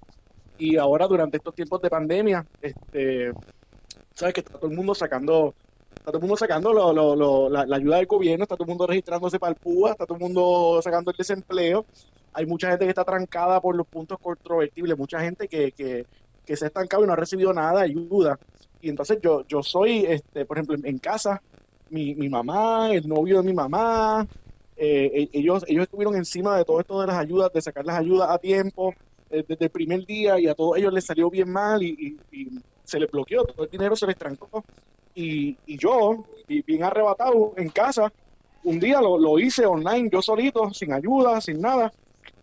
Y 0.59 0.77
ahora, 0.77 1.07
durante 1.07 1.39
estos 1.39 1.55
tiempos 1.55 1.81
de 1.81 1.89
pandemia, 1.89 2.45
este, 2.61 3.33
sabes 4.15 4.35
que 4.35 4.41
está 4.41 4.59
todo 4.59 4.71
el 4.71 4.77
mundo 4.77 4.95
sacando 4.95 5.55
está 5.99 6.11
todo 6.13 6.19
el 6.19 6.23
mundo 6.23 6.37
sacando 6.37 6.73
la, 7.51 7.77
ayuda 7.77 7.97
del 7.99 8.07
gobierno, 8.07 8.45
está 8.45 8.57
todo 8.57 8.65
el 8.65 8.69
mundo 8.71 8.87
registrándose 8.87 9.39
para 9.39 9.53
el 9.53 9.57
PUA, 9.59 9.93
está 9.93 10.07
todo 10.07 10.17
el 10.19 10.23
mundo 10.25 10.81
sacando 10.83 11.11
el 11.11 11.17
desempleo. 11.17 11.87
Hay 12.33 12.47
mucha 12.47 12.71
gente 12.71 12.85
que 12.85 12.91
está 12.91 13.05
trancada 13.05 13.61
por 13.61 13.77
los 13.77 13.87
puntos 13.89 14.19
controvertibles, 14.21 14.97
mucha 14.97 15.21
gente 15.21 15.49
que, 15.49 15.73
que, 15.73 16.07
que 16.45 16.57
se 16.57 16.65
ha 16.65 16.69
estancado 16.69 17.05
y 17.05 17.07
no 17.07 17.13
ha 17.13 17.17
recibido 17.17 17.53
nada 17.53 17.81
de 17.81 17.85
ayuda. 17.87 18.37
Y 18.81 18.89
entonces 18.89 19.19
yo, 19.23 19.45
yo 19.49 19.63
soy, 19.63 20.05
este, 20.07 20.47
por 20.47 20.57
ejemplo, 20.59 20.77
en, 20.77 20.87
en 20.87 20.99
casa, 20.99 21.43
mi, 21.89 22.15
mi 22.15 22.29
mamá, 22.29 22.93
el 22.93 23.07
novio 23.09 23.39
de 23.39 23.43
mi 23.45 23.53
mamá, 23.53 24.25
eh, 24.77 25.11
e- 25.33 25.39
ellos, 25.39 25.65
ellos 25.67 25.83
estuvieron 25.85 26.15
encima 26.17 26.57
de 26.57 26.65
todo 26.65 26.81
esto 26.81 27.01
de 27.01 27.07
las 27.09 27.17
ayudas, 27.19 27.51
de 27.53 27.61
sacar 27.63 27.85
las 27.85 27.99
ayudas 27.99 28.31
a 28.31 28.39
tiempo, 28.39 28.97
eh, 29.31 29.45
desde 29.47 29.67
el 29.67 29.71
primer 29.71 30.05
día, 30.07 30.39
y 30.41 30.47
a 30.47 30.55
todos 30.55 30.77
ellos 30.79 30.93
les 30.93 31.05
salió 31.05 31.29
bien 31.31 31.51
mal 31.51 31.83
y, 31.83 31.95
y- 32.31 32.47
y 32.47 32.65
se 32.85 32.99
les 33.01 33.11
bloqueó, 33.11 33.45
todo 33.45 33.65
el 33.65 33.71
dinero 33.71 33.95
se 33.97 34.07
les 34.07 34.17
trancó. 34.17 34.65
Y, 35.15 35.59
y 35.65 35.79
yo, 35.79 36.27
y 36.47 36.63
bien 36.63 36.85
arrebatado 36.85 37.53
en 37.57 37.71
casa, 37.71 38.13
un 38.63 38.79
día 38.79 39.01
lo, 39.01 39.19
lo 39.19 39.39
hice 39.39 39.67
online, 39.67 40.09
yo 40.13 40.23
solito, 40.23 40.71
sin 40.73 40.93
ayuda, 40.93 41.41
sin 41.41 41.61
nada, 41.61 41.91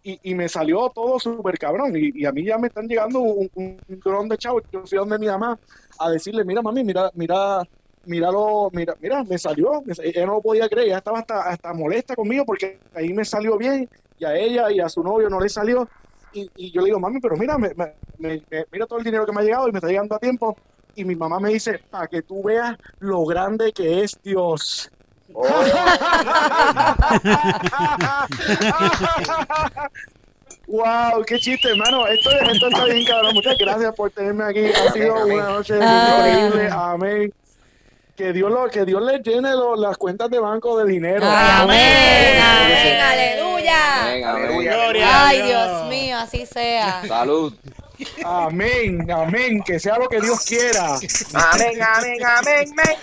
y, 0.03 0.19
y 0.31 0.35
me 0.35 0.49
salió 0.49 0.89
todo 0.93 1.19
súper 1.19 1.57
cabrón. 1.57 1.93
Y, 1.95 2.25
a 2.25 2.31
mí 2.31 2.45
ya 2.45 2.57
me 2.57 2.67
están 2.67 2.87
llegando 2.87 3.19
un, 3.21 3.49
un, 3.55 3.83
dron 3.87 4.29
de 4.29 4.37
chavo. 4.37 4.61
Yo 4.71 4.85
fui 4.85 4.97
donde 4.97 5.19
mi 5.19 5.27
mamá 5.27 5.59
a 5.99 6.09
decirle, 6.11 6.43
mira 6.45 6.61
mami, 6.61 6.83
mira, 6.83 7.11
mira, 7.13 7.63
míralo, 8.03 8.69
mira, 8.73 8.95
mira, 8.99 9.23
me 9.23 9.37
salió. 9.37 9.83
Ella 10.03 10.25
no 10.25 10.35
lo 10.35 10.41
podía 10.41 10.69
creer, 10.69 10.87
ella 10.87 10.97
estaba 10.99 11.19
hasta, 11.19 11.41
hasta 11.49 11.73
molesta 11.73 12.15
conmigo 12.15 12.45
porque 12.45 12.83
ahí 12.93 13.13
me 13.13 13.25
salió 13.25 13.57
bien 13.57 13.89
y 14.17 14.25
a 14.25 14.35
ella 14.37 14.71
y 14.71 14.79
a 14.79 14.89
su 14.89 15.03
novio 15.03 15.29
no 15.29 15.39
le 15.39 15.49
salió. 15.49 15.89
Y, 16.31 16.71
yo 16.71 16.81
le 16.81 16.87
digo, 16.87 16.99
mami, 16.99 17.19
pero 17.19 17.35
mira, 17.37 17.57
me- 17.57 17.73
me- 17.75 17.97
mira 18.71 18.85
todo 18.87 18.99
el 18.99 19.05
dinero 19.05 19.25
que 19.25 19.31
me 19.31 19.41
ha 19.41 19.43
llegado 19.43 19.67
y 19.67 19.71
me 19.71 19.77
está 19.79 19.87
llegando 19.89 20.15
a 20.15 20.19
tiempo. 20.19 20.59
Y 20.97 21.05
mi 21.05 21.15
mamá 21.15 21.39
me 21.39 21.49
dice, 21.51 21.79
para 21.89 22.07
que 22.07 22.21
tú 22.23 22.41
veas 22.43 22.75
lo 22.99 23.23
grande 23.25 23.71
que 23.71 24.03
es 24.03 24.17
Dios. 24.23 24.89
Oh, 25.33 25.43
Wow, 30.67 31.23
qué 31.25 31.39
chiste, 31.39 31.69
hermano. 31.69 32.05
Esto, 32.07 32.29
esto 32.31 32.67
está 32.67 32.85
bien, 32.85 33.05
cabrón. 33.05 33.33
Muchas 33.35 33.57
gracias 33.57 33.95
por 33.95 34.11
tenerme 34.11 34.43
aquí. 34.43 34.65
Ha 34.65 34.91
sido 34.91 35.15
Amén, 35.15 35.35
una 35.35 35.49
noche 35.49 35.75
Ah. 35.81 36.25
increíble. 36.27 36.69
Amén. 36.71 37.33
Que 38.17 38.33
Dios, 38.33 38.51
lo, 38.51 38.67
que 38.67 38.83
Dios 38.83 39.01
les 39.03 39.21
llene 39.23 39.51
lo- 39.51 39.75
las 39.77 39.95
cuentas 39.95 40.29
de 40.29 40.39
banco 40.39 40.77
de 40.79 40.91
dinero. 40.91 41.23
Amén, 41.23 41.61
amén, 41.61 42.41
Amén. 42.41 43.01
aleluya. 43.01 44.33
Aleluya. 44.33 44.73
Gloria. 44.75 45.27
Ay. 45.27 45.41
Dios 45.43 45.85
mío, 45.87 46.17
así 46.17 46.45
sea. 46.45 47.03
Salud. 47.07 47.53
Amén, 48.23 49.09
amén. 49.11 49.63
Que 49.65 49.79
sea 49.79 49.97
lo 49.97 50.07
que 50.07 50.19
Dios 50.21 50.45
quiera. 50.45 50.95
amén, 51.33 51.81
amén, 51.81 52.19
amén, 52.25 52.73
amén. 52.79 52.97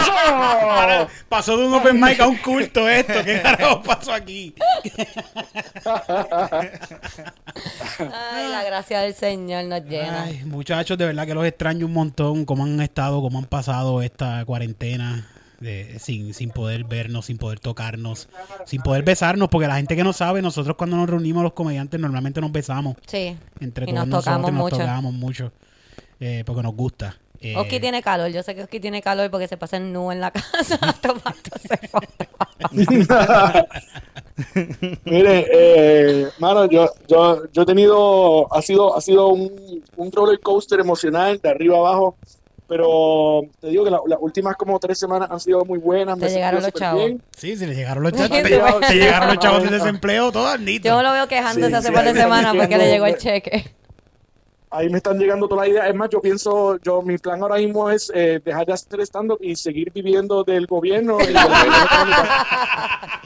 ¡Eso! 0.00 1.08
Pasó 1.28 1.56
de 1.56 1.66
un 1.66 1.74
open 1.74 2.00
mic 2.00 2.20
a 2.20 2.26
un 2.26 2.36
culto 2.36 2.88
esto. 2.88 3.24
¿Qué 3.24 3.42
carajo 3.42 3.82
pasó 3.82 4.12
aquí? 4.12 4.54
Ay, 7.98 8.48
la 8.50 8.64
gracia 8.64 9.00
del 9.00 9.14
Señor 9.14 9.64
nos 9.64 9.84
llena. 9.84 10.24
Ay, 10.24 10.42
muchachos, 10.44 10.96
de 10.96 11.06
verdad 11.06 11.26
que 11.26 11.34
los 11.34 11.46
extraño 11.46 11.86
un 11.86 11.92
montón. 11.92 12.44
Cómo 12.44 12.64
han 12.64 12.80
estado, 12.80 13.20
cómo 13.20 13.38
han 13.38 13.46
pasado 13.46 14.02
esta 14.02 14.44
cuarentena. 14.44 15.28
De- 15.60 15.98
sin, 15.98 16.34
sin 16.34 16.50
poder 16.50 16.84
vernos, 16.84 17.26
sin 17.26 17.38
poder 17.38 17.60
tocarnos, 17.60 18.28
sin 18.66 18.82
poder 18.82 19.02
besarnos, 19.04 19.48
porque 19.48 19.66
la 19.68 19.76
gente 19.76 19.96
que 19.96 20.04
no 20.04 20.12
sabe, 20.12 20.42
nosotros 20.42 20.76
cuando 20.76 20.96
nos 20.96 21.08
reunimos 21.08 21.42
los 21.42 21.52
comediantes 21.52 21.98
normalmente 22.00 22.40
nos 22.40 22.52
besamos 22.52 22.96
Sí. 23.06 23.36
entre 23.60 23.84
Y 23.84 23.94
todos 23.94 24.06
nos 24.06 24.08
nosotros, 24.08 24.24
tocamos 24.24 24.52
nos 24.52 24.60
mucho. 24.62 24.76
tocamos 24.78 25.14
mucho, 25.14 25.52
eh, 26.20 26.42
porque 26.46 26.62
nos 26.62 26.74
gusta. 26.74 27.16
Eh, 27.40 27.56
Oski 27.56 27.78
tiene 27.78 28.02
calor. 28.02 28.30
Yo 28.30 28.42
sé 28.42 28.54
que 28.54 28.62
Oski 28.62 28.80
tiene 28.80 29.02
calor 29.02 29.30
porque 29.30 29.46
se 29.48 29.58
pasa 29.58 29.76
en 29.76 29.92
nu 29.92 30.10
en 30.10 30.18
la 30.20 30.30
casa 30.32 30.78
tomándose 31.02 31.76
fotos. 31.88 32.28
Mire, 35.04 35.46
eh, 35.52 36.28
mano, 36.38 36.66
yo, 36.66 36.88
yo, 37.08 37.42
yo 37.52 37.62
he 37.62 37.66
tenido, 37.66 38.52
ha 38.54 38.62
sido, 38.62 38.96
ha 38.96 39.00
sido 39.00 39.28
un, 39.28 39.82
un 39.96 40.12
roller 40.12 40.40
coaster 40.40 40.80
emocional 40.80 41.38
de 41.42 41.48
arriba 41.50 41.76
abajo, 41.78 42.16
pero 42.76 43.42
te 43.60 43.68
digo 43.68 43.84
que 43.84 43.90
la- 43.92 44.00
las 44.08 44.18
últimas 44.20 44.56
como 44.56 44.80
tres 44.80 44.98
semanas 44.98 45.30
han 45.30 45.38
sido 45.38 45.64
muy 45.64 45.78
buenas. 45.78 46.18
Te 46.18 46.24
me 46.24 46.30
llegaron 46.32 46.60
los 46.60 46.72
chavos. 46.72 47.04
bien. 47.04 47.22
Sí, 47.36 47.56
se 47.56 47.68
le 47.68 47.74
llegaron 47.76 48.02
los 48.02 48.12
chavos. 48.12 48.30
Te, 48.30 48.42
te 48.42 48.94
llegaron 48.96 49.28
los 49.28 49.38
chavos 49.38 49.62
de 49.62 49.70
desempleo, 49.70 50.32
todas 50.32 50.58
nitas. 50.58 50.90
Yo 50.90 50.96
me 50.96 51.04
lo 51.04 51.12
veo 51.12 51.28
quejándose 51.28 51.68
Sí, 51.68 51.74
hace 51.74 51.88
sí, 51.88 51.94
par 51.94 52.04
de 52.04 52.14
semanas 52.20 52.52
porque 52.56 52.76
le 52.76 52.90
llegó 52.90 53.06
el 53.06 53.16
cheque. 53.16 53.64
Ahí 54.70 54.88
me 54.88 54.96
están 54.96 55.16
llegando 55.20 55.46
todas 55.46 55.68
las 55.68 55.72
ideas. 55.72 55.88
Es 55.88 55.94
más, 55.94 56.08
yo 56.10 56.20
pienso, 56.20 56.78
yo 56.80 57.00
mi 57.00 57.16
plan 57.16 57.40
ahora 57.40 57.58
mismo 57.58 57.88
es 57.90 58.10
eh, 58.12 58.40
dejar 58.44 58.66
de 58.66 58.72
hacer 58.72 59.00
stand-up 59.02 59.38
y 59.40 59.54
seguir 59.54 59.92
viviendo 59.92 60.42
del 60.42 60.66
gobierno. 60.66 61.18
y 61.20 61.26
de 61.26 61.32
la. 61.32 61.40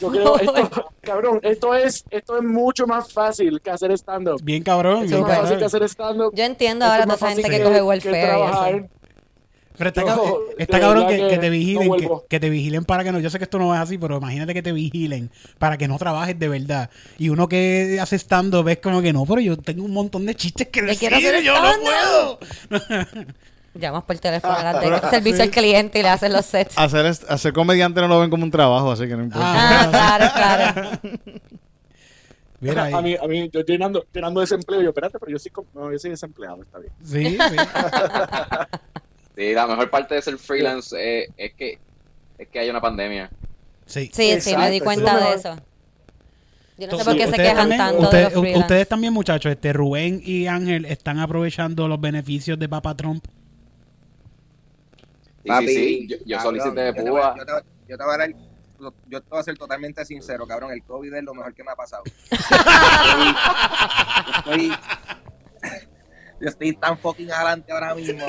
Yo 0.00 0.08
creo, 0.10 0.38
esto, 0.40 0.88
cabrón, 1.00 1.40
esto 1.42 1.74
es, 1.74 2.04
esto 2.10 2.36
es 2.38 2.42
mucho 2.42 2.86
más 2.86 3.12
fácil 3.12 3.60
que 3.60 3.70
hacer 3.70 3.92
stand-up. 3.92 4.40
Bien 4.42 4.62
cabrón. 4.62 5.04
Es 5.04 5.10
bien 5.10 5.22
más 5.22 5.38
fácil 5.38 5.58
que 5.58 5.64
hacer 5.64 5.82
stand-up. 5.84 6.32
Yo 6.34 6.44
entiendo 6.44 6.84
Esto 6.84 6.92
ahora 6.92 7.02
es 7.04 7.06
toda 7.06 7.16
esa 7.16 7.26
gente 7.28 7.42
fácil 7.42 7.58
que 7.58 7.64
coge 7.64 7.82
welfare. 7.82 8.88
Pero 9.78 9.88
está, 9.88 10.02
cab- 10.04 10.34
está 10.58 10.78
cabrón 10.78 11.06
que, 11.08 11.16
que 11.16 11.28
que 11.28 11.38
te 11.38 11.46
no 11.46 11.52
vigilen, 11.52 11.92
que, 11.96 12.08
que 12.28 12.40
te 12.40 12.50
vigilen 12.50 12.84
para 12.84 13.02
que 13.02 13.12
no. 13.12 13.18
Yo 13.20 13.30
sé 13.30 13.38
que 13.38 13.44
esto 13.44 13.58
no 13.58 13.74
es 13.74 13.80
así, 13.80 13.96
pero 13.96 14.18
imagínate 14.18 14.52
que 14.52 14.62
te 14.62 14.72
vigilen 14.72 15.30
para 15.58 15.78
que 15.78 15.88
no 15.88 15.96
trabajes 15.96 16.38
de 16.38 16.48
verdad. 16.48 16.90
Y 17.16 17.30
uno 17.30 17.48
que 17.48 17.98
hace 17.98 18.16
stand 18.16 18.54
ves 18.62 18.76
como 18.78 19.00
que 19.00 19.14
no, 19.14 19.24
pero 19.24 19.40
yo 19.40 19.56
tengo 19.56 19.82
un 19.84 19.92
montón 19.92 20.26
de 20.26 20.34
chistes 20.34 20.66
que 20.68 20.80
Que 20.80 20.86
decir 20.86 21.08
quiero 21.08 21.16
hacer 21.16 21.42
y 21.42 21.46
yo 21.46 21.54
no 21.54 21.70
stand-up. 21.70 22.38
puedo. 22.68 23.26
Llamas 23.74 24.02
por 24.04 24.18
teléfono 24.18 24.54
Ah, 24.56 24.72
de 24.72 24.80
pero- 24.80 25.10
servicio 25.10 25.44
al 25.44 25.50
cliente 25.50 26.00
y 26.00 26.02
le 26.02 26.08
haces 26.08 26.30
los 26.32 26.44
sets. 26.44 26.76
Hacer, 26.76 27.06
hacer 27.06 27.52
comediante 27.52 28.00
no 28.00 28.08
lo 28.08 28.18
ven 28.20 28.28
como 28.30 28.42
un 28.44 28.50
trabajo, 28.50 28.90
así 28.90 29.06
que 29.06 29.16
no 29.16 29.22
importa. 29.22 29.46
Ah, 29.46 29.88
claro, 29.90 30.26
claro. 30.34 30.90
Mira, 32.60 32.84
a 32.94 33.00
mí, 33.00 33.16
a 33.16 33.26
mí, 33.26 33.48
yo 33.50 33.60
llenando, 33.62 34.04
llenando 34.12 34.40
desempleo, 34.40 34.82
yo, 34.82 34.88
espérate, 34.90 35.18
pero 35.18 35.32
yo 35.32 35.38
sí, 35.38 35.50
no, 35.72 35.90
yo 35.90 35.98
soy 35.98 36.10
desempleado, 36.10 36.62
está 36.62 36.78
bien. 36.78 36.92
sí, 37.02 37.38
sí. 37.38 37.56
Sí, 39.36 39.54
la 39.54 39.66
mejor 39.66 39.88
parte 39.88 40.14
de 40.16 40.20
ser 40.20 40.36
freelance 40.36 40.94
eh, 40.98 41.28
es 41.38 41.54
que 41.54 41.78
es 42.36 42.48
que 42.48 42.58
hay 42.58 42.68
una 42.68 42.80
pandemia. 42.80 43.30
sí. 43.86 44.10
Sí, 44.12 44.38
sí, 44.40 44.54
me 44.56 44.70
di 44.70 44.80
cuenta 44.80 45.16
de 45.16 45.34
eso. 45.34 45.56
Yo 46.76 46.88
no 46.88 46.98
sé 46.98 47.04
por 47.04 47.16
qué 47.16 47.26
se 47.28 47.36
quejan 47.36 47.56
también- 47.56 47.78
tanto 47.78 48.02
ustedes, 48.02 48.24
de 48.24 48.30
los 48.30 48.36
u- 48.38 48.40
freelance. 48.42 48.60
ustedes 48.64 48.88
también, 48.88 49.12
muchachos, 49.14 49.52
este 49.52 49.72
Rubén 49.72 50.20
y 50.24 50.46
Ángel 50.46 50.84
están 50.84 51.18
aprovechando 51.20 51.88
los 51.88 51.98
beneficios 52.00 52.58
de 52.58 52.68
Papa 52.68 52.94
Trump. 52.96 53.24
Sí, 55.42 55.48
Papi, 55.48 55.68
sí, 55.68 55.74
sí. 55.74 56.06
Yo, 56.08 56.16
yo 56.26 56.36
cabrón, 56.36 56.42
solicité 56.60 56.80
de 56.80 56.86
yo 56.88 56.94
te 57.04 57.10
voy- 57.10 57.20
púa. 57.20 57.34
Yo 57.38 57.44
te, 57.46 57.52
yo 57.88 57.96
te 57.98 58.04
voy 58.04 58.14
a 58.14 58.18
dar- 58.18 58.30
yo 59.08 59.20
te 59.20 59.28
voy 59.28 59.38
a 59.38 59.42
ser 59.42 59.58
totalmente 59.58 60.04
sincero, 60.06 60.46
cabrón. 60.46 60.72
El 60.72 60.82
COVID 60.82 61.12
es 61.14 61.22
lo 61.22 61.34
mejor 61.34 61.54
que 61.54 61.62
me 61.64 61.70
ha 61.70 61.76
pasado. 61.76 62.02
yo, 62.06 62.12
estoy, 64.38 64.72
yo 66.40 66.48
estoy 66.48 66.72
tan 66.76 66.96
fucking 66.98 67.30
adelante 67.30 67.70
ahora 67.72 67.94
mismo. 67.94 68.24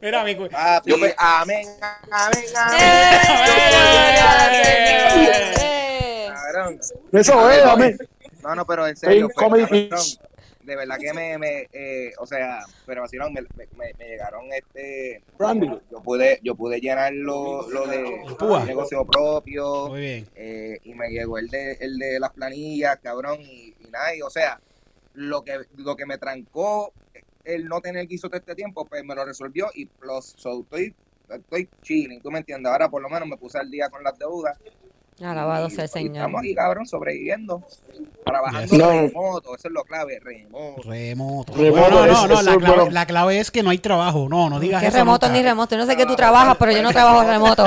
Mira, 0.00 0.24
mi 0.24 0.34
cu- 0.36 0.48
Papi, 0.48 0.90
Yo 0.90 0.96
me- 0.96 1.14
amén, 1.18 1.66
amén, 2.10 2.44
amén. 2.56 2.80
¡Eh! 5.20 6.28
Cabrón. 6.34 6.80
Eso 7.12 7.50
es, 7.50 7.64
amén. 7.64 7.98
No, 8.42 8.54
no, 8.54 8.66
pero 8.66 8.86
en 8.86 8.96
serio, 8.96 9.28
Comedy. 9.34 9.90
De 10.70 10.76
verdad 10.76 10.98
que 11.00 11.12
me, 11.12 11.36
me 11.36 11.68
eh, 11.72 12.12
o 12.20 12.26
sea, 12.26 12.60
pero 12.86 13.02
así 13.02 13.16
no, 13.16 13.28
me, 13.28 13.42
me, 13.56 13.66
me- 13.74 14.06
llegaron 14.06 14.52
este, 14.52 15.24
Brandy. 15.36 15.66
yo 15.90 16.00
pude, 16.04 16.38
yo 16.44 16.54
pude 16.54 16.80
llenar 16.80 17.12
lo, 17.12 17.68
lo 17.68 17.86
de 17.88 18.04
Púa. 18.38 18.64
negocio 18.64 19.04
propio, 19.04 19.88
Muy 19.88 20.00
bien. 20.00 20.28
eh, 20.36 20.78
y 20.84 20.94
me 20.94 21.10
llegó 21.10 21.38
el 21.38 21.48
de, 21.48 21.72
el 21.80 21.98
de 21.98 22.20
las 22.20 22.30
planillas, 22.30 23.00
cabrón, 23.02 23.40
y, 23.40 23.74
y 23.80 23.90
nada, 23.90 24.14
y, 24.14 24.22
o 24.22 24.30
sea, 24.30 24.62
lo 25.12 25.42
que, 25.42 25.58
lo 25.76 25.96
que 25.96 26.06
me 26.06 26.18
trancó 26.18 26.94
el 27.42 27.66
no 27.66 27.80
tener 27.80 28.06
guiso 28.06 28.28
todo 28.28 28.38
este 28.38 28.54
tiempo, 28.54 28.86
pues 28.88 29.02
me 29.02 29.16
lo 29.16 29.24
resolvió 29.24 29.70
y 29.74 29.86
plus, 29.86 30.34
so, 30.36 30.62
estoy, 30.62 30.96
estoy 31.28 31.72
chilling, 31.82 32.22
tú 32.22 32.30
me 32.30 32.38
entiendes, 32.38 32.70
ahora 32.70 32.88
por 32.88 33.02
lo 33.02 33.08
menos 33.08 33.28
me 33.28 33.36
puse 33.38 33.58
al 33.58 33.68
día 33.68 33.88
con 33.90 34.04
las 34.04 34.16
deudas. 34.16 34.56
Alabado 35.22 35.68
sea 35.70 35.84
el 35.84 35.90
y 35.90 35.92
Señor. 35.92 36.16
Estamos 36.16 36.38
aquí, 36.40 36.54
cabrón, 36.54 36.86
sobreviviendo, 36.86 37.62
trabajando 38.24 38.60
Yes. 38.60 38.72
No. 38.78 38.90
remoto, 38.90 39.54
eso 39.56 39.68
es 39.68 39.74
lo 39.74 39.82
clave, 39.84 40.18
remoto. 40.22 40.82
Remoto. 40.88 41.52
Remoto, 41.54 41.80
Bueno, 41.80 41.90
no, 41.90 42.04
eso- 42.12 42.26
no, 42.28 42.34
eso 42.34 42.42
la, 42.42 42.50
es 42.52 42.58
clave, 42.58 42.74
bueno. 42.76 42.90
la 42.90 43.06
clave 43.06 43.38
es 43.40 43.50
que 43.50 43.62
no 43.62 43.70
hay 43.70 43.78
trabajo. 43.78 44.28
No, 44.28 44.48
no 44.48 44.58
digas 44.60 44.80
Que 44.82 44.88
eso. 44.88 44.96
remoto 44.96 45.26
nunca. 45.26 45.38
ni 45.38 45.44
remoto. 45.44 45.74
Yo 45.74 45.80
no 45.82 45.86
sé 45.86 45.96
que 45.96 46.06
tú 46.06 46.16
trabajas, 46.16 46.56
pero 46.58 46.72
yo 46.72 46.82
no 46.82 46.90
trabajo 46.92 47.22
remoto. 47.24 47.64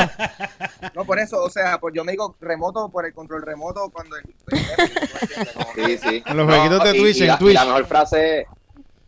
No, 0.96 1.06
por 1.06 1.20
eso, 1.20 1.42
o 1.44 1.50
sea, 1.50 1.78
pues 1.80 1.94
yo 1.94 2.04
me 2.04 2.12
digo 2.14 2.36
remoto 2.42 2.90
por 2.90 3.06
el 3.06 3.14
control 3.14 3.42
remoto 3.44 3.90
cuando 3.92 4.16
el, 4.18 4.24
Sí, 5.76 5.98
sí. 5.98 6.24
En 6.26 6.38
los 6.38 6.48
jueguitos 6.48 6.84
de 6.84 6.94
Twitch, 6.94 7.18
y 7.18 7.22
en 7.22 7.28
la, 7.28 7.34
y 7.36 7.38
Twitch. 7.38 7.54
la 7.56 7.66
mejor 7.66 7.86
frase 7.86 8.46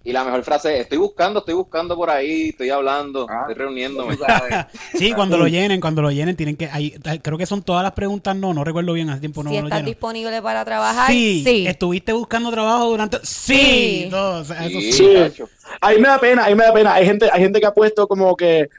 y 0.06 0.14
la 0.14 0.24
mejor 0.24 0.44
frase 0.44 0.76
es, 0.76 0.82
estoy 0.84 1.00
buscando, 1.00 1.40
estoy 1.40 1.56
buscando 1.56 1.96
por 1.98 2.10
ahí, 2.10 2.50
estoy 2.50 2.70
hablando, 2.70 3.26
Ah. 3.30 3.40
estoy 3.42 3.56
reuniéndome. 3.56 4.16
Sí, 4.94 5.12
cuando 5.14 5.38
lo 5.38 5.48
llenen, 5.48 5.82
cuando 5.82 6.02
lo 6.02 6.12
llenen, 6.12 6.36
tienen 6.38 6.56
que. 6.56 6.70
ahí- 6.72 6.96
creo 7.22 7.38
que 7.38 7.46
son 7.46 7.62
todas 7.64 7.84
las 7.84 7.92
preguntas. 7.94 8.36
No, 8.36 8.54
no 8.54 8.64
recuerdo 8.64 8.94
bien. 8.94 9.10
Hace 9.10 9.20
tiempo 9.20 9.44
no 9.44 9.50
si 9.50 9.58
lo 9.58 9.64
estás 9.64 9.80
lleno. 9.80 9.88
disponible 9.90 10.42
para 10.42 10.64
trabajar, 10.64 11.12
Sí, 11.12 11.42
sí. 11.44 11.68
¿Estuviste 11.68 12.14
buscando 12.14 12.52
trabajo 12.52 12.86
durante.? 12.92 13.18
Sí. 13.24 13.56
Sí. 13.58 14.08
Todo, 14.10 14.42
o 14.42 14.44
sea, 14.46 14.66
eso 14.66 14.80
Sí, 14.80 14.92
sí. 14.94 15.44
Ahí 15.82 16.00
me 16.00 16.08
da 16.08 16.20
pena, 16.20 16.46
ahí 16.46 16.56
me 16.56 16.64
da 16.64 16.74
pena. 16.74 16.94
Hay 16.94 17.06
gente, 17.06 17.28
hay 17.34 17.42
gente 17.42 17.60
que 17.60 17.66
ha 17.66 17.74
puesto 17.74 18.08
como 18.08 18.36
que 18.36 18.70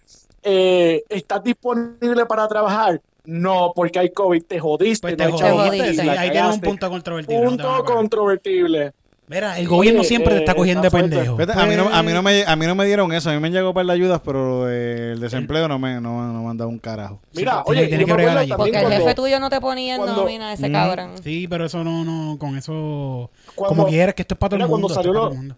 eh, 0.43 1.03
¿estás 1.09 1.43
disponible 1.43 2.25
para 2.27 2.47
trabajar? 2.47 3.01
No, 3.25 3.73
porque 3.75 3.99
hay 3.99 4.11
COVID, 4.11 4.45
te 4.45 4.61
jodiste. 4.61 5.01
Pues 5.03 5.13
no 5.19 5.37
te 5.37 5.45
hay 5.45 5.57
jodiste, 5.57 5.95
sí, 5.95 6.09
ahí 6.09 6.31
tienes 6.31 6.55
un 6.55 6.61
punto 6.61 6.89
controvertible. 6.89 7.43
no 7.43 7.49
Punto 7.51 7.65
pagar. 7.65 7.85
controvertible. 7.85 8.93
Mira, 9.29 9.59
el 9.59 9.67
gobierno 9.67 10.01
Oye, 10.03 10.09
siempre 10.09 10.35
te 10.35 10.39
está 10.41 10.53
eh, 10.53 10.55
cogiendo 10.55 10.83
de 10.83 10.91
pendejo. 10.91 11.37
Fíjate, 11.37 11.61
a, 11.61 11.67
mí 11.67 11.75
no, 11.75 11.89
a, 11.93 12.03
mí 12.05 12.13
no 12.13 12.23
Pues, 12.23 12.45
me, 12.47 12.51
a 12.53 12.55
mí 12.55 12.67
no 12.67 12.75
me 12.77 12.85
dieron 12.87 13.13
eso, 13.13 13.29
a 13.31 13.33
mí 13.33 13.41
me 13.41 13.51
llegó 13.51 13.75
para 13.75 13.85
las 13.85 13.95
ayudas, 13.95 14.21
pero 14.25 14.69
el 14.71 15.19
desempleo 15.19 15.67
no 15.67 15.81
me, 15.81 16.01
no, 16.01 16.33
no 16.33 16.43
me 16.45 16.51
han 16.51 16.57
dado 16.57 16.71
un 16.71 16.79
carajo. 16.79 17.19
Mira, 17.35 17.63
oye, 17.67 17.89
tiene 17.89 18.05
que 18.05 18.13
bregar 18.13 18.39
allí. 18.39 18.53
Porque 18.57 18.71
el 18.77 18.83
cuando- 18.85 18.99
jefe 19.05 19.15
tuyo 19.17 19.41
no 19.41 19.51
te 19.51 19.61
ponía 19.61 19.97
en 19.97 20.03
cuando- 20.03 20.23
nómina 20.23 20.53
ese 20.53 20.69
Mm. 20.69 20.73
cabrón. 20.73 21.11
Sí, 21.25 21.49
pero 21.49 21.67
eso 21.67 21.83
no, 21.83 22.05
no, 22.05 22.39
con 22.39 22.57
eso. 22.57 23.31
Cuando- 23.57 23.77
como 23.77 23.89
quieras, 23.89 24.15
que 24.15 24.23
esto 24.23 24.35
es 24.35 24.39
para 24.39 24.51
todo 24.51 24.57
el 24.59 24.61
mira, 24.63 24.69
mundo. 24.69 24.87
cuando 24.89 24.95
salió 24.95 25.13
para 25.13 25.23
lo- 25.23 25.29
todo 25.29 25.33
el 25.33 25.39
mundo. 25.39 25.57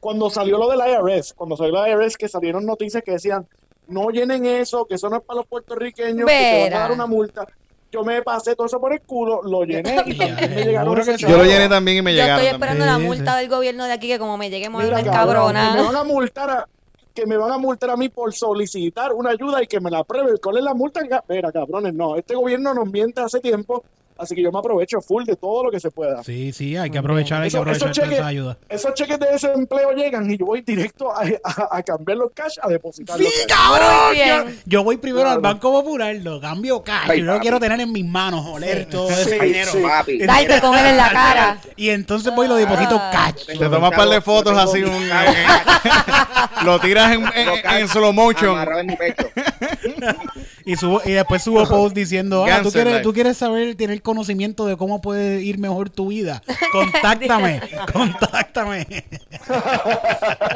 cuando 0.00 0.30
salió 0.30 0.58
lo 0.58 0.68
del 0.68 0.80
IRS, 0.80 1.32
cuando 1.34 1.56
salió 1.56 1.82
el 1.84 1.90
IRS, 1.92 2.16
que 2.18 2.28
salieron 2.28 2.66
noticias 2.66 3.02
que 3.02 3.12
decían, 3.12 3.46
no 3.88 4.10
llenen 4.10 4.44
eso, 4.44 4.84
que 4.84 4.96
eso 4.96 5.08
no 5.08 5.16
es 5.16 5.22
para 5.22 5.38
los 5.38 5.46
puertorriqueños, 5.46 6.26
que 6.26 6.34
te 6.34 6.70
van 6.70 6.72
a 6.74 6.78
dar 6.80 6.92
una 6.92 7.06
multa. 7.06 7.46
Yo 7.92 8.02
me 8.02 8.22
pasé 8.22 8.56
todo 8.56 8.66
eso 8.66 8.80
por 8.80 8.92
el 8.92 9.02
culo, 9.02 9.42
lo 9.42 9.64
llené 9.64 10.02
y 10.06 10.16
también 10.18 10.36
me 10.54 10.64
llegaron. 10.64 11.02
Yo 11.18 11.36
lo 11.36 11.44
llené 11.44 11.68
también 11.68 11.98
y 11.98 12.02
me 12.02 12.12
Yo 12.12 12.22
llegaron. 12.22 12.44
estoy 12.44 12.50
también. 12.52 12.54
esperando 12.78 12.86
la 12.86 12.96
Sí, 12.98 13.02
multa 13.04 13.32
sí. 13.34 13.38
del 13.40 13.48
gobierno 13.50 13.84
de 13.84 13.92
aquí 13.92 14.08
que 14.08 14.18
como 14.18 14.38
me 14.38 14.48
llegue 14.50 14.70
me 14.70 14.78
Mira, 14.82 14.96
que 14.98 15.04
me 15.04 15.10
cabrona. 15.10 15.76
van 15.82 15.96
a 15.96 16.04
multar 16.04 16.50
a, 16.50 16.68
que 17.14 17.26
me 17.26 17.36
van 17.36 17.52
a 17.52 17.58
multar 17.58 17.90
a 17.90 17.96
mí 17.96 18.08
por 18.08 18.32
solicitar 18.32 19.12
una 19.12 19.30
ayuda 19.30 19.62
y 19.62 19.66
que 19.66 19.78
me 19.80 19.90
la 19.90 19.98
aprueben. 19.98 20.36
¿Cuál 20.42 20.56
es 20.58 20.64
la 20.64 20.72
multa? 20.72 21.00
Mira, 21.28 21.52
cabrones, 21.52 21.92
no. 21.92 22.16
Este 22.16 22.34
gobierno 22.34 22.72
nos 22.72 22.90
miente 22.90 23.20
hace 23.20 23.40
tiempo 23.40 23.84
Así 24.18 24.34
que 24.34 24.42
yo 24.42 24.52
me 24.52 24.58
aprovecho 24.58 25.00
full 25.00 25.24
de 25.24 25.34
todo 25.36 25.64
lo 25.64 25.70
que 25.70 25.80
se 25.80 25.90
pueda. 25.90 26.22
Sí, 26.22 26.52
sí, 26.52 26.76
hay 26.76 26.90
que 26.90 26.98
aprovechar, 26.98 27.42
hay 27.42 27.50
que 27.50 27.56
aprovechar 27.56 27.90
esos 27.90 28.04
cheques- 28.04 28.12
esa 28.18 28.26
ayuda. 28.26 28.58
Esos 28.68 28.94
cheques 28.94 29.18
de 29.18 29.26
desempleo 29.26 29.90
llegan 29.92 30.30
y 30.30 30.36
yo 30.36 30.46
voy 30.46 30.60
directo 30.62 31.10
a, 31.10 31.22
a- 31.44 31.68
a 31.78 31.82
cambiar 31.82 32.18
los 32.18 32.30
cash 32.32 32.56
a 32.62 32.68
depositar 32.68 33.18
¡Sí, 33.18 33.26
cabrón! 33.48 34.14
Yo, 34.16 34.52
yo 34.66 34.84
voy 34.84 34.96
primero 34.98 35.22
Claro. 35.24 35.36
al 35.36 35.40
Banco 35.40 35.72
Popular, 35.72 36.14
lo 36.16 36.40
cambio 36.40 36.82
cash. 36.82 37.08
Ay, 37.10 37.18
yo 37.20 37.24
lo 37.26 37.32
papi. 37.32 37.42
quiero 37.42 37.58
tener 37.60 37.80
en 37.80 37.90
mis 37.92 38.04
manos, 38.04 38.44
oler 38.46 38.88
todo 38.88 39.08
Sí, 39.08 39.14
ese 39.14 39.38
sí, 39.40 39.44
dinero. 39.46 39.72
sí. 39.72 39.78
Papi. 39.82 40.18
Darte 40.18 40.60
con 40.60 40.78
él 40.78 40.86
en 40.86 40.96
la 40.96 41.10
cara. 41.10 41.58
Y 41.76 41.90
entonces 41.90 42.32
voy 42.34 42.46
y 42.46 42.48
lo 42.48 42.54
deposito 42.56 42.96
Ah. 43.00 43.10
cash. 43.12 43.46
Te 43.46 43.56
tomas 43.56 43.90
un 43.90 43.96
par 43.96 44.08
de 44.08 44.20
fotos 44.20 44.56
así, 44.56 44.82
un, 44.84 45.08
lo 46.64 46.78
tiras 46.80 47.12
en, 47.12 47.24
en- 47.34 47.66
en 47.80 47.88
slow 47.88 48.12
motion. 48.12 48.56
En 48.78 48.86
mi 48.86 48.96
pecho. 48.96 49.26
Y, 50.64 50.76
subo, 50.76 51.00
y 51.04 51.12
después 51.12 51.42
subo 51.42 51.66
post 51.68 51.94
diciendo, 51.94 52.44
ah, 52.44 52.60
¿tú 52.62 52.70
quieres, 52.70 53.02
tú 53.02 53.12
quieres 53.12 53.36
saber, 53.36 53.74
tener 53.74 54.00
conocimiento 54.02 54.66
de 54.66 54.76
cómo 54.76 55.00
puede 55.00 55.42
ir 55.42 55.58
mejor 55.58 55.90
tu 55.90 56.08
vida. 56.08 56.42
Contáctame, 56.72 57.60
contáctame. 57.92 58.86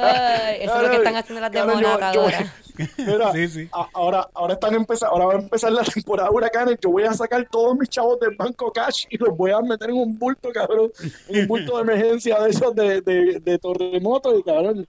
Ay, 0.00 0.56
eso 0.60 0.76
es 0.76 0.82
lo 0.82 0.90
que 0.90 0.96
están 0.96 1.16
haciendo 1.16 1.40
las 1.40 1.50
Claro, 1.50 1.72
yo- 1.72 1.76
demonatas 1.78 2.14
yo- 2.14 2.22
ahora. 2.22 2.52
Mira, 2.98 3.32
Sí, 3.32 3.48
sí. 3.48 3.68
ahora, 3.94 4.28
ahora 4.34 4.52
están 4.52 4.74
empezando, 4.74 5.14
ahora 5.14 5.26
va 5.26 5.32
a 5.34 5.42
empezar 5.42 5.72
la 5.72 5.82
temporada 5.82 6.28
de 6.28 6.34
huracanes. 6.34 6.76
Yo 6.82 6.90
voy 6.90 7.04
a 7.04 7.12
sacar 7.14 7.46
todos 7.50 7.74
mis 7.78 7.88
chavos 7.88 8.20
del 8.20 8.36
banco 8.36 8.70
cash 8.70 9.04
y 9.08 9.16
los 9.16 9.34
voy 9.34 9.50
a 9.50 9.60
meter 9.62 9.88
en 9.90 9.96
un 9.96 10.18
bulto, 10.18 10.50
cabrón, 10.52 10.90
un 11.28 11.46
bulto 11.46 11.76
de 11.76 11.82
emergencia 11.82 12.38
de 12.40 12.50
esos 12.50 12.74
de, 12.74 13.00
de, 13.00 13.40
de 13.40 13.58
terremoto 13.58 14.38
y 14.38 14.42
cabrón, 14.42 14.86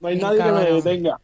no 0.00 0.08
hay 0.08 0.16
Bien 0.16 0.26
nadie 0.26 0.42
que 0.42 0.52
me 0.52 0.72
detenga. 0.72 1.20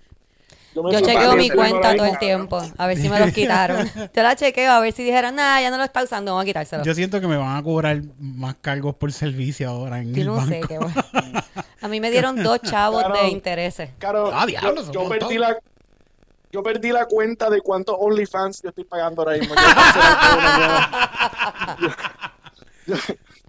Yo 0.74 1.01
chequeo 1.01 1.36
mi 1.36 1.51
cuenta 1.51 1.94
todo 1.97 2.07
el 2.07 2.19
tiempo, 2.19 2.62
a 2.78 2.86
ver 2.86 2.97
si 2.97 3.09
me 3.09 3.19
los 3.20 3.31
quitaron. 3.32 3.86
Yo 4.15 4.23
la 4.23 4.35
chequeo 4.36 4.70
a 4.73 4.81
ver 4.81 4.93
si 4.93 5.03
dijeran, 5.05 5.35
nah, 5.36 5.61
ya 5.61 5.70
no 5.70 5.77
lo 5.77 5.85
está 5.85 6.03
usando, 6.03 6.31
vamos 6.32 6.43
a 6.43 6.47
quitárselo. 6.47 6.82
Yo 6.85 6.94
siento 6.94 7.20
que 7.20 7.27
me 7.27 7.36
van 7.36 7.57
a 7.57 7.62
cobrar 7.62 8.01
más 8.19 8.55
cargos 8.61 8.94
por 8.94 9.12
servicio 9.12 9.69
ahora 9.69 9.99
en 9.99 10.15
Yo 10.15 10.20
el 10.23 10.27
no 10.28 10.35
banco. 10.36 10.49
sé 10.51 10.61
qué 10.66 10.78
va. 10.78 10.90
A 11.82 11.89
mí 11.89 12.01
me 12.01 12.11
dieron 12.11 12.43
dos 12.43 12.61
chavos 12.62 13.03
Claro. 13.05 13.23
de 13.23 13.28
intereses. 13.31 13.90
Claro, 13.99 14.31
Ah, 14.32 14.47
diablo, 14.47 14.90
yo, 14.93 15.09
perdí 15.09 15.36
la 15.36 15.57
yo 16.53 16.62
perdí 16.62 16.93
la 16.93 17.07
cuenta 17.07 17.51
de 17.51 17.61
cuántos 17.61 17.97
OnlyFans 17.99 18.62
yo 18.62 18.69
estoy 18.69 18.85
pagando 18.85 19.23
ahora 19.23 19.36
mismo. 19.39 19.55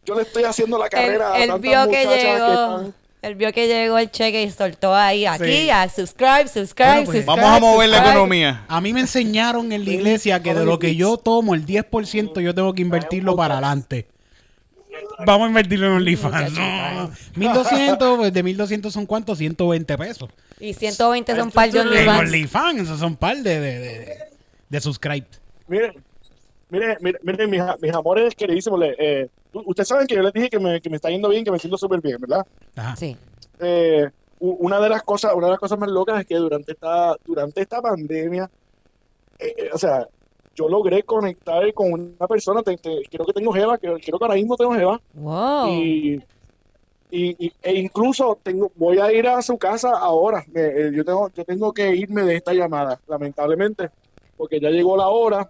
Yo, 0.06 0.16
le 0.16 0.22
estoy 0.24 0.44
haciendo 0.44 0.78
la 0.78 0.86
Él, 0.86 0.92
carrera 0.92 1.34
a 1.34 1.38
él 1.40 1.48
tantas 1.50 1.62
vio 1.62 1.90
que 1.90 2.06
llegó, 2.06 2.46
están- 2.82 2.94
él 3.24 3.36
vio 3.36 3.52
que 3.54 3.68
llegó 3.68 3.98
el 3.98 4.12
cheque 4.12 4.44
y 4.44 4.52
soltó 4.52 4.94
ahí, 4.94 5.26
aquí, 5.26 5.46
Sí. 5.46 5.70
a 5.70 5.88
subscribe, 5.90 6.48
subscribe, 6.48 6.90
Bueno, 6.90 7.06
pues, 7.06 7.18
subscribe. 7.26 7.42
Vamos 7.42 7.58
a 7.58 7.60
mover 7.60 7.90
la 7.90 8.00
economía. 8.00 8.66
A 8.68 8.82
mí 8.82 8.94
me 8.94 9.00
enseñaron 9.00 9.72
en 9.72 9.84
la 9.86 9.92
iglesia 9.92 10.44
que 10.44 10.54
de 10.54 10.66
lo 10.66 10.78
que 10.78 10.96
yo 10.96 11.18
tomo, 11.18 11.56
el 11.56 11.66
10% 11.66 12.42
yo 12.42 12.54
tengo 12.54 12.74
que 12.74 12.82
invertirlo 12.82 13.36
para 13.36 13.56
adelante. 13.56 14.08
Vamos 15.26 15.46
a 15.46 15.48
invertirlo 15.50 15.88
en 15.88 15.94
OnlyFans. 15.94 16.52
No. 16.54 17.12
1200, 17.36 18.18
pues 18.18 18.34
de 18.34 18.44
1200 18.44 18.94
son 18.94 19.06
cuántos? 19.06 19.38
120 19.38 19.98
pesos. 19.98 20.30
Y 20.60 20.74
120 20.74 21.36
son 21.36 21.52
par 21.52 21.72
de 21.72 21.80
En 21.80 21.88
OnlyFans. 21.88 22.20
OnlyFans, 22.20 22.82
esos 22.82 23.00
son 23.00 23.16
par 23.16 23.38
de, 23.38 23.60
de, 23.60 23.80
de, 23.80 24.18
de 24.70 24.82
subscribe. 24.82 25.26
Miren, 25.68 25.94
miren, 26.70 26.98
miren, 27.24 27.50
mis, 27.50 27.62
mis 27.82 27.94
amores 27.94 28.36
queridísimos. 28.36 28.82
Eh, 28.98 29.30
ustedes 29.54 29.88
saben 29.88 30.08
que 30.08 30.16
yo 30.16 30.22
les 30.22 30.34
dije 30.34 30.50
que 30.50 30.60
me, 30.60 30.82
que 30.82 30.90
me 30.90 30.96
está 30.98 31.10
yendo 31.10 31.30
bien, 31.30 31.44
que 31.44 31.52
me 31.52 31.60
siento 31.60 31.78
súper 31.78 32.02
bien, 32.02 32.18
¿verdad? 32.20 32.46
Ajá. 32.76 32.96
Sí. 32.96 33.16
Eh, 33.60 34.10
una 34.40 34.80
de 34.82 34.90
las 34.90 35.04
cosas, 35.04 35.34
una 35.36 35.48
de 35.48 35.52
las 35.52 35.60
cosas 35.60 35.80
más 35.80 35.90
locas 35.90 36.20
es 36.20 36.26
que 36.26 36.36
durante 36.36 36.74
esta, 36.74 37.16
durante 37.26 37.62
esta 37.62 37.82
pandemia, 37.82 38.50
eh, 39.40 39.54
eh, 39.58 39.70
o 39.74 39.78
sea, 39.78 40.06
yo 40.56 40.68
logré 40.68 41.04
conectar 41.04 41.74
con 41.74 41.94
una 41.94 42.28
persona, 42.28 42.62
te- 42.62 42.78
te- 42.78 43.02
creo 43.10 43.26
que 43.26 43.34
tengo 43.34 43.54
Jeva, 43.54 43.78
creo, 43.78 43.96
creo 44.04 44.20
que 44.20 44.26
ahora 44.26 44.36
mismo 44.36 44.56
tengo 44.58 44.74
Jeva, 44.74 45.00
Wow. 45.14 45.70
y, 45.70 46.22
y, 47.10 47.46
y- 47.46 47.54
e 47.62 47.74
incluso 47.76 48.40
tengo, 48.44 48.72
voy 48.76 49.00
a 49.00 49.12
ir 49.14 49.28
a 49.28 49.42
su 49.42 49.58
casa 49.58 49.92
ahora. 49.98 50.44
Me- 50.52 50.62
eh, 50.62 50.92
yo 50.94 51.06
tengo, 51.06 51.30
yo 51.34 51.46
tengo 51.46 51.72
que 51.74 51.96
irme 51.96 52.24
de 52.24 52.36
esta 52.36 52.54
llamada, 52.54 53.00
lamentablemente, 53.08 53.90
porque 54.36 54.60
ya 54.60 54.70
llegó 54.70 54.98
la 54.98 55.08
hora 55.08 55.50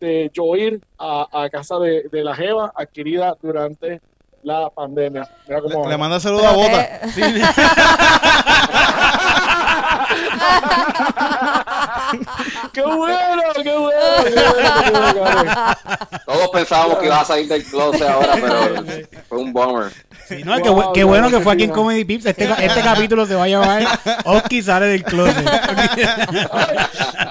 de 0.00 0.30
yo 0.32 0.56
ir 0.56 0.80
a, 0.98 1.26
a 1.44 1.50
casa 1.50 1.78
de, 1.78 2.08
de 2.10 2.24
la 2.24 2.34
Jeva 2.34 2.72
adquirida 2.74 3.36
durante 3.42 4.00
la 4.42 4.70
pandemia. 4.70 5.28
Mira 5.48 5.60
cómo 5.60 5.84
Le, 5.84 5.90
le 5.90 5.98
manda 5.98 6.20
saludos 6.20 6.46
a 6.46 6.52
Bota. 6.52 7.00
te- 7.00 7.08
¡Qué 12.72 12.82
bueno! 12.82 13.42
¡Qué 13.62 13.76
bueno! 13.76 13.90
¡Qué 14.24 14.32
bueno! 14.32 15.12
¡Qué 15.14 15.20
bueno, 15.20 15.44
cabrón! 15.44 15.76
Todos 16.26 16.48
pensábamos 16.50 16.98
que 16.98 17.06
iba 17.06 17.20
a 17.20 17.24
salir 17.24 17.48
del 17.48 17.64
closet 17.64 18.02
ahora, 18.08 18.34
pero 18.34 18.84
fue 19.28 19.38
un 19.38 19.52
bummer. 19.52 19.90
Sí, 20.28 20.42
no, 20.44 20.56
qué, 20.60 20.68
Wow, 20.68 20.82
bu- 20.82 20.92
qué 20.92 21.04
bueno 21.04 21.30
que 21.30 21.40
fue 21.40 21.54
aquí 21.54 21.64
en. 21.64 21.70
Comedy 21.70 22.04
Pips. 22.04 22.26
Este, 22.26 22.44
este 22.44 22.80
capítulo 22.82 23.24
se 23.26 23.34
va 23.34 23.44
a 23.44 23.48
llamar 23.48 23.82
Oski 24.26 24.62
sale 24.62 24.86
del 24.86 25.02
closet. 25.04 25.36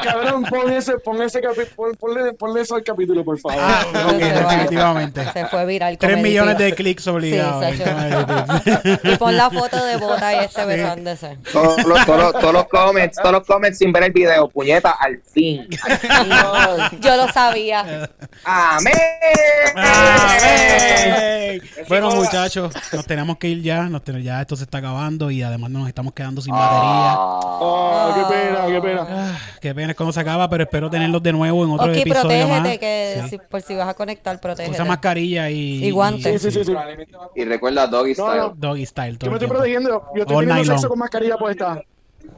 Cabrón, 0.03 0.43
pon 0.43 0.71
ese, 0.71 0.97
pon 0.99 1.21
ese 1.21 1.41
capi- 1.41 1.67
pon- 1.75 1.95
ponle, 1.99 2.33
ponle 2.33 2.61
eso 2.61 2.75
al 2.75 2.83
capítulo, 2.83 3.23
por 3.23 3.37
favor. 3.39 3.57
Ah, 3.61 3.85
ok, 4.05 4.19
Se 4.19 4.33
va. 4.33 4.49
definitivamente. 4.51 5.31
Se 5.33 5.45
fue 5.45 5.65
viral. 5.65 5.97
3 5.97 6.11
Comedy 6.11 6.29
millones 6.29 6.57
de 6.57 6.73
clics 6.73 7.07
obligados. 7.07 7.65
Sí. 7.75 7.83
Y 9.03 9.15
pon 9.17 9.35
la 9.37 9.49
foto 9.49 9.83
de 9.83 9.97
bota 9.97 10.33
y 10.41 10.45
este 10.45 10.65
besándose. 10.65 11.37
Todos 11.51 11.83
los, 11.85 12.05
todos 12.05 12.19
los- 12.19 12.33
todos 12.39 12.53
los 12.53 12.67
comments, 12.67 13.17
todos 13.17 13.31
los 13.31 13.45
comments 13.45 13.77
sin 13.77 13.91
ver 13.91 14.03
el 14.05 14.11
video. 14.11 14.47
Puñeta, 14.49 14.91
al 14.99 15.21
fin. 15.33 15.67
Yo 17.01 17.15
lo 17.17 17.27
sabía. 17.31 18.09
Amén. 18.43 18.93
¡Amén! 19.75 21.61
Bueno, 21.87 22.11
muchachos, 22.11 22.73
nos 22.91 23.05
tenemos 23.05 23.37
que 23.37 23.47
ir 23.49 23.61
ya. 23.61 23.83
Nos 23.83 24.03
ten- 24.03 24.21
ya 24.21 24.41
esto 24.41 24.55
se 24.55 24.63
está 24.63 24.79
acabando 24.79 25.31
y 25.31 25.41
además 25.43 25.69
nos 25.71 25.87
estamos 25.87 26.13
quedando 26.13 26.41
sin 26.41 26.53
batería. 26.53 27.13
Ah, 27.15 27.53
Ah, 27.59 28.13
qué 28.15 28.33
pena, 28.35 28.67
qué 28.67 28.81
pena. 28.81 29.07
Ah, 29.09 29.37
qué 29.61 29.75
pena 29.75 29.91
es 29.91 29.97
cuando 29.97 30.13
se 30.13 30.19
acaba, 30.19 30.49
pero 30.49 30.63
espero 30.63 30.89
tenerlos 30.89 31.21
de 31.23 31.31
nuevo 31.33 31.63
en 31.65 31.71
otro 31.71 31.91
Ok, 31.91 31.97
episodio 31.97 32.47
más. 32.47 32.59
protégete, 32.61 32.79
que 32.79 33.21
Sí. 33.23 33.29
si- 33.29 33.37
por 33.37 33.61
si 33.61 33.75
vas 33.75 33.89
a 33.89 33.93
conectar, 33.93 34.39
protégete. 34.39 34.75
Usa 34.75 34.85
mascarilla 34.85 35.49
y, 35.49 35.85
Y 35.85 35.91
guantes. 35.91 36.41
Sí, 36.41 36.51
sí, 36.51 36.63
sí. 36.63 36.71
sí. 36.71 36.73
y 37.35 37.45
recuerda 37.45 37.87
Doggy 37.87 38.13
No, 38.17 38.25
Style. 38.27 38.39
no. 38.39 38.53
Doggy 38.55 38.85
style. 38.85 39.17
Yo 39.19 39.29
me 39.29 39.35
estoy 39.37 39.47
protegiendo. 39.49 40.03
Yo 40.15 40.21
estoy 40.21 40.35
All 40.37 40.45
teniendo 40.47 40.63
sexo 40.71 40.81
long. 40.83 40.89
con 40.89 40.99
mascarilla 40.99 41.37
puesta. 41.37 41.81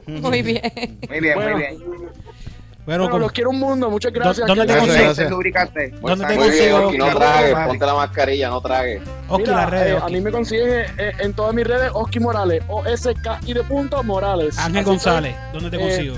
Muy 0.06 0.42
bien. 0.42 0.62
Muy 1.08 1.20
bien, 1.20 1.34
Bueno. 1.34 1.50
muy 1.56 1.60
bien. 1.62 1.78
Bueno, 2.86 3.02
Bueno, 3.04 3.10
como- 3.10 3.18
los 3.24 3.32
quiero 3.32 3.50
un 3.50 3.60
mundo. 3.60 3.90
Muchas 3.90 4.12
gracias. 4.12 4.46
¿Dónde 4.46 4.66
te 4.66 4.76
consigo? 4.76 5.30
lubricante. 5.30 5.94
¿Dónde 6.00 6.26
te 6.26 6.36
consigo? 6.36 6.86
Oski, 6.86 6.98
no 6.98 7.14
tragues, 7.14 7.54
ponte 7.66 7.86
la 7.86 7.94
mascarilla, 7.94 8.48
no 8.48 8.60
tragues. 8.60 9.02
Oski, 9.28 9.42
Mira, 9.42 9.56
las 9.56 9.70
redes. 9.70 9.94
eh, 9.96 10.02
a 10.02 10.08
mí 10.08 10.20
me 10.20 10.30
consiguen 10.32 10.68
eh, 10.98 11.12
en 11.18 11.32
todas 11.34 11.54
mis 11.54 11.66
redes 11.66 11.90
Oski 11.94 12.18
Morales. 12.20 12.62
O-S-K-I 12.68 13.52
de 13.52 13.62
punto 13.64 14.02
Morales. 14.02 14.58
Ángel 14.58 14.84
González, 14.84 15.36
¿dónde 15.52 15.70
te 15.70 15.76
eh, 15.76 15.80
consigo? 15.80 16.16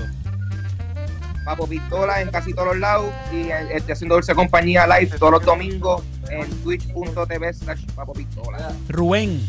Papo 1.45 1.67
Pistola 1.67 2.21
en 2.21 2.29
casi 2.31 2.53
todos 2.53 2.69
los 2.69 2.77
lados 2.77 3.07
y 3.33 3.49
eh, 3.49 3.75
estoy 3.75 3.91
haciendo 3.91 4.15
Dulce 4.15 4.33
Compañía 4.33 4.87
Live 4.87 5.17
todos 5.19 5.33
los 5.33 5.43
domingos 5.45 6.01
en 6.29 6.49
twitch.tv 6.63 7.53
slash 7.53 7.85
Papo 7.95 8.13
Pistola. 8.13 8.71
Rubén. 8.87 9.45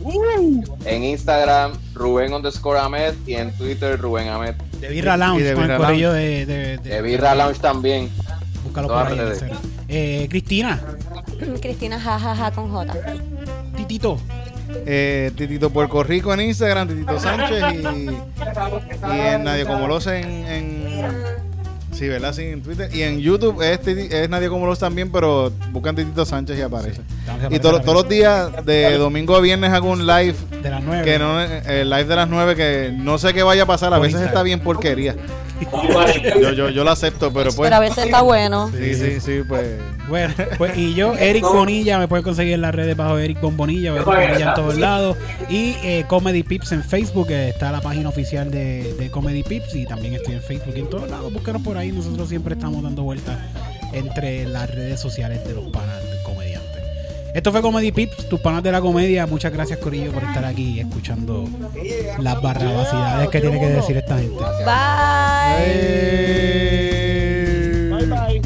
¡Uh! 0.00 0.62
En 0.84 1.04
Instagram, 1.04 1.72
Rubén 1.94 2.34
underscore 2.34 2.78
Ahmed 2.80 3.14
y 3.26 3.34
en 3.34 3.50
Twitter, 3.56 3.98
Rubén 3.98 4.28
Ahmed. 4.28 4.54
De 4.80 4.88
Birra 4.88 5.16
Lounge, 5.16 5.42
de 5.44 5.54
con 5.54 5.70
el 5.70 5.76
corillo 5.78 6.12
de, 6.12 6.46
de, 6.46 6.78
De 6.78 7.02
Birra 7.02 7.34
Lounge 7.34 7.60
también. 7.60 8.10
Búscalo 8.64 8.88
por 8.88 8.96
Todas 9.08 9.12
ahí. 9.12 9.18
en 9.30 9.36
serio. 9.36 9.56
Eh, 9.88 10.26
Cristina, 10.28 10.80
Cristina, 11.60 12.00
jajaja, 12.00 12.50
con 12.50 12.70
J. 12.70 12.94
Titito. 13.76 14.18
Eh, 14.84 15.30
Titito 15.36 15.70
Puerto 15.70 16.02
Rico 16.02 16.34
en 16.34 16.40
Instagram, 16.40 16.88
Titito 16.88 17.18
Sánchez 17.20 17.62
y, 17.72 18.10
y 18.10 19.20
en 19.20 19.44
Nadie 19.44 19.64
Como 19.64 19.86
Los 19.86 20.06
en, 20.08 20.24
en- 20.24 20.86
Sí, 21.96 22.06
¿verdad? 22.08 22.32
Sí, 22.34 22.42
en 22.42 22.62
Twitter. 22.62 22.94
Y 22.94 23.02
en 23.02 23.18
YouTube 23.20 23.62
es, 23.62 23.80
Titi- 23.80 24.12
es 24.12 24.28
Nadie 24.28 24.48
Como 24.48 24.66
Los 24.66 24.78
también, 24.78 25.10
pero 25.10 25.50
buscan 25.72 25.96
Titito 25.96 26.24
Sánchez 26.26 26.58
y 26.58 26.62
aparece. 26.62 27.00
Y 27.50 27.58
to- 27.58 27.80
todos 27.80 27.94
los 27.94 28.08
días, 28.08 28.50
de 28.66 28.98
domingo 28.98 29.34
a 29.34 29.40
viernes, 29.40 29.72
hago 29.72 29.90
un 29.90 30.06
live. 30.06 30.34
De 30.62 30.68
las 30.70 30.82
nueve. 30.82 31.04
Que 31.04 31.18
no, 31.18 31.40
eh, 31.42 31.62
el 31.80 31.88
live 31.88 32.04
de 32.04 32.16
las 32.16 32.28
9 32.28 32.54
que 32.54 32.92
no 32.94 33.16
sé 33.18 33.32
qué 33.32 33.42
vaya 33.42 33.62
a 33.62 33.66
pasar. 33.66 33.94
A 33.94 33.96
Por 33.96 34.02
veces 34.06 34.14
Instagram. 34.20 34.34
está 34.34 34.42
bien 34.42 34.60
porquería. 34.60 35.16
Yo, 36.40 36.52
yo, 36.52 36.68
yo 36.70 36.84
lo 36.84 36.90
acepto, 36.90 37.32
pero 37.32 37.50
pues. 37.50 37.56
Pero 37.68 37.76
a 37.76 37.80
veces 37.80 38.04
está 38.04 38.22
bueno. 38.22 38.70
Sí, 38.70 38.94
sí, 38.94 39.20
sí, 39.20 39.40
pues. 39.46 39.66
Bueno, 40.08 40.34
pues 40.58 40.76
y 40.76 40.94
yo, 40.94 41.14
Eric 41.14 41.42
Bonilla, 41.42 41.98
me 41.98 42.06
pueden 42.08 42.22
conseguir 42.22 42.54
en 42.54 42.60
las 42.60 42.74
redes 42.74 42.96
bajo 42.96 43.18
Eric 43.18 43.38
Bonilla, 43.40 43.92
Eric 43.92 44.04
Bonilla 44.04 44.48
en 44.48 44.54
todos 44.54 44.76
lados. 44.78 45.16
Y 45.48 45.76
eh, 45.82 46.04
Comedy 46.08 46.42
Pips 46.42 46.72
en 46.72 46.84
Facebook, 46.84 47.28
que 47.28 47.48
está 47.48 47.72
la 47.72 47.80
página 47.80 48.08
oficial 48.08 48.50
de, 48.50 48.94
de 48.94 49.10
Comedy 49.10 49.42
Pips. 49.42 49.74
Y 49.74 49.86
también 49.86 50.14
estoy 50.14 50.34
en 50.34 50.42
Facebook 50.42 50.74
y 50.76 50.80
en 50.80 50.90
todos 50.90 51.08
lados. 51.10 51.32
Búscanos 51.32 51.62
por 51.62 51.76
ahí. 51.76 51.90
Nosotros 51.90 52.28
siempre 52.28 52.54
estamos 52.54 52.82
dando 52.82 53.02
vueltas 53.02 53.38
entre 53.92 54.46
las 54.46 54.70
redes 54.70 55.00
sociales 55.00 55.44
de 55.46 55.54
los 55.54 55.64
panas. 55.70 56.02
Esto 57.36 57.52
fue 57.52 57.60
Comedy 57.60 57.92
Pips, 57.92 58.30
tus 58.30 58.40
panas 58.40 58.62
de 58.62 58.72
la 58.72 58.80
comedia. 58.80 59.26
Muchas 59.26 59.52
gracias, 59.52 59.78
Corillo, 59.78 60.10
por 60.10 60.24
estar 60.24 60.42
aquí 60.42 60.80
escuchando 60.80 61.46
las 62.18 62.40
barrabasidades 62.40 63.28
que 63.28 63.42
tiene 63.42 63.60
que 63.60 63.68
decir 63.68 63.94
esta 63.94 64.16
gente. 64.16 64.42
Bye. 64.64 65.66
Bye, 67.90 68.06
bye. 68.06 68.40